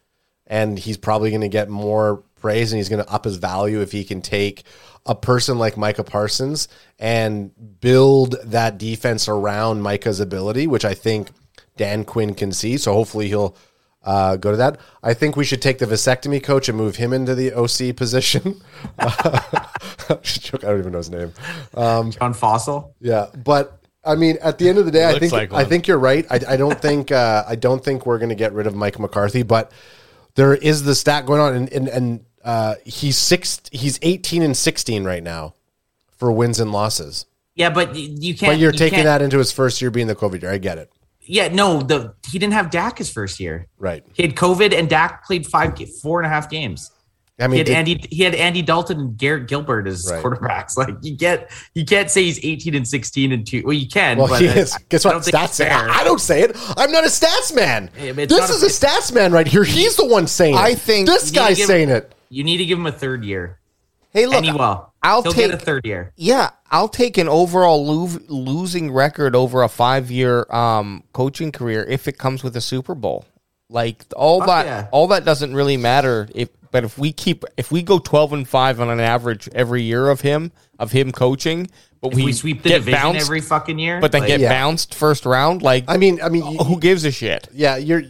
and 0.47 0.77
he's 0.79 0.97
probably 0.97 1.31
going 1.31 1.43
to 1.43 1.49
get 1.49 1.69
more 1.69 2.25
praise 2.41 2.73
and 2.73 2.79
he's 2.79 2.89
going 2.89 3.05
to 3.05 3.11
up 3.11 3.25
his 3.25 3.37
value 3.37 3.81
if 3.81 3.93
he 3.93 4.03
can 4.03 4.21
take 4.21 4.65
a 5.07 5.15
person 5.15 5.59
like 5.59 5.77
Micah 5.77 6.05
Parsons 6.05 6.69
and 6.99 7.53
build 7.81 8.37
that 8.45 8.77
defense 8.77 9.29
around 9.29 9.83
Micah's 9.83 10.21
ability, 10.21 10.67
which 10.67 10.85
I 10.85 10.95
think 10.95 11.31
Dan 11.77 12.05
Quinn 12.05 12.35
can 12.35 12.53
see. 12.53 12.77
So 12.77 12.93
hopefully 12.93 13.29
he'll 13.29 13.57
uh, 14.03 14.37
go 14.37 14.51
to 14.51 14.57
that. 14.57 14.79
I 15.03 15.15
think 15.15 15.37
we 15.37 15.45
should 15.45 15.61
take 15.61 15.79
the 15.79 15.87
vasectomy 15.87 16.43
coach 16.43 16.69
and 16.69 16.77
move 16.79 16.97
him 16.97 17.13
into 17.13 17.35
the 17.35 17.53
OC 17.53 17.97
position. 17.97 18.61
I 18.99 20.19
don't 20.61 20.79
even 20.79 20.93
know 20.93 20.99
his 20.99 21.11
name. 21.11 21.33
Um, 21.75 22.11
John 22.11 22.35
Fassel. 22.35 22.93
Yeah, 23.01 23.27
but 23.37 23.81
I 24.05 24.15
mean, 24.15 24.39
at 24.43 24.59
the 24.59 24.69
end 24.69 24.79
of 24.79 24.87
the 24.87 24.91
day, 24.91 25.09
I 25.09 25.19
think 25.19 25.33
like 25.33 25.53
I 25.53 25.65
think 25.65 25.87
you're 25.87 25.99
right. 25.99 26.27
I, 26.31 26.41
I 26.49 26.57
don't 26.57 26.81
think 26.81 27.13
uh, 27.13 27.45
I 27.47 27.57
don't 27.57 27.85
think 27.85 28.07
we're 28.07 28.19
going 28.19 28.31
to 28.31 28.35
get 28.35 28.53
rid 28.53 28.67
of 28.67 28.75
Mike 28.75 28.99
McCarthy, 28.99 29.43
but 29.43 29.71
there 30.35 30.55
is 30.55 30.85
the 30.85 30.95
stat 30.95 31.27
going 31.27 31.41
on, 31.41 31.55
and 31.55 31.73
and, 31.73 31.89
and 31.89 32.25
uh, 32.45 32.77
he's 32.85 33.19
six, 33.19 33.61
he's 33.71 33.99
18 34.01 34.43
and 34.43 34.57
16 34.57 35.05
right 35.05 35.23
now 35.23 35.55
for 36.17 36.33
wins 36.33 36.59
and 36.59 36.73
losses. 36.73 37.27
Yeah, 37.55 37.69
but 37.71 37.95
you 37.95 38.35
can't. 38.35 38.53
But 38.53 38.59
you're 38.59 38.73
you 38.73 38.79
taking 38.79 38.97
can't- 38.97 39.07
that 39.07 39.23
into 39.23 39.37
his 39.39 39.53
first 39.53 39.83
year 39.83 39.91
being 39.91 40.07
the 40.07 40.15
COVID 40.15 40.41
year. 40.43 40.51
I 40.51 40.59
get 40.59 40.79
it. 40.79 40.91
Yeah, 41.23 41.49
no, 41.49 41.83
the 41.83 42.15
he 42.31 42.39
didn't 42.39 42.55
have 42.55 42.71
Dak 42.71 42.99
his 42.99 43.11
first 43.11 43.39
year. 43.41 43.67
Right. 43.79 44.05
He 44.15 44.23
had 44.23 44.35
COVID, 44.35 44.77
and 44.77 44.89
Dak 44.89 45.25
played 45.27 45.47
five, 45.47 45.79
four 46.03 46.19
and 46.21 46.27
a 46.27 46.31
half 46.31 46.49
games. 46.51 46.91
I 47.39 47.45
He 47.45 47.49
mean, 47.49 47.59
had 47.59 47.67
did- 47.67 47.77
Andy. 47.77 48.07
He 48.11 48.23
had 48.23 48.35
Andy 48.35 48.61
Dalton 48.63 49.01
and 49.01 49.17
Garrett 49.17 49.49
Gilbert 49.49 49.87
as 49.87 50.11
Right. 50.11 50.23
quarterbacks. 50.23 50.73
Like 50.77 50.97
you 51.03 51.17
get, 51.17 51.51
you 51.75 51.85
can't 51.87 52.11
say 52.11 52.25
he's 52.25 52.43
eighteen 52.45 52.75
and 52.75 52.87
sixteen 52.87 53.33
and 53.33 53.47
two. 53.47 53.63
Well, 53.65 53.73
you 53.75 53.89
can. 53.89 54.19
well, 54.19 54.29
but 54.29 54.41
he 54.43 54.49
I- 54.49 54.53
is. 54.55 54.77
Guess 54.89 55.07
I 55.07 55.13
don't 55.13 55.25
think 55.25 55.35
it's 55.35 55.55
Stats. 55.55 55.57
fair. 55.59 55.73
I, 55.73 56.01
I 56.01 56.05
don't 56.05 56.21
say 56.21 56.43
it. 56.43 56.53
I'm 56.77 56.91
not 56.93 57.05
a 57.05 57.09
stats 57.09 57.55
man. 57.55 57.91
It's 57.97 58.29
this 58.33 58.41
not 58.41 58.51
a- 58.51 58.53
is 58.53 58.63
a 58.63 58.67
stats 58.87 59.13
man 59.15 59.33
right 59.33 59.47
here. 59.47 59.65
He's 59.65 59.97
the 59.97 60.07
one 60.07 60.27
saying 60.27 60.55
it. 60.55 60.59
I 60.59 60.75
think- 60.75 61.07
this 61.07 61.27
You 61.27 61.27
need 61.27 61.35
to 61.35 61.41
guy's 61.41 61.57
give- 61.59 61.67
saying 61.67 61.89
it. 61.91 62.15
You 62.29 62.45
need 62.45 62.59
to 62.59 62.65
give 62.67 62.79
him 62.79 62.87
a 62.87 62.93
third 62.93 63.25
year. 63.25 63.59
Hey, 64.13 64.27
look, 64.27 64.37
and 64.37 64.45
he 64.47 64.53
will. 64.53 64.93
I'll 65.03 65.23
He'll 65.23 65.33
take 65.33 65.51
get 65.51 65.61
a 65.61 65.65
third 65.65 65.87
year. 65.87 66.13
Yeah, 66.17 66.51
I'll 66.71 66.89
take 66.89 67.17
an 67.17 67.29
overall 67.29 67.85
lo- 67.87 68.19
losing 68.29 68.91
record 68.93 69.35
over 69.37 69.63
a 69.63 69.69
five-year 69.69 70.47
um, 70.53 71.05
coaching 71.13 71.53
career 71.53 71.85
if 71.89 72.07
it 72.09 72.19
comes 72.19 72.43
with 72.43 72.57
a 72.57 72.61
Super 72.61 72.95
Bowl. 72.95 73.25
Like 73.69 74.05
all 74.17 74.41
Fuck 74.41 74.49
that, 74.49 74.67
yeah. 74.67 74.89
all 74.91 75.07
that 75.09 75.25
doesn't 75.25 75.55
really 75.55 75.77
matter. 75.77 76.29
If 76.35 76.49
but 76.73 76.85
if 76.85 76.99
we 76.99 77.13
keep, 77.13 77.45
if 77.57 77.71
we 77.71 77.83
go 77.83 77.99
twelve 78.01 78.33
and 78.33 78.47
five 78.47 78.81
on 78.81 78.91
an 78.91 78.99
average 79.01 79.49
every 79.55 79.83
year 79.83 80.09
of 80.09 80.21
him 80.23 80.51
of 80.79 80.91
him 80.93 81.13
coaching, 81.13 81.69
but 82.01 82.13
We, 82.15 82.33
sweep 82.33 82.63
the 82.63 82.71
get 82.71 82.79
division 82.79 83.01
bounced, 83.01 83.21
every 83.21 83.41
fucking 83.41 83.79
year, 83.79 84.01
but 84.01 84.11
then 84.13 84.23
like, 84.23 84.29
get 84.29 84.41
Yeah. 84.41 84.49
bounced 84.49 84.95
first 84.95 85.25
round, 85.25 85.63
like 85.63 85.85
I 85.87 85.99
mean, 85.99 86.21
I 86.21 86.29
mean, 86.31 86.45
you- 86.51 86.59
who 86.59 86.81
gives 86.81 87.05
a 87.05 87.13
shit? 87.13 87.47
yeah, 87.53 87.77
you're. 87.77 88.03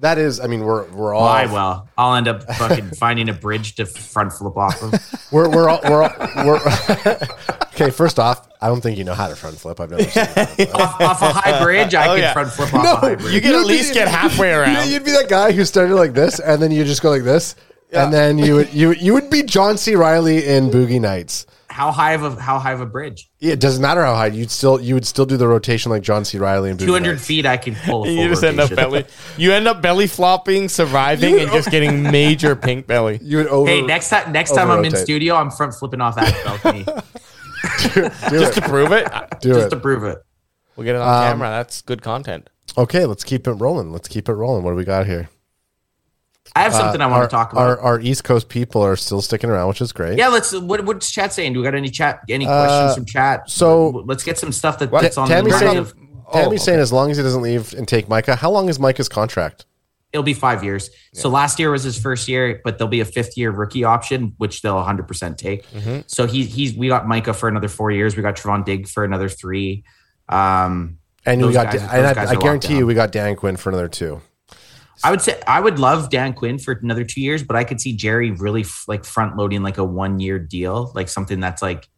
That 0.00 0.18
is. 0.18 0.40
I 0.40 0.46
mean, 0.46 0.60
we're 0.60 0.84
we're 0.90 1.14
all. 1.14 1.22
Why? 1.22 1.46
Well, 1.46 1.88
I'll 1.96 2.14
end 2.16 2.28
up 2.28 2.42
fucking 2.54 2.90
finding 2.98 3.28
a 3.28 3.32
bridge 3.32 3.76
to 3.76 3.86
front 3.86 4.32
flip 4.32 4.56
off 4.56 4.82
of. 4.82 4.92
We're 5.32 5.48
we're 5.48 5.68
all, 5.68 5.80
we're 5.84 6.02
all, 6.02 6.44
we're 6.44 6.60
okay. 7.74 7.90
First 7.90 8.18
off, 8.18 8.46
I 8.60 8.68
don't 8.68 8.80
think 8.82 8.98
you 8.98 9.04
know 9.04 9.14
how 9.14 9.28
to 9.28 9.36
front 9.36 9.56
flip. 9.58 9.80
I've 9.80 9.90
never 9.90 10.02
seen. 10.02 10.24
That. 10.34 10.70
off, 10.74 11.00
off 11.00 11.22
a 11.22 11.32
high 11.32 11.62
bridge, 11.62 11.94
I 11.94 12.08
Oh, 12.08 12.14
can 12.14 12.18
yeah. 12.22 12.32
front 12.34 12.50
flip 12.52 12.74
off 12.74 12.84
a 12.84 12.96
high 12.96 13.14
bridge. 13.14 13.32
You 13.32 13.40
can 13.40 13.54
at 13.54 13.64
least 13.66 13.94
get 13.94 14.06
halfway 14.08 14.52
around. 14.52 14.88
you'd 14.88 15.04
be 15.04 15.12
that 15.12 15.28
guy 15.28 15.52
who 15.52 15.64
started 15.64 15.94
like 15.94 16.12
this, 16.12 16.40
and 16.40 16.60
then 16.62 16.70
you 16.70 16.84
just 16.84 17.00
go 17.02 17.10
like 17.10 17.24
this, 17.24 17.54
and 17.92 18.12
then 18.12 18.38
you 18.38 18.54
would 18.56 18.74
you 18.74 18.92
you 18.92 19.14
would 19.14 19.30
be 19.30 19.42
John 19.44 19.78
C. 19.78 19.94
Reilly 19.96 20.46
in 20.46 20.70
Boogie 20.70 21.00
Nights. 21.00 21.46
How 21.76 21.92
high 21.92 22.14
of 22.14 22.22
a 22.24 22.40
how 22.40 22.58
high 22.58 22.72
of 22.72 22.80
a 22.80 22.86
bridge? 22.86 23.28
Yeah, 23.38 23.52
It 23.52 23.60
doesn't 23.60 23.82
matter 23.82 24.02
how 24.02 24.14
high 24.14 24.28
you'd 24.28 24.50
still 24.50 24.80
you 24.80 24.94
would 24.94 25.06
still 25.06 25.26
do 25.26 25.36
the 25.36 25.46
rotation 25.46 25.92
like 25.92 26.02
John 26.02 26.24
C. 26.24 26.38
Reilly 26.38 26.70
and 26.70 26.80
Boogie 26.80 26.86
Two 26.86 26.92
hundred 26.94 27.20
feet, 27.20 27.44
I 27.44 27.58
can 27.58 27.74
pull. 27.74 28.04
A 28.04 28.06
full 28.06 28.14
You 28.14 28.28
just 28.30 28.42
end 28.42 28.58
up 28.60 28.74
belly. 28.74 29.04
You 29.36 29.52
end 29.52 29.68
up 29.68 29.82
belly 29.82 30.06
flopping, 30.06 30.70
surviving, 30.70 31.38
and 31.38 31.50
just 31.50 31.70
getting 31.70 32.02
major 32.10 32.56
pink 32.56 32.86
belly. 32.86 33.18
You 33.20 33.36
would 33.36 33.48
over. 33.48 33.68
Hey, 33.68 33.82
next 33.82 34.08
time, 34.08 34.32
next 34.32 34.54
time 34.54 34.70
I'm 34.70 34.86
in 34.86 34.96
studio, 34.96 35.34
I'm 35.34 35.50
front 35.50 35.74
flipping 35.74 36.00
off 36.00 36.16
that 36.16 36.32
balcony 36.46 36.84
do 37.92 38.38
Just 38.38 38.56
it. 38.56 38.62
to 38.62 38.68
prove 38.68 38.92
it, 38.92 39.06
Do 39.42 39.52
just 39.52 39.66
it. 39.66 39.70
to 39.70 39.76
prove 39.76 40.04
it. 40.04 40.18
we'll 40.76 40.84
get 40.86 40.94
it 40.94 41.02
on 41.02 41.08
um, 41.08 41.30
camera. 41.30 41.48
That's 41.50 41.82
good 41.82 42.00
content. 42.00 42.48
Okay, 42.78 43.04
let's 43.04 43.22
keep 43.22 43.46
it 43.46 43.52
rolling. 43.52 43.92
Let's 43.92 44.08
keep 44.08 44.30
it 44.30 44.32
rolling. 44.34 44.62
What 44.64 44.70
do 44.70 44.76
we 44.76 44.84
got 44.84 45.04
here? 45.06 45.28
I 46.56 46.62
have 46.62 46.72
something 46.74 47.00
I 47.00 47.06
want 47.06 47.14
Uh, 47.14 47.16
our, 47.18 47.26
to 47.26 47.30
talk 47.30 47.52
about. 47.52 47.60
Our, 47.62 47.80
our 47.80 48.00
East 48.00 48.24
Coast 48.24 48.48
people 48.48 48.82
are 48.82 48.96
still 48.96 49.20
sticking 49.22 49.50
around, 49.50 49.68
which 49.68 49.80
is 49.80 49.92
great. 49.92 50.18
yeah, 50.18 50.28
let's. 50.28 50.52
What, 50.52 50.84
what's 50.84 51.10
chat 51.10 51.32
saying? 51.32 51.52
Do 51.52 51.60
we 51.60 51.64
got 51.64 51.74
any 51.74 51.90
chat? 51.90 52.20
Any 52.28 52.46
questions 52.46 52.94
from 52.96 53.04
chat? 53.04 53.40
Uh, 53.40 53.46
so- 53.46 53.88
let's 54.06 54.24
get 54.24 54.38
some 54.38 54.52
stuff 54.52 54.78
that, 54.78 54.90
Ta- 54.90 55.00
that's 55.00 55.18
on 55.18 55.28
Tammy's 55.28 55.52
the 55.52 55.58
saying, 55.58 55.68
mind 55.76 55.78
of. 55.78 55.94
Tammy's 56.32 56.62
Oh, 56.62 56.64
saying 56.64 56.80
as 56.80 56.92
long 56.92 57.10
as 57.12 57.16
he 57.18 57.22
doesn't 57.22 57.42
leave 57.42 57.72
and 57.74 57.86
take 57.86 58.08
Micah, 58.08 58.34
how 58.34 58.50
long 58.50 58.68
is 58.68 58.80
Micah's 58.80 59.08
contract? 59.08 59.64
It'll 60.12 60.24
be 60.24 60.34
five 60.34 60.64
years. 60.64 60.88
So 61.14 61.28
last 61.28 61.58
year 61.58 61.70
was 61.70 61.82
his 61.82 61.98
first 61.98 62.26
year, 62.26 62.60
but 62.64 62.78
there'll 62.78 62.88
be 62.90 63.00
a 63.00 63.04
fifth 63.04 63.36
year 63.36 63.50
rookie 63.50 63.84
option, 63.84 64.34
which 64.38 64.62
they'll 64.62 64.76
100 64.76 65.06
percent 65.06 65.36
take. 65.36 65.70
Mm-hmm. 65.72 66.00
So 66.06 66.26
he, 66.26 66.44
he's 66.44 66.74
we 66.74 66.88
got 66.88 67.06
Micah 67.06 67.34
for 67.34 67.48
another 67.48 67.68
four 67.68 67.90
years. 67.90 68.16
We 68.16 68.22
got 68.22 68.34
Trevon 68.34 68.64
Digg 68.64 68.88
for 68.88 69.04
another 69.04 69.28
three. 69.28 69.84
Um, 70.28 70.98
And 71.26 71.44
we 71.44 71.52
got, 71.52 71.72
guys- 71.72 71.82
and 71.82 72.18
I, 72.18 72.30
I 72.32 72.34
guarantee 72.36 72.78
you, 72.78 72.86
we 72.86 72.94
got 72.94 73.12
Dan 73.12 73.36
Quinn 73.36 73.56
for 73.56 73.68
another 73.68 73.88
two. 73.88 74.20
I 75.04 75.10
would 75.10 75.20
say 75.20 75.40
I 75.46 75.60
would 75.60 75.78
love 75.78 76.10
Dan 76.10 76.32
Quinn 76.32 76.58
for 76.58 76.72
another 76.72 77.04
two 77.04 77.20
years, 77.20 77.42
but 77.42 77.56
I 77.56 77.64
could 77.64 77.80
see 77.80 77.94
Jerry 77.94 78.30
really 78.30 78.62
f- 78.62 78.84
like 78.88 79.04
front 79.04 79.36
loading 79.36 79.62
like 79.62 79.78
a 79.78 79.84
one 79.84 80.20
year 80.20 80.38
deal, 80.38 80.90
like 80.94 81.08
something 81.08 81.40
that's 81.40 81.62
like 81.62 81.88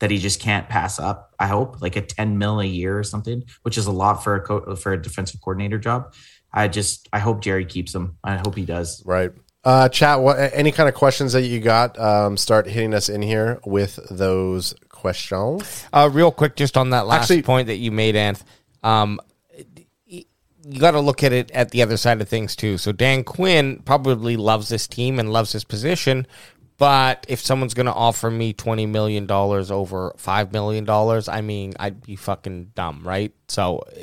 that 0.00 0.10
he 0.10 0.18
just 0.18 0.40
can't 0.40 0.68
pass 0.68 0.98
up. 0.98 1.32
I 1.38 1.46
hope 1.46 1.80
like 1.80 1.96
a 1.96 2.02
ten 2.02 2.38
mil 2.38 2.60
a 2.60 2.64
year 2.64 2.98
or 2.98 3.04
something, 3.04 3.44
which 3.62 3.78
is 3.78 3.86
a 3.86 3.92
lot 3.92 4.22
for 4.24 4.34
a 4.36 4.40
co- 4.40 4.76
for 4.76 4.92
a 4.92 5.00
defensive 5.00 5.40
coordinator 5.40 5.78
job. 5.78 6.12
I 6.52 6.68
just 6.68 7.08
I 7.12 7.18
hope 7.20 7.40
Jerry 7.42 7.64
keeps 7.64 7.94
him. 7.94 8.18
I 8.22 8.36
hope 8.36 8.54
he 8.56 8.64
does. 8.64 9.02
Right. 9.06 9.32
Uh, 9.64 9.88
chat. 9.88 10.20
What? 10.20 10.38
Any 10.52 10.72
kind 10.72 10.88
of 10.88 10.94
questions 10.96 11.32
that 11.34 11.42
you 11.42 11.60
got? 11.60 11.96
Um, 11.98 12.36
start 12.36 12.66
hitting 12.66 12.92
us 12.94 13.08
in 13.08 13.22
here 13.22 13.60
with 13.64 13.98
those 14.10 14.74
questions. 14.88 15.84
Uh, 15.92 16.10
real 16.12 16.32
quick, 16.32 16.56
just 16.56 16.76
on 16.76 16.90
that 16.90 17.06
last 17.06 17.22
Actually- 17.30 17.42
point 17.42 17.68
that 17.68 17.76
you 17.76 17.92
made, 17.92 18.14
Anth. 18.16 18.42
Um, 18.82 19.20
y- 19.24 19.31
you 20.68 20.78
got 20.80 20.92
to 20.92 21.00
look 21.00 21.22
at 21.22 21.32
it 21.32 21.50
at 21.52 21.70
the 21.70 21.82
other 21.82 21.96
side 21.96 22.20
of 22.20 22.28
things 22.28 22.54
too. 22.56 22.78
So 22.78 22.92
Dan 22.92 23.24
Quinn 23.24 23.82
probably 23.84 24.36
loves 24.36 24.68
this 24.68 24.86
team 24.86 25.18
and 25.18 25.32
loves 25.32 25.52
his 25.52 25.64
position, 25.64 26.26
but 26.78 27.24
if 27.28 27.40
someone's 27.40 27.74
going 27.74 27.86
to 27.86 27.92
offer 27.94 28.30
me 28.30 28.52
twenty 28.52 28.86
million 28.86 29.26
dollars 29.26 29.70
over 29.70 30.12
five 30.16 30.52
million 30.52 30.84
dollars, 30.84 31.28
I 31.28 31.40
mean, 31.40 31.74
I'd 31.80 32.02
be 32.02 32.16
fucking 32.16 32.72
dumb, 32.74 33.02
right? 33.06 33.32
So. 33.48 33.78
Uh, 33.96 34.00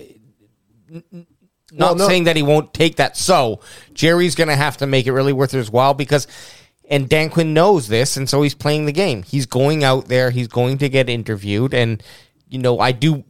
n- 0.95 1.03
n- 1.13 1.27
Not 1.71 1.85
Well, 1.89 1.95
no. 1.97 2.07
saying 2.07 2.23
that 2.23 2.35
he 2.35 2.41
won't 2.43 2.73
take 2.73 2.95
that. 2.95 3.15
So 3.15 3.59
Jerry's 3.93 4.33
going 4.35 4.47
to 4.49 4.55
have 4.55 4.77
to 4.77 4.87
make 4.87 5.05
it 5.05 5.11
really 5.11 5.33
worth 5.33 5.51
his 5.51 5.69
while 5.69 5.93
because, 5.93 6.25
and 6.89 7.07
Dan 7.07 7.29
Quinn 7.29 7.53
knows 7.53 7.87
this, 7.87 8.17
and 8.17 8.27
so 8.27 8.41
he's 8.41 8.55
playing 8.55 8.85
the 8.87 8.91
game. 8.91 9.21
He's 9.21 9.45
going 9.45 9.83
out 9.83 10.07
there. 10.07 10.31
He's 10.31 10.47
going 10.47 10.79
to 10.79 10.89
get 10.89 11.09
interviewed, 11.09 11.73
and 11.75 12.01
you 12.49 12.57
know 12.59 12.79
I 12.79 12.91
do. 12.91 13.23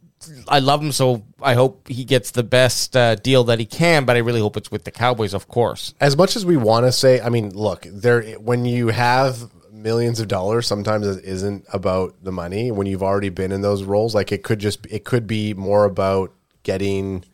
I 0.48 0.58
love 0.58 0.82
him, 0.82 0.92
so 0.92 1.24
I 1.40 1.54
hope 1.54 1.88
he 1.88 2.04
gets 2.04 2.30
the 2.32 2.42
best 2.42 2.96
uh, 2.96 3.14
deal 3.14 3.44
that 3.44 3.58
he 3.58 3.66
can. 3.66 4.04
But 4.04 4.16
I 4.16 4.20
really 4.20 4.40
hope 4.40 4.56
it's 4.56 4.70
with 4.70 4.84
the 4.84 4.90
Cowboys, 4.90 5.32
of 5.32 5.48
course. 5.48 5.94
As 6.00 6.16
much 6.16 6.36
as 6.36 6.44
we 6.44 6.56
want 6.56 6.86
to 6.86 6.92
say, 6.92 7.20
I 7.20 7.30
mean, 7.30 7.50
look, 7.54 7.86
there 7.90 8.22
when 8.34 8.64
you 8.64 8.88
have 8.88 9.50
millions 9.72 10.20
of 10.20 10.28
dollars, 10.28 10.66
sometimes 10.66 11.06
it 11.06 11.24
isn't 11.24 11.64
about 11.72 12.22
the 12.22 12.32
money. 12.32 12.70
When 12.70 12.86
you've 12.86 13.02
already 13.02 13.30
been 13.30 13.50
in 13.50 13.62
those 13.62 13.82
roles, 13.82 14.14
like 14.14 14.30
it 14.30 14.42
could 14.42 14.58
just 14.58 14.86
it 14.90 15.04
could 15.04 15.26
be 15.26 15.54
more 15.54 15.84
about 15.84 16.32
getting 16.64 17.24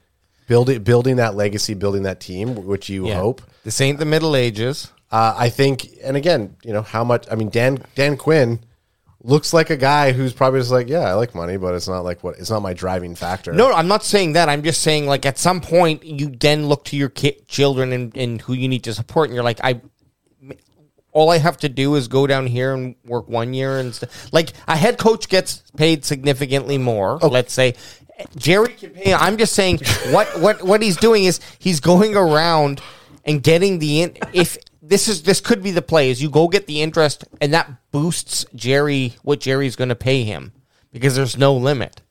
building 0.47 0.83
building 0.85 1.17
that 1.17 1.35
legacy, 1.35 1.75
building 1.75 2.05
that 2.05 2.21
team, 2.21 2.67
which 2.67 2.89
you 2.89 3.13
hope. 3.13 3.43
this 3.65 3.81
ain't 3.81 3.99
the 3.99 4.05
Middle 4.05 4.37
Ages. 4.37 4.93
Uh, 5.11 5.35
I 5.37 5.51
think, 5.51 5.89
and 6.03 6.17
again, 6.17 6.57
you 6.65 6.73
know 6.73 6.83
how 6.83 7.03
much. 7.05 7.27
I 7.31 7.35
mean, 7.35 7.49
Dan 7.49 7.79
Dan 7.95 8.17
Quinn 8.17 8.61
looks 9.27 9.53
like 9.53 9.71
a 9.71 9.77
guy 9.77 10.13
who's 10.13 10.33
probably 10.33 10.61
just 10.61 10.71
like, 10.71 10.89
yeah, 10.89 11.01
I 11.01 11.15
like 11.15 11.35
money, 11.35 11.57
but 11.57 11.75
it's 11.75 11.89
not 11.89 12.05
like 12.05 12.23
what 12.25 12.39
it's 12.39 12.51
not 12.51 12.63
my 12.63 12.73
driving 12.73 13.15
factor. 13.15 13.53
No, 13.53 13.73
I'm 13.73 13.89
not 13.89 14.05
saying 14.05 14.33
that. 14.35 14.49
I'm 14.49 14.63
just 14.63 14.83
saying, 14.83 15.07
like, 15.07 15.27
at 15.27 15.39
some 15.39 15.61
point, 15.61 16.05
you 16.05 16.29
then 16.29 16.67
look 16.67 16.85
to 16.87 16.97
your 16.97 17.09
ki- 17.09 17.41
children 17.49 17.93
and, 17.93 18.17
and 18.17 18.41
who 18.41 18.53
you 18.55 18.69
need 18.69 18.85
to 18.85 18.95
support, 18.95 19.29
and 19.29 19.35
you're 19.35 19.45
like, 19.45 19.61
I. 19.63 19.81
All 21.13 21.31
I 21.31 21.39
have 21.39 21.57
to 21.59 21.71
do 21.71 21.95
is 21.95 22.09
go 22.09 22.27
down 22.27 22.47
here 22.47 22.75
and 22.75 22.95
work 23.07 23.27
one 23.27 23.55
year 23.55 23.79
and 23.79 23.95
st- 23.95 24.13
like 24.33 24.53
a 24.69 24.77
head 24.77 24.99
coach 24.99 25.31
gets 25.31 25.63
paid 25.75 26.05
significantly 26.05 26.77
more. 26.77 27.17
Let's 27.17 27.55
say 27.55 27.75
Jerry 28.37 28.75
can 28.75 28.91
pay. 28.91 29.15
I'm 29.15 29.39
just 29.39 29.55
saying 29.55 29.79
what 30.11 30.29
what 30.41 30.63
what 30.63 30.83
he's 30.83 30.99
doing 30.99 31.25
is 31.25 31.41
he's 31.59 31.81
going 31.81 32.17
around 32.17 32.83
and 33.25 33.43
getting 33.43 33.79
the 33.79 34.03
in, 34.03 34.19
if 34.35 34.59
this 34.89 35.09
is 35.09 35.23
this 35.23 35.41
could 35.41 35.63
be 35.63 35.71
the 35.71 35.83
play 35.83 36.11
is 36.11 36.23
you 36.23 36.31
go 36.31 36.49
get 36.49 36.67
the 36.67 36.81
interest 36.83 37.25
and 37.41 37.53
that 37.55 37.71
boosts 37.91 38.47
Jerry 38.55 39.15
what 39.23 39.41
Jerry's 39.41 39.77
going 39.77 39.89
to 39.89 39.95
pay 39.97 40.23
him 40.25 40.53
because 40.93 41.17
there's 41.17 41.37
no 41.37 41.55
limit. 41.55 42.03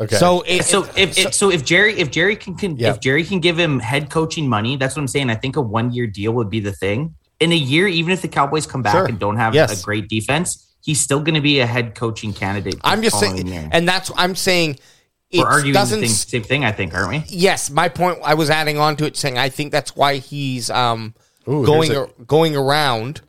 Okay. 0.00 0.16
So 0.16 0.42
it, 0.46 0.64
So 0.64 0.86
if 0.96 1.14
so, 1.14 1.30
so 1.30 1.50
if 1.50 1.64
Jerry 1.64 1.98
if 1.98 2.10
Jerry 2.10 2.36
can, 2.36 2.54
can 2.56 2.76
Yeah. 2.76 2.90
if 2.90 3.00
Jerry 3.00 3.24
can 3.24 3.40
give 3.40 3.58
him 3.58 3.78
head 3.80 4.10
coaching 4.10 4.48
money, 4.48 4.76
that's 4.76 4.96
what 4.96 5.02
I'm 5.02 5.08
saying. 5.08 5.30
I 5.30 5.34
think 5.34 5.56
a 5.56 5.60
one 5.60 5.92
year 5.92 6.06
deal 6.06 6.32
would 6.32 6.50
be 6.50 6.60
the 6.60 6.72
thing. 6.72 7.14
In 7.40 7.50
a 7.52 7.56
year, 7.56 7.88
even 7.88 8.12
if 8.12 8.22
the 8.22 8.28
Cowboys 8.28 8.66
come 8.66 8.82
back 8.82 8.94
Sure. 8.94 9.06
and 9.06 9.18
don't 9.18 9.36
have 9.36 9.54
Yes. 9.54 9.80
a 9.80 9.84
great 9.84 10.08
defense, 10.08 10.74
he's 10.84 11.00
still 11.00 11.20
going 11.20 11.34
to 11.34 11.40
be 11.40 11.58
a 11.60 11.66
head 11.66 11.94
coaching 11.94 12.32
candidate. 12.32 12.76
I'm 12.84 13.02
just 13.02 13.18
saying, 13.18 13.46
year. 13.46 13.68
and 13.72 13.86
that's 13.88 14.10
I'm 14.16 14.34
saying. 14.36 14.78
It 15.30 15.38
we're 15.38 15.46
arguing 15.46 15.72
the 15.72 15.78
doesn't. 15.78 16.00
thing, 16.00 16.08
same 16.10 16.42
thing. 16.42 16.64
I 16.64 16.72
think, 16.72 16.92
aren't 16.94 17.08
we? 17.08 17.24
Yes, 17.28 17.70
my 17.70 17.88
point. 17.88 18.18
I 18.22 18.34
was 18.34 18.50
adding 18.50 18.78
on 18.78 18.96
to 18.96 19.06
it, 19.06 19.16
saying 19.16 19.38
I 19.38 19.48
think 19.48 19.72
that's 19.72 19.96
why 19.96 20.16
he's 20.18 20.68
um 20.68 21.14
Ooh, 21.48 21.64
going 21.66 21.90
here's 21.90 21.98
ar- 21.98 22.10
going 22.26 22.56
around. 22.56 23.20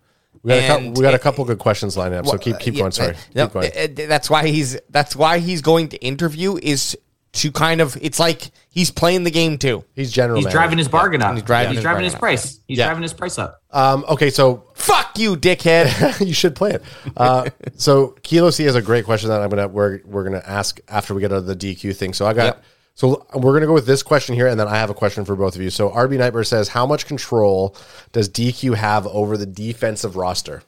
We 0.43 0.49
got, 0.49 0.57
a 0.63 0.67
couple, 0.67 0.91
we 0.91 1.01
got 1.01 1.13
a 1.13 1.19
couple 1.19 1.45
good 1.45 1.59
questions 1.59 1.95
lined 1.95 2.13
up, 2.13 2.25
so 2.27 2.37
keep 2.37 2.59
keep 2.59 2.75
going. 2.75 2.91
Sorry, 2.91 3.15
no, 3.33 3.45
keep 3.45 3.53
going. 3.53 3.71
uh, 3.75 4.03
uh, 4.03 4.07
that's 4.07 4.29
why 4.29 4.45
he's 4.47 4.77
that's 4.89 5.15
why 5.15 5.39
he's 5.39 5.61
going 5.61 5.87
to 5.89 5.97
interview 6.03 6.57
is 6.61 6.97
to 7.31 7.51
kind 7.51 7.79
of 7.81 7.97
it's 8.01 8.19
like 8.19 8.51
he's 8.69 8.91
playing 8.91 9.23
the 9.23 9.31
game 9.31 9.57
too. 9.57 9.85
He's 9.95 10.11
general. 10.11 10.35
He's 10.35 10.43
manager. 10.45 10.57
driving 10.57 10.77
his 10.79 10.87
bargain 10.89 11.21
up. 11.21 11.33
he's 11.33 11.43
driving 11.43 11.69
he's 11.69 11.77
his 11.77 11.83
driving 11.83 11.95
bargain 11.95 12.03
his 12.03 12.13
up. 12.13 12.19
price. 12.19 12.59
He's 12.67 12.77
Yeah. 12.77 12.85
driving 12.87 13.03
his 13.03 13.13
price 13.13 13.39
up. 13.39 13.61
Um, 13.71 14.03
okay, 14.09 14.29
so 14.29 14.65
Fuck 14.75 15.17
you, 15.17 15.37
dickhead. 15.37 16.19
you 16.27 16.33
should 16.33 16.55
play 16.55 16.71
it. 16.71 16.83
Uh, 17.15 17.49
so 17.77 18.15
Kilo 18.21 18.49
C 18.49 18.65
has 18.65 18.75
a 18.75 18.81
great 18.81 19.05
question 19.05 19.29
that 19.29 19.41
I'm 19.41 19.49
gonna 19.49 19.67
we're 19.69 20.01
we're 20.05 20.25
gonna 20.25 20.43
ask 20.45 20.79
after 20.89 21.13
we 21.15 21.21
get 21.21 21.31
out 21.31 21.37
of 21.37 21.45
the 21.45 21.55
DQ 21.55 21.95
thing. 21.95 22.13
So 22.13 22.25
I 22.25 22.33
got 22.33 22.43
Yep. 22.45 22.63
So 22.95 23.25
we're 23.33 23.53
gonna 23.53 23.65
go 23.65 23.73
with 23.73 23.85
this 23.87 24.03
question 24.03 24.35
here, 24.35 24.47
and 24.47 24.59
then 24.59 24.67
I 24.67 24.75
have 24.77 24.89
a 24.89 24.93
question 24.93 25.25
for 25.25 25.35
both 25.35 25.55
of 25.55 25.61
you. 25.61 25.69
So 25.69 25.89
RB 25.89 26.17
Nightmare 26.17 26.43
says, 26.43 26.67
how 26.69 26.85
much 26.85 27.05
control 27.07 27.75
does 28.11 28.29
DQ 28.29 28.75
have 28.75 29.07
over 29.07 29.35
the 29.37 29.45
defensive 29.47 30.15
roster? 30.15 30.63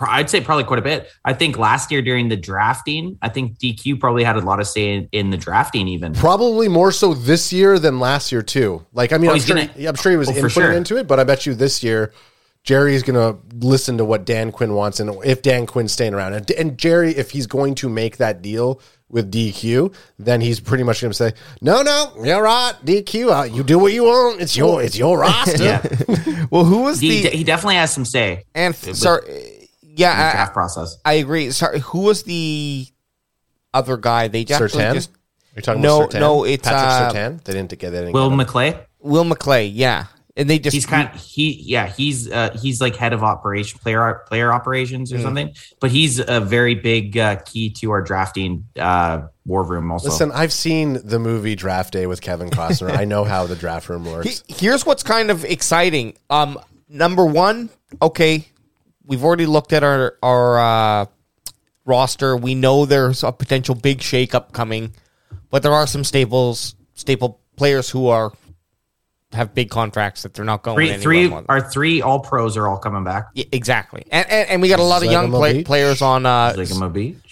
I'd 0.00 0.30
say 0.30 0.40
probably 0.40 0.62
quite 0.62 0.78
a 0.78 0.82
bit. 0.82 1.08
I 1.24 1.32
think 1.32 1.58
last 1.58 1.90
year 1.90 2.02
during 2.02 2.28
the 2.28 2.36
drafting, 2.36 3.18
I 3.20 3.28
think 3.30 3.58
DQ 3.58 3.98
probably 3.98 4.22
had 4.22 4.36
a 4.36 4.40
lot 4.40 4.60
of 4.60 4.68
say 4.68 4.94
in, 4.94 5.08
in 5.10 5.30
the 5.30 5.36
drafting. 5.36 5.88
Even 5.88 6.12
Probably 6.12 6.68
more 6.68 6.92
so 6.92 7.14
this 7.14 7.52
year 7.52 7.80
than 7.80 7.98
last 7.98 8.30
year 8.30 8.42
too. 8.42 8.86
Like 8.92 9.12
I 9.12 9.18
mean, 9.18 9.30
Oh, 9.30 9.34
I'm 9.34 9.40
sure, 9.40 9.56
gonna- 9.56 9.88
I'm 9.88 9.96
sure 9.96 10.12
he 10.12 10.18
was 10.18 10.28
Oh, 10.28 10.34
inputting 10.34 10.50
sure. 10.52 10.72
into 10.72 10.96
it, 10.98 11.08
but 11.08 11.18
I 11.18 11.24
bet 11.24 11.46
you 11.46 11.54
this 11.54 11.82
year. 11.82 12.12
Jerry's 12.68 13.02
gonna 13.02 13.34
listen 13.54 13.96
to 13.96 14.04
what 14.04 14.26
Dan 14.26 14.52
Quinn 14.52 14.74
wants, 14.74 15.00
and 15.00 15.24
if 15.24 15.40
Dan 15.40 15.64
Quinn's 15.64 15.90
staying 15.90 16.12
around, 16.12 16.34
and, 16.34 16.50
and 16.50 16.76
Jerry, 16.76 17.16
if 17.16 17.30
he's 17.30 17.46
going 17.46 17.74
to 17.76 17.88
make 17.88 18.18
that 18.18 18.42
deal 18.42 18.82
with 19.08 19.32
DQ, 19.32 19.94
then 20.18 20.42
he's 20.42 20.60
pretty 20.60 20.84
much 20.84 21.00
gonna 21.00 21.14
say, 21.14 21.32
"No, 21.62 21.80
no, 21.80 22.12
you're 22.22 22.42
right, 22.42 22.74
DQ. 22.84 23.40
Uh, 23.40 23.44
you 23.44 23.62
do 23.62 23.78
what 23.78 23.94
you 23.94 24.04
want. 24.04 24.42
It's 24.42 24.54
your, 24.54 24.82
it's 24.82 24.98
your 24.98 25.18
roster." 25.18 25.64
yeah, 25.64 25.82
well, 26.50 26.66
who 26.66 26.82
was 26.82 27.00
he, 27.00 27.22
the 27.22 27.30
he 27.30 27.42
definitely 27.42 27.76
has 27.76 27.90
some 27.90 28.04
say 28.04 28.44
and 28.54 28.74
with 28.84 28.98
sorry, 28.98 29.22
the 29.22 29.68
yeah, 29.96 30.32
draft 30.32 30.52
process. 30.52 30.98
I, 31.06 31.12
I 31.12 31.14
agree. 31.14 31.50
Sorry, 31.52 31.78
who 31.80 32.00
was 32.00 32.24
the 32.24 32.86
other 33.72 33.96
guy? 33.96 34.28
They 34.28 34.42
actually 34.42 34.68
Sertan? 34.68 34.92
just 34.92 35.10
You're 35.56 35.62
talking 35.62 35.80
No, 35.80 36.02
about 36.02 36.10
Sertan? 36.10 36.20
no, 36.20 36.44
it's, 36.44 36.68
Patrick 36.68 37.16
uh, 37.16 37.18
Sertan. 37.18 37.44
They 37.44 37.54
didn't 37.54 37.78
get 37.78 37.92
that. 37.92 38.12
Will 38.12 38.28
get. 38.28 38.46
McClay, 38.46 38.84
Will 39.00 39.24
McClay. 39.24 39.70
Yeah, 39.72 40.04
and 40.38 40.48
they 40.48 40.58
just 40.58 40.72
he's 40.72 40.86
kind 40.86 41.08
of 41.12 41.20
he 41.20 41.60
yeah 41.66 41.86
he's 41.88 42.30
uh, 42.30 42.56
he's 42.62 42.80
like 42.80 42.96
head 42.96 43.12
of 43.12 43.22
operation 43.22 43.78
player 43.80 44.22
player 44.28 44.52
operations 44.52 45.12
or 45.12 45.18
Mm. 45.18 45.22
something, 45.22 45.54
but 45.80 45.90
he's 45.90 46.18
a 46.20 46.40
very 46.40 46.74
big 46.74 47.18
uh, 47.18 47.36
key 47.44 47.68
to 47.80 47.90
our 47.90 48.00
drafting 48.00 48.64
uh, 48.78 49.22
war 49.44 49.64
room. 49.64 49.90
Also, 49.92 50.08
Listen, 50.08 50.30
I've 50.32 50.52
seen 50.52 51.00
the 51.04 51.18
movie 51.18 51.54
Draft 51.56 51.92
Day 51.92 52.06
with 52.06 52.20
Kevin 52.22 52.48
Costner. 52.50 52.96
I 52.96 53.04
know 53.04 53.24
how 53.24 53.46
the 53.46 53.56
draft 53.56 53.88
room 53.90 54.04
works. 54.10 54.42
He- 54.46 54.54
here's 54.54 54.86
what's 54.86 55.02
kind 55.02 55.30
of 55.30 55.44
exciting. 55.44 56.14
Um, 56.30 56.58
number 56.88 57.26
one, 57.26 57.68
okay, 58.00 58.46
we've 59.04 59.24
already 59.24 59.46
looked 59.46 59.72
at 59.72 59.82
our 59.82 60.14
our 60.22 60.58
uh, 60.58 61.06
roster. 61.84 62.36
We 62.36 62.54
know 62.54 62.86
there's 62.86 63.24
a 63.24 63.32
potential 63.32 63.74
big 63.74 63.98
shakeup 63.98 64.52
coming, 64.52 64.92
but 65.50 65.62
there 65.62 65.72
are 65.72 65.86
some 65.86 66.04
staples, 66.04 66.74
staple 66.94 67.40
players 67.56 67.90
who 67.90 68.06
are 68.08 68.32
have 69.32 69.54
big 69.54 69.68
contracts 69.68 70.22
that 70.22 70.32
they're 70.34 70.44
not 70.44 70.62
going 70.62 70.76
three 70.76 70.96
three 70.96 71.28
more 71.28 71.44
our 71.48 71.60
three 71.60 72.00
all 72.00 72.20
pros 72.20 72.56
are 72.56 72.66
all 72.66 72.78
coming 72.78 73.04
back. 73.04 73.28
Yeah, 73.34 73.44
exactly, 73.52 74.04
and, 74.10 74.28
and 74.30 74.48
and 74.48 74.62
we 74.62 74.68
got 74.68 74.80
a 74.80 74.84
lot 74.84 75.04
of 75.04 75.10
young 75.10 75.30
play, 75.30 75.62
players 75.64 76.00
on 76.00 76.24
uh, 76.24 76.54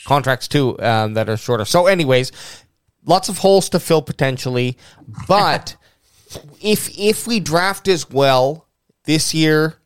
contracts 0.05 0.47
too 0.49 0.78
um, 0.80 1.14
that 1.14 1.28
are 1.28 1.36
shorter. 1.36 1.64
So, 1.64 1.86
anyways, 1.86 2.32
lots 3.05 3.28
of 3.28 3.38
holes 3.38 3.70
to 3.70 3.80
fill 3.80 4.03
potentially, 4.03 4.76
but 5.26 5.76
if 6.61 6.99
if 6.99 7.26
we 7.26 7.40
draft 7.40 7.88
as 7.88 8.11
well 8.11 8.66
this 9.05 9.32
year 9.32 9.76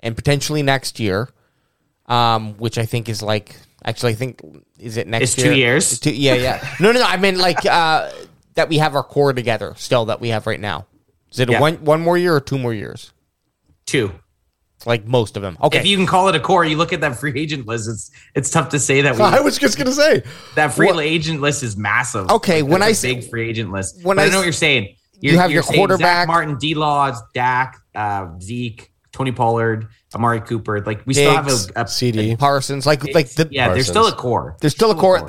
and 0.00 0.16
potentially 0.16 0.62
next 0.62 0.98
year, 0.98 1.28
um, 2.06 2.54
which 2.54 2.78
I 2.78 2.86
think 2.86 3.10
is 3.10 3.22
like 3.22 3.56
actually 3.84 4.12
I 4.12 4.16
think 4.16 4.40
is 4.78 4.96
it 4.96 5.06
next 5.06 5.34
It's 5.34 5.38
year? 5.38 5.52
two 5.52 5.58
years. 5.58 5.92
It's 5.92 6.00
two, 6.00 6.14
yeah, 6.14 6.34
yeah. 6.34 6.74
No, 6.80 6.92
no, 6.92 7.00
no. 7.00 7.06
I 7.06 7.18
mean 7.18 7.36
like 7.36 7.66
uh, 7.66 8.10
that 8.54 8.70
we 8.70 8.78
have 8.78 8.94
our 8.94 9.02
core 9.02 9.34
together 9.34 9.74
still 9.76 10.06
that 10.06 10.20
we 10.20 10.30
have 10.30 10.46
right 10.46 10.60
now. 10.60 10.86
Is 11.32 11.40
it 11.40 11.50
Yeah. 11.50 11.60
one 11.60 11.74
one 11.84 12.00
more 12.00 12.16
year 12.18 12.34
or 12.34 12.40
two 12.40 12.58
more 12.58 12.74
years? 12.74 13.12
Two. 13.86 14.12
Like 14.86 15.06
most 15.06 15.36
of 15.36 15.42
them. 15.42 15.58
Okay. 15.62 15.78
If 15.78 15.86
you 15.86 15.96
can 15.96 16.06
call 16.06 16.28
it 16.28 16.36
a 16.36 16.40
core, 16.40 16.64
you 16.64 16.76
look 16.76 16.92
at 16.92 17.00
that 17.00 17.16
free 17.16 17.32
agent 17.36 17.66
list. 17.66 17.88
It's 17.88 18.10
it's 18.34 18.50
tough 18.50 18.68
to 18.70 18.78
say 18.78 19.00
that 19.02 19.16
we 19.16 19.22
I 19.22 19.40
was 19.40 19.58
just 19.58 19.76
gonna 19.76 19.92
say. 19.92 20.22
that 20.54 20.72
free 20.74 20.86
What- 20.86 21.04
agent 21.04 21.40
list 21.40 21.62
is 21.62 21.76
massive. 21.76 22.30
Okay, 22.30 22.62
when 22.62 22.82
I 22.82 22.92
say 22.92 23.14
big 23.16 23.28
free 23.28 23.48
agent 23.48 23.72
list. 23.72 24.04
when 24.04 24.18
I, 24.18 24.24
I 24.26 24.28
know 24.28 24.36
what 24.38 24.44
you're 24.44 24.52
saying. 24.52 24.94
You 25.20 25.32
You're, 25.32 25.40
have 25.40 25.50
you're 25.50 25.64
your 25.64 25.74
quarterback- 25.74 25.98
Zach 26.00 26.28
Martin, 26.28 26.58
D. 26.58 26.74
Laws, 26.76 27.20
Dak, 27.34 27.76
uh, 27.96 28.28
Zeke, 28.40 28.92
Tony 29.10 29.32
Pollard, 29.32 29.88
Amari 30.14 30.40
Cooper. 30.40 30.80
Like 30.82 31.04
we 31.06 31.14
still 31.14 31.32
have 31.32 31.46
Diggs, 31.46 31.68
a, 31.70 31.80
a 31.80 31.84
CeeDee. 31.84 32.38
Parsons, 32.38 32.86
like 32.86 33.02
like 33.14 33.28
the 33.30 33.48
yeah. 33.50 33.74
There's 33.74 33.88
still 33.88 34.06
a 34.06 34.12
core. 34.12 34.56
There's 34.60 34.74
still 34.74 34.92
a 34.92 34.94
core. 34.94 35.26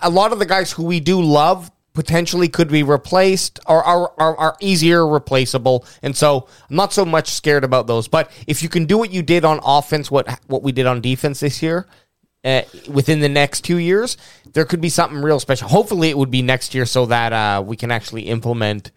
A 0.00 0.10
lot 0.10 0.32
of 0.32 0.38
the 0.38 0.46
guys 0.46 0.70
who 0.70 0.84
we 0.84 1.00
do 1.00 1.20
love 1.20 1.72
potentially 1.94 2.48
could 2.48 2.68
be 2.68 2.82
replaced 2.82 3.60
or 3.66 3.82
are, 3.84 4.12
are, 4.18 4.36
are 4.36 4.56
easier 4.60 5.06
replaceable. 5.06 5.84
And 6.02 6.16
so 6.16 6.48
I'm 6.68 6.76
not 6.76 6.92
so 6.92 7.04
much 7.04 7.30
scared 7.30 7.64
about 7.64 7.86
those. 7.86 8.08
But 8.08 8.30
if 8.46 8.62
you 8.62 8.68
can 8.68 8.86
do 8.86 8.98
what 8.98 9.12
you 9.12 9.22
did 9.22 9.44
on 9.44 9.60
offense, 9.64 10.10
what 10.10 10.40
what 10.46 10.62
we 10.62 10.72
did 10.72 10.86
on 10.86 11.00
defense 11.00 11.40
this 11.40 11.62
year, 11.62 11.86
uh, 12.44 12.62
within 12.90 13.20
the 13.20 13.28
next 13.28 13.62
two 13.62 13.76
years, 13.76 14.16
there 14.52 14.64
could 14.64 14.80
be 14.80 14.88
something 14.88 15.22
real 15.22 15.38
special. 15.38 15.68
Hopefully, 15.68 16.08
it 16.08 16.18
would 16.18 16.30
be 16.30 16.42
next 16.42 16.74
year 16.74 16.86
so 16.86 17.06
that 17.06 17.32
uh, 17.32 17.62
we 17.64 17.76
can 17.76 17.90
actually 17.90 18.22
implement. 18.22 18.90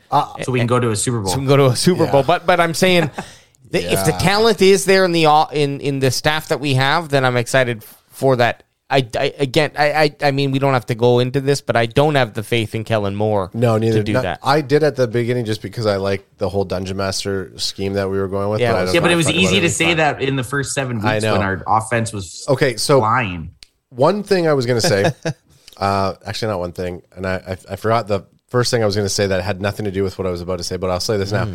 so 0.43 0.51
we 0.51 0.59
can 0.59 0.67
go 0.67 0.79
to 0.79 0.89
a 0.91 0.95
Super 0.95 1.19
Bowl. 1.19 1.27
so 1.27 1.37
we 1.37 1.41
can 1.41 1.47
go 1.47 1.57
to 1.57 1.65
a 1.67 1.75
Super 1.75 2.09
Bowl. 2.11 2.23
But 2.23 2.45
but 2.45 2.59
I'm 2.59 2.73
saying 2.73 3.11
that 3.71 3.83
if 3.83 4.05
the 4.05 4.13
talent 4.13 4.61
is 4.61 4.85
there 4.85 5.05
in 5.05 5.11
the 5.11 5.25
in 5.51 5.79
in 5.81 5.99
the 5.99 6.11
staff 6.11 6.47
that 6.47 6.59
we 6.59 6.73
have, 6.75 7.09
then 7.09 7.25
I'm 7.25 7.37
excited 7.37 7.83
for 7.83 8.35
that. 8.37 8.63
I, 8.87 9.07
I 9.17 9.33
again 9.39 9.71
I, 9.75 9.91
I 10.03 10.15
I 10.27 10.31
mean 10.31 10.51
we 10.51 10.59
don't 10.59 10.73
have 10.73 10.85
to 10.87 10.95
go 10.95 11.17
into 11.19 11.41
this, 11.41 11.59
but 11.61 11.75
I 11.75 11.87
don't 11.87 12.13
have 12.15 12.35
the 12.35 12.43
faith 12.43 12.75
in 12.75 12.83
Kellen 12.83 13.15
Moore. 13.15 13.49
No, 13.53 13.77
neither. 13.79 13.97
to 13.97 14.03
do 14.03 14.13
No, 14.13 14.21
that. 14.21 14.39
I 14.43 14.61
did 14.61 14.83
at 14.83 14.95
the 14.95 15.07
beginning 15.07 15.45
just 15.45 15.63
because 15.63 15.87
I 15.87 15.95
like 15.97 16.37
the 16.37 16.47
whole 16.49 16.65
Dungeon 16.65 16.95
Master 16.97 17.51
scheme 17.57 17.93
that 17.93 18.09
we 18.11 18.19
were 18.19 18.27
going 18.27 18.49
with. 18.49 18.61
Yeah, 18.61 18.73
but 18.73 18.77
I 18.81 18.85
don't 18.85 18.93
yeah, 18.93 18.99
but 19.01 19.11
it 19.11 19.15
was 19.15 19.29
easy 19.31 19.59
to 19.61 19.69
say 19.69 19.87
fine. 19.87 19.97
that 19.97 20.21
in 20.21 20.35
the 20.35 20.43
first 20.43 20.73
seven 20.73 21.03
I 21.03 21.15
weeks 21.15 21.23
know. 21.23 21.33
when 21.33 21.41
our 21.41 21.63
offense 21.67 22.13
was 22.13 22.45
Okay, 22.47 22.75
so 22.77 22.99
flying. 22.99 23.55
one 23.89 24.21
thing 24.21 24.47
I 24.47 24.53
was 24.53 24.67
going 24.67 24.79
to 24.79 24.87
say, 24.87 25.11
uh, 25.77 26.13
actually 26.23 26.49
not 26.51 26.59
one 26.59 26.71
thing, 26.71 27.01
and 27.15 27.25
I, 27.25 27.35
I 27.37 27.73
I 27.73 27.75
forgot 27.77 28.07
the 28.07 28.27
first 28.49 28.69
thing 28.69 28.83
I 28.83 28.85
was 28.85 28.95
going 28.95 29.05
to 29.07 29.13
say 29.13 29.25
that 29.25 29.41
had 29.43 29.61
nothing 29.61 29.85
to 29.85 29.91
do 29.91 30.03
with 30.03 30.19
what 30.19 30.27
I 30.27 30.29
was 30.29 30.41
about 30.41 30.57
to 30.59 30.63
say, 30.63 30.77
but 30.77 30.91
I'll 30.91 30.99
say 30.99 31.17
this 31.17 31.31
now. 31.31 31.47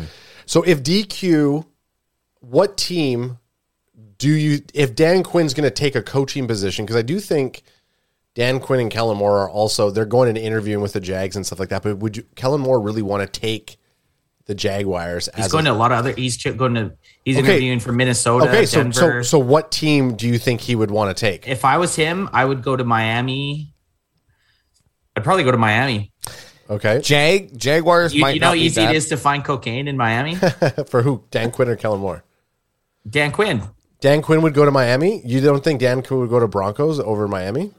So 0.45 0.63
if 0.63 0.83
DQ, 0.83 1.65
what 2.41 2.75
team 2.75 3.37
do 4.21 4.29
you? 4.29 4.61
If 4.73 4.95
Dan 4.95 5.23
Quinn's 5.23 5.53
going 5.53 5.67
to 5.69 5.73
take 5.73 5.95
a 5.95 6.01
coaching 6.01 6.47
position, 6.47 6.85
because 6.85 6.95
I 6.97 7.01
do 7.01 7.19
think. 7.19 7.63
Dan 8.33 8.61
Quinn 8.61 8.79
and 8.79 8.89
Kellen 8.89 9.17
Moore 9.17 9.39
are 9.39 9.49
also 9.49 9.91
they're 9.91 10.05
going 10.05 10.29
and 10.29 10.37
interviewing 10.37 10.81
with 10.81 10.93
the 10.93 11.01
Jags 11.01 11.35
and 11.35 11.45
stuff 11.45 11.59
like 11.59 11.67
that. 11.67 11.83
But 11.83 11.97
would 11.97 12.15
you 12.15 12.23
Kellen 12.35 12.61
Moore 12.61 12.79
really 12.79 13.01
want 13.01 13.21
to 13.21 13.39
take 13.39 13.75
the 14.45 14.55
Jaguars 14.55 15.27
He's 15.35 15.47
as 15.47 15.51
going 15.51 15.67
a, 15.67 15.71
to 15.71 15.75
a 15.75 15.77
lot 15.77 15.91
of 15.91 15.97
other. 15.97 16.13
He's 16.13 16.41
going 16.41 16.75
to. 16.75 16.93
He's 17.25 17.35
Okay. 17.37 17.45
interviewing 17.45 17.81
for 17.81 17.91
Minnesota, 17.91 18.47
Okay, 18.47 18.65
so 18.65 18.89
so 18.91 19.01
Denver. 19.01 19.23
so 19.25 19.37
what 19.37 19.69
team 19.69 20.15
do 20.15 20.29
you 20.29 20.37
think 20.37 20.61
he 20.61 20.75
would 20.77 20.91
want 20.91 21.15
to 21.15 21.19
take? 21.19 21.45
if 21.45 21.65
I 21.65 21.77
was 21.77 21.93
him, 21.97 22.29
I 22.31 22.45
would 22.45 22.63
go 22.63 22.77
to 22.77 22.85
Miami. 22.85 23.73
I'd 25.17 25.25
probably 25.25 25.43
go 25.43 25.51
to 25.51 25.57
Miami. 25.57 26.13
Okay, 26.69 27.01
Jag 27.01 27.57
Jaguars 27.59 28.13
You, 28.13 28.21
might 28.21 28.35
you 28.35 28.39
know 28.39 28.47
how 28.47 28.53
easy 28.53 28.79
bad. 28.79 28.95
it 28.95 28.97
is 28.97 29.09
to 29.09 29.17
find 29.17 29.43
cocaine 29.43 29.89
in 29.89 29.97
Miami. 29.97 30.35
for 30.87 31.01
who? 31.01 31.25
Dan 31.31 31.51
Quinn 31.51 31.67
or 31.67 31.75
Kellen 31.75 31.99
Moore? 31.99 32.23
Dan 33.09 33.33
Quinn. 33.33 33.61
Dan 34.01 34.21
Quinn 34.21 34.41
would 34.41 34.53
go 34.53 34.65
to 34.65 34.71
Miami. 34.71 35.21
You 35.25 35.39
don't 35.41 35.63
think 35.63 35.79
Dan 35.79 36.01
Quinn 36.03 36.19
would 36.19 36.29
go 36.29 36.39
to 36.39 36.47
Broncos 36.47 36.99
over 36.99 37.27
Miami 37.27 37.71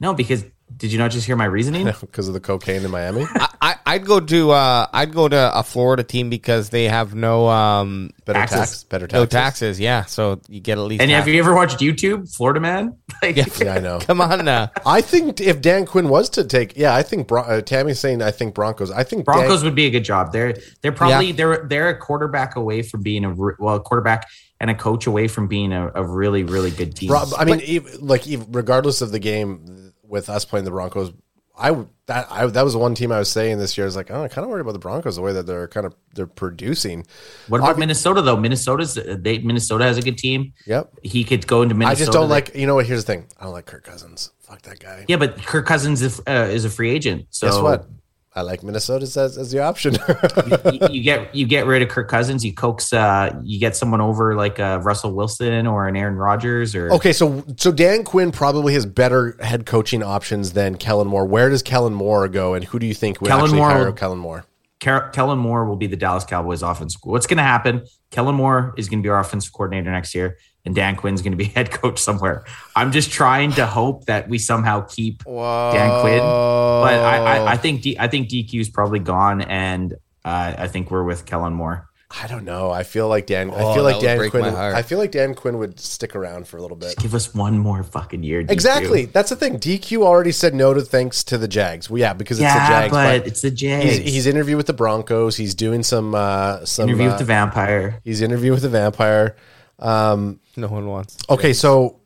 No, 0.00 0.12
because 0.14 0.44
did 0.76 0.90
you 0.90 0.98
not 0.98 1.12
just 1.12 1.26
hear 1.26 1.36
my 1.36 1.44
reasoning? 1.44 1.84
because 2.00 2.26
of 2.26 2.34
the 2.34 2.40
cocaine 2.40 2.84
in 2.84 2.90
Miami? 2.90 3.24
I, 3.62 3.76
I'd 3.86 4.04
go 4.04 4.18
to 4.18 4.50
uh, 4.50 4.86
I'd 4.92 5.14
go 5.14 5.28
to 5.28 5.58
a 5.58 5.62
Florida 5.62 6.02
team 6.02 6.28
because 6.28 6.70
they 6.70 6.84
have 6.88 7.14
no 7.14 7.46
um 7.48 8.10
Better 8.24 8.40
Taxes. 8.40 8.58
tax, 8.58 8.84
better 8.84 9.06
taxes. 9.06 9.20
no 9.20 9.26
taxes. 9.26 9.80
Yeah, 9.80 10.04
so 10.06 10.40
you 10.48 10.58
get 10.60 10.76
at 10.78 10.82
least. 10.82 11.02
And 11.02 11.10
half. 11.10 11.20
have 11.20 11.28
you 11.28 11.38
ever 11.38 11.54
watched 11.54 11.78
YouTube, 11.78 12.34
Florida 12.34 12.58
Man? 12.60 12.96
Like, 13.22 13.36
Yeah, 13.60 13.74
I 13.74 13.78
know. 13.78 13.98
Come 14.00 14.20
on, 14.20 14.46
uh, 14.48 14.68
I 14.84 15.00
think 15.00 15.40
if 15.40 15.62
Dan 15.62 15.86
Quinn 15.86 16.08
was 16.10 16.28
to 16.30 16.44
take, 16.44 16.76
yeah, 16.76 16.94
I 16.94 17.02
think 17.02 17.26
Bron- 17.28 17.48
uh, 17.50 17.60
Tammy's 17.62 17.98
saying 17.98 18.20
I 18.20 18.30
think 18.30 18.54
Broncos. 18.54 18.90
I 18.90 19.04
think 19.04 19.24
Dan- 19.24 19.36
Broncos 19.36 19.62
would 19.64 19.74
be 19.76 19.86
a 19.86 19.90
good 19.90 20.04
job. 20.04 20.32
They're 20.32 20.54
they're 20.82 20.92
probably 20.92 21.28
Yeah. 21.28 21.32
they're 21.36 21.66
they're 21.68 21.88
a 21.90 21.98
quarterback 21.98 22.56
away 22.56 22.82
from 22.82 23.02
being 23.02 23.24
a 23.24 23.32
re- 23.32 23.54
well 23.58 23.76
a 23.76 23.80
quarterback 23.80 24.28
and 24.60 24.70
a 24.70 24.74
coach 24.74 25.06
away 25.06 25.28
from 25.28 25.48
being 25.48 25.72
a, 25.72 25.90
a 25.94 26.04
really 26.04 26.42
really 26.42 26.70
good 26.70 26.94
team. 26.96 27.08
Bro- 27.08 27.24
I 27.38 27.44
mean, 27.44 27.60
ev- 27.66 27.96
like 28.00 28.26
ev- 28.28 28.46
regardless 28.50 29.00
of 29.02 29.12
the 29.12 29.18
game, 29.18 29.92
with 30.02 30.28
us 30.30 30.44
playing 30.44 30.64
the 30.64 30.70
Broncos, 30.70 31.12
I 31.58 31.70
that 32.06 32.26
I 32.30 32.46
that 32.46 32.62
was 32.62 32.74
the 32.74 32.78
one 32.78 32.94
team 32.94 33.10
I 33.12 33.18
was 33.18 33.30
saying 33.30 33.58
this 33.58 33.76
year. 33.76 33.86
I 33.86 33.88
was 33.88 33.96
like, 33.96 34.10
oh, 34.10 34.22
I'm 34.22 34.28
kind 34.28 34.44
of 34.44 34.50
worried 34.50 34.60
about 34.60 34.72
the 34.74 34.78
Broncos 34.78 35.16
the 35.16 35.22
way 35.22 35.32
that 35.32 35.46
they're 35.46 35.68
kind 35.68 35.86
of 35.86 35.94
they're 36.14 36.26
producing. 36.26 37.06
what 37.48 37.58
about 37.58 37.76
Obvi- 37.76 37.80
Minnesota 37.80 38.22
though? 38.22 38.36
Minnesota's 38.36 38.94
they 38.94 39.38
Minnesota 39.38 39.84
has 39.84 39.96
a 39.98 40.02
good 40.02 40.18
team. 40.18 40.52
Yep. 40.66 40.94
He 41.02 41.24
could 41.24 41.46
go 41.46 41.62
into 41.62 41.74
Minnesota. 41.74 42.02
I 42.02 42.04
just 42.04 42.12
don't 42.12 42.28
like. 42.28 42.54
You 42.54 42.66
know 42.66 42.74
what? 42.74 42.86
Here's 42.86 43.04
the 43.04 43.12
thing. 43.14 43.26
I 43.40 43.44
don't 43.44 43.52
like 43.52 43.66
Kirk 43.66 43.84
Cousins. 43.84 44.32
Fuck 44.40 44.62
that 44.62 44.78
guy. 44.78 45.04
Yeah, 45.08 45.16
but 45.16 45.42
Kirk 45.44 45.66
Cousins 45.66 46.02
is, 46.02 46.20
uh, 46.28 46.48
is 46.50 46.64
a 46.64 46.70
free 46.70 46.90
agent. 46.90 47.26
So 47.30 47.48
Guess 47.48 47.58
what? 47.60 47.88
I 48.36 48.42
like 48.42 48.62
Minnesota 48.62 49.04
as, 49.04 49.16
as 49.16 49.50
the 49.50 49.60
option. 49.60 49.94
you, 50.72 50.88
you 50.90 51.02
get 51.02 51.34
you 51.34 51.46
get 51.46 51.64
rid 51.64 51.80
of 51.80 51.88
Kirk 51.88 52.08
Cousins, 52.08 52.44
you 52.44 52.52
coax, 52.52 52.92
uh, 52.92 53.34
you 53.42 53.58
get 53.58 53.74
someone 53.74 54.02
over 54.02 54.36
like 54.36 54.60
uh, 54.60 54.78
Russell 54.82 55.14
Wilson 55.14 55.66
or 55.66 55.88
an 55.88 55.96
Aaron 55.96 56.16
Rodgers 56.16 56.74
or 56.74 56.92
okay, 56.92 57.14
so 57.14 57.42
so 57.56 57.72
Dan 57.72 58.04
Quinn 58.04 58.32
probably 58.32 58.74
has 58.74 58.84
better 58.84 59.42
head 59.42 59.64
coaching 59.64 60.02
options 60.02 60.52
than 60.52 60.76
Kellen 60.76 61.08
Moore. 61.08 61.24
Where 61.24 61.48
does 61.48 61.62
Kellen 61.62 61.94
Moore 61.94 62.28
go, 62.28 62.52
and 62.52 62.62
who 62.62 62.78
do 62.78 62.86
you 62.86 62.94
think 62.94 63.22
would 63.22 63.28
Kellen 63.28 63.44
actually 63.44 63.58
Moore 63.58 63.70
hire 63.70 63.92
Kellen 63.92 64.18
Moore? 64.18 64.44
Car- 64.80 65.08
Kellen 65.08 65.38
Moore 65.38 65.64
will 65.64 65.76
be 65.76 65.86
the 65.86 65.96
Dallas 65.96 66.24
Cowboys 66.24 66.62
offensive. 66.62 67.00
What's 67.04 67.26
going 67.26 67.38
to 67.38 67.42
happen? 67.42 67.86
Kellen 68.10 68.34
Moore 68.34 68.74
is 68.76 68.90
going 68.90 68.98
to 68.98 69.02
be 69.02 69.08
our 69.08 69.18
offensive 69.18 69.52
coordinator 69.52 69.90
next 69.90 70.14
year, 70.14 70.36
and 70.66 70.74
Dan 70.74 70.96
Quinn's 70.96 71.22
going 71.22 71.32
to 71.32 71.36
be 71.38 71.44
head 71.56 71.70
coach 71.70 71.98
somewhere. 71.98 72.44
I'm 72.74 72.92
just 72.92 73.10
trying 73.10 73.52
to 73.52 73.64
hope 73.66 74.04
that 74.06 74.28
we 74.28 74.36
somehow 74.38 74.82
keep 74.82 75.24
Dan 75.24 76.00
Quinn, 76.02 76.18
but 76.18 76.94
I, 77.00 77.16
I, 77.38 77.52
I 77.52 77.56
think 77.56 77.82
D, 77.82 77.96
I 77.98 78.08
think 78.08 78.28
DQ 78.28 78.60
is 78.60 78.68
probably 78.68 78.98
gone, 78.98 79.40
and 79.42 79.94
uh, 80.24 80.54
I 80.58 80.68
think 80.68 80.90
we're 80.90 81.04
with 81.04 81.24
Kellen 81.24 81.54
Moore. 81.54 81.88
I 82.08 82.28
don't 82.28 82.44
know. 82.44 82.70
I 82.70 82.84
feel 82.84 83.08
like 83.08 83.26
Dan. 83.26 83.50
I 83.50 83.54
Oh, 83.62 83.74
feel 83.74 83.82
like 83.82 84.00
Dan 84.00 84.30
Quinn. 84.30 84.44
I 84.44 84.82
feel 84.82 84.96
like 84.98 85.10
Dan 85.10 85.34
Quinn 85.34 85.58
would 85.58 85.80
stick 85.80 86.14
around 86.14 86.46
for 86.46 86.56
a 86.56 86.62
little 86.62 86.76
bit. 86.76 86.96
Give 86.98 87.16
us 87.16 87.34
one 87.34 87.58
more 87.58 87.82
fucking 87.82 88.22
year. 88.22 88.44
DQ. 88.44 88.50
Exactly. 88.52 89.04
That's 89.06 89.30
the 89.30 89.36
thing. 89.36 89.58
DQ 89.58 90.02
already 90.02 90.30
said 90.30 90.54
no 90.54 90.72
to 90.72 90.82
thanks 90.82 91.24
to 91.24 91.36
the 91.36 91.48
Jags. 91.48 91.90
Well, 91.90 91.98
yeah, 91.98 92.12
because 92.12 92.38
it's 92.38 92.44
Yeah, 92.44 92.54
the 92.54 92.72
Jags. 92.72 92.90
but, 92.92 93.18
But, 93.20 93.26
it's 93.26 93.40
the 93.42 93.50
Jags. 93.50 93.96
he's, 93.96 94.14
he's 94.14 94.26
interviewed 94.28 94.56
with 94.56 94.66
the 94.66 94.72
Broncos. 94.72 95.36
He's 95.36 95.56
doing 95.56 95.82
some 95.82 96.14
uh, 96.14 96.64
some 96.64 96.88
interview 96.88 97.06
uh, 97.08 97.10
with 97.10 97.18
the 97.18 97.24
vampire. 97.24 98.00
He's 98.04 98.20
interviewing 98.22 98.54
with 98.54 98.62
the 98.62 98.68
vampire. 98.68 99.34
No 99.78 100.68
one 100.68 100.86
wants. 100.86 101.18
Okay, 101.28 101.52
so 101.52 102.00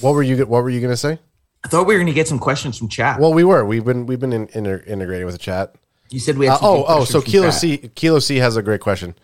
what 0.00 0.12
were 0.12 0.22
you 0.22 0.44
what 0.46 0.62
were 0.62 0.70
you 0.70 0.80
gonna 0.80 0.96
say? 0.96 1.18
I 1.64 1.68
thought 1.68 1.86
we 1.86 1.94
were 1.94 1.98
going 1.98 2.08
to 2.08 2.12
get 2.12 2.28
some 2.28 2.38
questions 2.38 2.76
from 2.76 2.90
chat. 2.90 3.18
Well, 3.18 3.32
we 3.32 3.42
were. 3.42 3.64
We've 3.64 3.84
been 3.84 4.04
we've 4.04 4.20
been 4.20 4.34
in, 4.34 4.48
inter, 4.52 4.84
integrating 4.86 5.24
with 5.24 5.34
the 5.34 5.38
chat. 5.38 5.74
you 6.10 6.20
said 6.20 6.36
we 6.36 6.44
had 6.46 6.56
Uh, 6.56 6.58
oh 6.60 6.84
oh, 6.86 7.04
so 7.04 7.22
Kilo 7.22 7.46
chat. 7.46 7.54
C 7.54 7.78
Kilo 7.94 8.18
C 8.18 8.36
has 8.36 8.56
a 8.58 8.62
great 8.62 8.82
question. 8.82 9.14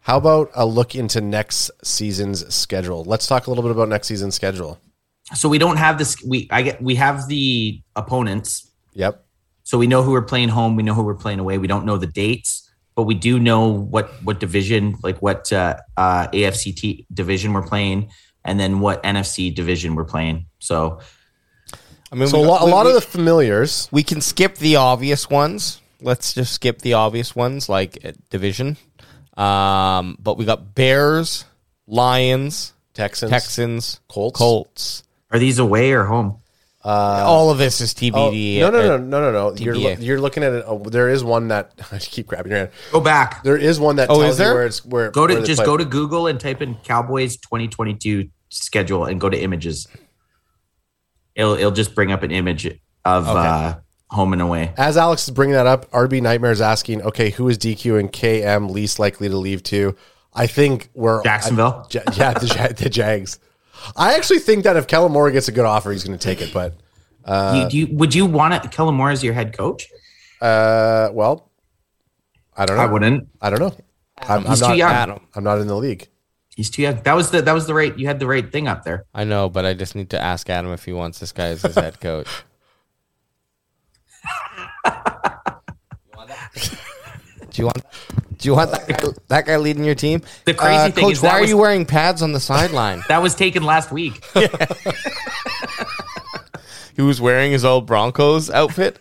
How 0.00 0.16
about 0.18 0.50
a 0.54 0.66
look 0.66 0.94
into 0.96 1.20
next 1.20 1.70
season's 1.84 2.52
schedule? 2.52 3.04
Let's 3.04 3.26
talk 3.28 3.46
a 3.46 3.50
little 3.50 3.62
bit 3.62 3.70
about 3.70 3.88
next 3.88 4.08
season's 4.08 4.34
schedule. 4.34 4.80
So 5.34 5.48
we 5.48 5.56
don't 5.56 5.76
have 5.76 5.96
this. 5.96 6.20
We 6.22 6.48
I 6.50 6.62
get 6.62 6.82
we 6.82 6.96
have 6.96 7.28
the 7.28 7.80
opponents. 7.94 8.70
Yep. 8.94 9.24
So 9.62 9.78
we 9.78 9.86
know 9.86 10.02
who 10.02 10.10
we're 10.10 10.22
playing 10.22 10.50
home. 10.50 10.74
We 10.76 10.82
know 10.82 10.94
who 10.94 11.04
we're 11.04 11.14
playing 11.14 11.38
away. 11.38 11.58
We 11.58 11.68
don't 11.68 11.86
know 11.86 11.96
the 11.96 12.06
dates, 12.08 12.63
but 12.96 13.04
we 13.04 13.14
do 13.14 13.38
know 13.38 13.68
what 13.68 14.10
what 14.22 14.40
division, 14.40 14.96
like 15.02 15.18
what 15.22 15.52
uh, 15.52 15.76
uh, 15.96 16.28
AFC 16.28 17.04
division 17.12 17.52
we're 17.52 17.66
playing, 17.66 18.10
and 18.44 18.58
then 18.60 18.80
what 18.80 19.02
NFC 19.02 19.54
division 19.54 19.94
we're 19.94 20.04
playing. 20.04 20.46
So 20.60 21.00
I 22.12 22.16
mean, 22.16 22.28
So 22.28 22.38
a 22.38 22.42
we- 22.42 22.46
lot, 22.46 22.62
a 22.62 22.66
lot 22.66 22.84
we- 22.86 22.90
of 22.92 22.94
the 22.94 23.00
familiars. 23.00 23.88
we 23.90 24.02
can 24.02 24.20
skip 24.20 24.58
the 24.58 24.76
obvious 24.76 25.28
ones. 25.28 25.80
Let's 26.00 26.34
just 26.34 26.52
skip 26.52 26.82
the 26.82 26.92
obvious 26.94 27.34
ones 27.34 27.68
like 27.68 27.98
uh, 28.04 28.12
division. 28.30 28.76
Um, 29.36 30.16
but 30.20 30.38
we 30.38 30.44
got 30.44 30.74
Bears, 30.74 31.44
Lions, 31.88 32.72
Texans. 32.92 33.30
Texans, 33.30 34.00
Colts. 34.08 34.38
Colts. 34.38 35.02
are 35.32 35.38
these 35.40 35.58
away 35.58 35.90
or 35.92 36.04
home? 36.04 36.38
All 36.84 37.50
of 37.50 37.58
this 37.58 37.80
is 37.80 37.94
Oh, 37.96 38.00
TBD. 38.30 38.60
no, 38.60 38.70
no, 38.70 38.78
Uh, 38.78 38.82
no, 38.82 38.96
no, 38.98 39.20
no, 39.20 39.32
no. 39.32 39.54
You're 39.56 39.76
lo- 39.76 39.96
you're 39.98 40.20
looking 40.20 40.42
at 40.42 40.52
it. 40.52 40.64
Oh, 40.66 40.78
there 40.78 41.08
is 41.08 41.24
one 41.24 41.48
that 41.48 41.72
I 41.92 41.98
keep 41.98 42.26
grabbing 42.26 42.50
your 42.50 42.58
hand. 42.58 42.70
Go 42.92 43.00
back. 43.00 43.42
There 43.42 43.56
is 43.56 43.80
one 43.80 43.96
that 43.96 44.10
Oh, 44.10 44.20
tells 44.20 44.32
is 44.32 44.38
there? 44.38 44.48
you 44.48 44.54
where 44.54 44.66
it's 44.66 44.84
where. 44.84 45.10
Go 45.10 45.26
to 45.26 45.34
where 45.34 45.42
just 45.44 45.58
play. 45.60 45.66
go 45.66 45.76
to 45.76 45.84
Google 45.84 46.26
and 46.26 46.38
type 46.38 46.60
in 46.60 46.74
Cowboys 46.84 47.36
2022 47.38 48.28
schedule 48.50 49.04
and 49.06 49.20
go 49.20 49.28
to 49.30 49.36
images. 49.40 49.86
It'll 51.34 51.54
it'll 51.54 51.70
just 51.72 51.94
bring 51.94 52.12
up 52.12 52.22
an 52.22 52.30
image 52.30 52.66
of 53.04 53.26
uh, 53.28 53.78
home 54.10 54.32
and 54.32 54.40
away. 54.42 54.72
As 54.76 54.96
Alex 54.96 55.24
is 55.26 55.34
bringing 55.34 55.54
that 55.54 55.66
up, 55.66 55.90
RB 55.90 56.20
Nightmare 56.22 56.52
is 56.52 56.60
asking, 56.60 57.02
okay, 57.02 57.30
who 57.30 57.48
is 57.48 57.58
DQ 57.58 57.98
and 57.98 58.12
KM 58.12 58.70
least 58.70 58.98
likely 58.98 59.28
to 59.28 59.36
leave 59.36 59.62
to? 59.64 59.96
I 60.32 60.46
think 60.46 60.90
we're 60.94 61.22
Jacksonville? 61.22 61.86
I- 61.86 61.94
Ja- 61.94 62.02
yeah, 62.14 62.32
the, 62.34 62.74
the 62.78 62.88
Jags. 62.90 63.38
I 63.96 64.14
actually 64.14 64.38
think 64.40 64.64
that 64.64 64.76
if 64.76 64.86
Kellen 64.86 65.12
Moore 65.12 65.30
gets 65.30 65.48
a 65.48 65.52
good 65.52 65.64
offer, 65.64 65.92
he's 65.92 66.04
going 66.04 66.18
to 66.18 66.22
take 66.22 66.40
it. 66.40 66.52
But 66.52 66.76
do 67.26 67.58
you, 67.58 67.68
do 67.68 67.78
you, 67.78 67.96
would 67.96 68.14
you 68.14 68.26
want 68.26 68.54
it, 68.54 68.70
Kellen 68.70 68.94
Moore 68.94 69.10
as 69.10 69.22
your 69.24 69.34
head 69.34 69.56
coach? 69.56 69.88
uh, 70.40 71.08
well, 71.12 71.50
I 72.56 72.66
don't 72.66 72.76
know. 72.76 72.82
I 72.82 72.86
wouldn't. 72.86 73.28
I 73.40 73.50
don't 73.50 73.60
know. 73.60 73.74
I'm, 74.18 74.44
I'm 74.44 74.50
He's 74.50 74.60
too 74.60 74.68
not. 74.68 74.76
young. 74.76 74.92
Adam. 74.92 75.26
I'm 75.34 75.42
not 75.44 75.58
in 75.58 75.66
the 75.66 75.76
league. 75.76 76.08
He's 76.54 76.70
too 76.70 76.82
young. 76.82 77.02
That 77.02 77.14
was 77.14 77.30
the 77.30 77.42
that 77.42 77.52
was 77.52 77.66
the 77.66 77.74
right. 77.74 77.98
You 77.98 78.06
had 78.06 78.20
the 78.20 78.26
right 78.28 78.50
thing 78.52 78.68
up 78.68 78.84
there. 78.84 79.06
I 79.12 79.24
know, 79.24 79.48
but 79.48 79.64
I 79.64 79.74
just 79.74 79.96
need 79.96 80.10
to 80.10 80.20
ask 80.20 80.48
Adam 80.48 80.72
if 80.72 80.84
he 80.84 80.92
wants 80.92 81.18
this 81.18 81.32
guy 81.32 81.46
as 81.48 81.62
his 81.62 81.74
head 81.74 82.00
coach. 82.00 82.28
Do 87.50 87.62
you 87.62 87.66
want? 87.66 87.84
Do 88.44 88.50
you 88.50 88.56
want 88.56 88.72
that 88.72 88.86
guy, 88.86 89.08
that 89.28 89.46
guy 89.46 89.56
leading 89.56 89.84
your 89.84 89.94
team? 89.94 90.20
The 90.44 90.52
crazy 90.52 90.76
Uh, 90.76 90.90
thing 90.90 91.04
coach, 91.04 91.12
is 91.14 91.22
why 91.22 91.30
that 91.30 91.40
are 91.40 91.46
you 91.46 91.56
wearing 91.56 91.86
pads 91.86 92.20
on 92.20 92.32
the 92.32 92.40
sideline? 92.40 93.02
That 93.08 93.22
was 93.22 93.34
taken 93.34 93.62
last 93.62 93.90
week. 93.90 94.22
he 96.94 97.00
was 97.00 97.22
wearing 97.22 97.52
his 97.52 97.64
old 97.64 97.86
Broncos 97.86 98.50
outfit. 98.50 98.98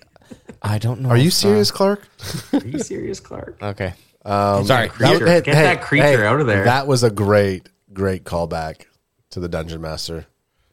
I 0.62 0.78
don't 0.78 1.02
know. 1.02 1.10
Are 1.10 1.18
you 1.18 1.28
if, 1.28 1.34
uh, 1.34 1.36
serious, 1.36 1.72
Clark? 1.72 2.08
Are 2.54 2.66
you 2.66 2.80
serious, 2.80 3.20
Clark? 3.20 3.58
Okay. 3.62 3.94
Um, 4.24 4.66
Sorry. 4.66 4.88
Creature. 4.88 5.42
Get 5.42 5.46
that 5.56 5.82
creature 5.82 6.24
out 6.24 6.40
of 6.40 6.48
there. 6.48 6.64
That 6.64 6.88
was 6.88 7.04
a 7.04 7.12
great, 7.12 7.68
great 7.92 8.24
callback 8.24 8.86
to 9.32 9.42
the 9.42 9.50
Dungeon 9.50 9.82
Master 9.82 10.26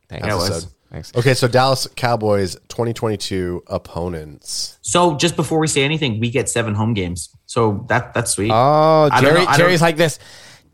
Thanks. 0.08 0.28
Yeah, 0.28 0.36
episode. 0.36 0.70
Thanks. 0.90 1.12
Okay, 1.14 1.34
so 1.34 1.46
Dallas 1.46 1.86
Cowboys 1.94 2.54
2022 2.68 3.62
opponents. 3.68 4.78
So 4.82 5.16
just 5.16 5.36
before 5.36 5.60
we 5.60 5.68
say 5.68 5.82
anything, 5.84 6.18
we 6.18 6.30
get 6.30 6.48
seven 6.48 6.74
home 6.74 6.94
games. 6.94 7.28
So 7.46 7.84
that 7.88 8.12
that's 8.12 8.32
sweet. 8.32 8.50
Oh, 8.52 9.08
Jerry, 9.20 9.34
know- 9.34 9.40
I 9.42 9.44
don't- 9.44 9.56
Jerry's 9.58 9.82
like 9.82 9.96
this. 9.96 10.18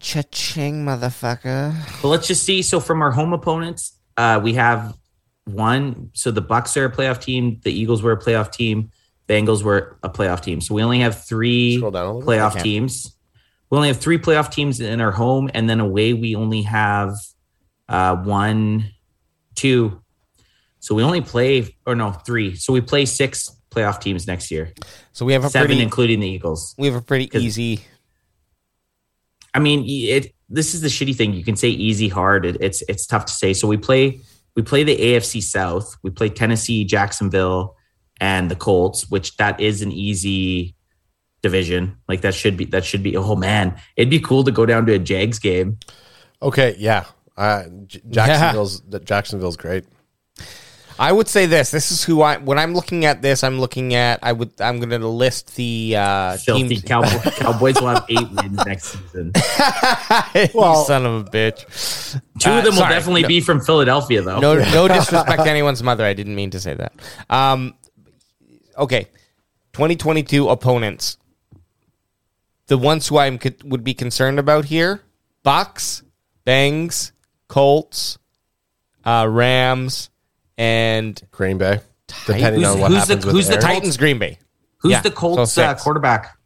Cha-ching, 0.01 0.85
motherfucker. 0.85 1.75
But 2.03 2.09
let's 2.09 2.27
just 2.27 2.45
see. 2.45 2.63
So 2.63 2.81
from 2.81 3.03
our 3.03 3.11
home 3.11 3.33
opponents, 3.33 3.99
uh, 4.17 4.41
we 4.43 4.55
have 4.55 4.95
one. 5.45 6.11
So 6.13 6.31
the 6.31 6.43
Bucs 6.43 6.77
are 6.77 6.85
a 6.87 6.91
playoff 6.93 7.21
team. 7.21 7.61
The 7.65 7.73
Eagles 7.73 8.03
were 8.03 8.13
a 8.13 8.19
playoff 8.19 8.53
team. 8.53 8.91
Bengals 9.29 9.63
were 9.63 9.99
a 10.03 10.09
playoff 10.09 10.41
team. 10.43 10.61
So 10.61 10.75
we 10.75 10.83
only 10.83 11.01
have 11.01 11.25
three 11.25 11.77
Scroll 11.79 11.91
down 11.91 12.07
a 12.07 12.13
little 12.13 12.21
bit. 12.21 12.27
playoff 12.39 12.63
teams. 12.63 13.17
We 13.71 13.77
only 13.77 13.89
have 13.89 13.99
three 13.99 14.19
playoff 14.19 14.51
teams 14.53 14.81
in 14.81 15.01
our 15.01 15.11
home, 15.11 15.51
and 15.53 15.69
then 15.69 15.81
away 15.81 16.13
we 16.15 16.37
only 16.37 16.63
have 16.63 17.15
uh, 17.89 18.17
one, 18.17 18.91
two. 19.57 20.01
So 20.87 20.95
we 20.95 21.03
only 21.03 21.21
play, 21.21 21.77
or 21.85 21.97
no, 21.97 22.13
three. 22.13 22.55
So 22.55 22.73
we 22.73 22.81
play 22.81 23.07
six 23.07 23.51
playoff 23.71 24.01
teams 24.01 24.29
next 24.29 24.53
year, 24.53 24.73
So 25.11 25.27
we 25.27 25.33
have 25.33 25.45
a 25.45 25.51
seven 25.51 25.67
pretty, 25.67 25.83
including 25.83 26.21
the 26.21 26.29
Eagles. 26.29 26.77
we 26.79 26.87
have 26.87 26.95
a 26.95 27.03
pretty 27.03 27.29
easy. 27.37 27.81
I 29.53 29.59
mean, 29.59 29.83
it. 29.85 30.33
This 30.49 30.75
is 30.75 30.83
the 30.83 30.87
shitty 30.89 31.17
thing. 31.17 31.33
You 31.33 31.43
can 31.43 31.57
say 31.57 31.71
easy, 31.71 32.07
hard. 32.09 32.47
It, 32.47 32.59
it's 32.61 32.83
it's 32.83 33.05
tough 33.05 33.25
to 33.25 33.33
say. 33.33 33.53
So 33.53 33.67
we 33.67 33.77
play 33.77 34.21
we 34.55 34.63
play 34.63 34.85
the 34.85 34.97
AFC 34.97 35.43
South. 35.43 35.93
We 36.05 36.11
play 36.11 36.29
Tennessee, 36.29 36.85
Jacksonville, 36.85 37.75
and 38.21 38.49
the 38.49 38.55
Colts, 38.55 39.11
which 39.11 39.37
that 39.39 39.59
is 39.61 39.83
an 39.83 39.91
easy 39.91 40.77
division. 41.43 41.97
Like 42.07 42.21
that 42.21 42.33
should 42.37 42.57
be 42.57 42.67
that 42.67 42.85
should 42.85 43.03
be. 43.03 43.17
Oh 43.17 43.35
man, 43.35 43.75
it'd 43.97 44.09
be 44.09 44.21
cool 44.21 44.45
to 44.45 44.53
go 44.53 44.67
down 44.67 44.87
to 44.87 44.93
a 44.93 45.01
Jags 45.01 45.41
game. 45.41 45.81
Okay, 46.41 46.77
yeah. 46.79 47.07
Uh, 47.37 47.65
J- 47.87 48.03
Jacksonville's 48.11 48.83
the 48.83 49.01
Jacksonville's 49.01 49.57
great. 49.57 49.85
I 50.99 51.13
would 51.13 51.29
say 51.29 51.45
this. 51.47 51.71
This 51.71 51.91
is 51.91 52.03
who 52.05 52.23
I. 52.23 52.39
When 52.39 52.59
I'm 52.59 52.73
looking 52.75 53.05
at 53.05 53.21
this, 53.21 53.45
I'm 53.45 53.61
looking 53.61 53.95
at. 53.95 54.19
I 54.23 54.33
would. 54.33 54.53
I'm 54.61 54.79
going 54.79 54.99
to 54.99 55.07
list 55.09 55.55
the 55.57 55.95
uh, 55.97 56.37
Filthy 56.39 56.69
teams. 56.69 56.83
Cowboy, 56.85 57.09
Cowboys 57.37 57.75
will 57.81 57.89
have 57.89 58.07
eight 58.09 58.31
wins 58.31 58.65
next 58.65 58.85
season. 58.93 59.33
you 60.35 60.85
son 60.87 61.05
of 61.05 61.27
a 61.27 61.31
bitch. 61.31 62.19
Two 62.39 62.51
Uh, 62.51 62.59
of 62.59 62.65
them 62.65 62.75
will 62.77 62.89
definitely 62.89 63.23
no. 63.23 63.29
be 63.29 63.41
from 63.43 63.61
Philadelphia, 63.61 64.23
though. 64.23 64.41
No, 64.41 64.55
no 64.55 64.89
disrespect 64.89 65.43
to 65.45 65.51
anyone's 65.51 65.83
mother. 65.83 66.05
I 66.05 66.15
didn't 66.15 66.35
mean 66.35 66.51
to 66.51 66.61
say 66.61 66.75
that. 66.75 66.93
Um, 67.29 67.75
okay, 68.79 69.05
2022 69.75 70.49
opponents. 70.49 71.19
The 72.69 72.79
ones 72.79 73.07
who 73.07 73.19
I 73.19 73.39
would 73.65 73.85
be 73.85 73.95
concerned 73.95 74.39
about 74.39 74.65
here: 74.65 75.03
Bucs, 75.45 76.03
Bangs, 76.45 77.13
Colts, 77.49 78.19
uh, 79.05 79.27
Rams, 79.29 80.11
and 80.59 81.21
Green 81.31 81.59
Bay. 81.59 81.81
Depending 82.27 82.63
Who's- 82.63 82.75
on 82.75 82.81
what 82.81 82.91
who's 82.91 82.95
the- 83.07 83.15
happens 83.15 83.27
with 83.27 83.35
who's 83.35 83.47
the 83.49 83.53
Aaron. 83.55 83.63
Colts? 83.63 83.75
Titans. 83.75 83.97
Green 83.97 84.19
Bay. 84.19 84.39
Who's 84.79 84.93
Yeah, 84.93 85.01
the 85.01 85.11
Colts 85.11 85.53
so 85.53 85.63
uh, 85.65 85.71
six. 85.73 85.83
quarterback? 85.83 86.37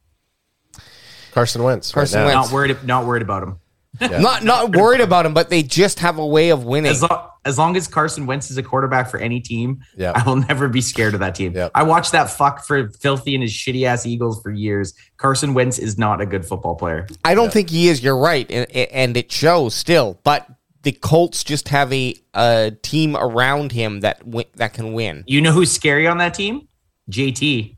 Carson 1.33 1.63
Wentz. 1.63 1.93
Carson 1.93 2.21
right 2.23 2.29
now. 2.33 2.39
Wentz. 2.41 2.51
Not 2.51 2.55
worried. 2.55 2.85
Not 2.85 3.07
worried 3.07 3.23
about 3.23 3.43
him. 3.43 3.57
Not 4.01 4.45
not 4.45 4.75
worried 4.77 5.01
about 5.01 5.25
them, 5.25 5.35
but 5.35 5.51
they 5.51 5.63
just 5.63 5.99
have 6.01 6.19
a 6.19 6.27
way 6.27 6.51
of 6.51 6.65
winning. 6.65 6.91
As, 6.91 7.03
lo- 7.03 7.29
as 7.45 7.59
long 7.59 7.77
as 7.77 7.87
Carson 7.89 8.25
Wentz 8.25 8.51
is 8.51 8.57
a 8.57 8.63
quarterback 8.63 9.11
for 9.11 9.19
any 9.19 9.41
team, 9.41 9.81
Yeah. 9.97 10.13
I 10.15 10.23
will 10.25 10.37
never 10.37 10.69
be 10.69 10.81
scared 10.81 11.13
of 11.15 11.21
that 11.21 11.35
team. 11.35 11.53
Yeah. 11.55 11.69
I 11.75 11.83
watched 11.83 12.13
that 12.13 12.31
fuck 12.31 12.65
for 12.65 12.89
filthy 13.01 13.35
and 13.35 13.43
his 13.43 13.53
shitty 13.53 13.85
ass 13.85 14.07
Eagles 14.07 14.41
for 14.43 14.51
years. 14.53 14.95
Carson 15.19 15.55
Wentz 15.55 15.79
is 15.79 15.99
not 15.99 16.21
a 16.21 16.27
good 16.27 16.47
football 16.47 16.77
player. 16.77 17.07
I 17.25 17.35
don't 17.35 17.53
think 17.53 17.69
he 17.71 17.89
is. 17.89 18.03
You're 18.03 18.17
right, 18.19 18.51
and, 18.51 18.71
and 18.71 19.17
it 19.17 19.31
shows 19.31 19.75
still. 19.75 20.19
But 20.25 20.47
the 20.83 20.93
Colts 20.93 21.45
just 21.45 21.69
have 21.69 21.93
a, 21.93 22.15
a 22.35 22.73
team 22.83 23.17
around 23.17 23.73
him 23.73 24.01
that 24.01 24.21
wi- 24.21 24.49
that 24.57 24.73
can 24.75 24.93
win. 24.93 25.25
You 25.27 25.41
know 25.41 25.53
who's 25.53 25.71
scary 25.71 26.07
on 26.07 26.19
that 26.19 26.35
team? 26.35 26.69
JT. 27.11 27.77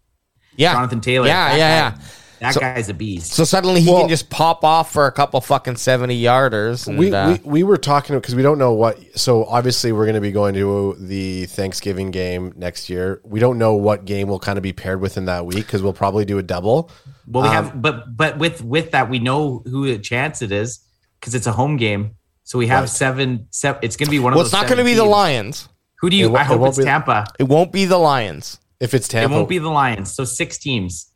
Yeah. 0.56 0.72
Jonathan 0.74 1.00
Taylor. 1.00 1.26
Yeah, 1.26 1.48
That 1.50 1.58
yeah, 1.58 1.90
guy- 1.90 1.96
yeah. 1.98 2.04
That 2.40 2.54
So- 2.54 2.60
guy's 2.60 2.88
a 2.88 2.94
beast. 2.94 3.32
So 3.34 3.44
suddenly 3.44 3.80
he 3.80 3.88
Well- 3.88 4.00
can 4.00 4.08
just 4.08 4.28
pop 4.28 4.64
off 4.64 4.92
for 4.92 5.06
a 5.06 5.12
couple 5.12 5.40
fucking 5.40 5.76
seventy 5.76 6.20
yarders. 6.20 6.88
And, 6.88 6.98
we, 6.98 7.12
uh, 7.12 7.38
we 7.44 7.50
we 7.50 7.62
were 7.62 7.76
talking 7.76 8.16
because 8.16 8.34
we 8.34 8.42
don't 8.42 8.58
know 8.58 8.72
what. 8.72 8.98
So 9.16 9.44
obviously 9.44 9.92
we're 9.92 10.06
going 10.06 10.16
to 10.16 10.20
be 10.20 10.32
going 10.32 10.54
to 10.54 10.96
the 10.98 11.46
Thanksgiving 11.46 12.10
game 12.10 12.52
next 12.56 12.90
year. 12.90 13.20
We 13.24 13.38
don't 13.38 13.58
know 13.58 13.74
what 13.74 14.04
game 14.06 14.26
will 14.26 14.40
kind 14.40 14.58
of 14.58 14.62
be 14.62 14.72
paired 14.72 15.00
with 15.00 15.16
in 15.16 15.26
that 15.26 15.46
week 15.46 15.58
because 15.66 15.82
we'll 15.82 15.92
probably 15.92 16.24
do 16.24 16.38
a 16.38 16.42
double. 16.42 16.90
well, 17.28 17.44
we 17.44 17.48
um, 17.48 17.54
have, 17.54 17.80
but 17.80 18.16
but 18.16 18.38
with 18.38 18.62
with 18.64 18.90
that, 18.90 19.08
we 19.08 19.20
know 19.20 19.62
who 19.66 19.86
the 19.86 19.98
chance 20.00 20.42
it 20.42 20.50
is 20.50 20.80
because 21.20 21.36
it's 21.36 21.46
a 21.46 21.52
home 21.52 21.76
game. 21.76 22.16
So 22.44 22.58
we 22.58 22.66
have 22.66 22.82
Right. 22.84 22.88
seven. 22.90 23.46
seven 23.50 23.80
it's 23.82 23.96
going 23.96 24.06
to 24.06 24.10
be 24.10 24.18
one 24.18 24.32
of 24.32 24.36
well, 24.36 24.44
those. 24.44 24.48
it's 24.48 24.52
not 24.52 24.62
going 24.66 24.78
to 24.78 24.82
seven 24.82 24.86
be 24.92 24.94
the. 24.94 25.04
Lions. 25.04 25.68
Who 26.00 26.10
do 26.10 26.16
you? 26.16 26.34
I 26.36 26.42
hope 26.42 26.60
won't 26.60 26.70
it's 26.70 26.78
be- 26.78 26.84
Tampa. 26.84 27.26
It 27.38 27.44
won't 27.44 27.72
be 27.72 27.84
the 27.84 27.98
Lions. 27.98 28.58
If 28.80 28.94
it's 28.94 29.06
Tampa. 29.06 29.32
It 29.32 29.36
won't 29.36 29.48
be 29.48 29.58
the 29.58 29.68
Lions. 29.70 30.12
So 30.12 30.24
six 30.24 30.58
teams. 30.58 31.08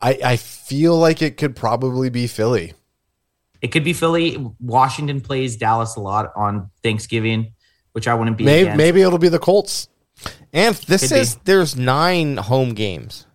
I, 0.00 0.18
I 0.24 0.36
feel 0.36 0.96
like 0.96 1.22
it 1.22 1.36
could 1.38 1.56
probably 1.56 2.10
be 2.10 2.26
Philly. 2.26 2.74
It 3.62 3.68
could 3.68 3.82
be 3.82 3.92
Philly. 3.94 4.36
Washington 4.60 5.20
plays 5.20 5.56
Dallas 5.56 5.96
a 5.96 6.00
lot 6.00 6.30
on 6.36 6.70
Thanksgiving, 6.84 7.54
which 7.92 8.06
I 8.06 8.14
wouldn't 8.14 8.36
be. 8.36 8.44
Maybe 8.44 8.62
against. 8.62 8.76
maybe 8.76 9.00
it'll 9.02 9.18
be 9.18 9.28
the 9.30 9.38
Colts. 9.40 9.88
And 10.52 10.74
this 10.74 11.00
Could 11.02 11.08
says 11.08 11.34
be. 11.36 11.40
there's 11.46 11.74
nine 11.76 12.36
home 12.36 12.74
games. 12.74 13.26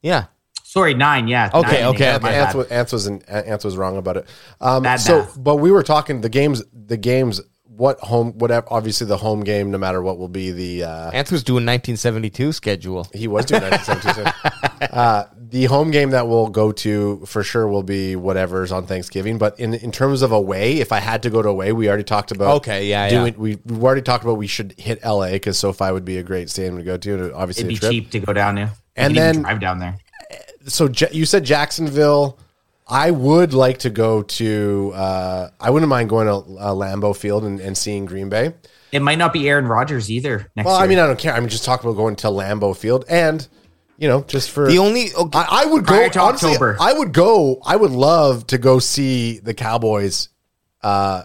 Yeah. 0.00 0.26
Sorry, 0.72 0.94
nine. 0.94 1.28
Yeah. 1.28 1.50
Okay, 1.52 1.80
nine, 1.82 1.94
okay, 1.94 2.04
yeah, 2.04 2.16
okay. 2.16 2.22
my 2.22 2.32
Ants 2.32 2.54
was, 2.54 2.66
Ants 2.68 2.92
was 2.92 3.06
in, 3.06 3.20
Ants 3.28 3.62
was 3.62 3.76
wrong 3.76 3.98
about 3.98 4.16
it. 4.16 4.26
Um, 4.58 4.82
Bad 4.82 4.96
so, 5.00 5.18
math. 5.18 5.36
but 5.42 5.56
we 5.56 5.70
were 5.70 5.82
talking 5.82 6.22
the 6.22 6.30
games. 6.30 6.62
The 6.72 6.96
games. 6.96 7.42
What 7.66 8.00
home? 8.00 8.38
Whatever. 8.38 8.66
Obviously, 8.70 9.06
the 9.06 9.18
home 9.18 9.44
game, 9.44 9.70
no 9.70 9.76
matter 9.76 10.00
what, 10.00 10.16
will 10.16 10.28
be 10.30 10.50
the. 10.50 10.84
Uh, 10.84 11.10
Ants 11.10 11.30
was 11.30 11.42
doing 11.44 11.66
1972 11.66 12.52
schedule. 12.52 13.06
he 13.12 13.28
was 13.28 13.44
doing 13.44 13.60
1972. 13.62 14.90
uh, 14.94 15.24
the 15.36 15.64
home 15.66 15.90
game 15.90 16.10
that 16.10 16.26
we'll 16.26 16.48
go 16.48 16.72
to 16.72 17.22
for 17.26 17.42
sure 17.42 17.68
will 17.68 17.82
be 17.82 18.16
whatever's 18.16 18.72
on 18.72 18.86
Thanksgiving. 18.86 19.36
But 19.36 19.60
in 19.60 19.74
in 19.74 19.92
terms 19.92 20.22
of 20.22 20.32
away, 20.32 20.80
if 20.80 20.90
I 20.90 21.00
had 21.00 21.22
to 21.24 21.30
go 21.30 21.42
to 21.42 21.50
away, 21.50 21.72
we 21.72 21.86
already 21.88 22.04
talked 22.04 22.30
about. 22.30 22.56
Okay, 22.56 22.86
yeah, 22.88 23.10
doing, 23.10 23.34
yeah. 23.34 23.38
We 23.38 23.58
we've 23.66 23.82
already 23.82 24.00
talked 24.00 24.24
about 24.24 24.38
we 24.38 24.46
should 24.46 24.72
hit 24.78 25.04
LA 25.04 25.32
because 25.32 25.58
SoFi 25.58 25.92
would 25.92 26.06
be 26.06 26.16
a 26.16 26.22
great 26.22 26.48
stadium 26.48 26.78
to 26.78 26.82
go 26.82 26.96
to. 26.96 27.34
Obviously, 27.34 27.64
It'd 27.64 27.70
a 27.70 27.74
be 27.74 27.78
trip. 27.78 27.90
cheap 27.92 28.10
to 28.12 28.20
go 28.20 28.32
down 28.32 28.54
there. 28.54 28.72
And 28.96 29.14
You 29.14 29.20
could 29.20 29.24
even 29.28 29.34
then- 29.36 29.42
drive 29.42 29.60
down 29.60 29.78
there. 29.80 29.98
So 30.66 30.88
Ja- 30.88 31.08
you 31.12 31.26
said 31.26 31.44
Jacksonville. 31.44 32.38
I 32.86 33.10
would 33.10 33.54
like 33.54 33.78
to 33.80 33.90
go 33.90 34.22
to. 34.22 34.92
Uh, 34.94 35.50
I 35.60 35.70
wouldn't 35.70 35.88
mind 35.88 36.08
going 36.10 36.26
to 36.26 36.32
uh, 36.58 36.72
Lambeau 36.72 37.16
Field 37.16 37.44
and, 37.44 37.60
and 37.60 37.78
seeing 37.78 38.04
Green 38.06 38.28
Bay. 38.28 38.54
It 38.90 39.00
might 39.00 39.16
not 39.18 39.32
be 39.32 39.48
Aaron 39.48 39.66
Rodgers 39.66 40.10
either 40.10 40.50
next 40.56 40.66
Well, 40.66 40.76
year. 40.76 40.84
I 40.84 40.88
mean, 40.88 40.98
I 40.98 41.06
don't 41.06 41.18
care. 41.18 41.32
I'm 41.32 41.48
just 41.48 41.64
talking 41.64 41.88
about 41.88 41.96
going 41.96 42.16
to 42.16 42.26
Lambeau 42.26 42.76
Field, 42.76 43.04
and 43.08 43.46
you 43.96 44.08
know, 44.08 44.22
just 44.24 44.50
for 44.50 44.68
The 44.68 44.78
only 44.78 45.14
okay, 45.14 45.38
I, 45.38 45.62
I 45.62 45.64
would 45.66 45.86
go. 45.86 46.08
To 46.08 46.20
honestly, 46.20 46.50
October. 46.50 46.76
I 46.80 46.92
would 46.92 47.12
go. 47.12 47.60
I 47.64 47.76
would 47.76 47.92
love 47.92 48.46
to 48.48 48.58
go 48.58 48.78
see 48.80 49.38
the 49.38 49.54
Cowboys 49.54 50.28
uh, 50.82 51.22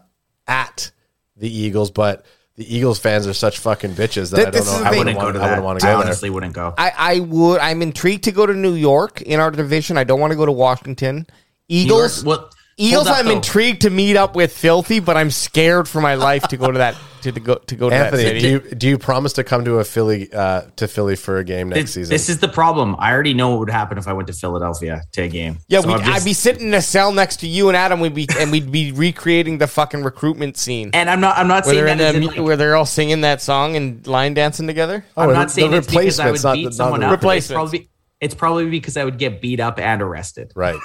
at 0.48 0.92
the 1.36 1.50
Eagles, 1.54 1.92
but 1.92 2.26
the 2.58 2.76
Eagles 2.76 2.98
fans 3.00 3.28
are 3.28 3.34
such 3.34 3.60
fucking 3.60 3.92
bitches 3.92 4.32
that 4.32 4.38
Th- 4.38 4.48
I 4.48 4.50
this 4.52 4.66
don't 4.66 4.74
is 4.74 4.74
know. 4.74 4.80
the 4.80 4.86
I 4.88 4.90
thing. 4.90 4.96
I 4.96 4.98
wouldn't 5.00 5.18
wouldn't 5.18 5.20
go 5.20 5.24
want. 5.26 5.36
to 5.36 5.42
I 5.42 5.48
wouldn't 5.50 5.64
want 5.66 5.80
to 5.80 5.88
I 5.88 5.92
go 5.92 5.98
there. 6.00 6.06
honestly 6.08 6.30
wouldn't 6.32 6.54
go. 6.54 6.74
I, 6.78 6.92
I 6.98 7.20
would. 7.20 7.60
I'm 7.62 7.82
intrigued 7.82 8.24
to 8.26 8.32
go 8.32 8.46
to 8.46 8.54
New 8.54 8.74
York 8.74 9.22
in 9.22 9.40
our 9.40 9.52
division. 9.52 9.98
I 9.98 10.04
don't 10.04 10.20
want 10.20 10.32
to 10.32 10.38
go 10.38 10.46
to 10.46 10.52
Washington. 10.52 11.28
New 11.70 11.78
York- 11.78 12.06
Eagles. 12.12 12.24
well, 12.26 12.50
Eagles. 12.78 13.08
hold 13.08 13.08
up, 13.16 13.20
I'm 13.20 13.26
though. 13.26 13.32
intrigued 13.38 13.82
to 13.82 13.90
meet 13.90 14.16
up 14.16 14.36
with 14.36 14.56
Filthy, 14.56 15.00
but 15.00 15.18
I'm 15.18 15.32
scared 15.32 15.88
for 15.90 16.00
my 16.00 16.14
life 16.16 16.44
to 16.50 16.58
go 16.58 16.72
to 16.72 16.78
that 16.78 16.96
to, 17.24 17.32
the 17.32 17.40
go 17.40 17.56
to 17.56 17.76
go 17.76 17.90
to 17.90 17.96
Anthony, 17.96 18.24
that 18.24 18.30
city. 18.30 18.40
do 18.40 18.48
you 18.50 18.60
do 18.76 18.88
you 18.88 18.98
promise 19.00 19.34
to 19.34 19.44
come 19.44 19.66
to 19.66 19.80
a 19.80 19.84
Philly 19.84 20.32
uh, 20.32 20.62
to 20.76 20.88
Philly 20.88 21.16
for 21.16 21.38
a 21.40 21.44
game 21.44 21.70
next 21.70 21.82
This, 21.82 21.94
season? 21.96 22.14
this 22.14 22.30
is 22.30 22.38
the 22.38 22.48
problem. 22.48 22.96
I 23.00 23.12
already 23.12 23.34
know 23.34 23.50
what 23.50 23.60
would 23.62 23.70
happen 23.72 23.98
if 23.98 24.08
I 24.08 24.14
went 24.14 24.28
to 24.28 24.34
Philadelphia 24.34 25.02
to 25.14 25.24
a 25.24 25.28
game. 25.28 25.58
yeah, 25.68 25.82
So 25.82 25.88
we'd, 25.88 25.94
I'm 25.96 26.00
just- 26.02 26.22
I'd 26.22 26.26
be 26.26 26.34
sitting 26.34 26.68
in 26.68 26.74
a 26.76 26.82
cell 26.82 27.12
next 27.12 27.38
to 27.38 27.48
you 27.48 27.68
and 27.70 27.76
Adam. 27.76 28.00
We'd 28.00 28.14
be 28.14 28.28
and 28.38 28.52
we'd 28.52 28.72
be 28.72 28.92
recreating 28.92 29.58
the 29.58 29.66
fucking 29.68 30.04
recruitment 30.04 30.58
scene 30.58 30.92
and 30.94 31.10
I'm 31.10 31.20
not. 31.20 31.36
I'm 31.40 31.48
not 31.48 31.66
where 31.66 31.74
saying 31.74 31.86
they're, 31.86 31.92
in 31.94 31.98
that. 31.98 32.16
as 32.16 32.22
the, 32.22 32.28
like- 32.28 32.46
where 32.46 32.56
they're 32.56 32.76
all 32.76 32.86
singing 32.86 33.22
that 33.22 33.42
song 33.42 33.76
and 33.76 34.06
line 34.06 34.36
dancing 34.36 34.68
together. 34.68 35.04
I'm 35.18 35.30
Oh, 35.30 35.34
not 35.34 35.48
the 35.48 35.54
saying 35.56 35.74
it's 35.74 35.88
because 35.88 36.20
I 36.20 36.30
would 36.30 36.44
not 36.44 36.54
beat 36.54 36.64
not 36.66 36.74
someone 36.76 37.00
the- 37.00 37.08
up. 37.08 37.14
It's 37.14 37.22
Replacements. 37.24 37.54
probably, 37.58 37.90
it's 38.22 38.36
probably 38.36 38.70
because 38.70 38.96
I 38.98 39.04
would 39.04 39.18
get 39.18 39.42
beat 39.42 39.60
up 39.60 39.80
and 39.80 40.02
arrested. 40.04 40.52
right, 40.56 40.78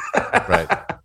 right. 0.48 0.68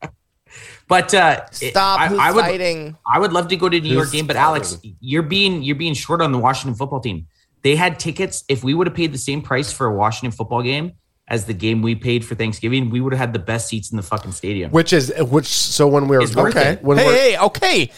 But 0.88 1.14
uh, 1.14 1.50
Stop! 1.52 2.00
I, 2.00 2.08
who's 2.08 2.20
I 2.20 2.32
would. 2.32 2.42
fighting? 2.46 2.98
I 3.06 3.20
would 3.20 3.34
love 3.34 3.50
to 3.50 3.58
go 3.58 3.68
to 3.68 3.80
New 3.80 3.94
York 3.94 4.12
game, 4.12 4.26
but 4.26 4.36
Alex, 4.38 4.78
you're 5.02 5.22
being 5.24 5.62
you're 5.62 5.76
being 5.76 5.94
short 5.94 6.22
on 6.22 6.32
the 6.32 6.38
Washington 6.38 6.76
football 6.76 7.00
team. 7.02 7.28
They 7.64 7.76
had 7.76 8.00
tickets. 8.00 8.44
If 8.48 8.64
we 8.64 8.74
would 8.74 8.88
have 8.88 8.96
paid 8.96 9.12
the 9.12 9.18
same 9.18 9.42
price 9.42 9.72
for 9.74 9.88
a 9.88 9.94
Washington 9.94 10.32
football 10.32 10.62
game 10.64 10.94
as 11.28 11.44
the 11.44 11.54
game 11.54 11.82
we 11.82 11.94
paid 11.96 12.24
for 12.24 12.36
Thanksgiving, 12.36 12.90
we 12.90 13.02
would 13.02 13.12
have 13.12 13.20
had 13.20 13.34
the 13.34 13.40
best 13.40 13.68
seats 13.68 13.92
in 13.92 13.98
the 13.98 14.04
fucking 14.04 14.32
stadium. 14.32 14.72
Which 14.72 14.94
is 14.94 15.12
which? 15.20 15.48
So 15.48 15.88
when 15.90 16.08
we're 16.08 16.22
It's 16.22 16.36
worth 16.36 16.56
okay, 16.56 16.74
it. 16.74 16.84
when 16.84 16.98
hey, 16.98 17.06
we're, 17.06 17.14
hey, 17.14 17.38
okay. 17.40 17.92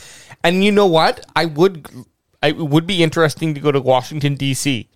And 0.43 0.63
you 0.63 0.71
know 0.71 0.87
what? 0.87 1.23
I 1.35 1.45
would. 1.45 1.87
I, 2.41 2.47
it 2.49 2.57
would 2.57 2.87
be 2.87 3.03
interesting 3.03 3.53
to 3.53 3.59
go 3.59 3.71
to 3.71 3.81
Washington 3.81 4.33
D.C. 4.35 4.89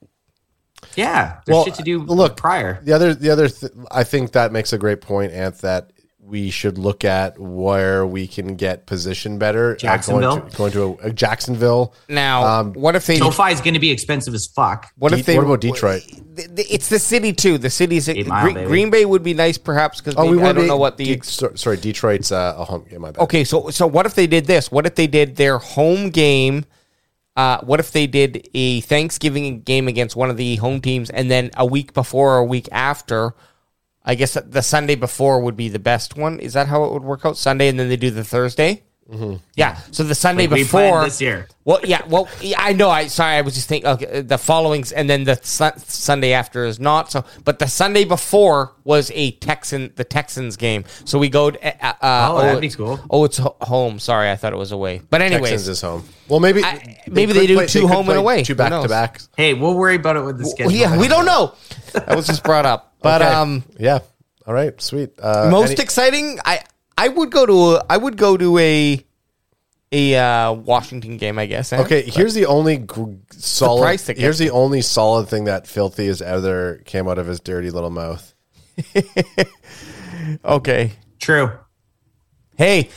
Yeah, 0.95 1.39
there's 1.45 1.55
Well, 1.55 1.65
shit 1.65 1.75
to 1.75 1.83
do. 1.83 1.99
look, 2.03 2.37
prior. 2.37 2.79
the 2.83 2.93
other 2.93 3.13
the 3.13 3.29
other 3.29 3.49
th- 3.49 3.71
I 3.91 4.03
think 4.03 4.31
that 4.33 4.51
makes 4.51 4.73
a 4.73 4.77
great 4.77 5.01
point, 5.01 5.31
Anth, 5.31 5.61
that 5.61 5.92
we 6.25 6.49
should 6.49 6.77
look 6.77 7.03
at 7.05 7.37
where 7.37 8.05
we 8.07 8.25
can 8.27 8.55
get 8.55 8.85
position 8.85 9.37
better. 9.37 9.73
uh, 9.73 9.75
Jacksonville? 9.77 10.37
going 10.37 10.49
to, 10.51 10.57
going 10.57 10.71
to 10.71 10.83
a, 10.83 11.07
a 11.07 11.11
Jacksonville. 11.13 11.93
Now, 12.07 12.45
Um, 12.45 12.73
what 12.73 12.95
if 12.95 13.05
they? 13.05 13.17
SoFi 13.17 13.51
is 13.51 13.61
going 13.61 13.73
to 13.73 13.79
be 13.79 13.91
expensive 13.91 14.33
as 14.33 14.47
fuck. 14.47 14.91
what 14.97 15.11
De- 15.11 15.19
if 15.19 15.25
they? 15.25 15.35
what 15.37 15.45
about 15.45 15.61
Detroit? 15.61 16.01
th- 16.35 16.55
th- 16.55 16.67
It's 16.71 16.89
the 16.89 16.97
city 16.99 17.33
too. 17.33 17.57
The 17.57 17.69
city's 17.69 18.07
Eight 18.09 18.25
mile, 18.25 18.43
Green, 18.43 18.55
baby. 18.55 18.67
Green 18.67 18.89
Bay 18.89 19.05
would 19.05 19.21
be 19.23 19.33
nice, 19.33 19.57
perhaps, 19.57 19.99
because 19.99 20.15
Oh, 20.17 20.31
we 20.31 20.41
I 20.41 20.53
don't 20.53 20.65
know 20.67 20.77
what 20.77 20.97
the. 20.97 21.15
De- 21.17 21.57
sorry, 21.57 21.77
Detroit's 21.77 22.31
uh, 22.31 22.55
a 22.57 22.63
home 22.63 22.85
game. 22.89 23.01
My 23.01 23.11
bad. 23.11 23.21
okay, 23.23 23.43
so 23.43 23.69
so 23.69 23.85
what 23.85 24.05
if 24.05 24.15
they 24.15 24.25
did 24.27 24.45
this? 24.45 24.71
What 24.71 24.85
if 24.85 24.95
they 24.95 25.07
did 25.07 25.35
their 25.35 25.57
home 25.57 26.09
game? 26.09 26.65
Uh, 27.35 27.59
what 27.61 27.79
if 27.79 27.91
they 27.91 28.05
did 28.07 28.47
a 28.53 28.81
Thanksgiving 28.81 29.61
game 29.61 29.87
against 29.87 30.15
one 30.15 30.29
of 30.29 30.37
the 30.37 30.55
home 30.57 30.79
teams, 30.81 31.09
and 31.09 31.29
then 31.31 31.49
a 31.57 31.65
week 31.65 31.93
before 31.93 32.35
or 32.35 32.37
a 32.37 32.45
week 32.45 32.69
after? 32.71 33.33
I 34.05 34.15
guess 34.15 34.33
the 34.33 34.61
Sunday 34.61 34.95
before 34.95 35.39
would 35.41 35.55
be 35.55 35.69
the 35.69 35.79
best 35.79 36.17
one. 36.17 36.39
Is 36.39 36.53
that 36.53 36.67
how 36.67 36.83
it 36.85 36.91
would 36.93 37.03
work 37.03 37.25
out? 37.25 37.37
Sunday, 37.37 37.67
and 37.69 37.79
then 37.79 37.89
they 37.89 37.97
do 37.97 38.11
the 38.11 38.23
Thursday. 38.23 38.83
Yeah. 39.55 39.77
So 39.91 40.03
the 40.03 40.15
Sunday 40.15 40.47
Like 40.47 40.61
before 40.61 41.03
this 41.03 41.21
year. 41.21 41.47
Well, 41.65 41.79
yeah. 41.83 42.01
Well, 42.07 42.27
yeah, 42.41 42.57
I 42.59 42.73
know. 42.73 42.89
I 42.89 43.07
sorry. 43.07 43.35
I 43.35 43.41
was 43.41 43.53
just 43.53 43.69
thinking. 43.69 43.87
Okay, 43.91 44.21
the 44.21 44.37
following, 44.39 44.83
and 44.95 45.07
then 45.09 45.23
the 45.23 45.39
su- 45.43 45.69
Sunday 45.77 46.33
after 46.33 46.65
is 46.65 46.79
not. 46.79 47.11
So, 47.11 47.23
but 47.45 47.59
the 47.59 47.67
Sunday 47.67 48.05
before 48.05 48.73
was 48.83 49.11
a 49.13 49.31
Texan, 49.31 49.93
the 49.97 50.03
Texans 50.03 50.57
game. 50.57 50.83
So 51.05 51.19
we 51.19 51.29
go. 51.29 51.51
To, 51.51 51.85
uh, 51.85 51.93
uh, 52.01 52.27
Oh, 52.31 52.41
that'd 52.41 52.59
be 52.61 52.67
it's- 52.67 52.75
cool. 52.75 52.99
Oh, 53.09 53.23
it's 53.25 53.37
home. 53.61 53.99
Sorry, 53.99 54.31
I 54.31 54.35
thought 54.35 54.51
it 54.51 54.57
was 54.57 54.71
away. 54.71 55.01
But 55.09 55.21
anyways, 55.21 55.49
Texans 55.51 55.67
is 55.67 55.81
home. 55.81 56.03
Well, 56.27 56.39
maybe 56.39 56.63
I- 56.63 56.97
maybe 57.07 57.33
they 57.33 57.41
could 57.41 57.47
do 57.47 57.55
play- 57.57 57.67
two 57.67 57.81
could 57.81 57.91
home 57.91 58.09
and 58.09 58.17
away. 58.17 58.43
two 58.43 58.55
back 58.55 58.71
knows? 58.71 58.83
to 58.83 58.89
back. 58.89 59.21
Hey, 59.37 59.53
we'll 59.53 59.75
worry 59.75 59.95
about 59.95 60.15
it 60.17 60.21
with 60.21 60.39
the 60.39 60.45
schedule. 60.45 60.71
yeah, 60.71 60.97
we 60.97 61.07
don't 61.07 61.25
know. 61.25 61.53
That 62.05 62.15
was 62.15 62.27
just 62.27 62.43
brought 62.43 62.65
up. 62.65 62.93
But 63.01 63.21
Okay. 63.21 63.31
um, 63.31 63.63
yeah. 63.79 63.99
All 64.45 64.53
right, 64.53 64.79
sweet. 64.81 65.11
Uh, 65.21 65.49
most 65.51 65.71
any- 65.71 65.83
exciting, 65.83 66.39
I 66.43 66.63
I 66.97 67.07
would 67.07 67.31
go 67.31 67.45
to 67.45 67.75
a, 67.75 67.85
I 67.89 67.97
would 67.97 68.17
go 68.17 68.35
to 68.37 68.57
a 68.57 69.05
a 69.91 70.15
uh, 70.15 70.51
Washington 70.53 71.17
game. 71.17 71.37
I 71.39 71.45
guess. 71.45 71.71
eh? 71.71 71.81
Okay, 71.81 72.01
here's 72.01 72.33
the 72.33 72.45
only 72.47 72.77
gr- 72.77 73.13
solid. 73.31 73.81
price 73.81 74.05
that 74.07 74.17
Here's 74.17 74.39
the 74.39 74.49
only 74.51 74.81
solid 74.81 75.29
thing 75.29 75.45
that 75.45 75.67
filthy 75.67 76.07
is 76.07 76.21
ever 76.21 76.81
came 76.85 77.07
out 77.07 77.17
of 77.19 77.27
his 77.27 77.39
dirty 77.39 77.69
little 77.71 77.89
mouth. 77.91 78.33
Okay. 80.45 80.91
True. 81.19 81.51
Hey, 82.57 82.89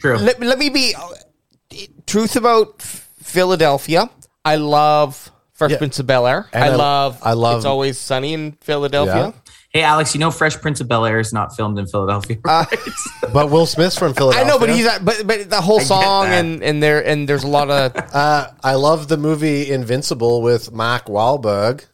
True. 0.00 0.16
let, 0.16 0.40
let 0.40 0.58
me 0.58 0.68
be 0.68 0.94
uh, 0.94 1.76
truth 2.06 2.34
about 2.36 2.80
Philadelphia. 2.82 4.10
I 4.44 4.56
love 4.56 5.30
Fresh 5.54 5.72
Yeah. 5.72 5.78
Prince 5.78 5.98
of 5.98 6.06
Bel 6.06 6.26
Air. 6.26 6.48
I 6.52 6.68
I- 6.70 6.74
love. 6.76 7.18
I 7.22 7.32
love- 7.34 7.56
It's 7.58 7.66
always 7.66 7.98
sunny 7.98 8.32
in 8.32 8.52
Philadelphia. 8.60 9.34
Hey, 9.70 9.82
Alex, 9.82 10.14
you 10.14 10.20
know 10.20 10.30
Fresh 10.30 10.58
Prince 10.60 10.80
of 10.82 10.88
Bel 10.88 11.06
Air 11.06 11.18
is 11.18 11.32
not 11.32 11.56
filmed 11.56 11.78
in 11.78 11.86
Philadelphia. 11.86 12.36
Uh. 12.44 12.64
But 13.32 13.50
Will 13.50 13.64
Smith's 13.64 13.96
from 13.96 14.12
Philadelphia. 14.12 14.44
I 14.44 14.46
know, 14.46 14.58
but 14.58 14.68
he's 14.68 14.86
but 15.00 15.26
but 15.26 15.48
the 15.48 15.60
whole 15.62 15.78
get 15.78 15.86
song 15.86 16.26
and 16.26 16.62
and 16.62 16.82
there 16.82 17.02
and 17.06 17.26
there's 17.26 17.44
a 17.44 17.48
lot 17.48 17.70
of 17.70 17.92
Uh, 18.14 18.48
I 18.62 18.74
love 18.74 19.08
the 19.08 19.16
movie 19.16 19.70
Invincible 19.70 20.42
with 20.42 20.70
Mark 20.72 21.06
Wahlberg. 21.06 21.86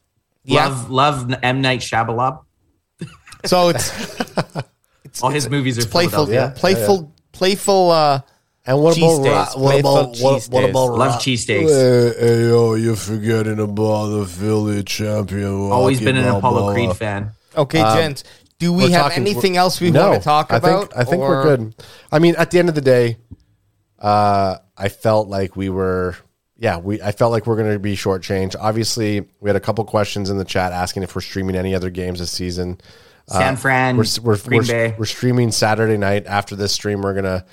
yeah. 0.42 0.66
Love, 0.66 0.90
love 0.90 1.34
M 1.44 1.60
Night 1.60 1.78
Shyamalan. 1.80 2.40
So 3.46 3.68
it's 3.68 3.92
All 5.22 5.30
his 5.30 5.48
movies 5.48 5.78
are 5.78 5.86
playful, 5.88 6.26
Philadelphia. 6.26 6.52
Yeah, 6.54 6.60
playful, 6.60 7.14
playful. 7.32 7.90
uh 7.92 8.20
And 8.68 8.80
what 8.82 8.94
Cheese 8.96 9.18
about 9.18 9.24
days. 9.24 9.32
Ra- 9.56 9.62
what 9.62 9.80
about 9.80 9.92
what, 10.08 10.12
cheese 10.14 10.48
what 10.50 10.60
days. 10.60 10.70
about 10.70 10.86
Love 10.90 11.12
Ra- 11.14 11.18
cheesesteaks. 11.18 11.68
Hey, 12.18 12.26
hey, 12.26 12.42
yo, 12.48 12.74
you're 12.74 12.96
forgetting 12.96 13.58
about 13.58 14.06
the 14.08 14.26
Philly 14.26 14.82
champion. 14.82 15.72
Always 15.72 16.00
been 16.00 16.16
an 16.18 16.26
Apollo 16.28 16.40
Balboa. 16.60 16.74
Creed 16.74 16.96
fan. 16.96 17.30
Okay, 17.56 17.80
gents. 17.80 18.24
Do 18.58 18.72
we 18.74 18.84
Um, 18.84 18.90
have 18.92 19.02
talking- 19.12 19.22
anything 19.26 19.56
else 19.56 19.80
we 19.80 19.90
No, 19.90 20.10
want 20.10 20.20
to 20.20 20.24
talk 20.24 20.52
I 20.52 20.56
about? 20.58 20.90
Think, 20.92 20.96
I 20.96 21.04
think 21.04 21.22
we're 21.22 21.42
good. 21.44 21.74
I 22.12 22.18
mean, 22.18 22.34
at 22.36 22.50
the 22.50 22.58
end 22.58 22.68
of 22.68 22.74
the 22.74 22.80
day, 22.82 23.16
uh, 23.98 24.56
I 24.76 24.88
felt 24.88 25.28
like 25.28 25.56
we 25.56 25.68
were, 25.70 26.16
yeah, 26.58 26.76
we 26.78 27.00
I 27.00 27.12
felt 27.12 27.32
like 27.32 27.46
we're 27.46 27.56
going 27.56 27.72
to 27.72 27.78
be 27.78 27.96
shortchanged. 27.96 28.54
Obviously, 28.60 29.24
we 29.40 29.48
had 29.48 29.56
a 29.56 29.60
couple 29.60 29.84
questions 29.84 30.28
in 30.28 30.38
the 30.38 30.44
chat 30.44 30.72
asking 30.72 31.04
if 31.04 31.14
we're 31.14 31.20
streaming 31.22 31.56
any 31.56 31.74
other 31.74 31.88
games 31.90 32.18
this 32.18 32.30
season. 32.30 32.78
San 33.28 33.56
Fran, 33.56 33.96
We're 33.96 34.04
we're, 34.22 34.36
Green 34.38 34.60
we're, 34.60 34.66
Bay. 34.66 34.94
we're 34.98 35.04
streaming 35.04 35.52
Saturday 35.52 35.96
night. 35.98 36.26
After 36.26 36.56
this 36.56 36.72
stream, 36.72 37.02
we're 37.02 37.14
gonna 37.14 37.44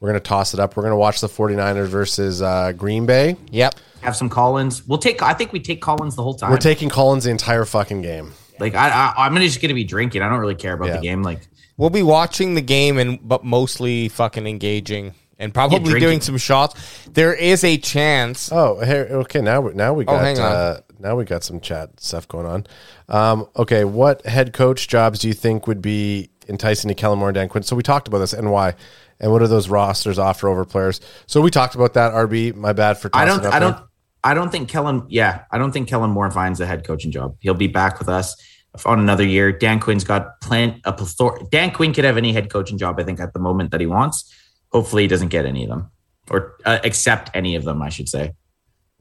we're 0.00 0.08
gonna 0.08 0.20
toss 0.20 0.54
it 0.54 0.60
up. 0.60 0.76
We're 0.76 0.82
gonna 0.82 0.96
watch 0.96 1.20
the 1.20 1.28
49ers 1.28 1.86
versus 1.86 2.42
uh, 2.42 2.72
Green 2.72 3.06
Bay. 3.06 3.36
Yep. 3.50 3.74
have 4.02 4.16
some 4.16 4.28
Collins. 4.28 4.86
We'll 4.88 4.98
take. 4.98 5.22
I 5.22 5.34
think 5.34 5.52
we 5.52 5.60
take 5.60 5.80
Collins 5.80 6.16
the 6.16 6.22
whole 6.22 6.34
time. 6.34 6.50
We're 6.50 6.56
taking 6.58 6.88
Collins 6.88 7.24
the 7.24 7.30
entire 7.30 7.64
fucking 7.64 8.02
game. 8.02 8.32
like 8.58 8.74
I, 8.74 8.88
I 8.88 9.26
I'm 9.26 9.36
just 9.36 9.60
gonna 9.62 9.74
be 9.74 9.84
drinking. 9.84 10.22
I 10.22 10.28
don't 10.28 10.40
really 10.40 10.54
care 10.54 10.72
about 10.74 10.88
Yeah. 10.88 10.96
the 10.96 11.02
game. 11.02 11.22
Like 11.22 11.40
We'll 11.76 11.90
be 11.90 12.02
watching 12.02 12.54
the 12.54 12.60
game 12.60 12.98
and 12.98 13.18
but 13.26 13.42
mostly 13.44 14.08
fucking 14.08 14.46
engaging 14.46 15.14
and 15.38 15.54
probably 15.54 15.78
drinking. 15.78 16.00
doing 16.00 16.20
some 16.20 16.36
shots. 16.36 16.74
There 17.10 17.32
is 17.32 17.64
a 17.64 17.78
chance. 17.78 18.52
Oh, 18.52 18.78
hey, 18.84 18.98
okay. 19.00 19.40
Now, 19.40 19.62
we- 19.62 19.72
now 19.72 19.94
we 19.94 20.04
got 20.04 20.16
Oh, 20.16 20.18
hang 20.18 20.38
on. 20.38 20.52
uh, 20.52 20.80
now 20.98 21.16
we 21.16 21.24
got 21.24 21.42
some 21.42 21.58
chat 21.60 21.98
stuff 21.98 22.28
going 22.28 22.44
on. 22.44 22.66
Um, 23.08 23.48
okay, 23.56 23.84
what 23.84 24.26
head 24.26 24.52
coach 24.52 24.88
jobs 24.88 25.20
do 25.20 25.28
you 25.28 25.32
think 25.32 25.66
would 25.66 25.80
be 25.80 26.28
enticing 26.46 26.88
to 26.88 26.94
Kellen 26.94 27.18
Moore 27.18 27.28
and 27.30 27.34
Dan 27.34 27.48
Quinn? 27.48 27.62
So 27.62 27.74
we 27.74 27.82
talked 27.82 28.06
about 28.08 28.18
this 28.18 28.34
and 28.34 28.50
why, 28.52 28.74
and 29.20 29.30
what 29.30 29.40
do 29.40 29.46
those 29.46 29.68
rosters 29.68 30.18
offer 30.18 30.48
over 30.48 30.64
players? 30.64 31.00
So 31.26 31.40
we 31.40 31.50
talked 31.50 31.74
about 31.74 31.94
that. 31.94 32.12
RB, 32.12 32.54
my 32.54 32.72
bad 32.72 32.98
for. 32.98 33.10
I 33.12 33.24
don't. 33.24 33.40
it 33.40 33.46
up 33.46 33.54
I 33.54 33.58
there. 33.58 33.70
don't. 33.72 33.84
I 34.24 34.34
don't 34.34 34.50
think 34.50 34.68
Kellen. 34.68 35.06
Yeah, 35.08 35.44
I 35.50 35.58
don't 35.58 35.72
think 35.72 35.88
Kellen 35.88 36.10
Moore 36.10 36.30
finds 36.30 36.60
a 36.60 36.66
head 36.66 36.84
coaching 36.86 37.10
job. 37.10 37.36
He'll 37.40 37.54
be 37.54 37.68
back 37.68 37.98
with 37.98 38.08
us 38.08 38.36
on 38.84 38.98
another 38.98 39.24
year. 39.24 39.52
Dan 39.52 39.80
Quinn's 39.80 40.04
got 40.04 40.40
plant 40.40 40.80
a 40.84 40.92
plethora. 40.92 41.44
Dan 41.50 41.70
Quinn 41.70 41.92
could 41.92 42.04
have 42.04 42.16
any 42.16 42.32
head 42.32 42.50
coaching 42.50 42.78
job. 42.78 42.98
I 42.98 43.04
think 43.04 43.20
at 43.20 43.32
the 43.32 43.40
moment 43.40 43.70
that 43.70 43.80
he 43.80 43.86
wants. 43.86 44.34
Hopefully, 44.72 45.02
he 45.02 45.08
doesn't 45.08 45.28
get 45.28 45.46
any 45.46 45.64
of 45.64 45.70
them 45.70 45.90
or 46.30 46.54
uh, 46.64 46.78
accept 46.84 47.30
any 47.34 47.56
of 47.56 47.64
them. 47.64 47.82
I 47.82 47.88
should 47.88 48.08
say. 48.08 48.32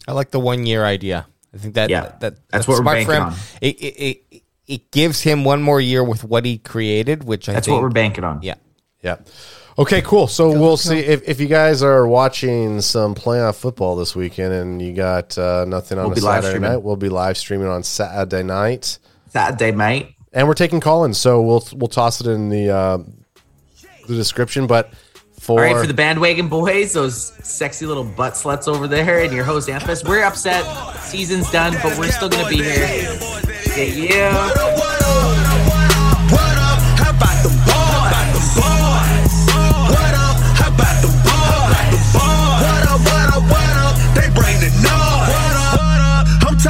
I 0.08 0.14
like 0.14 0.32
the 0.32 0.40
one 0.40 0.66
year 0.66 0.86
idea. 0.86 1.28
I 1.54 1.58
think 1.58 1.76
that 1.76 1.90
Yeah, 1.90 2.02
that, 2.02 2.20
that 2.22 2.50
that's 2.50 2.68
what 2.68 2.76
we're 2.76 2.84
smart 2.84 3.04
for 3.04 3.12
banking 3.12 3.28
him. 3.28 3.34
on. 3.34 3.40
It, 3.62 3.76
it, 3.82 4.22
it, 4.32 4.44
it 4.68 4.92
gives 4.92 5.22
him 5.22 5.44
one 5.44 5.62
more 5.62 5.82
year 5.82 6.04
with 6.04 6.24
what 6.24 6.46
he 6.46 6.58
created, 6.58 7.24
which 7.24 7.50
I 7.50 7.54
That's 7.54 7.66
think, 7.66 7.76
what 7.76 7.82
we're 7.84 7.90
banking 7.90 8.24
on. 8.24 8.42
Yeah. 8.42 8.56
Yeah. 9.04 9.18
Okay, 9.80 10.02
cool. 10.02 10.28
So 10.28 10.52
we'll 10.52 10.76
see 10.76 11.00
if, 11.00 11.26
if 11.26 11.40
you 11.40 11.48
guys 11.48 11.82
are 11.82 12.06
watching 12.06 12.82
some 12.82 13.16
playoff 13.16 13.56
football 13.56 13.96
this 13.96 14.14
weekend 14.14 14.54
and 14.54 14.82
you 14.82 14.94
got 14.94 15.38
uh, 15.38 15.64
nothing 15.66 15.98
on 15.98 16.10
We'll 16.10 16.18
a 16.18 16.22
Saturday 16.22 16.60
night, 16.60 16.78
we'll 16.78 16.98
be 16.98 17.08
live 17.08 17.38
streaming 17.38 17.68
on 17.68 17.84
Saturday 17.84 18.44
night. 18.44 19.00
Saturday, 19.28 19.72
mate. 19.72 20.16
and 20.34 20.50
we're 20.50 20.54
taking 20.54 20.82
Collins, 20.82 21.18
so 21.18 21.42
we'll 21.42 21.66
we'll 21.74 21.88
toss 21.88 22.20
it 22.20 22.28
in 22.28 22.50
the 22.50 22.70
uh, 22.70 22.98
the 24.06 24.16
description. 24.16 24.68
But 24.68 24.92
for, 25.40 25.64
All 25.64 25.74
right, 25.74 25.80
for 25.80 25.88
the 25.88 25.94
bandwagon 25.94 26.50
boys, 26.50 26.92
those 26.92 27.32
sexy 27.48 27.86
little 27.86 28.04
butt 28.04 28.34
sluts 28.34 28.68
over 28.68 28.86
there, 28.86 29.22
and 29.24 29.32
your 29.32 29.46
host 29.46 29.70
Ampus. 29.70 30.06
We're 30.06 30.26
upset. 30.26 30.66
Season's 30.98 31.50
done, 31.52 31.78
but 31.82 31.98
we're 31.98 32.12
still 32.12 32.28
gonna 32.28 32.50
be 32.50 32.62
here. 32.62 33.18
Yeah, 33.78 33.84
yeah. 33.84 34.89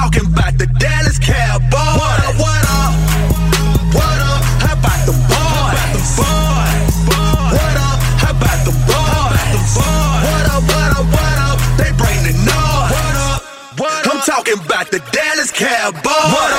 Talking 0.09 0.33
about 0.33 0.57
the 0.57 0.65
Dallas 0.79 1.19
Cowboys. 1.19 1.69
What 1.69 2.19
up, 2.25 2.35
what 2.41 2.65
up? 2.65 2.93
What 3.93 4.19
up? 4.25 4.41
How 4.57 4.73
about 4.73 5.05
the 5.05 5.13
boys? 5.29 6.17
What 6.17 7.77
up? 7.77 7.99
How 8.17 8.31
about 8.33 8.65
the 8.65 8.73
boys? 8.89 9.77
What 9.77 10.45
up, 10.49 10.63
what 10.65 10.91
up, 10.97 11.05
what 11.13 11.37
up? 11.45 11.59
They 11.77 11.91
bring 11.93 12.17
the 12.25 12.33
noise. 12.41 12.89
What 12.89 13.15
up? 13.21 13.45
What 13.77 14.07
up? 14.07 14.15
I'm 14.15 14.21
talking 14.25 14.57
about 14.57 14.89
the 14.89 14.99
Dallas 15.11 15.51
Cowboys. 15.51 16.01
What 16.05 16.53
up, 16.57 16.58